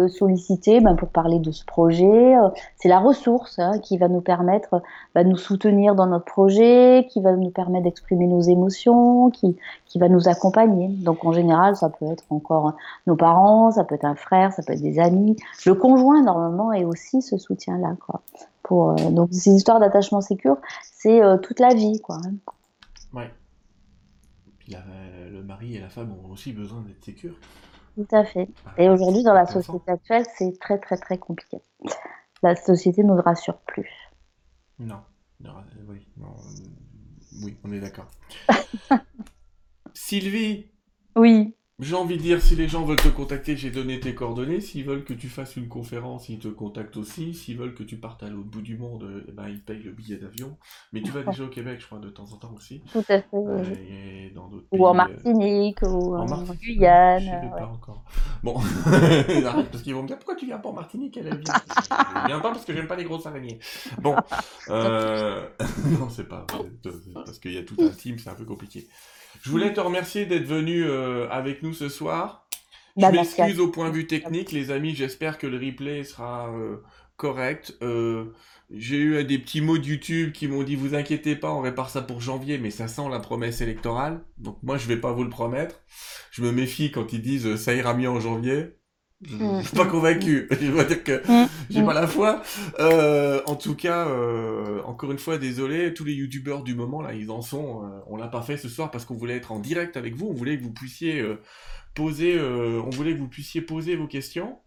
solliciter 0.08 0.80
ben, 0.80 0.94
pour 0.96 1.08
parler 1.08 1.38
de 1.38 1.50
ce 1.50 1.64
projet. 1.64 2.34
c'est 2.76 2.88
la 2.88 2.98
ressource 2.98 3.58
hein, 3.58 3.78
qui 3.82 3.98
va 3.98 4.08
nous 4.08 4.20
permettre 4.20 4.82
de 5.14 5.22
nous 5.22 5.36
soutenir 5.36 5.94
dans 5.94 6.06
notre 6.06 6.24
projet, 6.24 7.06
qui 7.10 7.20
va 7.20 7.32
nous 7.32 7.50
permettre 7.50 7.84
d'exprimer 7.84 8.26
nos 8.26 8.40
émotions, 8.40 9.30
qui 9.30 9.56
va 9.96 10.08
nous 10.08 10.28
accompagner. 10.28 10.88
Donc 10.88 11.24
en 11.24 11.32
général, 11.32 11.76
ça 11.76 11.88
peut 11.88 12.06
être 12.06 12.24
encore 12.30 12.74
nos 13.06 13.16
parents, 13.16 13.70
ça 13.74 13.84
peut 13.84 13.94
être 13.94 14.04
un 14.04 14.14
frère, 14.14 14.52
ça 14.52 14.62
peut 14.62 14.72
être 14.72 14.82
des 14.82 14.98
amis. 14.98 15.36
Le 15.66 15.74
conjoint, 15.74 16.22
normalement, 16.22 16.72
est 16.72 16.84
aussi 16.84 17.22
ce 17.22 17.38
soutien-là. 17.38 17.96
Quoi. 18.00 18.22
Pour, 18.62 18.90
euh, 18.90 19.10
donc, 19.10 19.28
ces 19.32 19.50
histoires 19.50 19.80
d'attachement 19.80 20.20
sécure, 20.20 20.56
c'est 20.82 21.22
euh, 21.22 21.36
toute 21.36 21.60
la 21.60 21.74
vie. 21.74 22.00
Quoi. 22.00 22.18
Ouais. 23.12 23.30
Puis 24.58 24.74
le 25.30 25.42
mari 25.42 25.76
et 25.76 25.80
la 25.80 25.90
femme 25.90 26.14
ont 26.24 26.30
aussi 26.30 26.52
besoin 26.52 26.80
d'être 26.80 27.04
sécures. 27.04 27.36
Tout 27.96 28.08
à 28.10 28.24
fait. 28.24 28.48
Et 28.76 28.88
aujourd'hui, 28.88 29.22
dans 29.22 29.34
la 29.34 29.46
société 29.46 29.90
actuelle, 29.90 30.24
c'est 30.36 30.58
très, 30.58 30.78
très, 30.78 30.96
très 30.96 31.18
compliqué. 31.18 31.58
La 32.42 32.56
société 32.56 33.04
ne 33.04 33.14
nous 33.14 33.22
rassure 33.22 33.58
plus. 33.58 33.90
Non. 34.78 35.00
oui, 35.88 36.06
oui, 37.42 37.56
on 37.64 37.72
est 37.72 37.80
d'accord. 37.80 38.08
Sylvie 39.94 40.66
Oui. 41.14 41.54
J'ai 41.80 41.96
envie 41.96 42.16
de 42.16 42.22
dire, 42.22 42.40
si 42.40 42.54
les 42.54 42.68
gens 42.68 42.84
veulent 42.84 42.96
te 42.96 43.08
contacter, 43.08 43.56
j'ai 43.56 43.70
donné 43.70 43.98
tes 43.98 44.14
coordonnées. 44.14 44.60
S'ils 44.60 44.84
veulent 44.84 45.02
que 45.02 45.12
tu 45.12 45.28
fasses 45.28 45.56
une 45.56 45.66
conférence, 45.66 46.28
ils 46.28 46.38
te 46.38 46.46
contactent 46.46 46.96
aussi. 46.96 47.34
S'ils 47.34 47.56
veulent 47.56 47.74
que 47.74 47.82
tu 47.82 47.96
partes 47.96 48.22
à 48.22 48.28
l'autre 48.28 48.48
bout 48.48 48.62
du 48.62 48.78
monde, 48.78 49.24
eh 49.26 49.32
ben, 49.32 49.48
ils 49.48 49.60
payent 49.60 49.82
le 49.82 49.90
billet 49.90 50.16
d'avion. 50.16 50.56
Mais 50.92 51.02
tu 51.02 51.10
vas 51.10 51.24
déjà 51.24 51.42
au 51.42 51.48
Québec, 51.48 51.80
je 51.80 51.86
crois, 51.86 51.98
de 51.98 52.10
temps 52.10 52.32
en 52.32 52.36
temps 52.36 52.54
aussi. 52.56 52.80
Tout 52.92 52.98
à 52.98 53.02
fait. 53.02 53.26
Euh, 53.34 54.30
dans 54.34 54.48
ou 54.52 54.60
pays, 54.70 54.80
en 54.80 54.94
Martinique, 54.94 55.82
ou 55.82 56.14
en, 56.14 56.28
Martinique, 56.28 56.60
Guyane. 56.60 57.22
Je 57.22 57.48
pas 57.50 57.66
encore. 57.66 58.04
Bon, 58.44 58.54
parce 59.72 59.82
qu'ils 59.82 59.94
vont 59.94 60.02
me 60.02 60.06
dire 60.06 60.18
pourquoi 60.18 60.36
tu 60.36 60.46
viens 60.46 60.58
pas 60.58 60.68
en 60.68 60.74
Martinique 60.74 61.16
elle 61.16 61.30
vient. 61.30 61.40
Je 61.40 62.26
viens 62.26 62.40
pas 62.40 62.52
parce 62.52 62.64
que 62.64 62.72
j'aime 62.72 62.86
pas 62.86 62.96
les 62.96 63.04
grosses 63.04 63.26
araignées. 63.26 63.58
Bon, 64.00 64.14
euh... 64.68 65.48
non, 65.98 66.08
c'est 66.08 66.28
pas 66.28 66.46
parce 67.14 67.38
qu'il 67.38 67.52
y 67.52 67.58
a 67.58 67.64
tout 67.64 67.76
un 67.80 67.88
team, 67.88 68.18
c'est 68.18 68.30
un 68.30 68.34
peu 68.34 68.44
compliqué. 68.44 68.86
Je 69.44 69.50
voulais 69.50 69.74
te 69.74 69.80
remercier 69.80 70.24
d'être 70.24 70.46
venu 70.46 70.84
euh, 70.84 71.28
avec 71.28 71.62
nous 71.62 71.74
ce 71.74 71.90
soir. 71.90 72.48
Bah, 72.96 73.10
je 73.10 73.18
m'excuse 73.18 73.60
au 73.60 73.68
point 73.68 73.90
de 73.90 73.94
vue 73.94 74.06
technique, 74.06 74.52
les 74.52 74.70
amis. 74.70 74.94
J'espère 74.94 75.36
que 75.36 75.46
le 75.46 75.58
replay 75.58 76.02
sera 76.02 76.48
euh, 76.48 76.78
correct. 77.18 77.76
Euh, 77.82 78.32
j'ai 78.70 78.96
eu 78.96 79.22
des 79.22 79.38
petits 79.38 79.60
mots 79.60 79.76
de 79.76 79.84
YouTube 79.84 80.32
qui 80.32 80.48
m'ont 80.48 80.62
dit 80.62 80.76
vous 80.76 80.94
inquiétez 80.94 81.36
pas, 81.36 81.52
on 81.52 81.60
répare 81.60 81.90
ça 81.90 82.00
pour 82.00 82.22
janvier, 82.22 82.56
mais 82.56 82.70
ça 82.70 82.88
sent 82.88 83.06
la 83.10 83.20
promesse 83.20 83.60
électorale. 83.60 84.24
Donc 84.38 84.56
moi 84.62 84.78
je 84.78 84.88
vais 84.88 84.96
pas 84.96 85.12
vous 85.12 85.24
le 85.24 85.30
promettre. 85.30 85.82
Je 86.30 86.40
me 86.40 86.50
méfie 86.50 86.90
quand 86.90 87.12
ils 87.12 87.20
disent 87.20 87.56
ça 87.56 87.74
ira 87.74 87.92
mieux 87.92 88.08
en 88.08 88.20
janvier. 88.20 88.78
Je, 89.26 89.36
ne 89.36 89.62
suis 89.62 89.76
pas 89.76 89.86
convaincu. 89.86 90.48
je 90.60 90.70
dois 90.70 90.84
dire 90.84 91.02
que 91.02 91.22
mm. 91.26 91.48
j'ai 91.70 91.82
pas 91.82 91.94
la 91.94 92.06
foi. 92.06 92.42
Euh, 92.78 93.40
en 93.46 93.56
tout 93.56 93.74
cas, 93.74 94.06
euh, 94.08 94.82
encore 94.84 95.12
une 95.12 95.18
fois, 95.18 95.38
désolé. 95.38 95.94
Tous 95.94 96.04
les 96.04 96.12
youtubeurs 96.14 96.62
du 96.62 96.74
moment 96.74 97.02
là, 97.02 97.14
ils 97.14 97.30
en 97.30 97.42
sont. 97.42 97.84
Euh, 97.84 98.00
on 98.06 98.16
l'a 98.16 98.28
pas 98.28 98.42
fait 98.42 98.56
ce 98.56 98.68
soir 98.68 98.90
parce 98.90 99.04
qu'on 99.04 99.14
voulait 99.14 99.36
être 99.36 99.52
en 99.52 99.58
direct 99.58 99.96
avec 99.96 100.14
vous. 100.14 100.26
On 100.28 100.34
voulait 100.34 100.58
que 100.58 100.62
vous 100.62 100.72
puissiez 100.72 101.20
euh, 101.20 101.40
poser. 101.94 102.40
On 102.40 102.90
voulait 102.90 103.14
que 103.14 103.18
vous 103.18 103.28
puissiez 103.28 103.60
poser 103.60 103.96
vos 103.96 104.06
questions. 104.06 104.58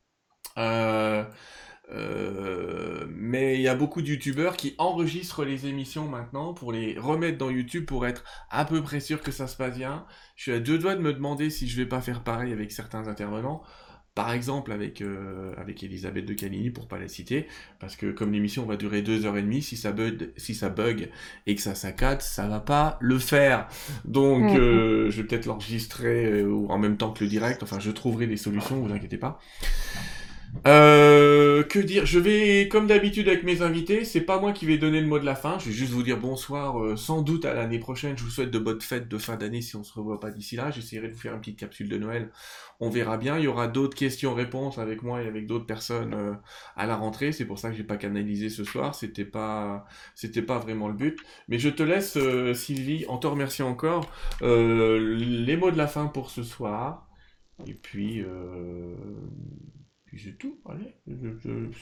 mais 3.10 3.56
il 3.56 3.62
y 3.62 3.68
a 3.68 3.76
beaucoup 3.76 4.02
de 4.02 4.08
youtubeurs 4.08 4.58
qui 4.58 4.76
enregistrent 4.78 5.44
les 5.44 5.68
émissions 5.68 6.08
maintenant 6.08 6.54
pour 6.54 6.72
les 6.72 6.98
remettre 6.98 7.38
dans 7.38 7.50
YouTube 7.50 7.86
pour 7.86 8.06
être 8.06 8.24
à 8.50 8.66
peu 8.66 8.82
près 8.82 9.00
sûr 9.00 9.22
que 9.22 9.32
ça 9.32 9.48
se 9.48 9.56
passe 9.56 9.78
bien. 9.78 10.06
Je 10.36 10.44
suis 10.44 10.52
à 10.52 10.60
deux 10.60 10.78
doigts 10.78 10.96
de 10.96 11.02
me 11.02 11.14
demander 11.14 11.50
si 11.50 11.68
je 11.68 11.78
vais 11.78 11.86
pas 11.86 12.02
faire 12.02 12.24
pareil 12.24 12.54
avec 12.54 12.72
certains 12.72 13.08
intervenants. 13.08 13.64
Par 14.18 14.32
exemple 14.32 14.72
avec, 14.72 15.02
euh, 15.02 15.54
avec 15.58 15.84
Elisabeth 15.84 16.26
de 16.26 16.34
Canini, 16.34 16.72
pour 16.72 16.88
pas 16.88 16.98
la 16.98 17.08
citer, 17.08 17.46
parce 17.80 17.96
que 17.96 18.08
comme 18.08 18.32
l'émission 18.32 18.66
va 18.66 18.76
durer 18.76 19.04
deux 19.04 19.28
heures 19.28 19.38
et 19.38 19.44
demie, 19.44 19.62
si 19.62 19.78
ça 19.78 19.92
bug, 19.92 20.32
si 20.38 20.56
ça 20.56 20.70
bug 20.70 21.10
et 21.46 21.54
que 21.54 21.62
ça 21.62 21.76
saccade, 21.76 22.24
ça 22.24 22.48
va 22.48 22.60
pas 22.60 22.98
le 23.00 23.20
faire. 23.20 23.68
Donc 24.06 24.58
euh, 24.58 25.12
je 25.12 25.22
vais 25.22 25.28
peut-être 25.28 25.46
l'enregistrer 25.46 26.32
euh, 26.32 26.66
en 26.68 26.80
même 26.80 26.98
temps 26.98 27.12
que 27.12 27.24
le 27.24 27.30
direct, 27.30 27.62
enfin 27.62 27.80
je 27.80 27.92
trouverai 27.92 28.26
des 28.26 28.38
solutions, 28.38 28.78
vous 28.78 28.92
inquiétez 28.92 29.18
pas. 29.18 29.40
Euh, 30.66 31.64
que 31.64 31.80
dire 31.80 32.06
Je 32.06 32.20
vais, 32.20 32.68
comme 32.68 32.88
d'habitude 32.88 33.28
avec 33.28 33.44
mes 33.44 33.62
invités, 33.62 34.06
c'est 34.06 34.22
pas 34.22 34.40
moi 34.40 34.52
qui 34.54 34.66
vais 34.66 34.78
donner 34.78 35.02
le 35.02 35.08
mot 35.08 35.20
de 35.20 35.26
la 35.26 35.36
fin. 35.36 35.60
Je 35.60 35.66
vais 35.70 35.72
juste 35.72 35.92
vous 35.92 36.04
dire 36.04 36.18
bonsoir, 36.18 36.82
euh, 36.82 36.96
sans 36.96 37.22
doute 37.22 37.46
à 37.46 37.54
l'année 37.54 37.80
prochaine. 37.80 38.18
Je 38.18 38.24
vous 38.24 38.30
souhaite 38.30 38.52
de 38.52 38.60
bonnes 38.60 38.82
fêtes 38.82 39.08
de 39.08 39.18
fin 39.18 39.36
d'année 39.36 39.62
si 39.62 39.76
on 39.76 39.84
se 39.84 39.94
revoit 39.94 40.20
pas 40.20 40.32
d'ici 40.32 40.56
là. 40.56 40.72
J'essaierai 40.72 41.08
de 41.10 41.14
vous 41.14 41.20
faire 41.20 41.34
une 41.34 41.40
petite 41.40 41.60
capsule 41.60 41.90
de 41.90 41.98
Noël. 41.98 42.32
On 42.80 42.90
verra 42.90 43.18
bien. 43.18 43.38
Il 43.38 43.44
y 43.46 43.48
aura 43.48 43.68
d'autres 43.68 43.98
questions-réponses 43.98 44.78
avec 44.78 45.04
moi 45.04 45.22
et 45.22 45.28
avec 45.28 45.48
d'autres 45.48 45.66
personnes 45.66 46.14
euh, 46.14 46.34
à 46.76 46.86
la 46.86 46.96
rentrée. 46.96 47.32
C'est 47.32 47.46
pour 47.46 47.60
ça 47.60 47.70
que 47.70 47.76
j'ai 47.76 47.84
pas 47.84 47.98
canalisé 47.98 48.50
ce 48.50 48.64
soir. 48.64 48.96
C'était 48.96 49.26
pas, 49.26 49.86
c'était 50.16 50.42
pas 50.42 50.60
vraiment 50.60 50.88
le 50.88 50.96
but. 50.96 51.20
Mais 51.48 51.60
je 51.60 51.70
te 51.70 51.84
laisse, 51.84 52.18
Sylvie, 52.54 53.06
en 53.08 53.18
te 53.18 53.28
remerciant 53.28 53.70
encore, 53.70 54.12
les 54.42 55.58
mots 55.58 55.72
de 55.72 55.78
la 55.78 55.88
fin 55.88 56.08
pour 56.08 56.30
ce 56.32 56.44
soir. 56.44 57.08
Et 57.66 57.74
puis. 57.74 58.24
Puis 60.08 60.22
c'est 60.24 60.38
tout, 60.38 60.56
allez. 60.70 60.96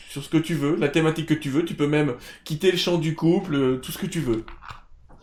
sur 0.09 0.23
ce 0.23 0.29
que 0.29 0.37
tu 0.37 0.55
veux, 0.55 0.75
la 0.77 0.89
thématique 0.89 1.27
que 1.27 1.35
tu 1.35 1.49
veux, 1.49 1.63
tu 1.63 1.75
peux 1.75 1.87
même 1.87 2.15
quitter 2.43 2.71
le 2.71 2.77
champ 2.77 2.97
du 2.97 3.15
couple, 3.15 3.53
euh, 3.53 3.77
tout 3.77 3.91
ce 3.91 3.99
que 3.99 4.07
tu 4.07 4.19
veux. 4.19 4.43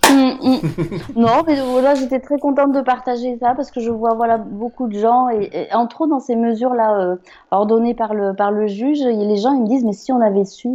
Mm, 0.09 0.35
mm. 0.41 0.61
non, 1.17 1.43
mais 1.45 1.61
voilà, 1.63 1.97
j'étais 1.97 2.21
très 2.21 2.39
contente 2.39 2.73
de 2.73 2.81
partager 2.81 3.37
ça 3.39 3.55
parce 3.57 3.73
que 3.73 3.81
je 3.81 3.91
vois 3.91 4.15
voilà 4.15 4.39
beaucoup 4.39 4.87
de 4.87 4.97
gens 4.97 5.29
et, 5.31 5.69
entre 5.73 6.03
autres 6.03 6.11
dans 6.11 6.21
ces 6.21 6.37
mesures-là 6.37 7.01
euh, 7.01 7.17
ordonnées 7.51 7.95
par 7.95 8.15
le 8.15 8.35
par 8.35 8.53
le 8.53 8.69
juge, 8.69 9.01
les 9.01 9.37
gens 9.37 9.53
ils 9.53 9.63
me 9.63 9.69
disent 9.69 9.85
mais 9.85 9.93
si 9.93 10.13
on 10.13 10.21
avait 10.21 10.45
su 10.45 10.69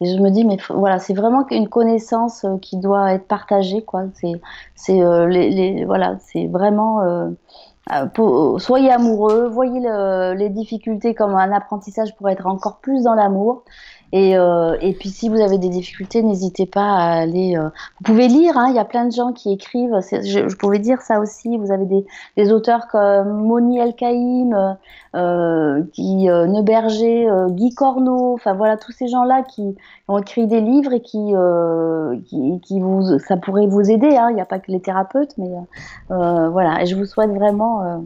et 0.00 0.06
je 0.06 0.18
me 0.20 0.30
dis 0.30 0.44
mais 0.44 0.58
voilà 0.70 0.98
c'est 0.98 1.14
vraiment 1.14 1.46
une 1.50 1.68
connaissance 1.68 2.44
euh, 2.44 2.56
qui 2.58 2.78
doit 2.78 3.12
être 3.12 3.26
partagée 3.26 3.82
quoi. 3.82 4.04
C'est 4.14 4.40
c'est 4.74 5.00
voilà 5.84 6.16
c'est 6.20 6.46
vraiment 6.46 7.34
euh, 7.92 8.58
soyez 8.58 8.90
amoureux, 8.90 9.48
voyez 9.48 9.80
les 10.36 10.48
difficultés 10.48 11.14
comme 11.14 11.34
un 11.34 11.52
apprentissage 11.52 12.14
pour 12.16 12.28
être 12.28 12.46
encore 12.46 12.78
plus 12.78 13.02
dans 13.04 13.14
l'amour. 13.14 13.64
Et, 14.16 14.38
euh, 14.38 14.76
et, 14.80 14.92
puis 14.92 15.08
si 15.08 15.28
vous 15.28 15.40
avez 15.40 15.58
des 15.58 15.68
difficultés, 15.68 16.22
n'hésitez 16.22 16.66
pas 16.66 16.86
à 16.86 17.22
aller. 17.22 17.56
Euh, 17.56 17.64
vous 17.98 18.04
pouvez 18.04 18.28
lire, 18.28 18.56
hein, 18.56 18.68
il 18.68 18.76
y 18.76 18.78
a 18.78 18.84
plein 18.84 19.06
de 19.06 19.10
gens 19.10 19.32
qui 19.32 19.52
écrivent. 19.52 19.98
Je, 20.08 20.48
je, 20.48 20.56
pouvais 20.56 20.78
dire 20.78 21.02
ça 21.02 21.18
aussi. 21.18 21.58
Vous 21.58 21.72
avez 21.72 21.84
des, 21.84 22.06
des 22.36 22.52
auteurs 22.52 22.86
comme 22.86 23.44
Moni 23.44 23.80
El 23.80 23.96
Kaïm, 23.96 24.76
euh, 25.16 25.82
qui 25.92 26.30
euh, 26.30 26.46
Neuberger, 26.46 27.28
Guy 27.48 27.74
Corneau. 27.74 28.34
Enfin 28.34 28.54
voilà, 28.54 28.76
tous 28.76 28.92
ces 28.92 29.08
gens-là 29.08 29.42
qui 29.42 29.74
ont 30.06 30.18
écrit 30.18 30.46
des 30.46 30.60
livres 30.60 30.92
et 30.92 31.00
qui, 31.00 31.32
qui, 32.26 32.60
qui, 32.60 32.78
vous, 32.78 33.18
ça 33.18 33.36
pourrait 33.36 33.66
vous 33.66 33.90
aider. 33.90 34.16
Hein. 34.16 34.28
Il 34.30 34.36
n'y 34.36 34.40
a 34.40 34.46
pas 34.46 34.60
que 34.60 34.70
les 34.70 34.80
thérapeutes, 34.80 35.34
mais 35.38 35.50
voilà. 36.08 36.82
Et 36.82 36.86
je 36.86 36.94
vous 36.94 37.04
souhaite 37.04 37.30
vraiment 37.30 38.00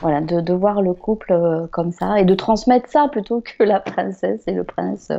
voilà, 0.00 0.20
de, 0.20 0.40
de, 0.40 0.52
voir 0.52 0.82
le 0.82 0.94
couple 0.94 1.32
euh, 1.32 1.66
comme 1.68 1.92
ça 1.92 2.20
et 2.20 2.24
de 2.24 2.34
transmettre 2.34 2.88
ça 2.90 3.08
plutôt 3.08 3.40
que 3.58 3.62
la 3.62 3.80
princesse 3.80 4.42
et 4.46 4.52
le 4.52 4.64
prince 4.64 5.12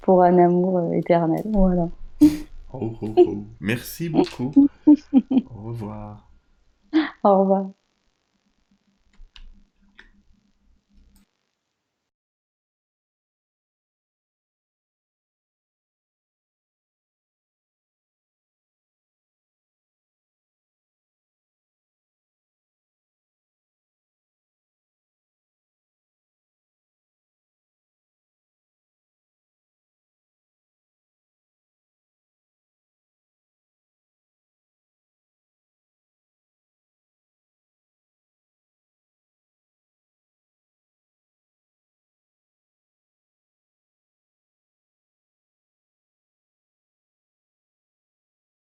pour 0.00 0.22
un 0.22 0.38
amour 0.38 0.78
euh, 0.78 0.92
éternel. 0.92 1.42
Voilà. 1.46 1.88
Oh, 2.72 2.92
oh, 3.02 3.14
oh. 3.16 3.36
Merci 3.60 4.08
beaucoup. 4.08 4.68
Au 4.86 5.68
revoir. 5.68 6.28
Au 7.24 7.40
revoir. 7.40 7.66